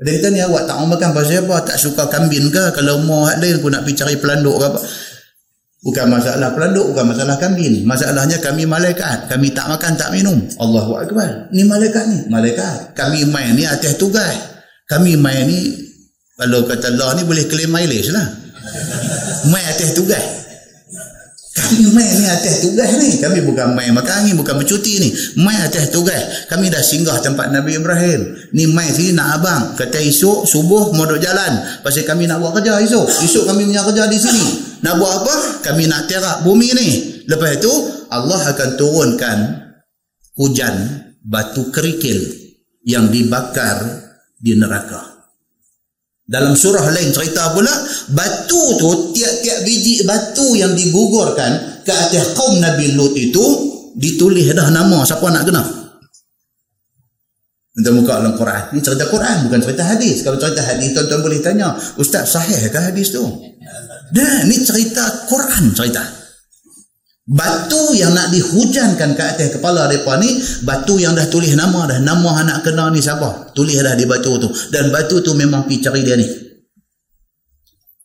Dia 0.00 0.16
kata 0.16 0.32
ni 0.32 0.40
awak 0.40 0.64
tak 0.64 0.80
mau 0.80 0.88
makan 0.88 1.12
pasal 1.12 1.44
apa? 1.44 1.68
Tak 1.68 1.76
suka 1.76 2.08
kambing 2.08 2.48
ke? 2.48 2.72
Kalau 2.72 3.04
mau 3.04 3.28
hak 3.28 3.44
lain 3.44 3.60
pun 3.60 3.76
nak 3.76 3.84
pergi 3.84 4.00
cari 4.00 4.16
pelanduk 4.16 4.56
ke 4.56 4.64
apa? 4.72 4.80
Bukan 5.84 6.06
masalah 6.16 6.48
pelanduk, 6.56 6.96
bukan 6.96 7.12
masalah 7.12 7.36
kambing. 7.36 7.84
Masalahnya 7.84 8.40
kami 8.40 8.64
malaikat. 8.64 9.28
Kami 9.28 9.52
tak 9.52 9.68
makan, 9.68 9.92
tak 9.92 10.08
minum. 10.08 10.40
Allahu 10.56 10.96
Akbar. 10.96 11.52
Ni 11.52 11.68
malaikat 11.68 12.08
ni. 12.08 12.18
Malaikat. 12.32 12.96
Kami 12.96 13.28
main 13.28 13.52
ni 13.52 13.68
atas 13.68 14.00
tugas. 14.00 14.32
Kami 14.88 15.20
main 15.20 15.44
ni, 15.44 15.76
kalau 16.40 16.64
kata 16.64 16.88
Allah 16.88 17.20
ni 17.20 17.28
boleh 17.28 17.44
claim 17.52 17.68
mileage 17.68 18.08
lah. 18.16 18.32
Main 19.52 19.66
atas 19.68 19.92
tugas. 19.92 20.51
Kami 21.52 21.84
main 21.92 22.08
ni 22.16 22.24
atas 22.24 22.64
tugas 22.64 22.96
ni. 22.96 23.20
Kami 23.20 23.44
bukan 23.44 23.76
main 23.76 23.92
makan 23.92 24.24
angin, 24.24 24.40
bukan 24.40 24.56
bercuti 24.56 25.04
ni. 25.04 25.08
Main 25.36 25.60
atas 25.60 25.92
tugas. 25.92 26.48
Kami 26.48 26.72
dah 26.72 26.80
singgah 26.80 27.20
tempat 27.20 27.52
Nabi 27.52 27.76
Ibrahim. 27.76 28.48
Ni 28.56 28.64
main 28.72 28.88
sini 28.88 29.12
nak 29.12 29.36
abang. 29.36 29.62
Kata 29.76 30.00
esok, 30.00 30.48
subuh, 30.48 30.96
mau 30.96 31.04
duduk 31.04 31.20
jalan. 31.20 31.84
Pasal 31.84 32.08
kami 32.08 32.24
nak 32.24 32.40
buat 32.40 32.56
kerja 32.56 32.80
esok. 32.80 33.04
Esok 33.04 33.44
kami 33.52 33.68
punya 33.68 33.84
kerja 33.84 34.04
di 34.08 34.16
sini. 34.16 34.44
Nak 34.80 34.94
buat 34.96 35.12
apa? 35.12 35.34
Kami 35.60 35.84
nak 35.92 36.08
terak 36.08 36.40
bumi 36.40 36.68
ni. 36.72 36.88
Lepas 37.28 37.60
itu, 37.60 37.72
Allah 38.08 38.40
akan 38.56 38.68
turunkan 38.80 39.38
hujan 40.40 40.74
batu 41.20 41.68
kerikil 41.68 42.16
yang 42.88 43.12
dibakar 43.12 43.76
di 44.40 44.56
neraka. 44.56 45.12
Dalam 46.22 46.56
surah 46.56 46.88
lain 46.88 47.12
cerita 47.12 47.52
pula, 47.52 47.70
batu 48.12 48.62
tu, 48.78 49.16
tiap-tiap 49.16 49.58
biji 49.66 50.04
batu 50.06 50.54
yang 50.54 50.72
digugurkan 50.72 51.82
ke 51.82 51.92
atas 51.92 52.36
kaum 52.36 52.60
Nabi 52.62 52.94
Lut 52.94 53.16
itu, 53.16 53.44
ditulis 53.98 54.48
dah 54.52 54.68
nama 54.70 55.04
siapa 55.04 55.26
nak 55.28 55.44
kena. 55.44 55.62
Kita 57.72 57.88
buka 57.88 58.20
dalam 58.20 58.36
Quran. 58.36 58.62
Ini 58.76 58.80
cerita 58.84 59.08
Quran, 59.08 59.48
bukan 59.48 59.60
cerita 59.64 59.82
hadis. 59.88 60.20
Kalau 60.20 60.36
cerita 60.36 60.60
hadis, 60.60 60.92
tuan-tuan 60.92 61.24
boleh 61.24 61.40
tanya, 61.40 61.72
Ustaz, 61.96 62.28
sahih 62.28 62.68
ke 62.68 62.78
hadis 62.78 63.16
tu? 63.16 63.24
Dan 64.12 64.44
ini 64.44 64.60
cerita 64.60 65.24
Quran 65.24 65.72
cerita. 65.72 66.04
Batu 67.24 67.96
yang 67.96 68.12
nak 68.12 68.28
dihujankan 68.28 69.16
ke 69.16 69.22
atas 69.24 69.56
kepala 69.56 69.88
mereka 69.88 70.20
ni, 70.20 70.36
batu 70.68 71.00
yang 71.00 71.16
dah 71.16 71.24
tulis 71.32 71.56
nama 71.56 71.88
dah. 71.88 71.96
Nama 72.04 72.30
anak 72.44 72.58
kena 72.60 72.92
ni 72.92 73.00
siapa? 73.00 73.56
Tulis 73.56 73.80
dah 73.80 73.96
di 73.96 74.04
batu 74.04 74.36
tu. 74.36 74.52
Dan 74.68 74.92
batu 74.92 75.24
tu 75.24 75.32
memang 75.32 75.64
pergi 75.64 75.80
cari 75.80 76.04
dia 76.04 76.20
ni. 76.20 76.28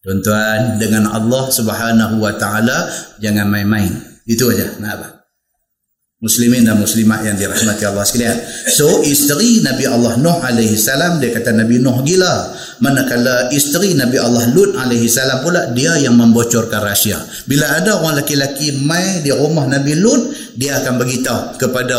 Tuan-tuan, 0.07 0.79
dengan 0.79 1.11
Allah 1.11 1.51
subhanahu 1.51 2.23
wa 2.23 2.31
ta'ala, 2.31 2.87
jangan 3.19 3.51
main-main. 3.51 3.91
Itu 4.23 4.47
aja. 4.47 4.79
Nak 4.79 4.91
apa? 4.95 5.17
muslimin 6.17 6.65
dan 6.65 6.81
muslimat 6.81 7.21
yang 7.21 7.37
dirahmati 7.37 7.83
Allah 7.85 8.01
sekalian. 8.01 8.37
So 8.73 9.05
isteri 9.05 9.61
Nabi 9.61 9.85
Allah 9.85 10.17
Nuh 10.17 10.41
alaihi 10.41 10.73
salam 10.73 11.21
dia 11.21 11.29
kata 11.29 11.53
Nabi 11.53 11.77
Nuh 11.77 12.01
gila. 12.01 12.57
Manakala 12.81 13.53
isteri 13.53 13.93
Nabi 13.93 14.17
Allah 14.17 14.49
Lut 14.49 14.73
alaihi 14.77 15.05
salam 15.09 15.45
pula 15.45 15.69
dia 15.77 15.93
yang 16.01 16.17
membocorkan 16.17 16.81
rahsia. 16.81 17.21
Bila 17.45 17.69
ada 17.69 18.01
orang 18.01 18.25
lelaki 18.25 18.81
mai 18.81 19.21
di 19.21 19.29
rumah 19.29 19.69
Nabi 19.69 19.93
Lut, 19.97 20.33
dia 20.57 20.81
akan 20.81 20.93
beritahu 20.97 21.41
kepada 21.61 21.97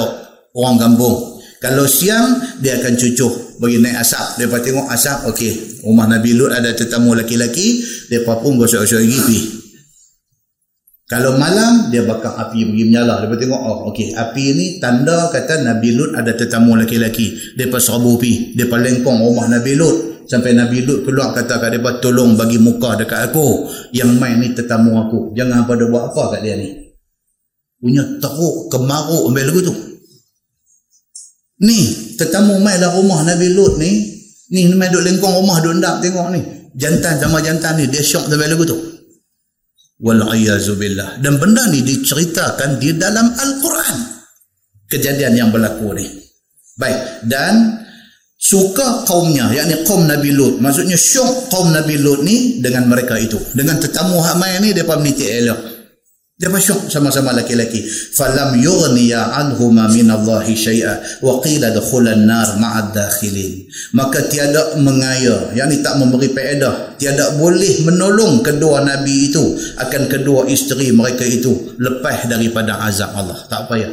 orang 0.55 0.79
kampung. 0.83 1.39
Kalau 1.59 1.87
siang 1.87 2.59
dia 2.63 2.79
akan 2.79 2.95
cucuh 2.95 3.48
bagi 3.59 3.79
naik 3.83 4.01
asap. 4.03 4.27
Dia 4.41 4.47
tengok 4.51 4.87
asap, 4.91 5.19
okey. 5.35 5.53
Rumah 5.83 6.07
Nabi 6.07 6.31
Lut 6.35 6.51
ada 6.55 6.75
tetamu 6.75 7.15
lelaki, 7.15 7.83
dia 8.11 8.23
pun 8.25 8.59
gosok-gosok 8.59 9.01
gigi 9.03 9.19
pergi. 9.21 9.43
Kalau 11.09 11.41
malam 11.41 11.89
dia 11.89 12.05
bakar 12.05 12.37
api 12.37 12.69
pergi 12.69 12.85
menyala. 12.85 13.25
Dia 13.25 13.33
tengok 13.41 13.61
oh 13.65 13.79
okey 13.89 14.13
api 14.13 14.45
ni 14.53 14.67
tanda 14.77 15.33
kata 15.33 15.65
Nabi 15.65 15.97
Lut 15.97 16.13
ada 16.13 16.37
tetamu. 16.37 16.77
Dia 16.85 17.67
pas 17.73 17.81
serbu 17.81 18.21
pi. 18.21 18.53
Dia 18.53 18.69
lengkong 18.69 19.17
rumah 19.17 19.49
Nabi 19.49 19.73
Lut 19.73 20.29
sampai 20.29 20.53
Nabi 20.53 20.85
Lut 20.85 21.09
keluar 21.09 21.33
kata 21.33 21.57
kat 21.57 21.81
dia 21.81 21.93
tolong 22.05 22.37
bagi 22.37 22.61
muka 22.61 23.01
dekat 23.01 23.33
aku. 23.33 23.73
Yang 23.97 24.11
main 24.21 24.37
ni 24.37 24.53
tetamu 24.53 25.01
aku. 25.01 25.33
Jangan 25.33 25.65
pada 25.65 25.89
buat 25.89 26.13
apa 26.13 26.37
kat 26.37 26.41
dia 26.45 26.61
ni. 26.61 26.77
Punya 27.81 28.05
teruk 28.21 28.69
kemaruk 28.69 29.33
ambil 29.33 29.49
lagu 29.49 29.61
tu. 29.65 29.88
Ni 31.59 32.15
tetamu 32.15 32.63
main 32.63 32.79
dalam 32.79 33.03
rumah 33.03 33.27
Nabi 33.27 33.51
Lut 33.51 33.83
ni. 33.83 33.91
Ni 34.55 34.71
main 34.79 34.91
duk 34.95 35.03
lengkong 35.03 35.43
rumah 35.43 35.59
duk 35.59 35.75
ndak 35.79 35.99
tengok 35.99 36.31
ni. 36.31 36.41
Jantan 36.79 37.19
sama 37.19 37.43
jantan 37.43 37.75
ni 37.75 37.91
dia 37.91 37.99
syok 37.99 38.31
sampai 38.31 38.47
lagu 38.47 38.63
tu. 38.63 38.79
Billah. 40.79 41.19
Dan 41.19 41.43
benda 41.43 41.67
ni 41.67 41.83
diceritakan 41.83 42.79
di 42.79 42.95
dalam 42.95 43.35
Al-Quran. 43.35 43.97
Kejadian 44.87 45.35
yang 45.35 45.51
berlaku 45.51 45.91
ni. 45.99 46.07
Baik 46.79 47.27
dan 47.27 47.83
suka 48.39 49.03
kaumnya 49.03 49.51
yakni 49.51 49.83
kaum 49.83 50.07
Nabi 50.07 50.31
Lut. 50.31 50.63
Maksudnya 50.63 50.95
syok 50.95 51.51
kaum 51.51 51.75
Nabi 51.75 51.99
Lut 51.99 52.23
ni 52.23 52.63
dengan 52.63 52.87
mereka 52.87 53.19
itu. 53.19 53.35
Dengan 53.59 53.83
tetamu 53.83 54.23
hamai 54.23 54.63
ni 54.63 54.71
depa 54.71 54.95
meniti 54.95 55.27
elok 55.27 55.78
dia 56.39 56.47
masyuk 56.47 56.87
sama-sama 56.87 57.35
laki-laki. 57.35 57.83
Falam 58.15 58.55
yughniya 58.55 59.35
anhuma 59.43 59.91
min 59.91 60.07
Allahi 60.07 60.55
syai'a 60.55 61.19
wa 61.19 61.43
qila 61.43 61.75
dukhulan 61.75 62.31
nar 62.31 62.55
ma'ad 62.63 62.95
dakhilin. 62.95 63.67
Maka 63.99 64.23
tiada 64.31 64.79
mengaya, 64.79 65.51
yakni 65.59 65.83
tak 65.83 65.99
memberi 65.99 66.31
faedah, 66.31 66.95
tiada 66.95 67.35
boleh 67.43 67.83
menolong 67.83 68.39
kedua 68.47 68.87
nabi 68.87 69.35
itu 69.35 69.59
akan 69.83 70.03
kedua 70.07 70.47
isteri 70.47 70.95
mereka 70.95 71.27
itu 71.27 71.75
lepas 71.75 72.31
daripada 72.31 72.87
azab 72.87 73.19
Allah. 73.19 73.43
Tak 73.51 73.67
payah. 73.67 73.91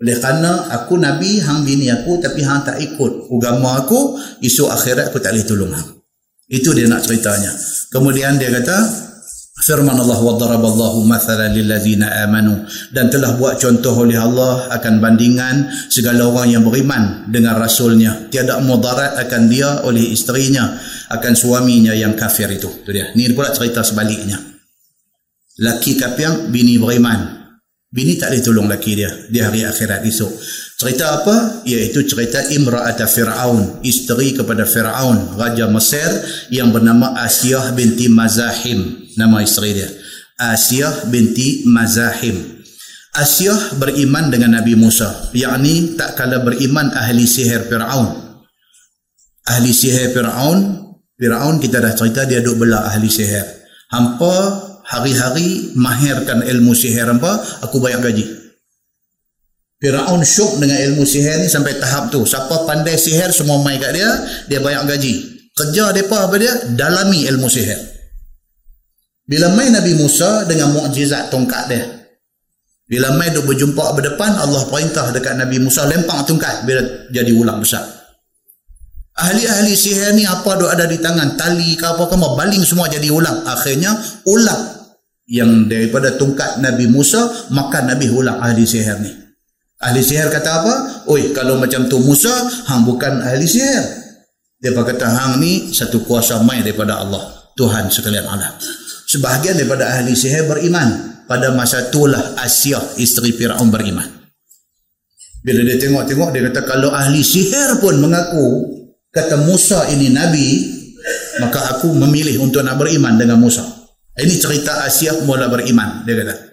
Oleh 0.00 0.16
kerana 0.22 0.70
aku 0.70 1.02
nabi, 1.02 1.42
hang 1.42 1.66
bini 1.66 1.90
aku 1.90 2.22
tapi 2.22 2.46
hang 2.46 2.62
tak 2.62 2.78
ikut 2.78 3.26
agama 3.26 3.82
aku, 3.82 4.14
isu 4.38 4.70
akhirat 4.70 5.10
aku 5.10 5.18
tak 5.18 5.34
boleh 5.34 5.42
tolong 5.42 5.74
hang. 5.74 5.98
Itu 6.46 6.70
dia 6.78 6.86
nak 6.86 7.02
ceritanya. 7.02 7.50
Kemudian 7.90 8.38
dia 8.38 8.54
kata, 8.54 9.09
firman 9.60 9.96
Allah 9.96 10.18
wa 10.18 10.34
daraballahu 10.36 11.04
mathala 11.04 11.52
lillazina 11.52 12.24
amanu. 12.24 12.64
Dan 12.90 13.12
telah 13.12 13.36
buat 13.36 13.60
contoh 13.60 14.04
oleh 14.04 14.16
Allah 14.16 14.72
akan 14.72 14.98
bandingan 14.98 15.68
segala 15.92 16.26
orang 16.26 16.58
yang 16.58 16.64
beriman 16.64 17.28
dengan 17.28 17.60
rasulnya. 17.60 18.28
Tiada 18.32 18.58
mudarat 18.64 19.20
akan 19.20 19.42
dia 19.46 19.84
oleh 19.84 20.10
isterinya 20.10 20.80
akan 21.12 21.32
suaminya 21.36 21.92
yang 21.92 22.16
kafir 22.16 22.48
itu. 22.50 22.82
Tu 22.82 22.90
dia. 22.90 23.12
Ni 23.14 23.28
pula 23.30 23.52
cerita 23.52 23.84
sebaliknya. 23.84 24.40
Laki 25.60 26.00
kafir 26.00 26.48
bini 26.48 26.80
beriman. 26.80 27.38
Bini 27.90 28.14
tak 28.14 28.30
boleh 28.30 28.42
tolong 28.42 28.68
laki 28.70 28.92
dia 28.94 29.10
di 29.26 29.42
hari 29.42 29.66
akhirat 29.66 30.06
esok 30.06 30.30
cerita 30.80 31.20
apa? 31.20 31.60
Iaitu 31.68 32.08
cerita 32.08 32.40
imra'ata 32.40 33.04
fir'aun. 33.04 33.84
Isteri 33.84 34.32
kepada 34.32 34.64
fir'aun 34.64 35.36
raja 35.36 35.68
mesir 35.68 36.08
yang 36.48 36.72
bernama 36.72 37.20
Asiyah 37.20 37.76
binti 37.76 38.08
Mazahim. 38.08 39.12
Nama 39.20 39.44
isteri 39.44 39.76
dia. 39.76 39.92
Asiyah 40.40 41.04
binti 41.12 41.68
Mazahim. 41.68 42.64
Asyah 43.12 43.76
beriman 43.76 44.32
dengan 44.32 44.56
Nabi 44.56 44.72
Musa. 44.72 45.28
Yakni 45.36 46.00
tak 46.00 46.16
kala 46.16 46.40
beriman 46.40 46.96
ahli 46.96 47.28
sihir 47.28 47.68
Fir'aun. 47.68 48.40
Ahli 49.52 49.76
sihir 49.76 50.16
Fir'aun 50.16 50.88
Fir'aun 51.20 51.60
kita 51.60 51.84
dah 51.84 51.92
cerita 51.92 52.24
dia 52.24 52.40
duk 52.40 52.56
bela 52.56 52.88
ahli 52.88 53.12
sihir. 53.12 53.44
Hampa 53.92 54.64
hari-hari 54.88 55.76
mahirkan 55.76 56.40
ilmu 56.40 56.72
sihir 56.72 57.04
hampa 57.04 57.36
aku 57.60 57.78
bayar 57.82 58.00
gaji 58.00 58.39
Fir'aun 59.80 60.20
syuk 60.20 60.60
dengan 60.60 60.76
ilmu 60.76 61.08
sihir 61.08 61.40
ni 61.40 61.48
sampai 61.48 61.80
tahap 61.80 62.12
tu 62.12 62.20
siapa 62.28 62.68
pandai 62.68 63.00
sihir 63.00 63.32
semua 63.32 63.64
mai 63.64 63.80
kat 63.80 63.96
dia 63.96 64.10
dia 64.44 64.60
bayar 64.60 64.84
gaji 64.84 65.24
kerja 65.56 65.88
mereka 65.96 66.28
apa 66.28 66.36
dia 66.36 66.52
dalami 66.76 67.24
ilmu 67.24 67.48
sihir 67.48 67.80
bila 69.24 69.48
mai 69.56 69.72
Nabi 69.72 69.96
Musa 69.96 70.44
dengan 70.44 70.76
mukjizat 70.76 71.32
tongkat 71.32 71.64
dia 71.72 72.00
bila 72.90 73.14
mai 73.14 73.30
duk 73.30 73.46
berjumpa 73.46 73.94
berdepan 73.94 74.34
Allah 74.34 74.66
perintah 74.66 75.14
dekat 75.14 75.38
Nabi 75.38 75.62
Musa 75.62 75.86
lempang 75.86 76.26
tungkat 76.26 76.66
bila 76.66 76.82
jadi 77.14 77.30
ulang 77.30 77.62
besar. 77.62 77.86
Ahli-ahli 79.14 79.78
sihir 79.78 80.10
ni 80.18 80.26
apa 80.26 80.58
duk 80.58 80.66
ada 80.66 80.90
di 80.90 80.98
tangan 80.98 81.38
tali 81.38 81.78
ke 81.78 81.86
apa 81.86 82.10
ke 82.10 82.18
baling 82.18 82.66
semua 82.66 82.90
jadi 82.90 83.06
ulang. 83.14 83.46
Akhirnya 83.46 83.94
ulang 84.26 84.90
yang 85.30 85.70
daripada 85.70 86.18
tungkat 86.18 86.58
Nabi 86.58 86.90
Musa 86.90 87.46
maka 87.54 87.78
Nabi 87.86 88.10
ulang 88.10 88.42
ahli 88.42 88.66
sihir 88.66 88.98
ni. 88.98 89.19
Ahli 89.80 90.04
sihir 90.04 90.28
kata 90.28 90.50
apa? 90.60 90.74
Oi 91.08 91.32
kalau 91.32 91.56
macam 91.56 91.88
tu 91.88 91.96
Musa 92.04 92.28
hang 92.68 92.84
bukan 92.84 93.24
ahli 93.24 93.48
sihir. 93.48 93.80
Dia 94.60 94.76
kata 94.76 95.08
hang 95.08 95.40
ni 95.40 95.72
satu 95.72 96.04
kuasa 96.04 96.44
mai 96.44 96.60
daripada 96.60 97.00
Allah. 97.00 97.48
Tuhan 97.56 97.88
sekalian 97.88 98.28
alam. 98.28 98.60
Sebahagian 99.08 99.56
daripada 99.56 99.88
ahli 99.88 100.12
sihir 100.12 100.44
beriman 100.44 101.24
pada 101.24 101.56
masa 101.56 101.88
itulah 101.88 102.36
Asia 102.36 102.76
isteri 103.00 103.32
Firaun 103.32 103.72
beriman. 103.72 104.04
Bila 105.40 105.64
dia 105.64 105.80
tengok-tengok 105.80 106.28
dia 106.28 106.44
kata 106.52 106.60
kalau 106.68 106.92
ahli 106.92 107.24
sihir 107.24 107.80
pun 107.80 108.04
mengaku 108.04 108.68
kata 109.08 109.48
Musa 109.48 109.88
ini 109.96 110.12
nabi 110.12 110.76
maka 111.40 111.72
aku 111.72 111.96
memilih 111.96 112.44
untuk 112.44 112.60
nak 112.60 112.76
beriman 112.76 113.16
dengan 113.16 113.40
Musa. 113.40 113.64
Ini 114.12 114.36
cerita 114.36 114.84
Asia 114.84 115.16
mula 115.24 115.48
beriman 115.48 116.04
dia 116.04 116.20
kata. 116.20 116.49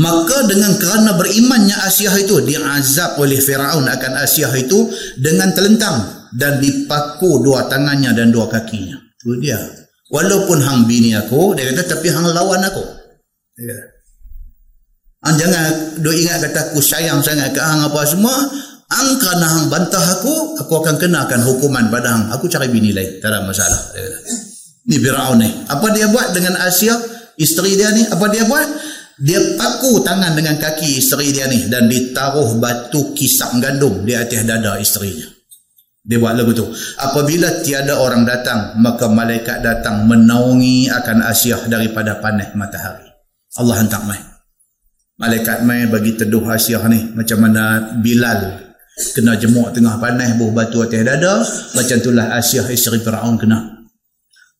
Maka 0.00 0.48
dengan 0.48 0.72
kerana 0.80 1.20
berimannya 1.20 1.76
Asia 1.84 2.08
itu 2.16 2.40
diazab 2.40 3.20
oleh 3.20 3.36
Firaun 3.36 3.84
akan 3.84 4.12
Asia 4.24 4.48
itu 4.56 4.88
dengan 5.20 5.52
telentang 5.52 6.28
dan 6.32 6.56
dipaku 6.62 7.44
dua 7.44 7.68
tangannya 7.68 8.14
dan 8.16 8.32
dua 8.32 8.48
kakinya. 8.48 8.96
Itu 9.20 9.36
dia. 9.36 9.60
Walaupun 10.10 10.58
hang 10.64 10.88
bini 10.88 11.14
aku, 11.14 11.54
dia 11.54 11.70
kata 11.70 11.94
tapi 11.96 12.08
hang 12.08 12.24
lawan 12.32 12.64
aku. 12.66 12.82
Ya. 13.60 13.78
Ang 15.28 15.36
jangan 15.36 15.62
duk 16.00 16.16
ingat 16.16 16.40
kata 16.48 16.72
aku 16.72 16.80
sayang 16.80 17.20
sangat 17.20 17.52
ke 17.52 17.60
hang 17.60 17.84
apa 17.84 18.00
semua. 18.08 18.32
Ang 18.90 19.08
kerana 19.22 19.46
hang 19.46 19.66
bantah 19.70 20.02
aku, 20.18 20.58
aku 20.58 20.72
akan 20.82 20.98
kenakan 20.98 21.46
hukuman 21.46 21.86
pada 21.92 22.10
hang. 22.10 22.24
Aku 22.34 22.50
cari 22.50 22.66
bini 22.72 22.90
lain. 22.90 23.22
Tak 23.22 23.28
ada 23.30 23.46
masalah. 23.46 23.78
Ya. 23.94 24.08
Ni 24.90 24.96
Fir'aun 24.98 25.38
ni. 25.38 25.46
Apa 25.70 25.94
dia 25.94 26.10
buat 26.10 26.34
dengan 26.34 26.58
Asia? 26.58 26.98
Isteri 27.38 27.78
dia 27.78 27.94
ni. 27.94 28.02
Apa 28.10 28.26
dia 28.32 28.42
buat? 28.50 28.66
Dia 29.20 29.36
paku 29.60 30.00
tangan 30.00 30.32
dengan 30.32 30.56
kaki 30.56 30.96
isteri 30.96 31.28
dia 31.28 31.44
ni. 31.44 31.68
Dan 31.68 31.92
ditaruh 31.92 32.56
batu 32.56 33.12
kisap 33.12 33.52
gandum 33.60 34.00
di 34.02 34.16
atas 34.16 34.48
dada 34.48 34.80
isterinya. 34.80 35.28
Dia 36.00 36.16
buat 36.16 36.32
lagu 36.32 36.56
tu. 36.56 36.64
Apabila 36.96 37.60
tiada 37.60 38.00
orang 38.00 38.24
datang, 38.24 38.80
maka 38.80 39.04
malaikat 39.12 39.60
datang 39.60 40.08
menaungi 40.08 40.88
akan 40.88 41.28
Asia 41.28 41.60
daripada 41.68 42.16
panas 42.16 42.56
matahari. 42.56 43.04
Allah 43.60 43.84
hantar 43.84 44.08
mai. 44.08 44.20
Malaikat 45.20 45.68
mai 45.68 45.84
bagi 45.84 46.16
teduh 46.16 46.40
hasiah 46.48 46.80
ni. 46.88 47.12
Macam 47.12 47.44
mana 47.44 47.92
Bilal 48.00 48.72
kena 49.12 49.36
jemuk 49.36 49.72
tengah 49.76 50.00
panas 50.00 50.32
buh 50.40 50.48
batu 50.56 50.80
atas 50.80 51.04
dada. 51.04 51.44
Macam 51.76 51.96
itulah 52.00 52.32
hasiah 52.32 52.64
isteri 52.72 53.04
Fir'aun 53.04 53.36
kena. 53.36 53.84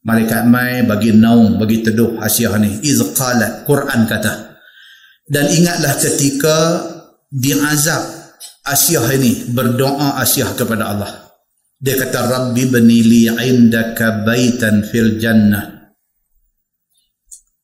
Malaikat 0.04 0.44
mai 0.48 0.84
bagi 0.84 1.16
naung, 1.16 1.56
bagi 1.56 1.80
teduh 1.80 2.20
hasiah 2.20 2.56
ni. 2.60 2.76
Izqalat, 2.84 3.64
Quran 3.64 4.04
kata. 4.04 4.49
Dan 5.30 5.46
ingatlah 5.46 5.94
ketika 5.94 6.56
diazab 7.30 8.02
Asyah 8.66 9.14
ini 9.14 9.54
berdoa 9.54 10.18
Asyah 10.18 10.58
kepada 10.58 10.90
Allah. 10.90 11.30
Dia 11.78 11.96
kata 11.96 12.28
Rabbi 12.28 12.66
benili 12.66 13.30
indaka 13.30 14.26
baitan 14.26 14.84
fil 14.84 15.16
jannah 15.16 15.80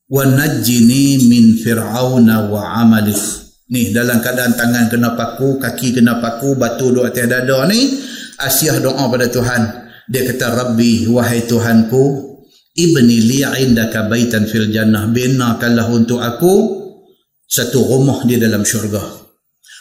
wa 0.06 0.22
najjini 0.22 1.26
min 1.26 1.59
fir'auna 1.59 2.47
wa 2.47 2.78
amalih 2.78 3.18
ni 3.74 3.90
dalam 3.90 4.22
keadaan 4.22 4.55
tangan 4.55 4.86
kena 4.86 5.18
paku 5.18 5.59
kaki 5.59 5.98
kena 5.98 6.22
paku 6.22 6.55
batu 6.55 6.94
duduk 6.94 7.10
atas 7.10 7.26
dada 7.26 7.66
ni 7.66 7.90
asyah 8.38 8.78
doa 8.78 9.10
pada 9.10 9.26
Tuhan 9.26 9.62
dia 10.06 10.22
kata 10.30 10.47
Rabbi 10.55 11.10
wahai 11.10 11.43
Tuhanku 11.51 12.02
ibni 12.78 13.18
li 13.18 13.43
indaka 13.43 14.06
baitan 14.06 14.47
fil 14.47 14.70
jannah 14.70 15.10
binakanlah 15.10 15.90
untuk 15.90 16.22
aku 16.22 16.85
satu 17.47 17.78
rumah 17.86 18.27
di 18.27 18.36
dalam 18.36 18.66
syurga. 18.66 19.27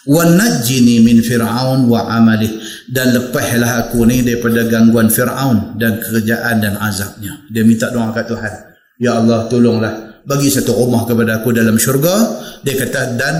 Wa 0.05 0.21
najjini 0.21 1.01
min 1.01 1.17
fir'aun 1.25 1.89
wa 1.89 2.05
amalih 2.05 2.61
dan 2.93 3.09
lepaslah 3.09 3.89
aku 3.89 4.05
ni 4.05 4.21
daripada 4.21 4.61
gangguan 4.69 5.09
Fir'aun 5.09 5.73
dan 5.81 5.97
kerjaan 5.97 6.61
dan 6.61 6.77
azabnya. 6.77 7.41
Dia 7.49 7.65
minta 7.65 7.89
doa 7.89 8.13
kat 8.13 8.29
Tuhan. 8.29 8.53
Ya 9.01 9.17
Allah 9.17 9.49
tolonglah 9.49 10.21
bagi 10.29 10.53
satu 10.53 10.77
rumah 10.77 11.09
kepada 11.09 11.41
aku 11.41 11.49
dalam 11.49 11.81
syurga. 11.81 12.13
Dia 12.61 12.77
kata 12.77 13.17
dan 13.17 13.35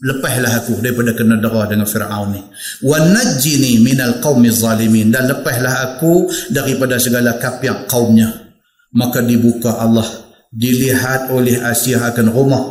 lepaslah 0.00 0.64
aku 0.64 0.80
daripada 0.80 1.12
kena 1.12 1.36
dera 1.36 1.68
dengan 1.68 1.84
Firaun 1.84 2.28
ni. 2.32 2.40
Wa 2.80 2.96
najjini 3.04 3.84
minal 3.84 4.16
qaumiz 4.24 4.64
zalimin. 4.64 5.12
Dan 5.12 5.28
lepaslah 5.28 5.92
aku 5.92 6.32
daripada 6.48 6.96
segala 6.96 7.36
kapiak 7.36 7.84
kaumnya. 7.84 8.32
Maka 8.96 9.20
dibuka 9.20 9.76
Allah 9.76 10.08
dilihat 10.48 11.28
oleh 11.36 11.60
Asia 11.60 12.00
akan 12.00 12.32
rumah 12.32 12.62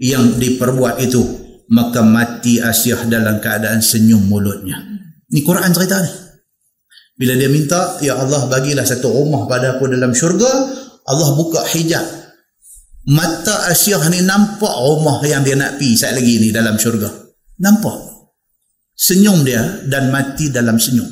yang 0.00 0.38
diperbuat 0.38 1.00
itu 1.02 1.22
maka 1.70 2.04
mati 2.04 2.60
Asia 2.60 2.98
dalam 3.08 3.40
keadaan 3.40 3.80
senyum 3.80 4.24
mulutnya 4.26 4.78
ni 5.30 5.40
Quran 5.40 5.70
cerita 5.70 6.02
ni 6.02 6.10
bila 7.14 7.38
dia 7.38 7.46
minta 7.46 7.98
ya 8.02 8.18
Allah 8.18 8.50
bagilah 8.50 8.82
satu 8.82 9.10
rumah 9.10 9.46
pada 9.46 9.78
aku 9.78 9.86
dalam 9.86 10.10
syurga 10.10 10.50
Allah 11.04 11.28
buka 11.38 11.62
hijab 11.72 12.24
mata 13.08 13.68
Asyah 13.68 14.08
ni 14.08 14.24
nampak 14.24 14.72
rumah 14.72 15.20
yang 15.24 15.44
dia 15.44 15.56
nak 15.56 15.76
pi 15.76 15.92
saat 15.96 16.16
lagi 16.16 16.40
ni 16.40 16.48
dalam 16.48 16.80
syurga. 16.80 17.10
Nampak. 17.60 17.96
Senyum 18.94 19.44
dia 19.44 19.84
dan 19.90 20.08
mati 20.08 20.48
dalam 20.48 20.80
senyum. 20.80 21.06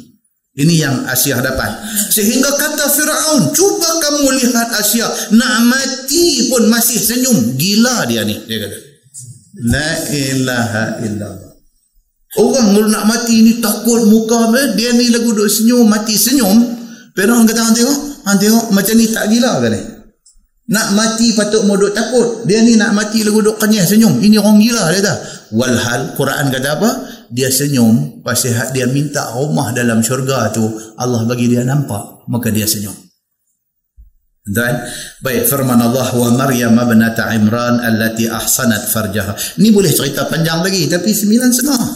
Ini 0.52 0.74
yang 0.84 0.96
Asyah 1.08 1.40
dapat. 1.40 1.80
Sehingga 2.12 2.52
kata 2.52 2.84
Fir'aun, 2.92 3.56
cuba 3.56 3.88
kamu 4.04 4.36
lihat 4.36 4.68
Asyah, 4.84 5.32
nak 5.32 5.64
mati 5.64 6.52
pun 6.52 6.68
masih 6.68 7.00
senyum. 7.00 7.56
Gila 7.56 8.04
dia 8.04 8.20
ni, 8.20 8.36
dia 8.44 8.60
kata. 8.60 8.76
La 9.64 9.90
ilaha 10.12 10.84
illallah. 11.08 11.52
Orang 12.36 12.72
kalau 12.72 12.88
nak 12.88 13.04
mati 13.08 13.44
ni 13.44 13.60
takut 13.60 14.08
muka 14.08 14.48
dia 14.76 14.92
ni 14.92 15.08
lagu 15.08 15.32
duk 15.32 15.48
senyum, 15.48 15.88
mati 15.88 16.20
senyum. 16.20 16.60
Fir'aun 17.16 17.48
kata, 17.48 17.60
hang 17.64 17.76
tengok, 17.76 17.98
hang 18.28 18.38
tengok 18.40 18.64
macam 18.76 18.94
ni 19.00 19.08
tak 19.08 19.32
gila 19.32 19.56
ke 19.56 19.68
ni? 19.72 19.80
Nak 20.72 20.88
mati 20.94 21.32
patut 21.36 21.64
modok 21.64 21.92
takut. 21.96 22.44
Dia 22.48 22.60
ni 22.64 22.76
nak 22.76 22.96
mati 22.96 23.24
lagu 23.24 23.40
duk 23.40 23.56
kenyah 23.56 23.84
senyum. 23.88 24.20
Ini 24.20 24.36
orang 24.36 24.60
gila 24.60 24.84
dia 24.92 25.00
tak? 25.00 25.18
Walhal 25.52 26.12
Quran 26.16 26.48
kata 26.48 26.68
apa? 26.76 26.90
Dia 27.32 27.48
senyum 27.48 28.20
pasal 28.20 28.76
dia 28.76 28.84
minta 28.84 29.32
rumah 29.32 29.72
dalam 29.72 30.04
syurga 30.04 30.52
tu 30.52 30.68
Allah 31.00 31.24
bagi 31.24 31.48
dia 31.48 31.64
nampak 31.64 32.28
maka 32.28 32.52
dia 32.52 32.68
senyum. 32.68 32.92
Dan 34.42 34.74
baik 35.22 35.46
firman 35.46 35.78
Allah 35.78 36.10
wa 36.18 36.28
Maryam 36.34 36.74
ibnata 36.74 37.30
Imran 37.30 37.78
allati 37.78 38.26
ahsanat 38.26 38.90
farjaha. 38.90 39.32
Ni 39.62 39.70
boleh 39.70 39.94
cerita 39.94 40.26
panjang 40.26 40.60
lagi 40.66 40.90
tapi 40.90 41.14
sembilan 41.14 41.50
setengah. 41.54 41.90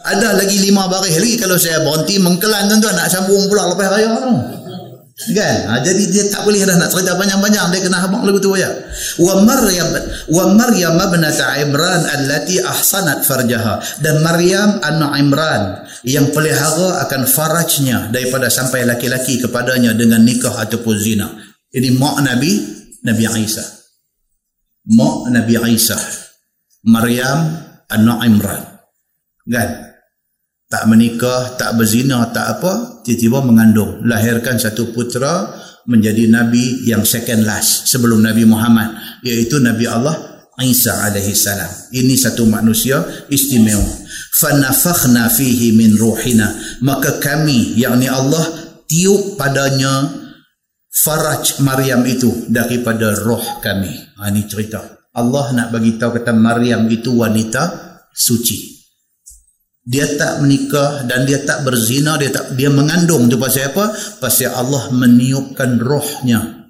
Ada 0.00 0.38
lagi 0.38 0.56
lima 0.62 0.86
baris 0.86 1.18
lagi 1.18 1.34
kalau 1.34 1.58
saya 1.58 1.82
berhenti 1.82 2.16
mengkelan 2.22 2.72
tuan-tuan 2.72 2.94
nak 2.94 3.10
sambung 3.10 3.42
pula 3.50 3.74
lepas 3.74 3.90
raya 3.90 4.16
tu. 4.22 4.59
Kan? 5.20 5.68
Ha, 5.68 5.84
jadi 5.84 6.08
dia 6.08 6.24
tak 6.32 6.48
boleh 6.48 6.64
dah 6.64 6.80
nak 6.80 6.88
cerita 6.88 7.12
panjang-panjang 7.12 7.68
dia 7.68 7.84
kena 7.84 8.00
habaq 8.00 8.24
lagu 8.24 8.40
tu 8.40 8.56
ya. 8.56 8.72
Wa 9.20 9.44
Maryam 9.44 9.92
wa 10.32 10.44
Maryam 10.56 10.96
ibnata 10.96 11.60
Imran 11.60 12.08
allati 12.08 12.56
ahsanat 12.56 13.28
farjaha 13.28 14.00
dan 14.00 14.24
Maryam 14.24 14.80
anak 14.80 15.12
Imran 15.20 15.62
yang 16.08 16.32
pelihara 16.32 17.04
akan 17.04 17.28
farajnya 17.28 18.08
daripada 18.08 18.48
sampai 18.48 18.88
laki-laki 18.88 19.36
kepadanya 19.44 19.92
dengan 19.92 20.24
nikah 20.24 20.56
ataupun 20.56 20.96
zina. 20.96 21.28
Ini 21.68 22.00
mak 22.00 22.24
Nabi 22.24 22.52
Nabi 23.04 23.22
Isa. 23.44 23.64
Mak 24.88 25.28
Nabi 25.36 25.52
Isa. 25.68 26.00
Maryam 26.88 27.60
anak 27.92 28.18
Imran. 28.24 28.62
Kan? 29.44 29.90
tak 30.70 30.86
menikah, 30.86 31.58
tak 31.58 31.74
berzina, 31.74 32.30
tak 32.30 32.46
apa, 32.56 32.99
tiba-tiba 33.16 33.42
mengandung, 33.42 34.06
lahirkan 34.06 34.60
satu 34.60 34.94
putera 34.94 35.50
menjadi 35.88 36.30
nabi 36.30 36.86
yang 36.86 37.02
second 37.02 37.42
last 37.42 37.90
sebelum 37.90 38.22
Nabi 38.22 38.46
Muhammad, 38.46 39.20
iaitu 39.26 39.58
Nabi 39.58 39.90
Allah 39.90 40.30
Isa 40.60 40.92
alaihi 41.08 41.32
salam. 41.32 41.72
Ini 41.88 42.14
satu 42.20 42.44
manusia 42.44 43.00
istimewa. 43.32 43.88
Fanafakhna 44.36 45.32
fihi 45.32 45.72
min 45.72 45.96
ruhina. 45.96 46.52
Maka 46.84 47.16
kami, 47.16 47.80
yakni 47.80 48.12
Allah, 48.12 48.44
tiup 48.84 49.40
padanya 49.40 50.04
faraj 50.92 51.64
Maryam 51.64 52.04
itu 52.04 52.44
daripada 52.52 53.16
roh 53.24 53.40
kami. 53.64 53.88
Ha, 54.20 54.28
ini 54.28 54.44
cerita. 54.44 54.84
Allah 55.16 55.46
nak 55.56 55.68
bagi 55.72 55.96
tahu 55.96 56.20
kata 56.20 56.36
Maryam 56.36 56.84
itu 56.92 57.16
wanita 57.16 57.62
suci. 58.12 58.69
Dia 59.80 60.04
tak 60.20 60.44
menikah 60.44 61.08
dan 61.08 61.24
dia 61.24 61.40
tak 61.40 61.64
berzina, 61.64 62.20
dia 62.20 62.28
tak 62.28 62.52
dia 62.52 62.68
mengandung. 62.68 63.32
Tu 63.32 63.40
pasal 63.40 63.72
apa? 63.72 63.88
Pasal 64.20 64.52
Allah 64.52 64.92
meniupkan 64.92 65.80
rohnya 65.80 66.68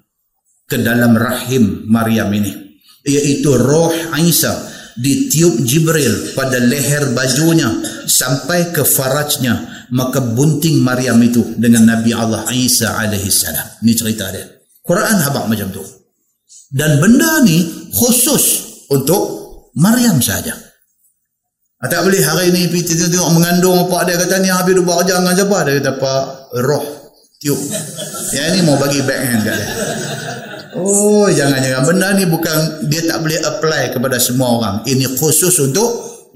ke 0.63 0.79
dalam 0.79 1.19
rahim 1.19 1.83
Maryam 1.91 2.31
ini. 2.31 2.79
Iaitu 3.03 3.51
roh 3.59 3.91
Isa 4.15 4.55
ditiup 4.95 5.59
Jibril 5.67 6.31
pada 6.31 6.55
leher 6.63 7.11
bajunya 7.11 7.67
sampai 8.07 8.71
ke 8.71 8.87
farajnya. 8.87 9.83
Maka 9.91 10.23
bunting 10.23 10.79
Maryam 10.79 11.19
itu 11.19 11.59
dengan 11.59 11.83
Nabi 11.83 12.15
Allah 12.15 12.47
Isa 12.55 12.95
alaihi 12.95 13.27
salam. 13.27 13.83
Ni 13.83 13.91
cerita 13.91 14.31
dia. 14.31 14.47
Quran 14.79 15.19
habaq 15.19 15.51
macam 15.51 15.67
tu. 15.67 15.83
Dan 16.71 17.03
benda 17.03 17.43
ni 17.43 17.91
khusus 17.91 18.71
untuk 18.87 19.23
Maryam 19.75 20.23
saja 20.23 20.70
ah, 21.81 21.87
tak 21.89 22.01
boleh. 22.05 22.21
Hari 22.21 22.53
ni 22.53 22.69
pergi 22.69 22.93
tengok 23.09 23.33
mengandung 23.33 23.89
apa 23.89 24.05
dia 24.05 24.15
kata 24.21 24.37
ni 24.39 24.49
habis 24.53 24.77
dua 24.77 25.01
jangan 25.01 25.33
siapa? 25.33 25.57
Dia 25.65 25.73
kata 25.81 25.91
apa 25.97 26.13
roh 26.61 26.85
tiup. 27.41 27.57
Yang 28.31 28.47
ni 28.53 28.59
mau 28.63 28.77
bagi 28.77 29.01
backhand 29.01 29.41
kat 29.41 29.55
dia. 29.57 29.67
Oh, 30.71 31.27
jangan-jangan. 31.27 31.83
Benda 31.83 32.07
ni 32.15 32.23
bukan 32.29 32.87
dia 32.87 33.03
tak 33.03 33.19
boleh 33.25 33.39
apply 33.43 33.91
kepada 33.91 34.17
semua 34.21 34.47
orang. 34.55 34.75
Ini 34.87 35.19
khusus 35.19 35.51
untuk 35.59 35.89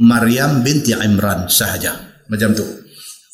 Maryam 0.03 0.59
binti 0.59 0.91
Imran 0.91 1.47
sahaja. 1.47 1.95
Macam 2.27 2.51
tu. 2.51 2.65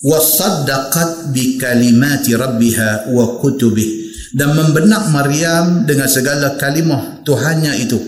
Wasaddaqat 0.02 1.34
bi 1.34 1.58
kalimati 1.58 2.38
rabbiha 2.38 3.10
wa 3.10 3.26
kutubih. 3.42 4.14
Dan 4.32 4.56
membenak 4.56 5.10
Maryam 5.10 5.84
dengan 5.84 6.08
segala 6.08 6.56
kalimah 6.56 7.26
Tuhannya 7.26 7.74
itu 7.84 8.00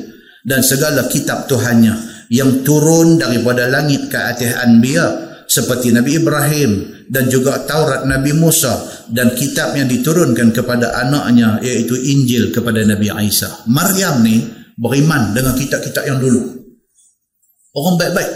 dan 0.43 0.59
segala 0.63 1.07
kitab 1.07 1.47
Tuhannya 1.47 2.12
yang 2.33 2.65
turun 2.65 3.21
daripada 3.21 3.69
langit 3.69 4.09
ke 4.09 4.17
atas 4.17 4.57
anbiya 4.65 5.05
seperti 5.45 5.93
Nabi 5.93 6.17
Ibrahim 6.17 6.71
dan 7.05 7.29
juga 7.29 7.61
Taurat 7.69 8.09
Nabi 8.09 8.33
Musa 8.33 9.05
dan 9.13 9.37
kitab 9.37 9.77
yang 9.77 9.85
diturunkan 9.85 10.49
kepada 10.49 10.97
anaknya 10.97 11.61
iaitu 11.61 11.93
Injil 11.93 12.49
kepada 12.49 12.81
Nabi 12.81 13.13
Isa. 13.29 13.69
Maryam 13.69 14.25
ni 14.25 14.41
beriman 14.73 15.37
dengan 15.37 15.53
kitab-kitab 15.53 16.09
yang 16.09 16.17
dulu. 16.17 16.41
Orang 17.77 18.01
baik-baik. 18.01 18.31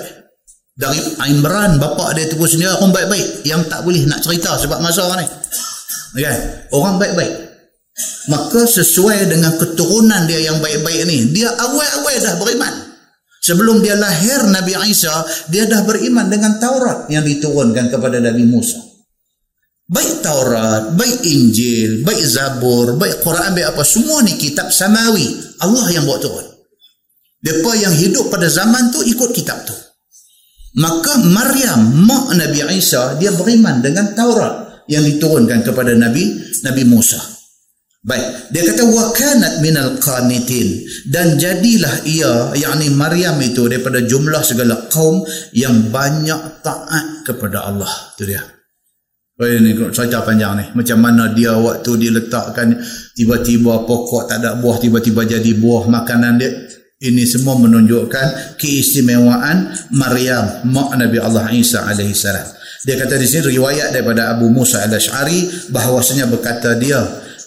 Dari 0.77 1.01
Imran 1.33 1.81
bapa 1.81 2.13
dia 2.13 2.29
tu 2.29 2.37
pun 2.37 2.45
sendiri 2.45 2.69
orang 2.77 2.93
baik-baik 2.93 3.49
yang 3.49 3.65
tak 3.65 3.81
boleh 3.81 4.05
nak 4.05 4.21
cerita 4.21 4.61
sebab 4.61 4.77
masa 4.77 5.09
ni. 5.17 5.25
Okay. 6.21 6.37
Orang 6.69 7.01
baik-baik. 7.01 7.33
Maka 8.29 8.61
sesuai 8.61 9.25
dengan 9.25 9.57
keturunan 9.57 10.29
dia 10.29 10.53
yang 10.53 10.61
baik-baik 10.61 11.09
ni, 11.09 11.33
dia 11.33 11.49
awal-awal 11.49 12.13
dah 12.21 12.35
beriman. 12.37 12.73
Sebelum 13.41 13.79
dia 13.79 13.95
lahir 13.95 14.43
Nabi 14.49 14.75
Isa, 14.91 15.23
dia 15.47 15.63
dah 15.69 15.85
beriman 15.87 16.27
dengan 16.27 16.59
Taurat 16.59 17.07
yang 17.07 17.23
diturunkan 17.23 17.87
kepada 17.93 18.19
Nabi 18.19 18.43
Musa. 18.43 18.79
Baik 19.87 20.19
Taurat, 20.19 20.91
baik 20.99 21.23
Injil, 21.23 22.03
baik 22.03 22.19
Zabur, 22.27 22.99
baik 22.99 23.23
Quran, 23.23 23.55
baik 23.55 23.71
apa, 23.71 23.87
semua 23.87 24.19
ni 24.19 24.35
kitab 24.35 24.67
samawi. 24.67 25.31
Allah 25.63 25.87
yang 25.95 26.03
buat 26.03 26.19
turun. 26.19 26.47
Mereka 27.47 27.71
yang 27.79 27.95
hidup 27.95 28.27
pada 28.27 28.51
zaman 28.51 28.91
tu 28.91 28.99
ikut 29.07 29.31
kitab 29.31 29.63
tu. 29.63 29.71
Maka 30.77 31.23
Maryam, 31.23 32.03
mak 32.03 32.35
Nabi 32.35 32.67
Isa, 32.75 33.15
dia 33.15 33.31
beriman 33.31 33.79
dengan 33.79 34.11
Taurat 34.11 34.83
yang 34.91 35.07
diturunkan 35.07 35.63
kepada 35.63 35.95
Nabi 35.95 36.35
Nabi 36.67 36.83
Musa. 36.83 37.36
Baik, 38.05 38.53
dia 38.53 38.61
kata 38.61 38.83
wa 38.93 39.09
kanat 39.09 39.59
minal 39.59 39.97
qanitin 39.97 40.85
dan 41.09 41.33
jadilah 41.35 42.05
ia 42.05 42.53
yakni 42.53 42.93
Maryam 42.93 43.41
itu 43.41 43.65
daripada 43.65 44.05
jumlah 44.05 44.45
segala 44.45 44.85
kaum 44.87 45.25
yang 45.51 45.89
banyak 45.89 46.61
taat 46.61 47.25
kepada 47.25 47.65
Allah. 47.65 47.89
Tu 48.15 48.29
dia. 48.29 48.57
Oh 49.37 49.45
ini 49.45 49.73
cerita 49.93 50.25
panjang 50.25 50.53
ni. 50.57 50.65
Macam 50.73 50.97
mana 50.97 51.29
dia 51.33 51.53
waktu 51.53 51.91
dia 52.01 52.09
letakkan 52.09 52.73
tiba-tiba 53.13 53.85
pokok 53.85 54.29
tak 54.29 54.41
ada 54.41 54.57
buah 54.57 54.81
tiba-tiba 54.81 55.25
jadi 55.25 55.51
buah 55.57 55.85
makanan 55.89 56.41
dia. 56.41 56.49
Ini 56.97 57.29
semua 57.29 57.53
menunjukkan 57.61 58.57
keistimewaan 58.57 59.69
Maryam 59.93 60.65
mak 60.65 60.97
Nabi 60.97 61.21
Allah 61.21 61.45
Isa 61.53 61.85
alaihi 61.85 62.17
salam. 62.17 62.49
Dia 62.81 62.97
kata 62.97 63.21
di 63.21 63.29
sini 63.29 63.53
riwayat 63.53 63.93
daripada 63.93 64.33
Abu 64.33 64.49
Musa 64.49 64.81
al-Ash'ari 64.81 65.69
bahawasanya 65.69 66.25
berkata 66.25 66.73
dia 66.81 66.97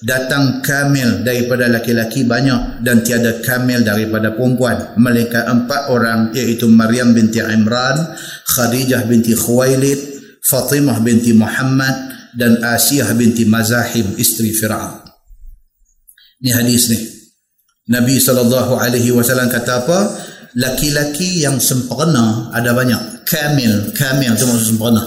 datang 0.01 0.65
kamil 0.65 1.21
daripada 1.21 1.69
laki-laki 1.69 2.25
banyak 2.25 2.81
dan 2.81 3.05
tiada 3.05 3.41
kamil 3.45 3.85
daripada 3.85 4.33
perempuan. 4.33 4.97
Mereka 4.97 5.45
empat 5.45 5.93
orang 5.93 6.33
iaitu 6.33 6.69
Maryam 6.69 7.13
binti 7.13 7.41
Imran 7.41 8.17
Khadijah 8.49 9.05
binti 9.05 9.37
Khuwailid 9.37 10.01
Fatimah 10.41 10.99
binti 11.05 11.37
Muhammad 11.37 12.17
dan 12.33 12.65
Asiyah 12.65 13.13
binti 13.13 13.45
Mazahim 13.45 14.17
isteri 14.17 14.57
Fir'aun. 14.57 15.05
Ni 16.41 16.51
hadis 16.51 16.89
ni. 16.89 16.99
Nabi 17.91 18.23
SAW 18.23 19.51
kata 19.51 19.73
apa? 19.85 19.99
Laki-laki 20.57 21.45
yang 21.45 21.61
sempurna 21.61 22.49
ada 22.55 22.73
banyak. 22.73 23.27
Kamil 23.29 23.95
kamil 23.95 24.35
itu 24.35 24.47
maksud 24.49 24.75
sempurna. 24.75 25.05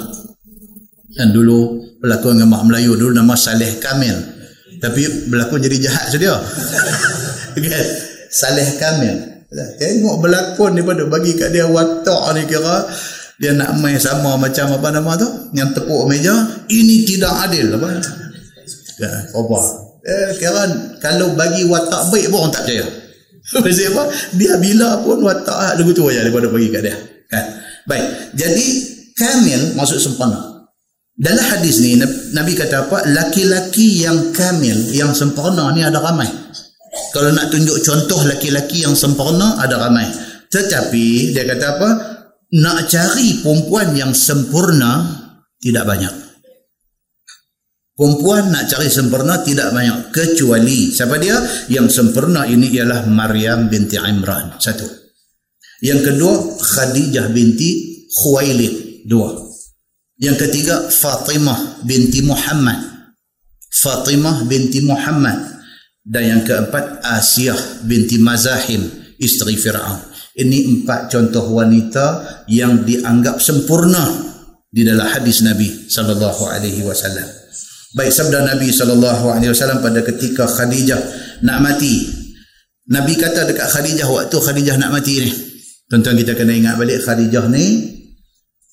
Dan 1.13 1.33
dulu 1.33 1.81
pelakon 1.99 2.39
dengan 2.39 2.57
mak 2.57 2.63
Melayu 2.67 2.95
dulu 2.95 3.11
nama 3.15 3.35
Saleh 3.35 3.77
Kamil 3.77 4.32
tapi 4.83 5.31
berlakon 5.31 5.63
jadi 5.63 5.77
jahat 5.87 6.11
saja 6.11 6.43
kan 7.55 7.85
saleh 8.27 8.67
kamil 8.75 9.15
tengok 9.79 10.19
berlakon 10.19 10.75
daripada 10.75 11.07
bagi 11.07 11.39
kat 11.39 11.55
dia 11.55 11.63
watak 11.63 12.35
ni 12.35 12.43
kira 12.43 12.83
dia 13.39 13.55
nak 13.55 13.79
main 13.79 13.95
sama 13.95 14.35
macam 14.35 14.75
apa 14.75 14.87
nama 14.91 15.15
tu 15.15 15.27
yang 15.55 15.71
tepuk 15.71 16.03
meja 16.11 16.35
ini 16.67 17.07
tidak 17.07 17.31
adil 17.47 17.79
apa 17.79 17.87
ya, 18.99 19.11
apa 19.31 19.59
eh, 20.03 20.29
kira 20.35 20.63
kalau 20.99 21.31
bagi 21.39 21.63
watak 21.63 22.11
baik 22.11 22.27
pun 22.27 22.43
orang 22.43 22.51
tak 22.51 22.67
percaya 22.67 22.87
Sebab 23.51 23.67
apa? 23.67 24.03
Dia 24.39 24.55
bila 24.55 25.03
pun 25.03 25.19
watak 25.19 25.75
lagu 25.75 25.91
tu 25.91 26.07
aja 26.07 26.23
daripada 26.23 26.47
bagi 26.47 26.71
kat 26.71 26.81
dia. 26.87 26.95
Kan? 27.27 27.45
Baik. 27.83 28.05
Jadi 28.39 28.67
kamil 29.19 29.75
maksud 29.75 29.99
sempurna. 29.99 30.52
Dalam 31.13 31.45
hadis 31.45 31.77
ni 31.85 31.93
Nabi 32.33 32.57
kata 32.57 32.89
apa? 32.89 33.05
Laki-laki 33.05 34.01
yang 34.01 34.33
kamil, 34.33 34.89
yang 34.97 35.13
sempurna 35.13 35.69
ni 35.69 35.85
ada 35.85 36.01
ramai. 36.01 36.25
Kalau 37.13 37.29
nak 37.29 37.53
tunjuk 37.53 37.77
contoh 37.85 38.25
laki-laki 38.25 38.81
yang 38.81 38.97
sempurna 38.97 39.61
ada 39.61 39.77
ramai. 39.77 40.09
Tetapi 40.49 41.33
dia 41.33 41.45
kata 41.45 41.65
apa? 41.77 41.89
Nak 42.53 42.79
cari 42.89 43.45
perempuan 43.45 43.93
yang 43.93 44.13
sempurna 44.13 45.05
tidak 45.61 45.85
banyak. 45.85 46.13
Perempuan 47.93 48.49
nak 48.49 48.65
cari 48.73 48.89
sempurna 48.89 49.45
tidak 49.45 49.69
banyak 49.69 50.09
kecuali 50.09 50.89
siapa 50.89 51.21
dia? 51.21 51.37
Yang 51.69 51.93
sempurna 51.93 52.49
ini 52.49 52.73
ialah 52.73 53.05
Maryam 53.05 53.69
binti 53.69 54.01
Imran. 54.01 54.57
Satu. 54.57 54.89
Yang 55.85 56.09
kedua 56.09 56.57
Khadijah 56.57 57.29
binti 57.29 58.01
Khuwailid. 58.09 59.05
Dua. 59.05 59.52
Yang 60.21 60.47
ketiga 60.47 60.89
Fatimah 60.93 61.81
binti 61.81 62.21
Muhammad. 62.21 62.77
Fatimah 63.73 64.45
binti 64.45 64.85
Muhammad. 64.85 65.53
Dan 66.03 66.23
yang 66.27 66.41
keempat 66.43 66.99
Asiyah 66.99 67.87
binti 67.87 68.19
Mazahim 68.19 68.83
isteri 69.17 69.55
Firaun. 69.55 70.11
Ini 70.33 70.67
empat 70.67 71.13
contoh 71.13 71.47
wanita 71.53 72.05
yang 72.51 72.83
dianggap 72.83 73.39
sempurna 73.39 74.01
di 74.67 74.81
dalam 74.81 75.05
hadis 75.05 75.45
Nabi 75.45 75.69
sallallahu 75.69 76.43
alaihi 76.49 76.81
wasallam. 76.83 77.23
Baik 77.93 78.09
sabda 78.09 78.41
Nabi 78.41 78.73
sallallahu 78.73 79.29
alaihi 79.29 79.53
wasallam 79.53 79.85
pada 79.85 80.01
ketika 80.01 80.49
Khadijah 80.49 80.97
nak 81.45 81.61
mati. 81.61 82.09
Nabi 82.89 83.13
kata 83.13 83.45
dekat 83.45 83.69
Khadijah 83.69 84.09
waktu 84.09 84.33
Khadijah 84.33 84.75
nak 84.81 84.91
mati 84.91 85.21
ni. 85.21 85.31
Tuan-tuan 85.87 86.17
kita 86.17 86.33
kena 86.33 86.57
ingat 86.57 86.75
balik 86.81 87.05
Khadijah 87.05 87.45
ni 87.53 87.93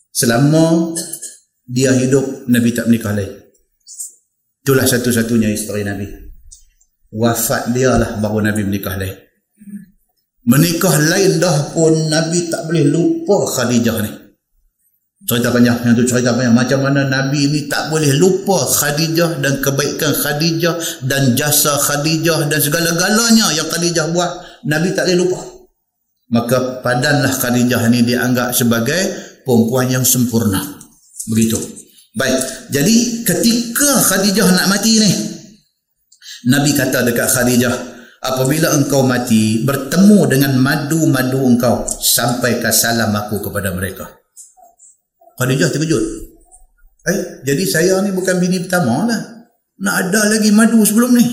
selama 0.09 0.97
dia 1.71 1.95
hidup 1.95 2.51
Nabi 2.51 2.75
tak 2.75 2.91
menikah 2.91 3.15
lain 3.15 3.31
itulah 4.61 4.87
satu-satunya 4.87 5.51
isteri 5.51 5.83
Nabi. 5.83 6.07
Wafat 7.11 7.75
dia 7.75 7.99
lah 7.99 8.23
baru 8.23 8.39
Nabi 8.39 8.63
menikah 8.63 8.95
lain 8.95 9.31
menikah 10.47 10.95
lain 11.11 11.39
dah 11.43 11.75
pun 11.75 11.93
Nabi 12.09 12.49
tak 12.49 12.65
boleh 12.71 12.85
lupa 12.89 13.45
Khadijah 13.45 13.99
ni. 14.03 14.13
Cerita 15.21 15.53
panjang 15.53 15.79
yang 15.85 15.95
tu 15.95 16.03
cerita 16.09 16.33
panjang. 16.33 16.57
Macam 16.57 16.81
mana 16.81 17.05
Nabi 17.05 17.47
ni 17.53 17.69
tak 17.69 17.93
boleh 17.93 18.17
lupa 18.17 18.65
Khadijah 18.65 19.39
dan 19.39 19.61
kebaikan 19.61 20.17
Khadijah 20.17 21.05
dan 21.05 21.37
jasa 21.37 21.77
Khadijah 21.77 22.49
dan 22.49 22.59
segala-galanya 22.59 23.53
yang 23.53 23.69
Khadijah 23.69 24.11
buat. 24.11 24.65
Nabi 24.65 24.97
tak 24.97 25.07
boleh 25.07 25.19
lupa. 25.21 25.41
Maka 26.31 26.81
padanlah 26.81 27.31
Khadijah 27.37 27.91
ni 27.93 28.07
dianggap 28.07 28.57
sebagai 28.57 29.03
perempuan 29.45 29.93
yang 29.93 30.05
sempurna 30.07 30.80
begitu. 31.29 31.59
Baik. 32.17 32.71
Jadi 32.73 33.23
ketika 33.23 33.91
Khadijah 34.11 34.49
nak 34.51 34.67
mati 34.67 34.99
ni 34.99 35.11
Nabi 36.51 36.75
kata 36.75 37.07
dekat 37.07 37.29
Khadijah 37.31 37.75
apabila 38.25 38.75
engkau 38.75 39.07
mati 39.07 39.63
bertemu 39.63 40.19
dengan 40.27 40.53
madu-madu 40.59 41.45
engkau 41.45 41.87
sampaikan 41.87 42.73
salam 42.73 43.13
aku 43.13 43.39
kepada 43.45 43.71
mereka. 43.77 44.09
Khadijah 45.37 45.69
terkejut. 45.71 46.05
Eh 47.09 47.19
jadi 47.47 47.65
saya 47.69 47.95
ni 48.03 48.11
bukan 48.11 48.41
bini 48.41 48.65
pertama 48.65 49.07
lah. 49.07 49.21
Nak 49.81 49.95
ada 50.09 50.37
lagi 50.37 50.53
madu 50.53 50.85
sebelum 50.85 51.17
ni. 51.17 51.25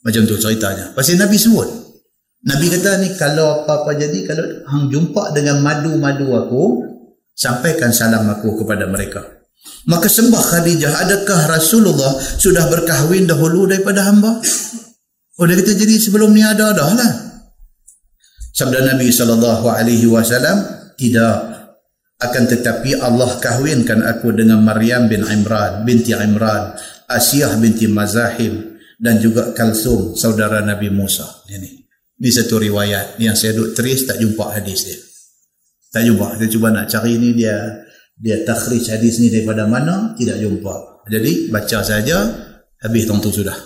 Macam 0.00 0.24
tu 0.24 0.36
ceritanya. 0.40 0.96
Pasal 0.96 1.20
Nabi 1.20 1.36
sebut. 1.36 1.68
Nabi 2.40 2.72
kata 2.72 3.04
ni 3.04 3.12
kalau 3.20 3.64
apa-apa 3.64 4.00
jadi 4.00 4.24
kalau 4.24 4.44
hang 4.64 4.88
jumpa 4.88 5.36
dengan 5.36 5.60
madu-madu 5.60 6.32
aku 6.32 6.89
sampaikan 7.40 7.88
salam 7.88 8.28
aku 8.28 8.60
kepada 8.60 8.84
mereka. 8.84 9.24
Maka 9.88 10.12
sembah 10.12 10.44
Khadijah 10.44 10.92
adakah 11.08 11.56
Rasulullah 11.56 12.12
sudah 12.20 12.68
berkahwin 12.68 13.24
dahulu 13.24 13.64
daripada 13.64 14.04
hamba? 14.04 14.44
Oh 15.40 15.48
dia 15.48 15.56
kata 15.56 15.72
jadi 15.72 15.96
sebelum 15.96 16.36
ni 16.36 16.44
ada 16.44 16.76
dah 16.76 16.90
lah. 16.92 17.12
Sabda 18.52 18.92
Nabi 18.92 19.08
wasallam 20.04 20.58
tidak 21.00 21.34
akan 22.20 22.44
tetapi 22.44 23.00
Allah 23.00 23.40
kahwinkan 23.40 24.04
aku 24.04 24.36
dengan 24.36 24.60
Maryam 24.60 25.08
bin 25.08 25.24
Imran 25.24 25.88
binti 25.88 26.12
Imran, 26.12 26.76
Asiyah 27.08 27.56
binti 27.56 27.88
Mazahim 27.88 28.76
dan 29.00 29.16
juga 29.16 29.56
Kalsum 29.56 30.12
saudara 30.12 30.60
Nabi 30.60 30.92
Musa. 30.92 31.24
Ini. 31.48 31.88
Ini 32.20 32.28
satu 32.28 32.60
riwayat 32.60 33.16
yang 33.16 33.32
saya 33.32 33.56
duduk 33.56 33.72
teris 33.72 34.04
tak 34.04 34.20
jumpa 34.20 34.52
hadis 34.52 34.84
dia. 34.84 35.09
Tak 35.90 36.02
jumpa. 36.06 36.38
Saya 36.38 36.48
cuba 36.48 36.66
nak 36.70 36.86
cari 36.86 37.18
ni 37.18 37.34
dia 37.34 37.54
dia 38.20 38.46
takhrij 38.46 38.84
hadis 38.94 39.18
ni 39.18 39.28
daripada 39.32 39.66
mana 39.66 40.14
tidak 40.14 40.38
jumpa. 40.38 41.04
Jadi 41.10 41.50
baca 41.50 41.78
saja 41.82 42.16
habis 42.80 43.04
tentu 43.08 43.32
sudah. 43.34 43.56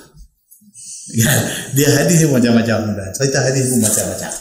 Dia 1.76 1.88
hadis 2.00 2.24
pun 2.24 2.40
macam-macam. 2.40 2.96
Cerita 3.12 3.44
hadis 3.44 3.68
pun 3.68 3.84
macam-macam. 3.84 4.32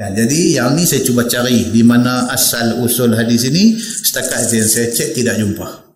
Ya, 0.00 0.08
jadi 0.16 0.40
yang 0.56 0.72
ni 0.72 0.88
saya 0.88 1.04
cuba 1.04 1.28
cari 1.28 1.68
di 1.68 1.84
mana 1.84 2.24
asal 2.32 2.80
usul 2.80 3.12
hadis 3.12 3.44
ini 3.52 3.76
setakat 3.76 4.48
yang 4.48 4.64
saya 4.64 4.88
cek 4.88 5.12
tidak 5.12 5.36
jumpa. 5.36 5.90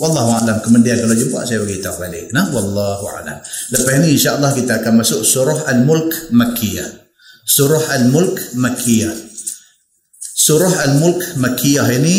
Wallahu 0.00 0.40
a'lam. 0.40 0.56
Kemudian 0.64 0.96
kalau 1.04 1.12
jumpa 1.12 1.44
saya 1.44 1.60
beritahu 1.60 2.00
balik. 2.00 2.32
Nah, 2.32 2.48
wallahu 2.48 3.12
a'lam. 3.12 3.44
Lepas 3.76 3.92
ini 4.00 4.16
insya-Allah 4.16 4.56
kita 4.56 4.80
akan 4.80 5.04
masuk 5.04 5.20
surah 5.20 5.68
Al-Mulk 5.68 6.32
Makkiyah. 6.32 6.88
Surah 7.44 8.00
Al-Mulk 8.00 8.56
Makkiyah. 8.56 9.31
Surah 10.42 10.74
Al-Mulk 10.90 11.38
Makkiyah 11.38 11.86
ini 12.02 12.18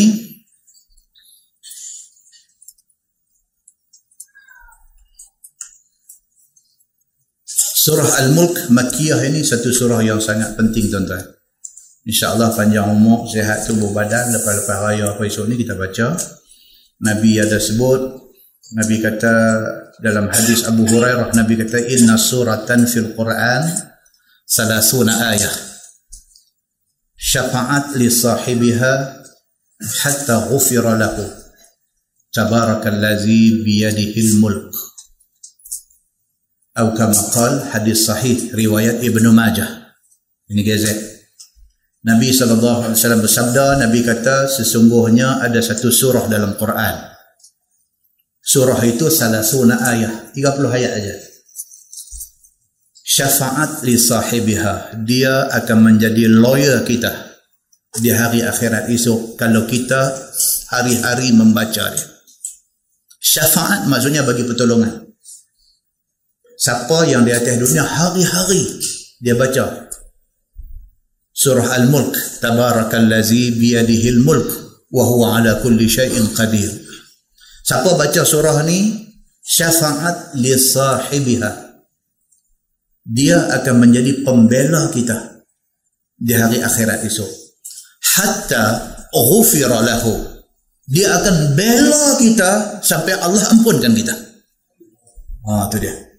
Surah 7.83 8.23
Al-Mulk 8.23 8.71
Makkiyah 8.71 9.27
ini 9.27 9.43
satu 9.43 9.75
surah 9.75 9.99
yang 10.07 10.23
sangat 10.23 10.55
penting 10.55 10.87
tuan-tuan. 10.87 11.19
InsyaAllah 12.07 12.55
panjang 12.55 12.87
umur, 12.87 13.27
sehat 13.27 13.67
tubuh 13.67 13.91
badan, 13.91 14.31
lepas-lepas 14.31 14.77
raya 14.87 15.11
apa 15.11 15.27
esok 15.27 15.51
ni 15.51 15.59
kita 15.59 15.75
baca. 15.75 16.15
Nabi 17.03 17.43
ada 17.43 17.59
sebut 17.59 18.23
Nabi 18.71 19.03
kata 19.03 19.35
dalam 19.99 20.31
hadis 20.31 20.63
Abu 20.63 20.87
Hurairah 20.87 21.35
Nabi 21.35 21.59
kata 21.59 21.91
inna 21.91 22.15
suratan 22.15 22.87
fil 22.87 23.11
Quran 23.19 23.67
salasuna 24.47 25.35
ayah 25.35 25.72
syafa'at 27.23 27.95
li 27.95 28.11
sahibiha 28.11 28.93
hatta 30.03 30.51
ghufira 30.51 30.99
lahu 30.99 31.23
tabarakallazi 32.35 33.63
biyadihi 33.63 34.19
al-mulk 34.19 34.75
atau 36.75 36.91
kama 36.91 37.15
qal 37.31 37.53
hadis 37.71 38.03
sahih 38.03 38.51
riwayat 38.51 38.99
Ibnu 38.99 39.31
Majah 39.31 39.95
ini 40.51 40.67
gazet 40.67 41.13
Nabi 42.03 42.35
SAW 42.35 42.91
bersabda, 43.23 43.79
Nabi 43.79 44.03
kata 44.03 44.51
sesungguhnya 44.51 45.39
ada 45.39 45.63
satu 45.63 45.87
surah 45.87 46.27
dalam 46.27 46.59
Quran. 46.59 46.99
Surah 48.43 48.75
itu 48.83 49.07
salah 49.07 49.39
sunnah 49.39 49.79
ayat, 49.87 50.35
30 50.35 50.67
ayat 50.67 50.91
aja. 50.99 51.15
Syafaat 53.03 53.83
li 53.83 53.99
sahibiha, 53.99 55.03
dia 55.03 55.51
akan 55.51 55.91
menjadi 55.91 56.31
lawyer 56.31 56.87
kita 56.87 57.11
di 57.99 58.09
hari 58.09 58.41
akhirat 58.41 58.87
esok 58.89 59.35
kalau 59.35 59.67
kita 59.67 60.07
hari-hari 60.71 61.35
membaca 61.35 61.91
dia. 61.91 62.07
Syafaat 63.19 63.91
maksudnya 63.91 64.23
bagi 64.23 64.47
pertolongan. 64.47 65.03
Siapa 66.55 67.03
yang 67.11 67.27
di 67.27 67.35
atas 67.35 67.59
dunia 67.59 67.83
hari-hari 67.83 68.63
dia 69.23 69.35
baca 69.39 69.87
surah 71.31 71.79
al-mulk 71.79 72.13
tabarakallazi 72.43 73.57
biyadihi 73.57 74.19
al-mulk 74.19 74.47
wa 74.91 75.03
huwa 75.07 75.39
ala 75.39 75.63
kulli 75.63 75.89
syai'in 75.89 76.29
qadir 76.35 76.69
siapa 77.65 77.97
baca 77.97 78.21
surah 78.21 78.61
ni 78.67 79.09
syafaat 79.41 80.37
li 80.37 80.53
sahibiha 80.53 81.72
dia 83.03 83.39
akan 83.59 83.83
menjadi 83.83 84.23
pembela 84.23 84.87
kita 84.91 85.43
di 86.15 86.33
hari 86.33 86.63
akhirat 86.63 87.03
esok 87.03 87.29
hatta 88.15 88.63
ghufira 89.11 89.83
lahu 89.83 90.15
dia 90.87 91.11
akan 91.19 91.55
bela 91.55 92.19
kita 92.19 92.79
sampai 92.83 93.15
Allah 93.19 93.43
ampunkan 93.51 93.91
kita 93.91 94.15
ha 95.47 95.67
tu 95.67 95.79
dia 95.79 96.13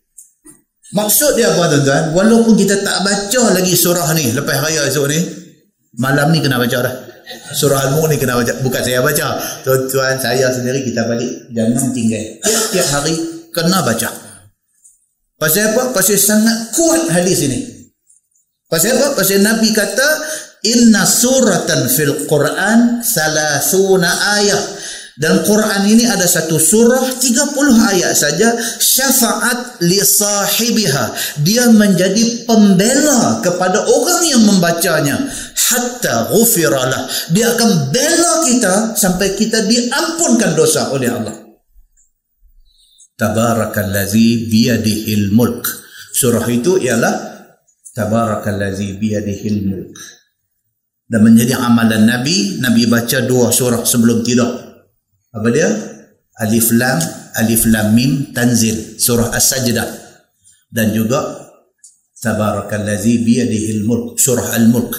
Maksud 0.94 1.34
dia 1.34 1.50
apa 1.50 1.74
tuan-tuan? 1.74 2.14
Walaupun 2.14 2.54
kita 2.54 2.78
tak 2.86 3.02
baca 3.02 3.40
lagi 3.50 3.74
surah 3.74 4.14
ni 4.14 4.30
lepas 4.30 4.62
raya 4.62 4.86
esok 4.86 5.10
ni, 5.10 5.18
malam 5.98 6.30
ni 6.30 6.38
kena 6.38 6.54
baca 6.54 6.86
dah. 6.86 6.94
Surah 7.50 7.90
Al-Mulk 7.90 8.14
ni 8.14 8.16
kena 8.20 8.38
baca. 8.38 8.52
Bukan 8.62 8.78
saya 8.78 9.02
baca. 9.02 9.26
Tuan-tuan, 9.66 10.14
saya 10.22 10.54
sendiri 10.54 10.86
kita 10.86 11.02
balik. 11.10 11.50
Jangan 11.50 11.90
tinggal. 11.90 12.24
Tiap-tiap 12.46 12.86
hari 12.94 13.14
kena 13.50 13.82
baca. 13.82 14.08
Pasal 15.34 15.74
apa? 15.74 15.90
Pasal 15.90 16.18
sangat 16.18 16.70
kuat 16.74 17.10
hadis 17.10 17.42
ini. 17.42 17.58
Pasal 18.70 18.94
apa? 18.96 19.18
Pasal 19.18 19.42
Nabi 19.42 19.74
kata, 19.74 20.08
Inna 20.64 21.04
suratan 21.04 21.90
fil 21.92 22.24
Quran 22.24 23.04
salasuna 23.04 24.40
ayat. 24.40 24.64
Dan 25.14 25.46
Quran 25.46 25.86
ini 25.86 26.10
ada 26.10 26.26
satu 26.26 26.58
surah 26.58 27.06
30 27.22 27.54
ayat 27.86 28.18
saja 28.18 28.50
syafaat 28.82 29.78
li 29.86 30.02
sahibiha. 30.02 31.14
Dia 31.38 31.70
menjadi 31.70 32.42
pembela 32.50 33.38
kepada 33.38 33.86
orang 33.86 34.22
yang 34.26 34.42
membacanya 34.42 35.22
hatta 35.54 36.34
ghufiralah. 36.34 37.30
Dia 37.30 37.54
akan 37.54 37.94
bela 37.94 38.42
kita 38.42 38.74
sampai 38.98 39.38
kita 39.38 39.62
diampunkan 39.70 40.58
dosa 40.58 40.90
oleh 40.90 41.06
Allah. 41.06 41.43
Tabarakallazi 43.14 44.50
biyadihil 44.50 45.30
mulk. 45.30 45.66
Surah 46.14 46.46
itu 46.50 46.82
ialah 46.82 47.14
Tabarakallazi 47.94 48.98
biyadihil 48.98 49.60
mulk. 49.70 49.94
Dan 51.04 51.20
menjadi 51.22 51.60
amalan 51.60 52.08
Nabi, 52.08 52.58
Nabi 52.58 52.90
baca 52.90 53.22
dua 53.22 53.54
surah 53.54 53.86
sebelum 53.86 54.24
tidur. 54.26 54.50
Apa 55.30 55.48
dia? 55.52 55.70
Alif 56.42 56.74
lam 56.74 56.98
alif 57.38 57.66
lam 57.70 57.94
mim 57.94 58.34
tanzil. 58.34 58.98
Surah 58.98 59.30
as-sajdah. 59.30 59.86
Dan 60.70 60.90
juga 60.90 61.44
tabarakallazi 62.18 63.22
bi 63.22 63.38
yadihi 63.38 63.82
al-mulk 63.82 64.18
surah 64.18 64.58
al-mulk. 64.58 64.90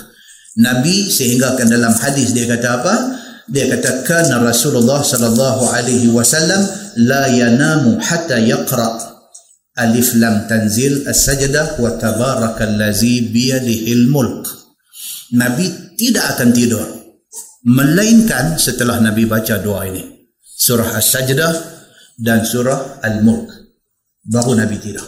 Nabi 0.56 1.12
sehingga 1.12 1.60
kan 1.60 1.68
dalam 1.68 1.92
hadis 1.92 2.32
dia 2.32 2.48
kata 2.48 2.70
apa 2.80 2.96
dia 3.50 3.70
kata 3.70 4.06
kana 4.06 4.42
rasulullah 4.42 5.06
sallallahu 5.06 5.70
alaihi 5.70 6.10
wasallam 6.10 6.62
la 7.06 7.30
yanamu 7.30 8.02
hatta 8.02 8.42
yaqra 8.42 8.98
alif 9.78 10.16
lam 10.18 10.50
tanzil 10.50 11.06
as-sajdah 11.06 11.78
wa 11.78 11.94
tabarakallazi 12.00 13.30
bi 13.30 13.54
yadihi 13.54 13.92
al-mulk 14.02 14.50
nabi 15.36 15.94
tidak 16.00 16.38
akan 16.38 16.50
tidur 16.56 16.86
melainkan 17.68 18.58
setelah 18.58 18.98
nabi 19.02 19.30
baca 19.30 19.62
doa 19.62 19.86
ini 19.86 20.16
surah 20.56 20.98
As-Sajdah 20.98 21.54
dan 22.16 22.48
surah 22.48 23.04
Al-Mulk. 23.04 23.52
Baru 24.26 24.56
Nabi 24.58 24.80
tidur. 24.80 25.04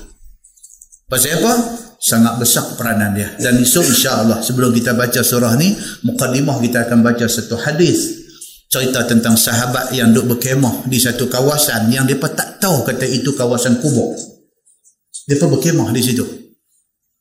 Pasal 1.07 1.39
apa? 1.41 1.53
Sangat 1.97 2.37
besar 2.37 2.77
peranan 2.77 3.15
dia. 3.17 3.33
Dan 3.41 3.57
esok 3.57 3.89
insya-Allah 3.89 4.43
sebelum 4.45 4.69
kita 4.75 4.93
baca 4.93 5.23
surah 5.25 5.57
ni, 5.57 5.73
mukadimah 6.05 6.61
kita 6.61 6.85
akan 6.85 7.01
baca 7.01 7.25
satu 7.25 7.57
hadis 7.57 8.26
cerita 8.67 9.07
tentang 9.07 9.39
sahabat 9.39 9.95
yang 9.95 10.11
duduk 10.11 10.37
berkemah 10.37 10.87
di 10.87 10.99
satu 10.99 11.31
kawasan 11.31 11.87
yang 11.91 12.03
depa 12.03 12.27
tak 12.31 12.59
tahu 12.59 12.83
kata 12.83 13.07
itu 13.07 13.31
kawasan 13.35 13.79
kubur. 13.79 14.15
Depa 15.27 15.47
berkemah 15.47 15.91
di 15.95 16.01
situ. 16.03 16.23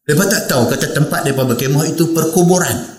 Depa 0.06 0.26
tak 0.26 0.50
tahu 0.50 0.70
kata 0.70 0.94
tempat 0.94 1.26
depa 1.26 1.46
berkemah 1.46 1.86
itu 1.86 2.14
perkuburan. 2.14 2.96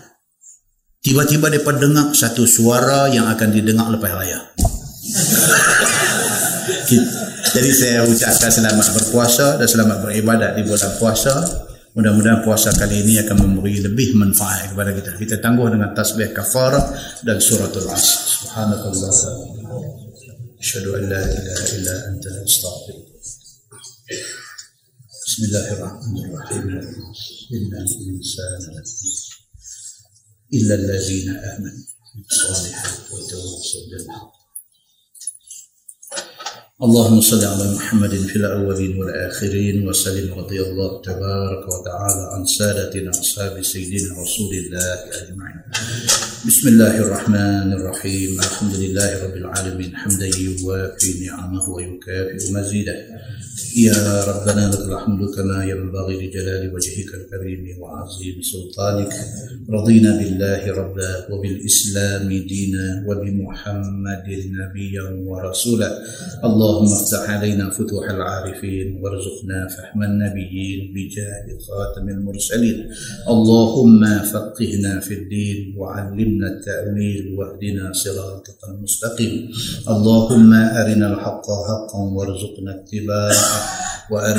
tiba-tiba 1.07 1.47
dia 1.47 1.63
dengar 1.63 2.11
satu 2.11 2.43
suara 2.43 3.07
yang 3.07 3.31
akan 3.31 3.47
didengar 3.55 3.87
lepas 3.95 4.11
raya 4.11 4.43
jadi 7.55 7.71
saya 7.71 8.03
ucapkan 8.03 8.51
selamat 8.51 8.87
berpuasa 8.91 9.55
dan 9.55 9.71
selamat 9.71 10.03
beribadat 10.03 10.59
di 10.59 10.67
bulan 10.67 10.91
puasa 10.99 11.31
mudah-mudahan 11.96 12.40
puasa 12.44 12.72
kali 12.72 13.04
ini 13.04 13.20
akan 13.22 13.36
memberi 13.36 13.84
lebih 13.84 14.16
manfaat 14.16 14.72
kepada 14.72 14.90
kita 14.96 15.10
kita 15.20 15.36
tangguh 15.44 15.68
dengan 15.68 15.92
tasbih 15.92 16.32
kafarah 16.32 16.84
dan 17.24 17.36
suratul 17.38 17.88
asr 17.90 18.18
subhanakallah 18.40 19.12
asyhadu 20.56 20.96
an 20.96 21.02
la 21.12 21.22
ilaha 21.22 21.64
illa 21.76 21.94
anta 22.10 22.30
astaghfiruka 22.42 23.10
Bismillahirrahmanirrahim. 25.32 26.84
Inna 27.56 27.80
insana 27.80 28.84
إلا 30.54 30.74
الذين 30.74 31.36
آمنوا 31.36 31.84
بالصالحات 32.28 32.98
وتواصوا 33.12 33.80
بالحق 33.90 34.32
اللهم 36.83 37.21
صل 37.21 37.45
على 37.45 37.75
محمد 37.75 38.09
في 38.09 38.35
الأولين 38.35 38.97
والآخرين 38.97 39.87
وسلم 39.87 40.33
رضي 40.33 40.61
الله 40.61 41.01
تبارك 41.01 41.63
وتعالى 41.73 42.23
عن 42.33 42.45
سادتنا 42.45 43.09
أصحاب 43.09 43.61
سيدنا 43.61 44.21
رسول 44.21 44.53
الله 44.55 44.93
أجمعين. 45.21 45.61
بسم 46.47 46.67
الله 46.67 46.97
الرحمن 46.97 47.73
الرحيم. 47.73 48.39
الحمد 48.39 48.75
لله 48.75 49.23
رب 49.23 49.35
العالمين. 49.37 49.95
حمدا 49.95 50.25
يوافي 50.25 51.25
نعمه 51.25 51.69
ويكافئ 51.69 52.53
مزيده. 52.53 52.95
يا 53.77 54.23
ربنا 54.29 54.69
لك 54.71 54.79
الحمد 54.79 55.21
كما 55.35 55.65
ينبغي 55.65 56.15
لجلال 56.21 56.63
وجهك 56.75 57.09
الكريم 57.19 57.81
وعظيم 57.81 58.35
سلطانك. 58.41 59.13
رضينا 59.69 60.11
بالله 60.17 60.61
ربا 60.71 61.11
وبالإسلام 61.31 62.27
دينا 62.53 63.05
وبمحمد 63.07 64.27
نبيا 64.59 65.05
ورسولا. 65.27 65.89
اللهم 66.67 66.93
افتح 66.93 67.29
علينا 67.29 67.69
فتوح 67.69 68.09
العارفين 68.09 68.99
وارزقنا 69.01 69.67
فهم 69.67 70.03
النبيين 70.03 70.93
بجاه 70.93 71.47
خاتم 71.67 72.09
المرسلين. 72.09 72.77
اللهم 73.29 74.01
فقهنا 74.33 74.99
في 74.99 75.13
الدين 75.13 75.75
وعلمنا 75.77 76.47
التأويل 76.47 77.35
واهدنا 77.37 77.93
صراطك 77.93 78.59
المستقيم. 78.69 79.51
اللهم 79.89 80.53
أرنا 80.53 81.07
الحق 81.13 81.45
حقا 81.67 82.01
وارزقنا 82.15 82.71
اتباعه 82.75 83.47
وأرنا 84.11 84.35